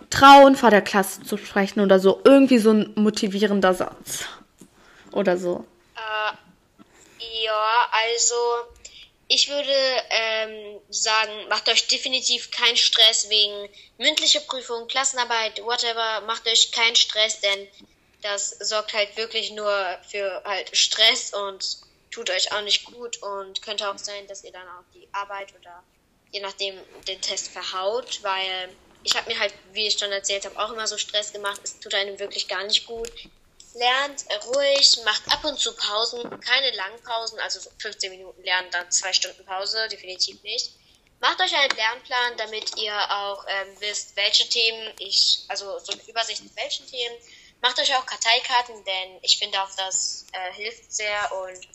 trauen, 0.09 0.55
vor 0.55 0.69
der 0.69 0.81
Klasse 0.81 1.23
zu 1.23 1.35
sprechen 1.37 1.81
oder 1.81 1.99
so. 1.99 2.21
Irgendwie 2.23 2.59
so 2.59 2.71
ein 2.71 2.93
motivierender 2.95 3.73
Satz. 3.73 4.25
Oder 5.11 5.37
so. 5.37 5.65
Äh, 5.95 7.45
ja, 7.45 7.87
also 7.91 8.35
ich 9.33 9.49
würde 9.49 9.73
ähm, 10.11 10.79
sagen, 10.89 11.47
macht 11.49 11.67
euch 11.67 11.87
definitiv 11.87 12.51
keinen 12.51 12.77
Stress 12.77 13.29
wegen 13.29 13.67
mündlicher 13.97 14.41
Prüfung, 14.41 14.87
Klassenarbeit, 14.87 15.59
whatever. 15.63 16.21
Macht 16.21 16.47
euch 16.47 16.71
keinen 16.71 16.95
Stress, 16.95 17.39
denn 17.39 17.67
das 18.21 18.51
sorgt 18.59 18.93
halt 18.93 19.17
wirklich 19.17 19.51
nur 19.51 19.99
für 20.07 20.43
halt 20.45 20.77
Stress 20.77 21.33
und 21.33 21.77
tut 22.11 22.29
euch 22.29 22.51
auch 22.51 22.61
nicht 22.61 22.85
gut 22.85 23.17
und 23.23 23.59
könnte 23.63 23.89
auch 23.89 23.97
sein, 23.97 24.27
dass 24.27 24.43
ihr 24.43 24.51
dann 24.51 24.67
auch 24.67 24.85
die 24.93 25.07
Arbeit 25.11 25.51
oder 25.59 25.83
je 26.31 26.39
nachdem 26.39 26.77
den 27.07 27.19
Test 27.19 27.49
verhaut, 27.49 28.19
weil 28.21 28.69
ich 29.03 29.15
habe 29.15 29.31
mir 29.31 29.39
halt, 29.39 29.53
wie 29.71 29.87
ich 29.87 29.97
schon 29.97 30.11
erzählt 30.11 30.45
habe, 30.45 30.59
auch 30.59 30.71
immer 30.71 30.85
so 30.85 30.97
Stress 30.99 31.33
gemacht. 31.33 31.59
Es 31.63 31.79
tut 31.79 31.95
einem 31.95 32.19
wirklich 32.19 32.47
gar 32.47 32.63
nicht 32.63 32.85
gut 32.85 33.11
lernt 33.73 34.25
ruhig, 34.47 34.99
macht 35.05 35.23
ab 35.31 35.43
und 35.45 35.59
zu 35.59 35.75
Pausen, 35.75 36.39
keine 36.39 36.71
langen 36.75 37.01
Pausen, 37.03 37.39
also 37.39 37.59
15 37.79 38.11
Minuten 38.11 38.43
lernen, 38.43 38.67
dann 38.71 38.89
zwei 38.91 39.13
Stunden 39.13 39.45
Pause, 39.45 39.87
definitiv 39.89 40.41
nicht. 40.43 40.71
Macht 41.19 41.39
euch 41.39 41.55
einen 41.55 41.75
Lernplan, 41.75 42.37
damit 42.37 42.77
ihr 42.77 42.93
auch 42.93 43.45
ähm, 43.47 43.75
wisst, 43.79 44.15
welche 44.15 44.47
Themen 44.49 44.93
ich, 44.99 45.45
also 45.47 45.79
so 45.79 45.93
eine 45.93 46.01
Übersicht 46.03 46.43
mit 46.43 46.55
welchen 46.57 46.85
Themen. 46.85 47.15
Macht 47.61 47.79
euch 47.79 47.95
auch 47.95 48.05
Karteikarten, 48.05 48.83
denn 48.83 49.19
ich 49.21 49.37
finde 49.39 49.61
auch 49.61 49.69
das 49.77 50.25
äh, 50.33 50.53
hilft 50.53 50.91
sehr 50.91 51.31
und 51.31 51.67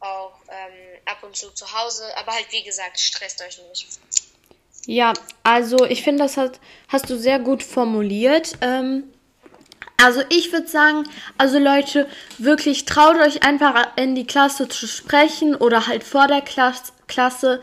auch 0.00 0.32
ähm, 0.48 0.98
ab 1.04 1.22
und 1.22 1.36
zu 1.36 1.50
zu 1.50 1.70
Hause. 1.70 2.16
Aber 2.16 2.32
halt 2.32 2.50
wie 2.50 2.62
gesagt, 2.62 2.98
stresst 2.98 3.42
euch 3.42 3.58
nicht. 3.68 3.86
Ja, 4.86 5.12
also 5.42 5.84
ich 5.84 6.02
finde, 6.02 6.24
das 6.24 6.38
hat, 6.38 6.58
hast 6.88 7.10
du 7.10 7.18
sehr 7.18 7.38
gut 7.38 7.62
formuliert. 7.62 8.54
Ähm, 8.62 9.12
Also 10.02 10.22
ich 10.30 10.52
würde 10.52 10.68
sagen, 10.68 11.04
also 11.36 11.58
Leute, 11.58 12.06
wirklich 12.38 12.86
traut 12.86 13.16
euch 13.16 13.42
einfach 13.42 13.88
in 13.96 14.14
die 14.14 14.26
Klasse 14.26 14.68
zu 14.68 14.86
sprechen 14.86 15.54
oder 15.54 15.86
halt 15.86 16.04
vor 16.04 16.26
der 16.26 16.40
Klasse. 16.40 16.92
Klasse. 17.06 17.60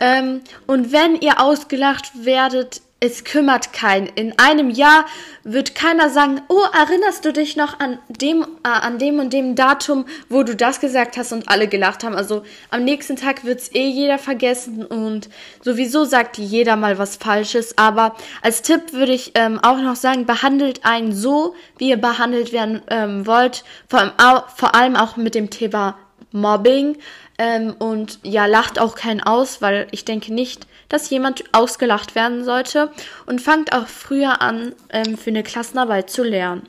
Ähm, 0.00 0.42
und 0.66 0.92
wenn 0.92 1.16
ihr 1.20 1.40
ausgelacht 1.40 2.10
werdet, 2.14 2.82
es 3.00 3.22
kümmert 3.22 3.72
keinen. 3.72 4.08
In 4.08 4.36
einem 4.38 4.70
Jahr 4.70 5.06
wird 5.44 5.76
keiner 5.76 6.10
sagen, 6.10 6.40
oh, 6.48 6.64
erinnerst 6.74 7.24
du 7.24 7.32
dich 7.32 7.56
noch 7.56 7.78
an 7.78 7.98
dem, 8.08 8.42
äh, 8.64 8.68
an 8.68 8.98
dem 8.98 9.20
und 9.20 9.32
dem 9.32 9.54
Datum, 9.54 10.04
wo 10.28 10.42
du 10.42 10.56
das 10.56 10.80
gesagt 10.80 11.16
hast 11.16 11.32
und 11.32 11.48
alle 11.48 11.68
gelacht 11.68 12.02
haben. 12.02 12.16
Also 12.16 12.42
am 12.70 12.84
nächsten 12.84 13.14
Tag 13.14 13.44
wird's 13.44 13.70
eh 13.72 13.88
jeder 13.88 14.18
vergessen 14.18 14.84
und 14.84 15.28
sowieso 15.62 16.04
sagt 16.04 16.38
jeder 16.38 16.74
mal 16.74 16.98
was 16.98 17.16
Falsches. 17.16 17.78
Aber 17.78 18.16
als 18.42 18.62
Tipp 18.62 18.92
würde 18.92 19.12
ich 19.12 19.32
ähm, 19.36 19.60
auch 19.62 19.78
noch 19.78 19.96
sagen, 19.96 20.26
behandelt 20.26 20.84
einen 20.84 21.12
so, 21.12 21.54
wie 21.78 21.90
ihr 21.90 21.98
behandelt 21.98 22.52
werden 22.52 22.82
ähm, 22.88 23.26
wollt. 23.26 23.62
Vor 23.88 24.00
allem, 24.00 24.42
vor 24.56 24.74
allem 24.74 24.96
auch 24.96 25.16
mit 25.16 25.36
dem 25.36 25.50
Thema 25.50 25.96
Mobbing. 26.32 26.96
Ähm, 27.38 27.74
und 27.78 28.18
ja, 28.24 28.46
lacht 28.46 28.80
auch 28.80 28.96
keinen 28.96 29.22
aus, 29.22 29.62
weil 29.62 29.86
ich 29.92 30.04
denke 30.04 30.34
nicht, 30.34 30.66
dass 30.88 31.08
jemand 31.08 31.54
ausgelacht 31.54 32.14
werden 32.16 32.44
sollte. 32.44 32.92
Und 33.26 33.40
fangt 33.40 33.72
auch 33.72 33.86
früher 33.86 34.42
an, 34.42 34.74
ähm, 34.90 35.16
für 35.16 35.30
eine 35.30 35.44
Klassenarbeit 35.44 36.10
zu 36.10 36.24
lernen. 36.24 36.68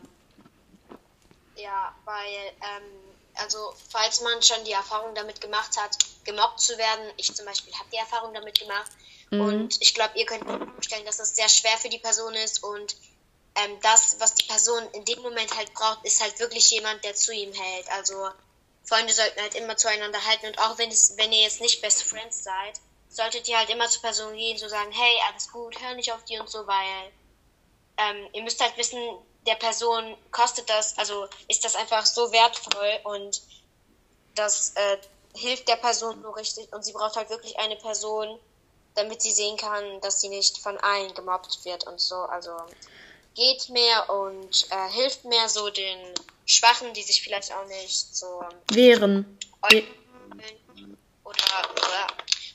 Ja, 1.56 1.94
weil, 2.06 2.16
ähm, 2.16 2.84
also 3.36 3.74
falls 3.90 4.22
man 4.22 4.41
schon 4.44 4.64
die 4.66 4.74
Erfahrung 4.74 5.16
damit 5.16 5.41
gemacht 5.41 5.76
hat, 5.82 5.98
gemobbt 6.24 6.60
zu 6.60 6.78
werden, 6.78 7.12
ich 7.18 7.34
zum 7.34 7.46
Beispiel 7.46 7.74
habe 7.74 7.90
die 7.91 7.98
Erfahrung 7.98 8.34
damit 8.34 8.60
gemacht. 8.60 8.91
Mhm. 9.32 9.41
Und 9.41 9.82
ich 9.82 9.96
glaube, 9.96 10.18
ihr 10.20 10.26
könnt 10.26 10.46
mir 10.46 10.60
vorstellen, 10.60 11.06
dass 11.06 11.18
das 11.18 11.36
sehr 11.36 11.50
schwer 11.50 11.78
für 11.78 11.90
die 11.90 12.00
Person 12.00 12.34
ist 12.36 12.64
und 12.64 12.96
ähm, 13.56 13.78
das, 13.82 14.18
was 14.20 14.36
die 14.36 14.46
Person 14.46 14.84
in 14.94 15.06
dem 15.06 15.22
Moment 15.22 15.56
halt 15.58 15.74
braucht, 15.74 16.06
ist 16.06 16.22
halt 16.22 16.40
wirklich 16.40 16.70
jemand, 16.72 17.04
der 17.04 17.16
zu 17.16 17.34
ihm 17.34 17.52
hält. 17.52 17.90
Also 17.91 18.30
Freunde 18.90 19.14
sollten 19.14 19.40
halt 19.40 19.53
immer 19.53 19.78
zueinander 19.78 20.26
halten 20.26 20.48
und 20.48 20.60
auch 20.60 20.78
wenn 20.80 20.90
es, 20.90 21.16
wenn 21.16 21.32
ihr 21.32 21.44
jetzt 21.44 21.61
nicht 21.61 21.82
Best 21.82 22.03
Friends 22.03 22.44
seid, 22.44 22.80
solltet 23.07 23.48
ihr 23.48 23.57
halt 23.57 23.70
immer 23.70 23.88
zur 23.88 24.02
Person 24.02 24.36
gehen, 24.36 24.57
so 24.57 24.68
sagen, 24.68 24.91
hey, 24.91 25.16
alles 25.30 25.52
gut, 25.52 25.80
hör 25.80 25.94
nicht 25.94 26.11
auf 26.11 26.24
die 26.26 26.40
und 26.40 26.49
so, 26.49 26.66
weil 26.66 27.11
ähm, 27.98 28.28
ihr 28.34 28.41
müsst 28.41 28.60
halt 28.61 28.76
wissen, 28.78 28.99
der 29.45 29.56
Person 29.56 30.18
kostet 30.32 30.70
das, 30.70 30.98
also 30.98 31.28
ist 31.48 31.64
das 31.64 31.76
einfach 31.76 32.06
so 32.06 32.32
wertvoll 32.32 32.99
und 33.03 33.41
das 34.36 34.72
äh, 34.76 34.98
hilft 35.36 35.68
der 35.68 35.76
Person 35.76 36.22
so 36.24 36.32
richtig 36.32 36.74
und 36.74 36.84
sie 36.84 36.94
braucht 36.94 37.16
halt 37.16 37.30
wirklich 37.30 37.57
eine 37.60 37.76
Person, 37.76 38.40
damit 38.95 39.22
sie 39.22 39.32
sehen 39.32 39.57
kann, 39.57 40.02
dass 40.02 40.20
sie 40.20 40.30
nicht 40.30 40.57
von 40.57 40.78
allen 40.80 41.14
gemobbt 41.14 41.64
wird 41.64 41.86
und 41.86 42.02
so. 42.02 42.16
Also 42.16 42.57
geht 43.40 43.70
mehr 43.70 44.10
und 44.10 44.68
äh, 44.70 44.91
hilft 44.91 45.24
mehr 45.26 45.48
so 45.48 45.70
den 45.70 45.98
Schwachen, 46.45 46.94
die 46.94 47.03
sich 47.03 47.22
vielleicht 47.22 47.53
auch 47.53 47.66
nicht 47.68 48.16
so 48.16 48.44
wehren. 48.72 49.40
Oder, 51.24 51.72
oder, 51.72 52.07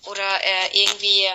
oder 0.07 0.45
äh, 0.45 0.83
irgendwie 0.83 1.27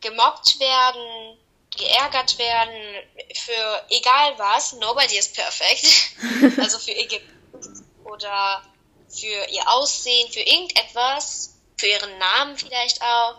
gemobbt 0.00 0.58
werden, 0.58 1.38
geärgert 1.76 2.38
werden, 2.38 3.04
für 3.34 3.84
egal 3.90 4.38
was, 4.38 4.72
nobody 4.74 5.18
is 5.18 5.32
perfect. 5.32 6.58
also 6.58 6.78
für 6.78 6.92
ihr 6.92 7.20
oder 8.04 8.62
für 9.08 9.48
ihr 9.50 9.68
Aussehen, 9.68 10.30
für 10.32 10.40
irgendetwas, 10.40 11.56
für 11.76 11.86
ihren 11.86 12.18
Namen 12.18 12.56
vielleicht 12.56 13.02
auch. 13.02 13.38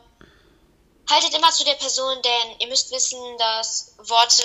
Haltet 1.09 1.33
immer 1.35 1.51
zu 1.51 1.63
der 1.63 1.73
Person, 1.73 2.15
denn 2.23 2.59
ihr 2.59 2.67
müsst 2.67 2.91
wissen, 2.91 3.19
dass 3.37 3.95
Worte 3.97 4.43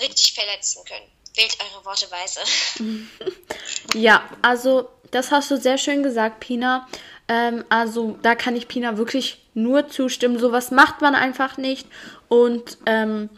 richtig 0.00 0.34
verletzen 0.34 0.84
können. 0.84 1.10
Wählt 1.34 1.56
eure 1.60 1.84
Worte 1.84 2.10
weise. 2.10 2.40
ja, 3.98 4.28
also 4.42 4.88
das 5.10 5.30
hast 5.30 5.50
du 5.50 5.56
sehr 5.56 5.78
schön 5.78 6.02
gesagt, 6.02 6.40
Pina. 6.40 6.86
Ähm, 7.28 7.64
also 7.70 8.18
da 8.22 8.34
kann 8.34 8.56
ich 8.56 8.68
Pina 8.68 8.98
wirklich 8.98 9.42
nur 9.54 9.88
zustimmen. 9.88 10.38
Sowas 10.38 10.70
macht 10.70 11.00
man 11.00 11.14
einfach 11.14 11.56
nicht. 11.56 11.86
Und 12.28 12.78
ähm, 12.84 13.30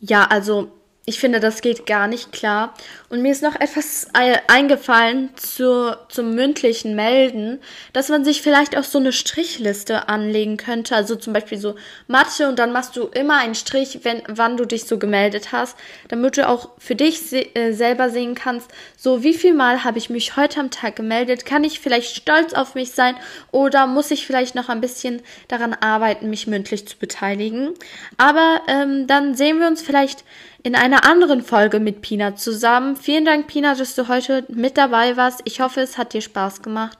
ja, 0.00 0.24
also 0.24 0.72
ich 1.10 1.18
finde, 1.18 1.40
das 1.40 1.60
geht 1.60 1.86
gar 1.86 2.06
nicht 2.06 2.30
klar. 2.30 2.72
Und 3.08 3.20
mir 3.20 3.32
ist 3.32 3.42
noch 3.42 3.58
etwas 3.58 4.06
eingefallen 4.46 5.30
zu, 5.34 5.96
zum 6.08 6.36
mündlichen 6.36 6.94
Melden, 6.94 7.58
dass 7.92 8.10
man 8.10 8.24
sich 8.24 8.42
vielleicht 8.42 8.78
auch 8.78 8.84
so 8.84 8.98
eine 8.98 9.10
Strichliste 9.10 10.08
anlegen 10.08 10.56
könnte. 10.56 10.94
Also 10.94 11.16
zum 11.16 11.32
Beispiel 11.32 11.58
so 11.58 11.74
Mathe 12.06 12.48
und 12.48 12.60
dann 12.60 12.72
machst 12.72 12.96
du 12.96 13.08
immer 13.08 13.38
einen 13.38 13.56
Strich, 13.56 13.98
wenn, 14.04 14.22
wann 14.28 14.56
du 14.56 14.64
dich 14.64 14.84
so 14.84 14.98
gemeldet 14.98 15.50
hast, 15.50 15.76
damit 16.06 16.36
du 16.36 16.48
auch 16.48 16.70
für 16.78 16.94
dich 16.94 17.22
se 17.22 17.40
äh, 17.56 17.72
selber 17.72 18.10
sehen 18.10 18.36
kannst, 18.36 18.70
so 18.96 19.24
wie 19.24 19.34
viel 19.34 19.52
Mal 19.52 19.82
habe 19.82 19.98
ich 19.98 20.10
mich 20.10 20.36
heute 20.36 20.60
am 20.60 20.70
Tag 20.70 20.94
gemeldet, 20.94 21.44
kann 21.44 21.64
ich 21.64 21.80
vielleicht 21.80 22.14
stolz 22.14 22.54
auf 22.54 22.76
mich 22.76 22.92
sein 22.92 23.16
oder 23.50 23.88
muss 23.88 24.12
ich 24.12 24.28
vielleicht 24.28 24.54
noch 24.54 24.68
ein 24.68 24.80
bisschen 24.80 25.22
daran 25.48 25.74
arbeiten, 25.74 26.30
mich 26.30 26.46
mündlich 26.46 26.86
zu 26.86 26.96
beteiligen. 26.96 27.74
Aber 28.16 28.60
ähm, 28.68 29.08
dann 29.08 29.34
sehen 29.34 29.58
wir 29.58 29.66
uns 29.66 29.82
vielleicht 29.82 30.22
in 30.62 30.74
einer 30.74 31.04
anderen 31.04 31.42
Folge 31.42 31.80
mit 31.80 32.02
Pina 32.02 32.36
zusammen. 32.36 32.96
Vielen 32.96 33.24
Dank, 33.24 33.46
Pina, 33.46 33.74
dass 33.74 33.94
du 33.94 34.08
heute 34.08 34.44
mit 34.48 34.76
dabei 34.76 35.16
warst. 35.16 35.40
Ich 35.44 35.60
hoffe, 35.60 35.80
es 35.80 35.96
hat 35.96 36.12
dir 36.12 36.20
Spaß 36.20 36.62
gemacht. 36.62 36.98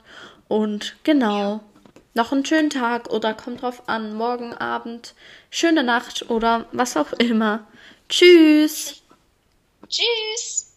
Und 0.48 0.96
genau, 1.04 1.60
noch 2.14 2.32
einen 2.32 2.44
schönen 2.44 2.70
Tag 2.70 3.10
oder 3.10 3.34
kommt 3.34 3.62
drauf 3.62 3.88
an, 3.88 4.14
morgen 4.14 4.52
Abend, 4.54 5.14
schöne 5.50 5.84
Nacht 5.84 6.28
oder 6.30 6.66
was 6.72 6.96
auch 6.96 7.12
immer. 7.14 7.66
Tschüss. 8.08 9.02
Tschüss. 9.88 10.69